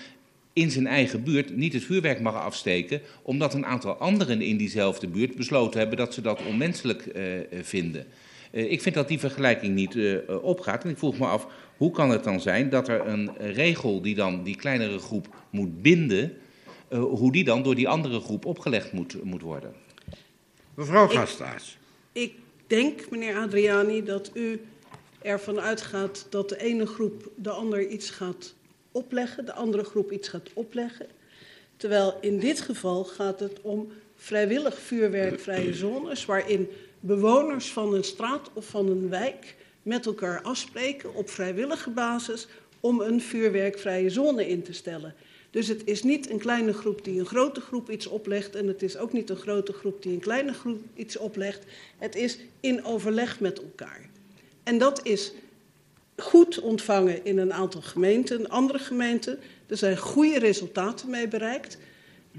[0.53, 5.07] in zijn eigen buurt niet het vuurwerk mag afsteken, omdat een aantal anderen in diezelfde
[5.07, 7.23] buurt besloten hebben dat ze dat onmenselijk eh,
[7.61, 8.05] vinden.
[8.51, 9.97] Eh, ik vind dat die vergelijking niet
[10.41, 10.83] opgaat.
[10.83, 11.47] En ik vroeg me af,
[11.77, 15.81] hoe kan het dan zijn dat er een regel die dan die kleinere groep moet
[15.81, 16.31] binden,
[16.88, 19.73] eh, hoe die dan door die andere groep opgelegd moet, moet worden?
[20.73, 21.77] Mevrouw Ik- Gastelaars.
[22.11, 22.33] Ik
[22.67, 24.61] denk, meneer Adriani, dat u
[25.22, 28.53] ervan uitgaat dat de ene groep de ander iets gaat
[28.91, 31.07] opleggen, de andere groep iets gaat opleggen.
[31.77, 38.49] Terwijl in dit geval gaat het om vrijwillig vuurwerkvrije zones, waarin bewoners van een straat
[38.53, 42.47] of van een wijk met elkaar afspreken op vrijwillige basis
[42.80, 45.15] om een vuurwerkvrije zone in te stellen.
[45.56, 48.82] Dus het is niet een kleine groep die een grote groep iets oplegt en het
[48.84, 51.64] is ook niet een grote groep die een kleine groep iets oplegt.
[51.98, 54.09] Het is in overleg met elkaar.
[54.64, 55.34] En dat is
[56.17, 59.40] goed ontvangen in een aantal gemeenten, andere gemeenten.
[59.67, 61.77] Er zijn goede resultaten mee bereikt.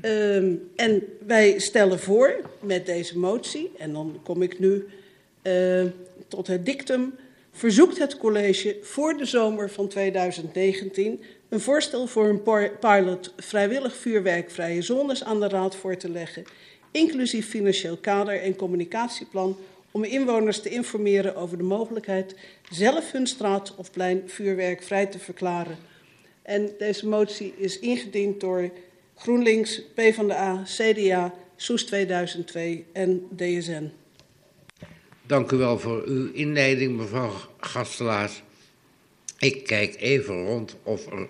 [0.03, 4.87] Um, en wij stellen voor met deze motie, en dan kom ik nu
[5.43, 5.85] uh,
[6.29, 7.15] tot het dictum,
[7.53, 12.43] verzoekt het college voor de zomer van 2019 een voorstel voor een
[12.81, 16.45] pilot vrijwillig vuurwerkvrije zones aan de raad voor te leggen,
[16.91, 19.57] inclusief financieel kader en communicatieplan
[19.91, 22.35] om inwoners te informeren over de mogelijkheid
[22.71, 25.77] zelf hun straat of plein vuurwerkvrij te verklaren.
[26.43, 28.71] En deze motie is ingediend door
[29.15, 33.91] GroenLinks, PvdA, CDA, SOES 2002 en DSN.
[35.27, 38.43] Dank u wel voor uw inleiding, mevrouw Gastelaars.
[39.39, 41.29] Ik kijk even rond of er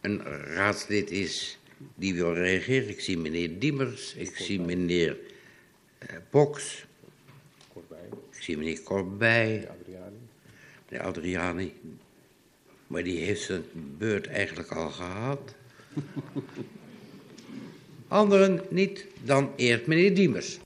[0.00, 1.58] een raadslid is
[1.94, 2.88] die wil reageren.
[2.88, 5.16] Ik zie meneer Diemers, ik zie meneer
[6.02, 6.84] uh, Boks,
[8.30, 9.68] ik zie meneer Corbij,
[10.88, 11.72] meneer Adriani.
[12.86, 13.62] Maar die heeft zijn
[13.98, 15.54] beurt eigenlijk al gehad.
[18.08, 20.58] Anderen niet, dan eerst meneer Diemers.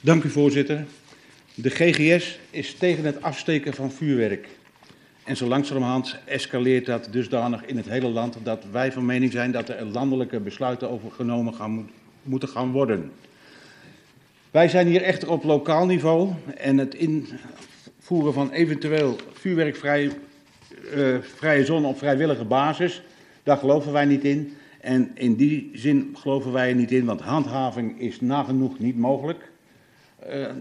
[0.00, 0.86] Dank u, voorzitter.
[1.60, 4.48] De GGS is tegen het afsteken van vuurwerk.
[5.24, 9.50] En zo langzamerhand escaleert dat dusdanig in het hele land dat wij van mening zijn
[9.52, 11.90] dat er landelijke besluiten over genomen gaan,
[12.22, 13.12] moeten gaan worden.
[14.50, 20.10] Wij zijn hier echter op lokaal niveau en het invoeren van eventueel vuurwerkvrije
[20.94, 23.02] uh, vrije zone op vrijwillige basis,
[23.42, 24.56] daar geloven wij niet in.
[24.80, 29.50] En in die zin geloven wij er niet in, want handhaving is nagenoeg niet mogelijk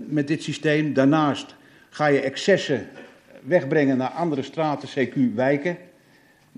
[0.07, 0.93] met dit systeem.
[0.93, 1.55] Daarnaast
[1.89, 2.87] ga je excessen
[3.43, 5.77] wegbrengen naar andere straten, CQ wijken.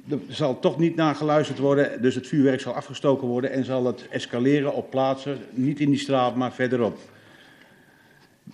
[0.10, 3.86] Er zal toch niet naar geluisterd worden, dus het vuurwerk zal afgestoken worden en zal
[3.86, 6.98] het escaleren op plaatsen, niet in die straat, maar verderop.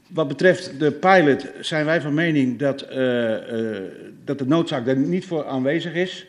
[0.08, 3.78] Wat betreft de pilot zijn wij van mening dat, uh, uh,
[4.24, 6.28] dat de noodzaak er niet voor aanwezig is.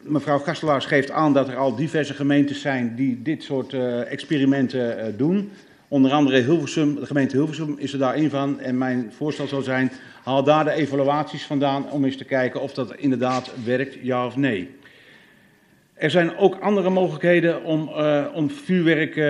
[0.00, 3.72] Mevrouw Kastelaars geeft aan dat er al diverse gemeentes zijn die dit soort
[4.08, 5.50] experimenten doen.
[5.90, 8.60] Onder andere Hilversum, de gemeente Hilversum is er daar één van.
[8.60, 9.92] En mijn voorstel zou zijn,
[10.22, 14.36] haal daar de evaluaties vandaan om eens te kijken of dat inderdaad werkt, ja of
[14.36, 14.70] nee.
[15.94, 19.24] Er zijn ook andere mogelijkheden om, uh, om vuurwerk, uh,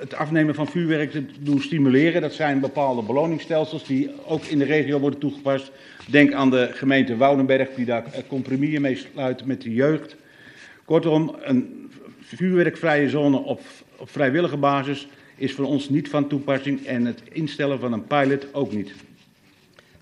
[0.00, 2.20] het afnemen van vuurwerk te doen stimuleren.
[2.20, 5.72] Dat zijn bepaalde beloningsstelsels die ook in de regio worden toegepast.
[6.06, 10.16] Denk aan de gemeente Woudenberg die daar compromissen mee sluit met de jeugd.
[10.84, 13.60] Kortom, een vuurwerkvrije zone op,
[13.96, 18.54] op vrijwillige basis is voor ons niet van toepassing en het instellen van een pilot
[18.54, 18.94] ook niet.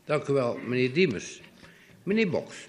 [0.05, 1.41] Dank u wel, meneer Diemers.
[2.03, 2.69] Meneer Boks.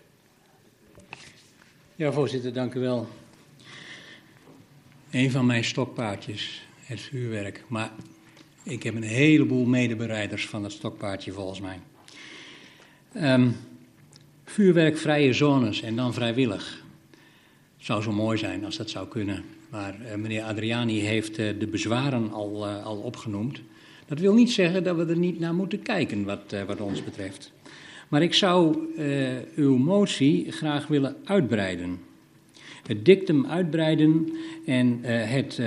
[1.96, 3.08] Ja, voorzitter, dank u wel.
[5.12, 7.64] Een van mijn stokpaardjes, het vuurwerk.
[7.68, 7.92] Maar
[8.64, 11.80] ik heb een heleboel medebereiders van het stokpaardje volgens mij.
[13.16, 13.56] Um,
[14.46, 16.84] vuurwerkvrije zones en dan vrijwillig.
[17.78, 19.44] Het zou zo mooi zijn als dat zou kunnen.
[19.70, 23.62] Maar uh, meneer Adriani heeft uh, de bezwaren al, uh, al opgenoemd.
[24.08, 27.52] Dat wil niet zeggen dat we er niet naar moeten kijken wat, wat ons betreft.
[28.08, 28.78] Maar ik zou
[29.56, 32.00] uw motie graag willen uitbreiden.
[32.88, 34.32] Het dictum uitbreiden
[34.66, 35.62] en het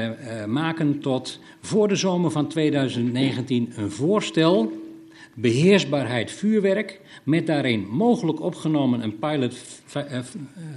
[0.46, 4.72] maken tot voor de zomer van 2019 een voorstel
[5.40, 9.56] beheersbaarheid vuurwerk, met daarin mogelijk opgenomen een pilot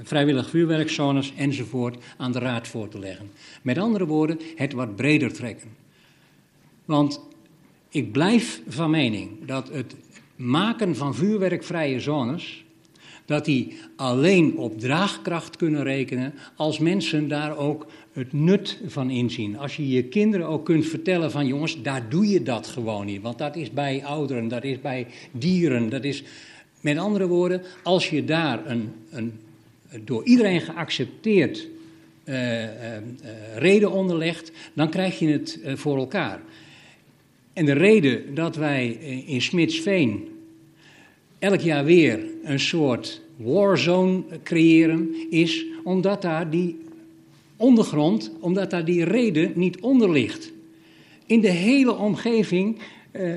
[0.03, 3.31] vrijwillig vuurwerkzones enzovoort aan de raad voor te leggen.
[3.61, 5.69] Met andere woorden, het wat breder trekken.
[6.85, 7.21] Want
[7.89, 9.95] ik blijf van mening dat het
[10.35, 12.63] maken van vuurwerkvrije zones,
[13.25, 19.57] dat die alleen op draagkracht kunnen rekenen als mensen daar ook het nut van inzien.
[19.57, 23.21] Als je je kinderen ook kunt vertellen van jongens, daar doe je dat gewoon niet.
[23.21, 26.23] Want dat is bij ouderen, dat is bij dieren, dat is...
[26.81, 29.39] Met andere woorden, als je daar een, een
[30.03, 31.67] door iedereen geaccepteerd
[32.25, 32.69] uh, uh,
[33.55, 36.41] reden onderlegt, dan krijg je het voor elkaar.
[37.53, 38.87] En de reden dat wij
[39.25, 40.30] in Smitsveen
[41.41, 46.79] elk jaar weer een soort warzone creëren, is omdat daar die
[47.55, 50.51] ondergrond, omdat daar die reden niet onder ligt.
[51.25, 52.79] In de hele omgeving
[53.11, 53.33] uh,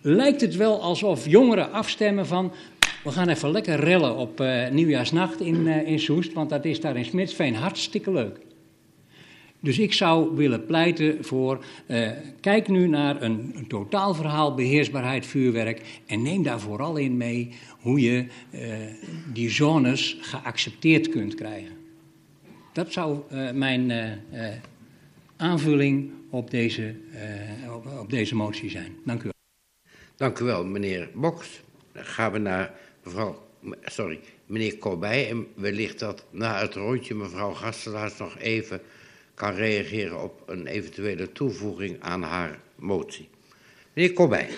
[0.00, 2.52] lijkt het wel alsof jongeren afstemmen van...
[3.04, 6.32] we gaan even lekker rellen op uh, nieuwjaarsnacht in, uh, in Soest...
[6.32, 8.38] want dat is daar in Smitsveen hartstikke leuk.
[9.64, 12.10] Dus ik zou willen pleiten voor, uh,
[12.40, 18.26] kijk nu naar een, totaalverhaal beheersbaarheid vuurwerk en neem daar vooral in mee hoe je
[18.54, 18.76] uh,
[19.32, 21.76] die zones geaccepteerd kunt krijgen.
[22.72, 23.92] Dat zou uh, mijn
[25.36, 26.94] aanvulling op deze,
[27.74, 28.96] op, op, deze motie zijn.
[29.04, 29.32] Dank u wel.
[30.16, 31.62] Dank u wel, meneer Boks.
[31.92, 33.46] Dan gaan we naar mevrouw,
[33.84, 38.80] sorry, meneer Corbij en wellicht dat na het rondje mevrouw Gastelaars nog even
[39.34, 43.28] kan reageren op een eventuele toevoeging aan haar motie.
[43.92, 44.48] Meneer Corbijn.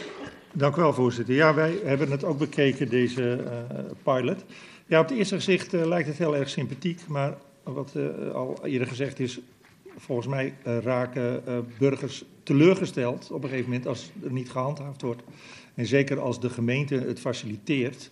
[0.53, 1.35] Dank u wel, voorzitter.
[1.35, 4.45] Ja, wij hebben het ook bekeken, deze uh, pilot.
[4.87, 8.59] Ja, op het eerste gezicht uh, lijkt het heel erg sympathiek, maar wat uh, al
[8.65, 9.41] eerder gezegd is,
[9.97, 11.43] volgens mij raken
[11.79, 15.23] burgers teleurgesteld op een gegeven moment als er niet gehandhaafd wordt.
[15.75, 18.11] En zeker als de gemeente het faciliteert,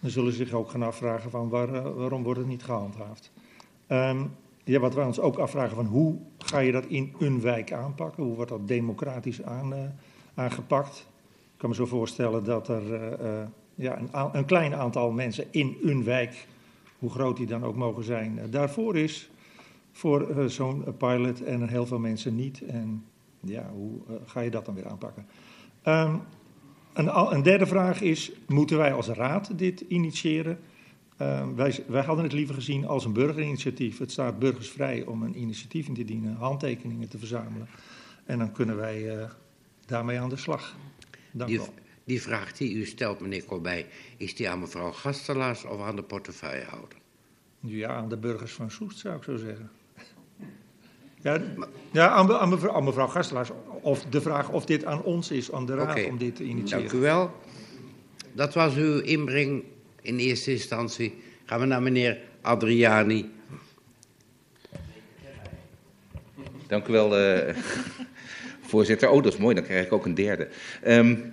[0.00, 3.30] dan zullen ze zich ook gaan afvragen van waar, waarom wordt het niet gehandhaafd.
[3.88, 4.30] Um,
[4.64, 8.22] ja, wat wij ons ook afvragen van hoe ga je dat in een wijk aanpakken?
[8.22, 9.78] Hoe wordt dat democratisch aan, uh,
[10.34, 11.06] aangepakt?
[11.52, 13.42] Ik kan me zo voorstellen dat er uh, uh,
[13.74, 16.46] ja, een, een, klein aantal mensen in een wijk,
[16.98, 19.30] hoe groot die dan ook mogen zijn, daarvoor is
[19.92, 22.62] voor zo'n pilot en heel veel mensen niet.
[22.66, 23.04] En
[23.40, 23.92] ja, hoe
[24.24, 25.26] ga je dat dan weer aanpakken?
[25.84, 26.20] Um,
[26.92, 30.58] een, een derde vraag is, moeten wij als raad dit initiëren?
[31.22, 33.98] Uh, wij, wij, hadden het liever gezien als een burgerinitiatief.
[33.98, 37.68] Het staat burgers vrij om een initiatief in te dienen, handtekeningen te verzamelen.
[38.24, 39.30] En dan kunnen wij uh,
[39.86, 40.76] daarmee aan de slag.
[41.30, 41.74] Dank die, wel.
[42.04, 46.02] die vraag die u stelt, meneer Corbij, is die aan mevrouw Gastelaars of aan de
[46.02, 46.98] portefeuillehouder?
[47.60, 49.70] Ja, aan de burgers van Soest zou ik zo zeggen.
[51.22, 51.40] Ja,
[51.90, 53.50] ja aan, aan, mevrouw, aan mevrouw Gastelaars.
[53.80, 56.04] Of de vraag of dit aan ons is, aan de raad, okay.
[56.04, 56.84] om dit te initiëren.
[56.84, 57.30] Dank u wel.
[58.32, 59.62] Dat was uw inbreng
[60.02, 61.14] in eerste instantie.
[61.44, 63.30] Gaan we naar meneer Adriani.
[66.66, 67.54] Dank u wel, uh,
[68.60, 69.08] voorzitter.
[69.08, 70.48] Oh, dat is mooi, dan krijg ik ook een derde.
[70.86, 71.32] Um,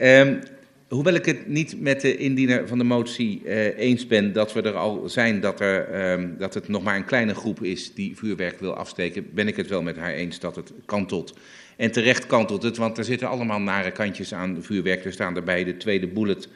[0.00, 0.40] um,
[0.88, 4.62] hoewel ik het niet met de indiener van de motie uh, eens ben dat we
[4.62, 8.16] er al zijn dat, er, um, dat het nog maar een kleine groep is die
[8.16, 11.38] vuurwerk wil afsteken, ben ik het wel met haar eens dat het kantelt.
[11.76, 15.04] En terecht kantelt het, want er zitten allemaal nare kantjes aan vuurwerk.
[15.04, 16.48] Er staan erbij de tweede bullet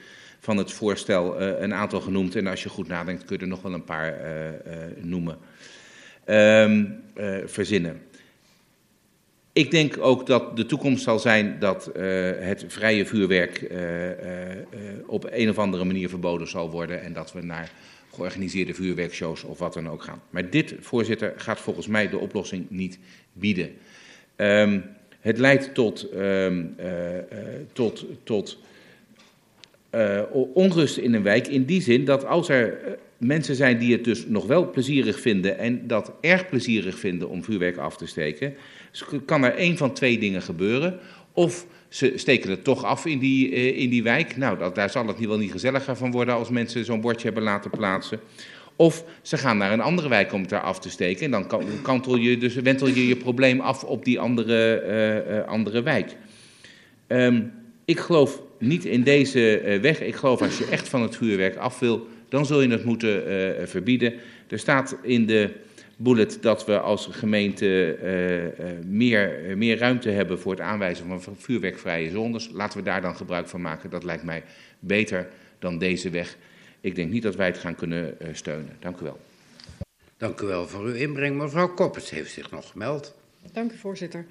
[0.43, 2.37] van het voorstel uh, een aantal genoemd.
[2.37, 4.53] En als je goed nadenkt, kun je er nog wel een paar uh, uh,
[5.03, 5.39] noemen.
[6.27, 7.03] Um,
[7.45, 8.01] verzinnen.
[9.53, 11.91] Ik denk ook dat de toekomst zal zijn dat
[12.39, 13.71] het vrije vuurwerk
[15.07, 17.71] op een of andere manier verboden zal worden en dat we naar
[18.15, 20.23] georganiseerde vuurwerkshows of wat dan ook gaan.
[20.31, 22.99] Maar dit, voorzitter, gaat volgens mij de oplossing niet
[23.33, 23.71] bieden.
[24.37, 24.85] Um,
[25.21, 26.77] het leidt tot, um,
[27.73, 28.59] tot, tot
[30.55, 34.27] onrust in een wijk in die zin dat als er mensen zijn die het dus
[34.27, 38.55] nog wel plezierig vinden en dat erg plezierig vinden om vuurwerk af te steken,
[39.25, 40.99] kan er één van twee dingen gebeuren.
[41.33, 44.37] Of ze steken het toch af in die, uh, in die wijk.
[44.37, 47.25] Nou, dat, daar zal het niet wel niet gezelliger van worden als mensen zo'n bordje
[47.25, 48.21] hebben laten plaatsen.
[48.77, 51.25] Of ze gaan naar een andere wijk om het daar af te steken.
[51.25, 51.47] En dan
[51.83, 56.17] kantel je, dus wentel je je probleem af op die andere, uh, uh, andere wijk.
[57.09, 57.53] Um,
[57.85, 60.01] ik geloof niet in deze weg.
[60.01, 63.23] Ik geloof als je echt van het vuurwerk af wil, dan zul je het moeten
[63.69, 64.15] verbieden.
[64.49, 65.51] Er staat in de
[66.03, 71.37] bullet dat we als gemeente uh, uh, meer, meer ruimte hebben voor het aanwijzen van
[71.37, 72.49] vuurwerkvrije zones.
[72.53, 73.91] Laten we daar dan gebruik van maken.
[73.91, 74.45] Dat lijkt mij
[74.79, 76.37] beter dan deze weg.
[76.81, 78.77] Ik denk niet dat wij het gaan kunnen uh, steunen.
[78.79, 79.21] Dank u wel.
[80.17, 81.37] Dank u wel voor uw inbreng.
[81.37, 83.15] Mevrouw Koppers heeft zich nog gemeld.
[83.53, 84.27] Dank u, voorzitter.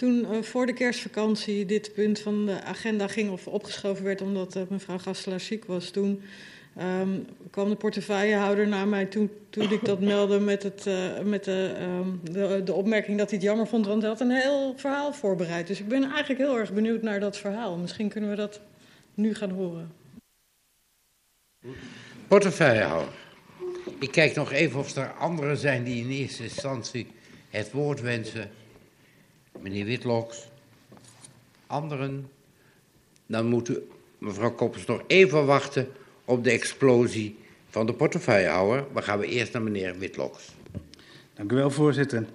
[0.00, 4.56] Toen uh, voor de kerstvakantie dit punt van de agenda ging of opgeschoven werd omdat
[4.56, 6.22] uh, mevrouw Gastelaar ziek was, toen
[6.80, 11.44] Um, kwam de portefeuillehouder naar mij toen, toen ik dat meldde met, het, uh, met
[11.44, 14.74] de, um, de, de, opmerking dat hij het jammer vond, want hij had een heel
[14.76, 15.66] verhaal voorbereid.
[15.66, 17.76] Dus ik ben eigenlijk heel erg benieuwd naar dat verhaal.
[17.76, 18.60] Misschien kunnen we dat
[19.14, 19.92] nu gaan horen.
[22.28, 23.14] Portefeuillehouder.
[23.98, 27.06] Ik kijk nog even of er anderen zijn die in eerste instantie
[27.48, 28.50] het woord wensen.
[29.62, 30.48] Meneer Witloks.
[31.66, 32.28] Anderen.
[33.26, 33.72] Dan moet
[34.18, 35.88] mevrouw Koppers nog even wachten
[36.24, 38.84] op de explosie van de portefeuillehouder.
[38.92, 40.54] Maar gaan we eerst naar meneer Witloks.
[41.34, 42.26] Dank u wel, voorzitter.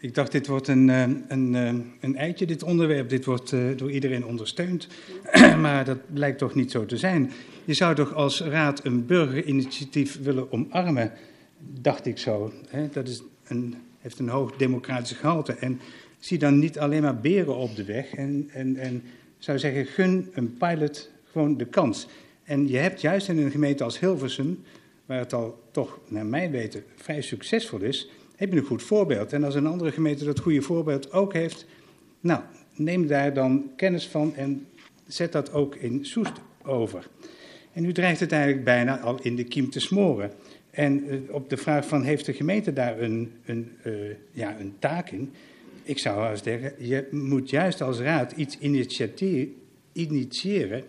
[0.00, 3.08] Ik dacht, dit wordt een, eh, een, eh, een eitje, dit onderwerp.
[3.08, 4.88] Dit wordt uh, door iedereen ondersteund.
[5.60, 7.32] maar dat blijkt toch niet zo te zijn.
[7.64, 11.12] Je zou toch als raad een burgerinitiatief willen omarmen,
[11.58, 12.52] dacht ik zo.
[12.68, 12.88] Hè?
[12.88, 15.52] Dat is een, heeft een hoog democratisch gehalte.
[15.52, 15.80] En
[16.26, 18.14] zie dan niet alleen maar beren op de weg.
[18.14, 19.02] En, en, en
[19.38, 22.08] zou zeggen, gun een pilot gewoon de kans.
[22.44, 24.62] En je hebt juist in een gemeente als Hilversum,
[25.06, 29.32] waar het al toch, naar mijn weten, vrij succesvol is, heb je een goed voorbeeld.
[29.32, 31.66] En als een andere gemeente dat goede voorbeeld ook heeft,
[32.20, 32.40] nou,
[32.74, 34.66] neem daar dan kennis van en
[35.06, 37.08] zet dat ook in Soest over.
[37.72, 40.32] En nu dreigt het eigenlijk bijna al in de kiem te smoren.
[40.70, 43.92] En uh, op de vraag van, heeft de gemeente daar een, een, uh,
[44.30, 45.32] ja, een taak in?
[45.86, 48.58] Ik zou wel eens zeggen, je moet juist als raad iets
[49.92, 50.84] initiëren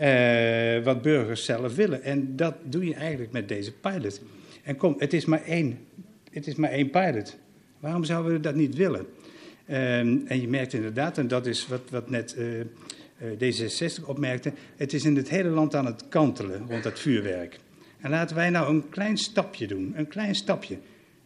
[0.00, 2.02] uh, wat burgers zelf willen.
[2.02, 4.20] En dat doe je eigenlijk met deze pilot.
[4.62, 5.78] En kom, het is maar één,
[6.30, 7.36] het is maar één pilot.
[7.80, 9.06] Waarom zouden we dat niet willen?
[9.70, 14.52] Um, en je merkt inderdaad, en dat is wat, wat net uh, uh, D66 opmerkte,
[14.76, 17.58] het is in het hele land aan het kantelen rond dat vuurwerk.
[18.00, 20.78] En laten wij nou een klein stapje doen, een klein stapje.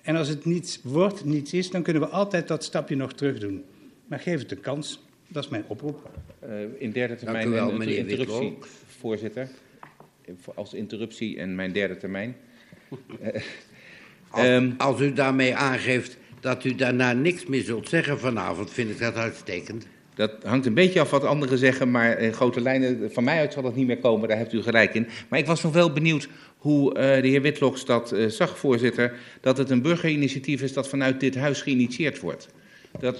[0.02, 3.38] En als het niets wordt, niets is, dan kunnen we altijd dat stapje nog terug
[3.38, 3.64] doen.
[4.06, 5.02] Maar geef het een kans.
[5.28, 6.10] Dat is mijn oproep.
[6.44, 8.58] Uh, in derde termijn wel, een interruptie,
[8.98, 9.48] voorzitter.
[10.54, 12.36] Als interruptie en mijn derde termijn.
[12.90, 13.28] uh,
[14.30, 18.90] als, um, als u daarmee aangeeft dat u daarna niks meer zult zeggen vanavond, vind
[18.90, 19.86] ik dat uitstekend.
[20.14, 23.52] Dat hangt een beetje af wat anderen zeggen, maar in grote lijnen van mij uit
[23.52, 25.08] zal dat niet meer komen, daar hebt u gelijk in.
[25.28, 26.28] Maar ik was nog wel benieuwd
[26.60, 30.88] hoe uh, de heer Witloks dat uh, zag, voorzitter, dat het een burgerinitiatief is dat
[30.88, 32.48] vanuit dit huis geïnitieerd wordt.
[32.98, 33.16] Dat,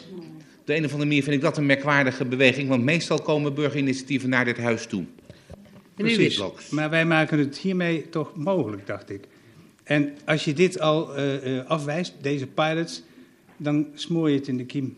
[0.58, 3.54] op de een of andere manier vind ik dat een merkwaardige beweging, want meestal komen
[3.54, 5.04] burgerinitiatieven naar dit huis toe.
[5.94, 9.24] Precies, maar wij maken het hiermee toch mogelijk, dacht ik.
[9.84, 13.02] En als je dit al uh, afwijst, deze pilots,
[13.56, 14.96] dan smoor je het in de kiem.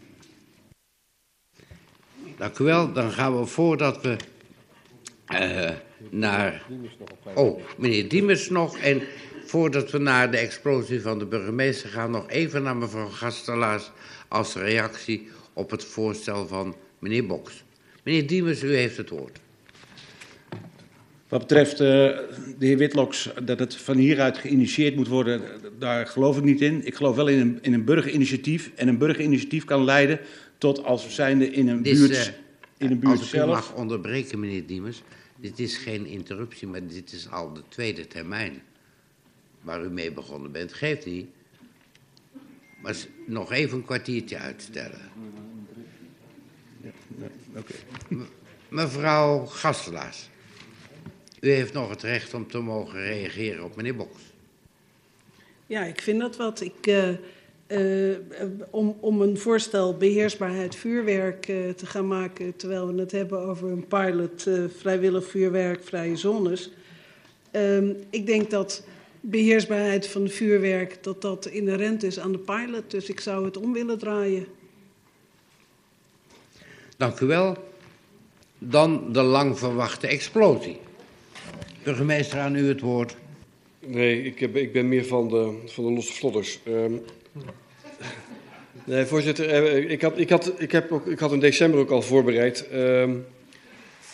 [2.36, 2.92] Dank u wel.
[2.92, 4.16] Dan gaan we voordat we
[5.32, 5.70] uh,
[6.10, 6.62] naar...
[7.34, 8.78] Oh, meneer Diemers nog.
[8.78, 9.02] En
[9.44, 12.10] voordat we naar de explosie van de burgemeester gaan...
[12.10, 13.90] nog even naar mevrouw Gastelaars
[14.28, 17.64] als reactie op het voorstel van meneer Boks.
[18.02, 19.40] Meneer Diemers, u heeft het woord.
[21.28, 22.16] Wat betreft uh, de
[22.58, 25.42] heer Witloks, dat het van hieruit geïnitieerd moet worden,
[25.78, 26.86] daar geloof ik niet in.
[26.86, 28.70] Ik geloof wel in een, in een burgerinitiatief.
[28.74, 30.20] En een burgerinitiatief kan leiden
[30.58, 32.22] tot als we zijnde in een dit buurt, uh,
[32.76, 33.50] in een buurt als zelf...
[33.50, 35.02] Als ik mag onderbreken, meneer Diemers.
[35.42, 38.62] Dit is geen interruptie, maar dit is al de tweede termijn
[39.60, 40.72] waar u mee begonnen bent.
[40.72, 41.26] Geeft niet.
[42.80, 42.96] Maar
[43.26, 45.00] nog even een kwartiertje uitstellen.
[46.82, 46.90] Ja,
[47.56, 47.76] okay.
[48.68, 50.28] Mevrouw Gastelaars.
[51.40, 54.20] U heeft nog het recht om te mogen reageren op meneer Boks.
[55.66, 56.60] Ja, ik vind dat wat.
[56.60, 57.08] Ik, uh,
[57.72, 58.16] uh,
[58.70, 63.68] om, om een voorstel beheersbaarheid vuurwerk uh, te gaan maken, terwijl we het hebben over
[63.68, 66.70] een pilot uh, vrijwillig vuurwerk, vrije zones.
[67.52, 68.84] Um, ik denk dat
[69.20, 73.72] beheersbaarheid van vuurwerk dat dat inherent is aan de pilot, dus ik zou het om
[73.72, 74.46] willen draaien.
[76.96, 77.56] Dank u wel.
[78.58, 80.78] Dan de lang verwachte explosie.
[81.82, 83.16] Burgemeester, aan u het woord.
[83.86, 86.58] Nee, ik, heb, ik ben meer van de, van de losse vlodders.
[86.68, 87.00] Um,
[88.84, 92.02] nee, voorzitter, ik had, ik, had, ik, heb ook, ik had in december ook al
[92.02, 92.66] voorbereid.
[92.74, 93.26] Um,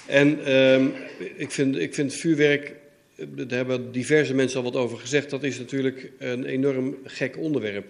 [0.06, 0.92] en um,
[1.36, 2.72] ik, vind, ik vind vuurwerk,
[3.16, 7.86] daar hebben diverse mensen al wat over gezegd, dat is natuurlijk een enorm gek onderwerp.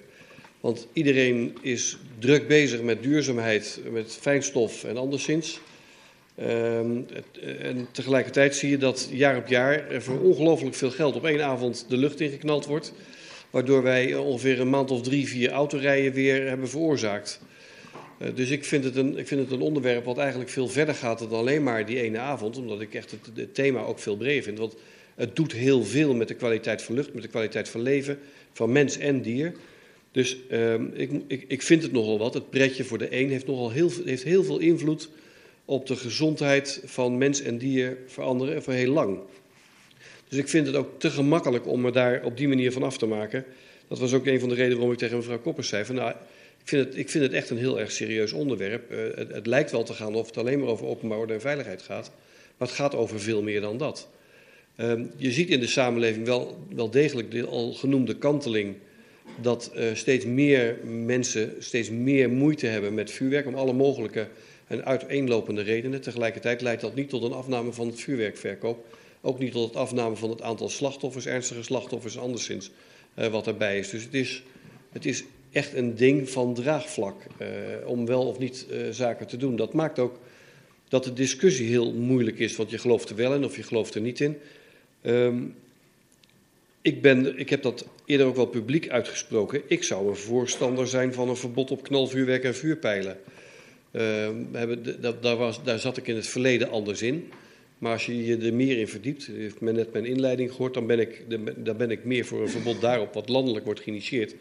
[0.61, 5.61] Want iedereen is druk bezig met duurzaamheid, met fijnstof en anderszins.
[6.41, 7.07] Um,
[7.61, 11.45] en tegelijkertijd zie je dat jaar op jaar er voor ongelooflijk veel geld op één
[11.45, 12.93] avond de lucht ingeknald wordt.
[13.51, 17.41] Waardoor wij ongeveer een maand of drie, vier autorijden weer hebben veroorzaakt.
[18.18, 20.94] Uh, dus ik vind, het een, ik vind het een onderwerp wat eigenlijk veel verder
[20.94, 22.59] gaat dan alleen maar die ene avond.
[22.59, 24.59] Omdat ik echt het, thema ook veel breder vind.
[24.59, 24.77] Want
[25.15, 28.18] het doet heel veel met de kwaliteit van lucht, met de kwaliteit van leven,
[28.52, 29.52] van mens en dier.
[30.12, 32.35] Dus uh, ik, ik, ik vind het nogal wat.
[32.35, 35.09] Het pretje voor de een heeft nogal heel, heeft heel veel invloed
[35.65, 39.18] op de gezondheid van mens en dier veranderen voor heel lang.
[40.29, 42.99] Dus ik vind het ook te gemakkelijk om me daar op die manier van af
[42.99, 43.45] te maken.
[43.89, 46.11] Dat was ook een van de redenen waarom ik tegen mevrouw Koppers zei: van, nou,
[46.11, 48.93] ik, vind het, ik vind het echt een heel erg serieus onderwerp.
[48.93, 51.83] Uh, het, het, lijkt wel te gaan of het alleen maar over openbouw en veiligheid
[51.83, 52.11] gaat.
[52.57, 54.09] Maar het gaat over veel meer dan dat.
[54.77, 58.77] Uh, je ziet in de samenleving wel, wel degelijk de al genoemde kanteling.
[59.41, 64.29] Dat uh, steeds meer mensen steeds meer moeite hebben met vuurwerk om alle mogelijke
[64.67, 66.01] en uiteenlopende redenen.
[66.01, 68.87] Tegelijkertijd leidt dat niet tot een afname van het vuurwerkverkoop.
[69.29, 72.71] Ook niet tot het afname van het aantal slachtoffers, ernstige slachtoffers, anderszins
[73.19, 73.91] uh, wat erbij is.
[73.91, 74.43] Dus het is,
[74.93, 77.49] het is echt een ding van draagvlak uh,
[77.87, 79.57] om wel of niet uh, zaken te doen.
[79.57, 80.19] Dat maakt ook
[80.89, 83.95] dat de discussie heel moeilijk is, want je gelooft er wel in of je gelooft
[83.95, 84.39] er niet in.
[85.03, 85.55] Um,
[86.83, 89.63] ik, ben, ik heb dat eerder ook wel publiek uitgesproken.
[89.67, 93.19] Ik zou een voorstander zijn van een verbod op knalvuurwerk en vuurpijlen.
[95.01, 97.31] Dat, daar, was, daar zat ik in het verleden anders in.
[97.79, 100.87] Maar als je je er meer in verdiept, heeft men net mijn inleiding gehoord, dan
[100.87, 101.25] ben ik,
[101.57, 104.35] dan ben ik meer voor een verbod daarop wat landelijk wordt geïnitieerd.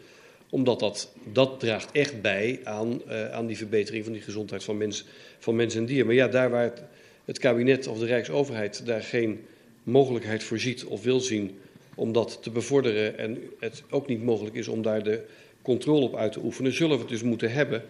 [0.50, 4.76] Omdat dat, dat draagt echt bij aan, uh, aan die verbetering van die gezondheid van
[4.76, 5.04] mens,
[5.38, 6.06] van mens en dier.
[6.06, 6.82] Maar ja, daar waar het,
[7.24, 9.40] het kabinet of de Rijksoverheid daar geen
[9.82, 11.58] mogelijkheid voor ziet of wil zien
[11.94, 15.24] om dat te bevorderen en het ook niet mogelijk is om daar de
[15.62, 17.84] controle op uit te oefenen, zullen we het dus moeten hebben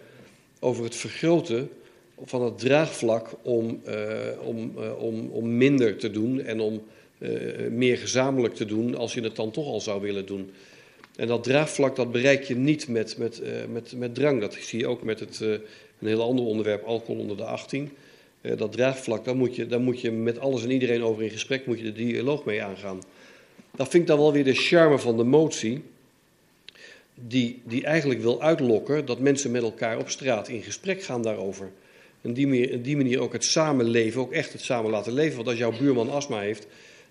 [0.59, 1.69] over het vergroten
[2.23, 3.93] van het draagvlak om, uh,
[4.43, 6.83] om, uh, om, om minder te doen en om
[7.17, 7.29] uh,
[7.71, 10.51] meer gezamenlijk te doen als je het dan toch al zou willen doen.
[11.15, 14.41] En dat draagvlak dat bereik je niet met, met, met, met drang.
[14.41, 17.91] Dat zie je ook met het, een heel ander onderwerp, alcohol onder de 18.
[18.41, 21.65] dat draagvlak, daar moet, je, daar moet je met alles en iedereen over in gesprek,
[21.65, 23.01] moet je de dialoog mee aangaan.
[23.75, 25.81] Dat vind ik dan wel weer de charme van de motie
[27.27, 31.71] die, die eigenlijk wil uitlokken dat mensen met elkaar op straat in gesprek gaan daarover.
[32.21, 35.35] En die manier, die manier ook het samenleven, ook echt het samen laten leven.
[35.35, 36.67] Want als jouw buurman astma heeft,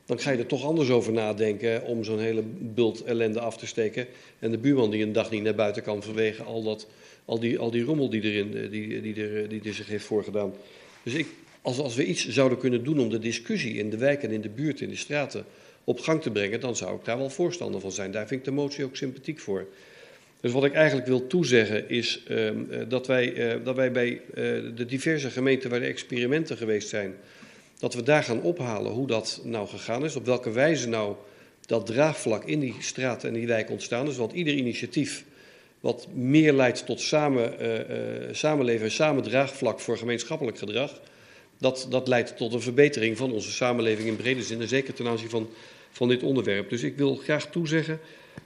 [0.07, 3.67] dan ga je er toch anders over nadenken om zo'n hele bult ellende af te
[3.67, 4.07] steken.
[4.39, 6.87] En de buurman die een dag niet naar buiten kan vanwege al, dat,
[7.25, 10.53] al, die, al die rommel die, erin, die, die, er, die er zich heeft voorgedaan.
[11.03, 11.27] Dus ik,
[11.63, 14.41] als, als we iets zouden kunnen doen om de discussie in de wijk en in
[14.41, 15.45] de buurt, in de straten,
[15.85, 18.11] op gang te brengen, dan zou ik daar wel voorstander van zijn.
[18.11, 19.67] Daar vind ik de motie ook sympathiek voor.
[20.41, 22.51] Dus wat ik eigenlijk wil toezeggen is uh,
[22.89, 24.23] dat, wij, uh, dat wij bij uh,
[24.75, 27.15] de diverse gemeenten waar de experimenten geweest zijn,
[27.79, 31.17] dat we daar gaan ophalen hoe dat nou gegaan is, op welke wijze nou
[31.67, 34.17] dat draagvlak in die straat en die wijk ontstaan is.
[34.17, 35.25] Want ieder initiatief
[35.81, 37.53] wat meer leidt tot samen,
[38.33, 41.01] samenleven en samen draagvlak voor gemeenschappelijk gedrag,
[41.59, 45.07] dat, dat leidt tot een verbetering van onze samenleving in brede zin en zeker ten
[45.07, 45.49] aanzien van,
[45.91, 46.71] van dit onderwerp.
[46.71, 48.01] Dus ik wil graag toezeggen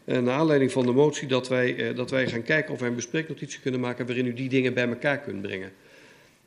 [0.05, 2.95] naar aanleiding van de motie dat wij, uh, dat wij gaan kijken of wij een
[2.95, 5.73] bespreeknotitie kunnen maken waarin u die dingen bij elkaar kunt brengen.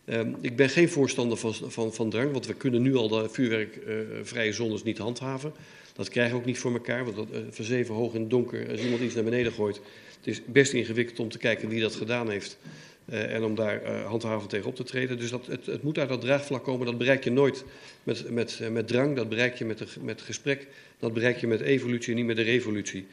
[0.06, 3.30] Uh, ik ben geen voorstander van, van, van drang, want we kunnen nu al de
[3.30, 5.54] vuurwerkvrije zones niet handhaven.
[5.94, 8.70] Dat krijgen we ook niet voor elkaar, want dat, van zeven hoog in het donker,
[8.70, 9.76] als iemand iets naar beneden gooit,
[10.18, 12.58] het is best ingewikkeld om te kijken wie dat gedaan heeft.
[13.06, 15.18] en om daar handhavend tegen op te treden.
[15.18, 16.86] Dus dat, het, het, moet uit dat draagvlak komen.
[16.86, 17.64] Dat bereik je nooit
[18.04, 20.68] met, met, met drang, dat bereik je met, met gesprek.
[21.00, 23.06] Dat bereik je met evolutie en niet met de revolutie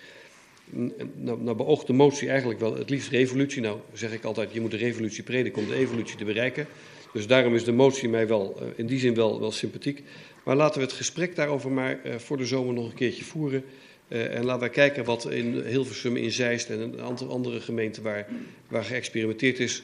[1.14, 3.62] nou, nou beoogt de motie eigenlijk wel het liefst revolutie.
[3.62, 6.66] Nou zeg ik altijd, je moet de revolutie prediken om de evolutie te bereiken.
[7.12, 10.02] Dus daarom is de motie mij wel uh, in die zin wel, wel sympathiek.
[10.44, 13.64] Maar laten we het gesprek daarover maar uh, voor de zomer nog een keertje voeren.
[14.08, 18.02] Uh, en laten wij kijken wat in Hilversum, in Zeist en een aantal andere gemeenten
[18.02, 18.26] waar,
[18.68, 19.82] waar geëxperimenteerd is,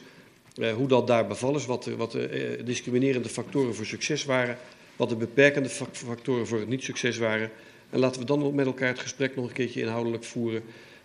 [0.76, 4.58] hoe dat daar bevallen is, wat de, wat de discriminerende factoren voor succes waren,
[4.97, 7.50] wat de beperkende factoren voor het niet-succes waren.
[7.91, 10.62] En laten we dan met elkaar het gesprek nog een keertje inhoudelijk voeren.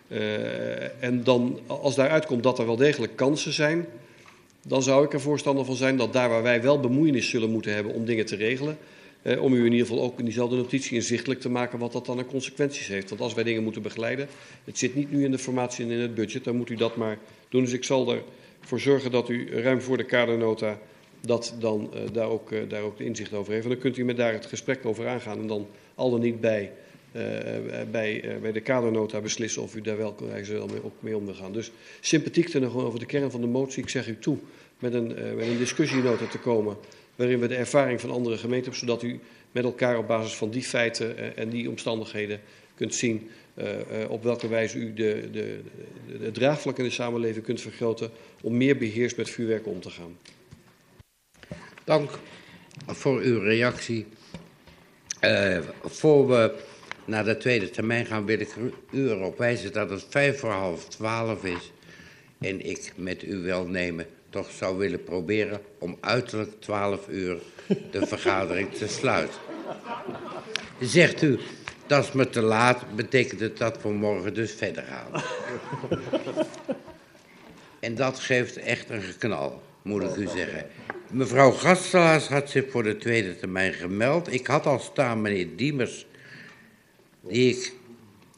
[0.07, 3.85] Uh, en dan, als daaruit komt dat er wel degelijk kansen zijn,
[4.67, 7.73] dan zou ik er voorstander van zijn dat daar waar wij wel bemoeienis zullen moeten
[7.73, 8.77] hebben om dingen te regelen,
[9.21, 12.05] uh, om u in ieder geval ook in diezelfde notitie inzichtelijk te maken wat dat
[12.05, 13.09] dan aan consequenties heeft.
[13.09, 14.27] Want als wij dingen moeten begeleiden,
[14.63, 16.95] het zit niet nu in de formatie en in het budget, dan moet u dat
[16.95, 17.17] maar
[17.49, 17.63] doen.
[17.63, 18.15] Dus ik zal
[18.61, 20.79] ervoor zorgen dat u ruim voor de kadernota
[21.21, 23.63] dat dan uh, daar, ook, daar ook de inzicht over heeft.
[23.63, 26.41] En dan kunt u met daar het gesprek over aangaan en dan al dan niet
[26.41, 26.71] bij,
[27.11, 27.21] uh,
[27.91, 30.15] bij, bij de kadernota beslissen of u daar wel
[30.47, 31.53] wel mee, ook mee om wil gaan.
[31.53, 33.83] Dus sympathiek ten over de kern van de motie.
[33.83, 34.37] Ik zeg u toe
[34.79, 36.77] met een, met een discussienota te komen
[37.15, 39.19] waarin we de ervaring van andere gemeenten hebben, zodat u
[39.51, 42.41] met elkaar op basis van die feiten en die omstandigheden
[42.75, 43.29] kunt zien
[44.07, 45.59] op welke wijze u de, de,
[46.19, 50.17] de, draagvlak in de samenleving kunt vergroten om meer beheerst met vuurwerk om te gaan.
[51.83, 52.19] Dank
[52.87, 54.05] voor uw reactie.
[55.25, 56.55] Uh, voor we
[57.05, 58.55] naar de tweede termijn gaan, wil ik
[58.91, 61.71] u erop wijzen dat het vijf voor half twaalf is.
[62.39, 67.37] En ik met uw welnemen toch zou willen proberen om uiterlijk 12 uur
[67.91, 69.39] de vergadering te sluiten.
[70.79, 71.39] Zegt u,
[71.87, 75.23] dat is me te laat, betekent het dat we morgen dus verder gaan.
[77.83, 80.65] En dat geeft echt een geknal, moet ik u zeggen.
[81.11, 84.33] Mevrouw Gastelaars had zich voor de tweede termijn gemeld.
[84.33, 86.05] Ik had al staan meneer Diemers,
[87.21, 87.73] die ik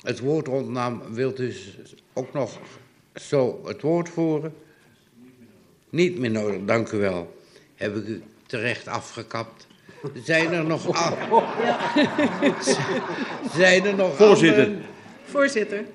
[0.01, 1.01] het woord ontnam.
[1.13, 1.55] Wilt u
[2.13, 2.59] ook nog
[3.15, 4.53] zo het woord voeren?
[5.89, 7.35] Niet meer nodig, dank u wel.
[7.75, 9.67] Heb ik u terecht afgekapt.
[10.23, 10.97] Zijn er nog...
[10.97, 11.91] Ja.
[13.55, 14.71] Zijn er nog Voorzitter.
[15.23, 15.85] Voorzitter,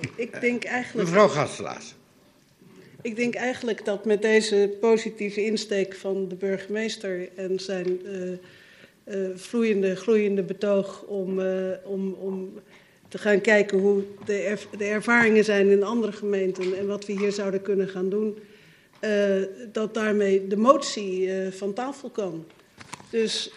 [0.00, 1.08] ik, ik denk eigenlijk...
[1.08, 1.94] Mevrouw Gastelaars.
[3.02, 8.30] Ik denk eigenlijk dat met deze positieve insteek van de burgemeester en zijn uh,
[9.04, 12.60] uh, vloeiende, gloeiende betoog om, uh, om, om
[13.08, 17.32] te gaan kijken hoe de, de ervaringen zijn in andere gemeenten en wat we hier
[17.32, 18.38] zouden kunnen gaan doen,
[19.72, 22.44] dat daarmee de motie van tafel kan.
[23.10, 23.52] Dus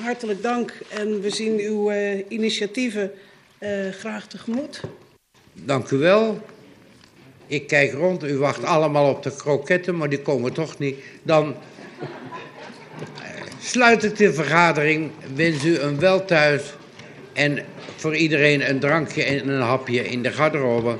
[0.00, 1.92] hartelijk dank en we zien uw
[2.28, 3.10] initiatieven
[3.90, 4.80] graag tegemoet.
[5.52, 6.40] Dank u wel.
[7.48, 10.96] Ik kijk rond, u wacht allemaal op de kroketten, maar die komen toch niet.
[11.22, 11.54] Dan
[13.60, 16.62] sluit ik de vergadering, wens u een wel thuis
[17.32, 17.58] en
[17.96, 20.96] voor iedereen een drankje en een hapje in de garderobe.